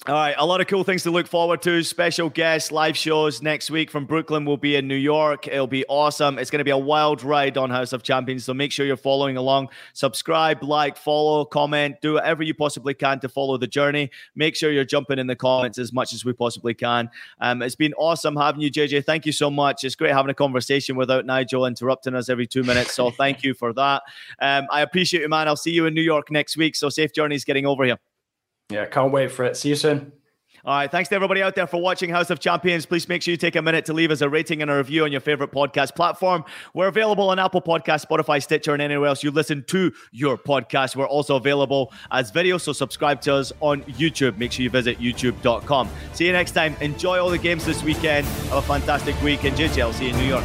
All 0.09 0.17
right, 0.17 0.35
a 0.37 0.45
lot 0.45 0.61
of 0.61 0.67
cool 0.67 0.83
things 0.83 1.05
to 1.05 1.13
look 1.13 1.29
forward 1.29 1.63
to. 1.63 1.81
Special 1.85 2.29
guests, 2.29 2.73
live 2.73 2.97
shows 2.97 3.41
next 3.41 3.71
week 3.71 3.89
from 3.89 4.05
Brooklyn 4.05 4.45
will 4.45 4.57
be 4.57 4.75
in 4.75 4.89
New 4.89 4.97
York. 4.97 5.47
It'll 5.47 5.69
be 5.69 5.85
awesome. 5.89 6.41
It's 6.41 6.51
going 6.51 6.59
to 6.59 6.65
be 6.65 6.73
a 6.73 6.77
wild 6.77 7.23
ride 7.23 7.57
on 7.57 7.71
House 7.71 7.93
of 7.93 8.03
Champions. 8.03 8.45
So 8.45 8.53
make 8.53 8.73
sure 8.73 8.85
you're 8.85 8.97
following 8.97 9.37
along. 9.37 9.69
Subscribe, 9.93 10.61
like, 10.65 10.97
follow, 10.97 11.45
comment, 11.45 12.01
do 12.03 12.15
whatever 12.15 12.43
you 12.43 12.53
possibly 12.53 12.95
can 12.95 13.21
to 13.21 13.29
follow 13.29 13.57
the 13.59 13.69
journey. 13.69 14.11
Make 14.35 14.57
sure 14.57 14.73
you're 14.73 14.85
jumping 14.85 15.21
in 15.21 15.29
the 15.29 15.37
comments 15.37 15.79
as 15.79 15.93
much 15.93 16.13
as 16.13 16.25
we 16.25 16.33
possibly 16.33 16.75
can. 16.75 17.09
Um, 17.41 17.63
it's 17.63 17.77
been 17.77 17.95
awesome 17.95 18.35
having 18.35 18.61
you, 18.61 18.73
JJ. 18.73 19.05
Thank 19.05 19.25
you 19.25 19.31
so 19.31 19.53
much. 19.53 19.85
It's 19.85 19.95
great 19.95 20.11
having 20.11 20.31
a 20.31 20.35
conversation 20.35 20.97
without 20.97 21.27
Nigel 21.27 21.65
interrupting 21.65 22.17
us 22.17 22.29
every 22.29 22.49
two 22.49 22.65
minutes. 22.65 22.93
So 22.93 23.11
thank 23.23 23.45
you 23.45 23.55
for 23.55 23.73
that. 23.75 24.03
Um, 24.41 24.67
I 24.69 24.81
appreciate 24.81 25.21
you, 25.21 25.29
man. 25.29 25.47
I'll 25.47 25.55
see 25.55 25.71
you 25.71 25.87
in 25.87 25.95
New 25.95 26.03
York 26.03 26.29
next 26.33 26.57
week. 26.57 26.75
So 26.75 26.89
safe 26.89 27.13
journeys 27.13 27.45
getting 27.45 27.67
over 27.67 27.85
here. 27.85 27.99
Yeah, 28.73 28.87
can't 28.87 29.13
wait 29.13 29.31
for 29.31 29.45
it. 29.45 29.57
See 29.57 29.71
you 29.71 29.77
soon. 29.77 30.13
All 30.65 30.75
right. 30.75 30.89
Thanks 30.89 31.09
to 31.09 31.17
everybody 31.17 31.43
out 31.43 31.57
there 31.57 31.67
for 31.67 31.81
watching 31.81 32.09
House 32.09 32.31
of 32.31 32.39
Champions. 32.39 32.87
Please 32.87 33.09
make 33.09 33.21
sure 33.23 33.33
you 33.33 33.37
take 33.37 33.57
a 33.57 33.63
minute 33.63 33.85
to 33.87 33.93
leave 33.93 34.13
us 34.13 34.21
a 34.21 34.29
rating 34.29 34.63
and 34.63 34.71
a 34.71 34.77
review 34.77 35.03
on 35.03 35.11
your 35.11 35.21
favorite 35.21 35.51
podcast 35.51 35.97
platform. 35.97 36.45
We're 36.73 36.87
available 36.87 37.31
on 37.31 37.41
Apple 37.41 37.61
Podcast, 37.61 38.07
Spotify, 38.07 38.41
Stitcher, 38.41 38.73
and 38.73 38.81
anywhere 38.81 39.09
else 39.09 39.25
you 39.25 39.33
listen 39.33 39.65
to 39.69 39.93
your 40.13 40.39
podcast. 40.39 40.95
We're 40.95 41.09
also 41.09 41.35
available 41.35 41.93
as 42.13 42.31
video, 42.31 42.59
so 42.59 42.73
subscribe 42.73 43.21
to 43.23 43.35
us 43.35 43.53
on 43.59 43.83
YouTube. 43.83 44.39
Make 44.39 44.53
sure 44.53 44.63
you 44.63 44.71
visit 44.71 45.01
youtube.com. 45.01 45.91
See 46.13 46.27
you 46.27 46.33
next 46.33 46.53
time. 46.53 46.77
Enjoy 46.81 47.21
all 47.21 47.31
the 47.31 47.39
games 47.39 47.65
this 47.65 47.83
weekend. 47.83 48.25
Have 48.27 48.59
a 48.59 48.63
fantastic 48.63 49.21
week. 49.21 49.43
And 49.43 49.57
JJ, 49.57 49.83
I'll 49.83 49.93
see 49.93 50.11
you 50.11 50.15
in 50.15 50.21
New 50.21 50.27
York. 50.27 50.45